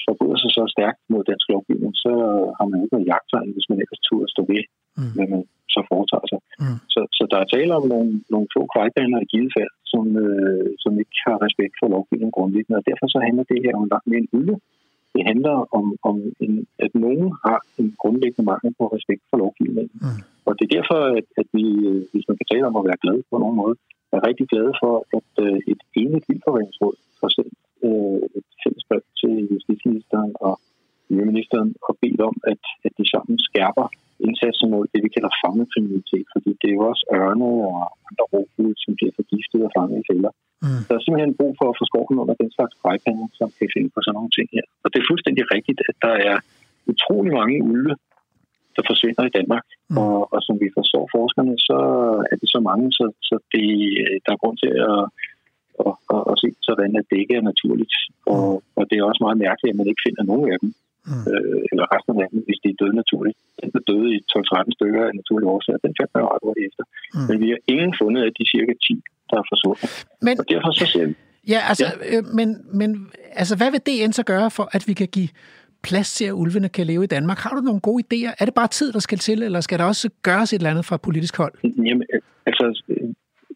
forbryder 0.07 0.39
sig 0.41 0.51
så 0.57 0.63
stærkt 0.75 1.01
mod 1.11 1.21
dansk 1.29 1.47
lovgivning, 1.53 1.93
så 2.05 2.13
har 2.57 2.65
man 2.69 2.79
ikke 2.79 2.95
noget 2.95 3.11
jagttegn, 3.13 3.53
hvis 3.55 3.69
man 3.69 3.81
ellers 3.83 4.03
turde 4.07 4.33
stå 4.33 4.41
ved, 4.53 4.63
mm. 4.99 5.11
hvad 5.15 5.27
man 5.33 5.41
så 5.75 5.81
foretager 5.91 6.27
sig. 6.31 6.41
Mm. 6.61 6.79
Så, 6.93 6.99
så 7.17 7.23
der 7.31 7.37
er 7.39 7.47
tale 7.55 7.71
om 7.79 7.85
nogle, 7.93 8.11
nogle 8.33 8.47
få 8.55 8.61
kvejbaner 8.73 9.19
i 9.21 9.29
givet 9.33 9.51
fald, 9.57 9.73
som, 9.93 10.05
øh, 10.25 10.69
som 10.83 10.91
ikke 11.01 11.17
har 11.27 11.37
respekt 11.47 11.75
for 11.79 11.87
lovgivningen 11.95 12.35
grundlæggende, 12.37 12.79
og 12.79 12.85
derfor 12.89 13.05
så 13.13 13.19
handler 13.27 13.45
det 13.51 13.59
her 13.65 13.73
om 13.79 13.89
langt 13.93 14.07
mere 14.09 14.23
en 14.23 14.33
ulve. 14.37 14.55
Det 15.15 15.23
handler 15.31 15.55
om, 15.77 15.85
om 16.09 16.15
en, 16.45 16.53
at 16.85 16.91
nogen 17.05 17.27
har 17.45 17.59
en 17.79 17.89
grundlæggende 18.01 18.45
mangel 18.51 18.71
på 18.79 18.85
respekt 18.95 19.23
for 19.29 19.37
lovgivningen. 19.43 19.97
Mm. 20.05 20.21
Og 20.47 20.51
det 20.57 20.63
er 20.65 20.75
derfor, 20.77 20.99
at, 21.19 21.27
at 21.41 21.47
vi, 21.57 21.65
hvis 22.11 22.27
man 22.29 22.37
kan 22.39 22.49
tale 22.51 22.67
om 22.69 22.79
at 22.79 22.87
være 22.89 23.01
glad 23.03 23.17
på 23.29 23.35
nogen 23.43 23.57
måde, 23.61 23.75
er 24.15 24.27
rigtig 24.29 24.47
glade 24.53 24.73
for, 24.81 24.93
at 25.17 25.29
øh, 25.45 25.57
et 25.71 25.81
enigt 26.01 26.25
vildforvaringsråd 26.29 26.95
for 27.19 27.27
sendt 27.35 27.57
øh, 27.85 28.21
et 28.37 28.47
fælles 28.61 28.83
brev 28.87 29.01
til 29.23 29.35
justitsministeren 29.53 30.31
og 30.47 30.53
miljøministeren 31.09 31.69
og 31.87 31.93
bedt 32.01 32.21
om, 32.29 32.35
at, 32.51 32.63
at 32.85 32.91
de 32.99 33.05
sammen 33.13 33.35
skærper 33.49 33.87
indsatsen 34.27 34.67
mod 34.73 34.83
det, 34.91 34.99
vi 35.05 35.09
kalder 35.15 35.31
fangekriminalitet, 35.43 36.27
fordi 36.33 36.49
det 36.61 36.67
er 36.69 36.77
jo 36.79 36.83
også 36.91 37.03
ørne 37.17 37.49
og 37.69 37.77
andre 38.09 38.25
rovfugle, 38.33 38.75
som 38.83 38.91
bliver 38.97 39.13
forgiftet 39.19 39.59
og 39.67 39.71
fanget 39.77 39.97
i 40.01 40.07
fælder. 40.09 40.31
Mm. 40.63 40.81
Der 40.87 40.93
er 40.95 41.01
simpelthen 41.03 41.37
brug 41.39 41.53
for 41.59 41.67
at 41.69 41.77
få 41.79 41.83
skoven 41.91 42.17
under 42.23 42.35
den 42.41 42.49
slags 42.55 42.73
grejpander, 42.81 43.27
som 43.39 43.47
kan 43.57 43.69
finde 43.75 43.89
på 43.93 43.99
sådan 44.01 44.15
nogle 44.17 44.35
ting 44.37 44.47
her. 44.55 44.65
Og 44.83 44.87
det 44.89 44.97
er 44.99 45.09
fuldstændig 45.11 45.43
rigtigt, 45.55 45.79
at 45.89 45.95
der 46.05 46.15
er 46.29 46.37
utrolig 46.91 47.31
mange 47.39 47.55
ulve, 47.71 47.93
der 48.75 48.83
forsvinder 48.91 49.23
i 49.27 49.35
Danmark. 49.37 49.65
Mm. 49.89 49.97
Og, 50.03 50.17
og 50.33 50.39
som 50.47 50.55
vi 50.63 50.69
forstår 50.77 51.03
forskerne, 51.15 51.55
så 51.69 51.79
er 52.31 52.35
det 52.41 52.49
så 52.55 52.59
mange, 52.69 52.85
så, 52.97 53.05
så 53.29 53.35
det, 53.53 53.67
der 54.23 54.31
er 54.33 54.41
grund 54.41 54.57
til 54.63 54.73
at, 54.91 55.01
at, 55.87 55.93
at, 56.15 56.21
at 56.31 56.35
se 56.41 56.47
sådan, 56.67 56.95
at 56.99 57.05
det 57.09 57.17
ikke 57.23 57.35
er 57.39 57.45
naturligt. 57.51 57.95
Og, 58.33 58.45
mm. 58.53 58.77
og 58.79 58.83
det 58.89 58.95
er 58.97 59.03
også 59.09 59.21
meget 59.25 59.37
mærkeligt, 59.45 59.73
at 59.73 59.79
man 59.79 59.89
ikke 59.91 60.05
finder 60.07 60.23
nogen 60.31 60.47
af 60.53 60.57
dem. 60.63 60.71
Mm. 61.09 61.23
Øh, 61.31 61.59
eller 61.71 61.85
resten 61.93 62.21
af 62.23 62.27
dem, 62.31 62.39
hvis 62.47 62.59
de 62.63 62.67
er 62.69 62.77
døde 62.81 62.95
naturligt. 63.01 63.37
Den 63.61 63.71
er 63.79 63.83
døde 63.91 64.09
i 64.15 64.19
12-13 64.31 64.77
stykker 64.77 65.01
af 65.07 65.13
naturlige 65.19 65.49
årsager. 65.55 65.79
Den 65.85 65.93
fandt 65.99 66.11
man 66.13 66.23
jo 66.23 66.27
ret 66.33 66.43
hurtigt 66.47 66.65
efter. 66.69 66.83
Mm. 66.89 67.25
Men 67.29 67.35
vi 67.43 67.47
har 67.53 67.59
ingen 67.73 67.93
fundet 68.01 68.21
af 68.27 68.31
de 68.37 68.43
cirka 68.53 68.73
10, 68.87 69.01
der 69.29 69.37
er 69.41 69.45
forsvundet. 69.51 69.89
Men, 70.27 70.33
og 70.39 70.45
derfor 70.51 70.71
så 70.81 70.85
ser 70.93 71.05
vi... 71.09 71.13
Ja, 71.53 71.59
altså, 71.69 71.85
ja. 71.85 72.17
Øh, 72.17 72.23
men, 72.37 72.49
men 72.79 72.89
altså, 73.41 73.53
hvad 73.59 73.69
vil 73.71 73.81
DN 73.87 74.13
så 74.19 74.23
gøre 74.33 74.49
for, 74.57 74.65
at 74.77 74.83
vi 74.89 74.93
kan 74.93 75.07
give 75.07 75.29
plads 75.83 76.15
til, 76.17 76.25
at 76.25 76.31
ulvene 76.31 76.69
kan 76.69 76.85
leve 76.87 77.03
i 77.03 77.07
Danmark? 77.07 77.37
Har 77.37 77.49
du 77.55 77.61
nogle 77.61 77.81
gode 77.81 78.03
idéer? 78.03 78.33
Er 78.39 78.45
det 78.45 78.53
bare 78.53 78.67
tid, 78.67 78.91
der 78.91 78.99
skal 78.99 79.17
til, 79.17 79.43
eller 79.43 79.61
skal 79.61 79.79
der 79.79 79.85
også 79.85 80.09
gøres 80.21 80.53
et 80.53 80.57
eller 80.57 80.69
andet 80.69 80.85
fra 80.85 80.97
politisk 80.97 81.37
hold? 81.37 81.53
Jamen, 81.63 82.07
altså, 82.45 82.65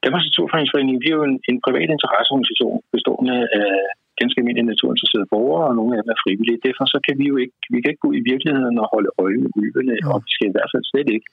Danmarks 0.04 0.28
Naturfredningsforening, 0.30 0.96
vi 1.04 1.10
er 1.10 1.18
jo 1.20 1.26
en, 1.32 1.38
en 1.52 1.60
privat 1.66 1.90
interesseorganisation 1.96 2.78
bestående 2.96 3.38
af 3.62 3.72
ganske 4.20 4.40
almindelige 4.40 4.72
naturinteresserede 4.74 5.32
borgere, 5.36 5.66
og 5.70 5.76
nogle 5.80 5.92
af 5.94 6.00
dem 6.02 6.14
er 6.14 6.20
frivillige. 6.24 6.64
Derfor 6.68 6.86
så 6.94 7.00
kan 7.06 7.16
vi 7.22 7.26
jo 7.32 7.36
ikke, 7.44 7.56
vi 7.74 7.78
kan 7.80 7.92
ikke 7.92 8.06
gå 8.08 8.12
i 8.20 8.24
virkeligheden 8.32 8.76
og 8.82 8.88
holde 8.94 9.12
øje 9.24 9.40
med 9.44 9.52
ulvene, 9.60 9.96
ja. 10.00 10.08
og 10.12 10.18
vi 10.26 10.30
skal 10.36 10.48
i 10.50 10.56
hvert 10.56 10.72
fald 10.74 10.86
slet 10.92 11.10
ikke 11.16 11.30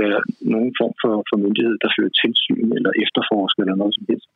være 0.00 0.20
nogen 0.54 0.72
form 0.80 0.94
for, 1.02 1.14
for 1.28 1.36
myndighed, 1.44 1.74
der 1.82 1.90
fører 1.96 2.12
tilsyn 2.22 2.68
eller 2.78 2.92
efterforsker 3.04 3.60
eller 3.62 3.78
noget 3.82 3.94
som 3.96 4.04
helst. 4.10 4.28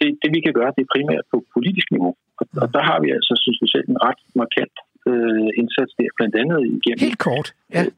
Det, 0.00 0.08
det 0.22 0.30
vi 0.36 0.40
kan 0.46 0.54
gøre, 0.58 0.74
det 0.76 0.82
er 0.84 0.94
primært 0.94 1.24
på 1.32 1.36
politisk 1.56 1.88
niveau. 1.96 2.12
Og, 2.40 2.46
og 2.62 2.68
der 2.76 2.82
har 2.88 2.98
vi 3.04 3.08
altså, 3.16 3.32
synes 3.44 3.58
vi 3.62 3.68
selv, 3.74 3.86
en 3.88 4.02
ret 4.08 4.20
markant 4.42 4.76
øh, 5.10 5.48
indsats 5.60 5.92
der, 5.98 6.10
blandt 6.18 6.34
andet 6.42 6.58
igennem... 6.76 7.00
Helt 7.08 7.22
kort, 7.28 7.48
ja. 7.74 7.82
Øh, 7.82 7.90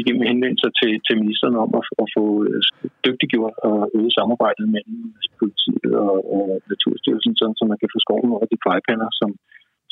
igennem 0.00 0.24
henvendelser 0.30 0.70
til, 0.80 0.92
til 1.06 1.14
ministeren 1.22 1.56
om 1.64 1.70
at, 1.80 1.84
at 2.02 2.06
få 2.16 2.24
øh, 2.48 2.60
dygtiggjort 3.06 3.56
og 3.68 3.78
øget 3.96 4.12
samarbejdet 4.18 4.66
mellem 4.74 4.98
politiet 5.40 5.92
og, 6.06 6.16
og 6.36 6.46
Naturstyrelsen, 6.70 7.34
sådan, 7.36 7.56
så 7.58 7.64
man 7.72 7.78
kan 7.80 7.92
få 7.94 7.98
skoven 8.06 8.30
over 8.36 8.46
de 8.52 8.58
plejepander, 8.64 9.08
som, 9.20 9.30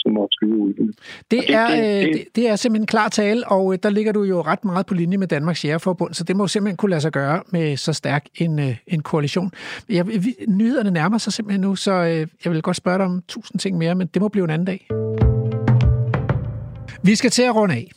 som 0.03 0.11
måtte 0.17 0.35
skyde 0.37 0.57
ud. 0.65 0.73
Det, 0.77 0.95
det, 1.31 1.41
er, 1.63 1.69
det, 1.69 2.05
det, 2.05 2.15
det, 2.15 2.25
det 2.37 2.45
er 2.51 2.57
simpelthen 2.57 2.83
en 2.83 2.95
klar 2.95 3.09
tale, 3.09 3.41
og 3.55 3.73
øh, 3.73 3.79
der 3.85 3.91
ligger 3.91 4.13
du 4.13 4.23
jo 4.33 4.39
ret 4.51 4.65
meget 4.65 4.87
på 4.87 4.95
linje 4.95 5.19
med 5.23 5.29
Danmarks 5.37 5.65
Jægerforbund, 5.65 6.13
så 6.15 6.25
det 6.25 6.37
må 6.37 6.47
simpelthen 6.47 6.77
kunne 6.77 6.91
lade 6.91 7.01
sig 7.01 7.13
gøre 7.13 7.43
med 7.53 7.77
så 7.77 7.93
stærk 7.93 8.25
en, 8.45 8.59
øh, 8.59 8.77
en 8.87 9.03
koalition. 9.03 9.51
Jeg, 9.89 10.05
nyhederne 10.49 10.91
nærmer 10.91 11.19
sig 11.19 11.33
simpelthen 11.33 11.61
nu, 11.61 11.75
så 11.77 11.93
jeg 12.45 12.53
vil 12.53 12.63
godt 12.63 12.77
spørge 12.77 12.99
dig 12.99 13.07
om 13.07 13.23
tusind 13.29 13.59
ting 13.61 13.79
mere, 13.79 13.95
men 13.95 14.07
det 14.15 14.23
må 14.23 14.29
blive 14.29 14.45
en 14.45 14.51
anden 14.51 14.67
dag. 14.67 14.81
Vi 17.05 17.15
skal 17.15 17.31
til 17.31 17.43
at 17.43 17.55
runde 17.55 17.75
af. 17.75 17.91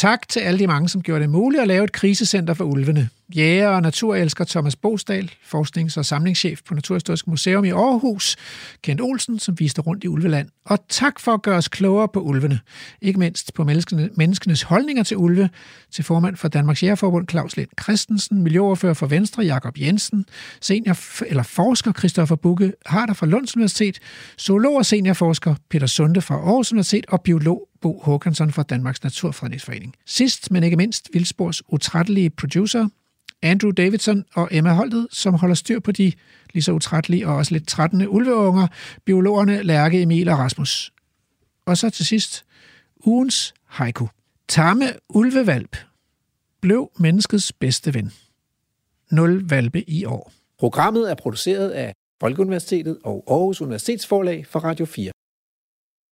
Tak 0.00 0.28
til 0.28 0.40
alle 0.40 0.58
de 0.58 0.66
mange, 0.66 0.88
som 0.88 1.02
gjorde 1.02 1.22
det 1.22 1.30
muligt 1.30 1.62
at 1.62 1.68
lave 1.68 1.84
et 1.84 1.92
krisecenter 1.92 2.54
for 2.54 2.64
ulvene. 2.64 3.08
Jæger 3.36 3.68
og 3.68 3.82
naturelsker 3.82 4.44
Thomas 4.44 4.76
Bosdal, 4.76 5.30
forsknings- 5.42 5.96
og 5.96 6.06
samlingschef 6.06 6.60
på 6.68 6.74
Naturhistorisk 6.74 7.26
Museum 7.26 7.64
i 7.64 7.70
Aarhus, 7.70 8.36
Kent 8.82 9.00
Olsen, 9.00 9.38
som 9.38 9.58
viste 9.58 9.82
rundt 9.82 10.04
i 10.04 10.08
Ulveland. 10.08 10.48
Og 10.64 10.78
tak 10.88 11.20
for 11.20 11.32
at 11.32 11.42
gøre 11.42 11.56
os 11.56 11.68
klogere 11.68 12.08
på 12.08 12.20
ulvene. 12.20 12.60
Ikke 13.02 13.18
mindst 13.18 13.54
på 13.54 13.64
menneskenes 14.16 14.62
holdninger 14.62 15.02
til 15.02 15.16
ulve, 15.16 15.50
til 15.90 16.04
formand 16.04 16.36
for 16.36 16.48
Danmarks 16.48 16.82
Jægerforbund 16.82 17.28
Claus 17.28 17.56
Lind 17.56 17.68
Christensen, 17.82 18.42
miljøoverfører 18.42 18.94
for 18.94 19.06
Venstre 19.06 19.42
Jakob 19.42 19.78
Jensen, 19.78 20.24
senior 20.60 21.24
eller 21.26 21.42
forsker 21.42 21.92
Christoffer 21.92 22.36
Bukke 22.36 22.72
Harder 22.86 23.14
fra 23.14 23.26
Lunds 23.26 23.56
Universitet, 23.56 23.98
zoolog 24.40 24.76
og 24.76 24.86
seniorforsker 24.86 25.54
Peter 25.70 25.86
Sunde 25.86 26.20
fra 26.20 26.34
Aarhus 26.34 26.72
Universitet 26.72 27.06
og 27.08 27.22
biolog 27.22 27.68
Bo 27.80 28.00
Håkansson 28.04 28.52
fra 28.52 28.62
Danmarks 28.62 29.02
Naturfredningsforening. 29.02 29.94
Sidst, 30.06 30.50
men 30.50 30.62
ikke 30.62 30.76
mindst, 30.76 31.08
Vildspors 31.12 31.62
utrættelige 31.68 32.30
producer, 32.30 32.88
Andrew 33.42 33.70
Davidson 33.70 34.24
og 34.34 34.48
Emma 34.50 34.72
Holtet, 34.72 35.06
som 35.10 35.34
holder 35.34 35.54
styr 35.54 35.80
på 35.80 35.92
de 35.92 36.12
lige 36.54 36.62
så 36.62 36.72
utrættelige 36.72 37.28
og 37.28 37.34
også 37.34 37.54
lidt 37.54 37.68
trættende 37.68 38.08
ulveunger, 38.08 38.66
biologerne 39.04 39.62
Lærke, 39.62 40.02
Emil 40.02 40.28
og 40.28 40.38
Rasmus. 40.38 40.92
Og 41.66 41.76
så 41.76 41.90
til 41.90 42.06
sidst, 42.06 42.44
ugens 43.04 43.54
haiku. 43.66 44.06
Tamme 44.48 44.86
ulvevalp 45.08 45.76
blev 46.60 46.90
menneskets 46.98 47.52
bedste 47.52 47.94
ven. 47.94 48.12
Nul 49.10 49.48
valpe 49.48 49.90
i 49.90 50.04
år. 50.04 50.32
Programmet 50.58 51.10
er 51.10 51.14
produceret 51.14 51.70
af 51.70 51.94
Folkeuniversitetet 52.20 52.98
og 53.04 53.24
Aarhus 53.28 53.60
Universitetsforlag 53.60 54.46
for 54.46 54.60
Radio 54.60 54.86
4. 54.86 55.12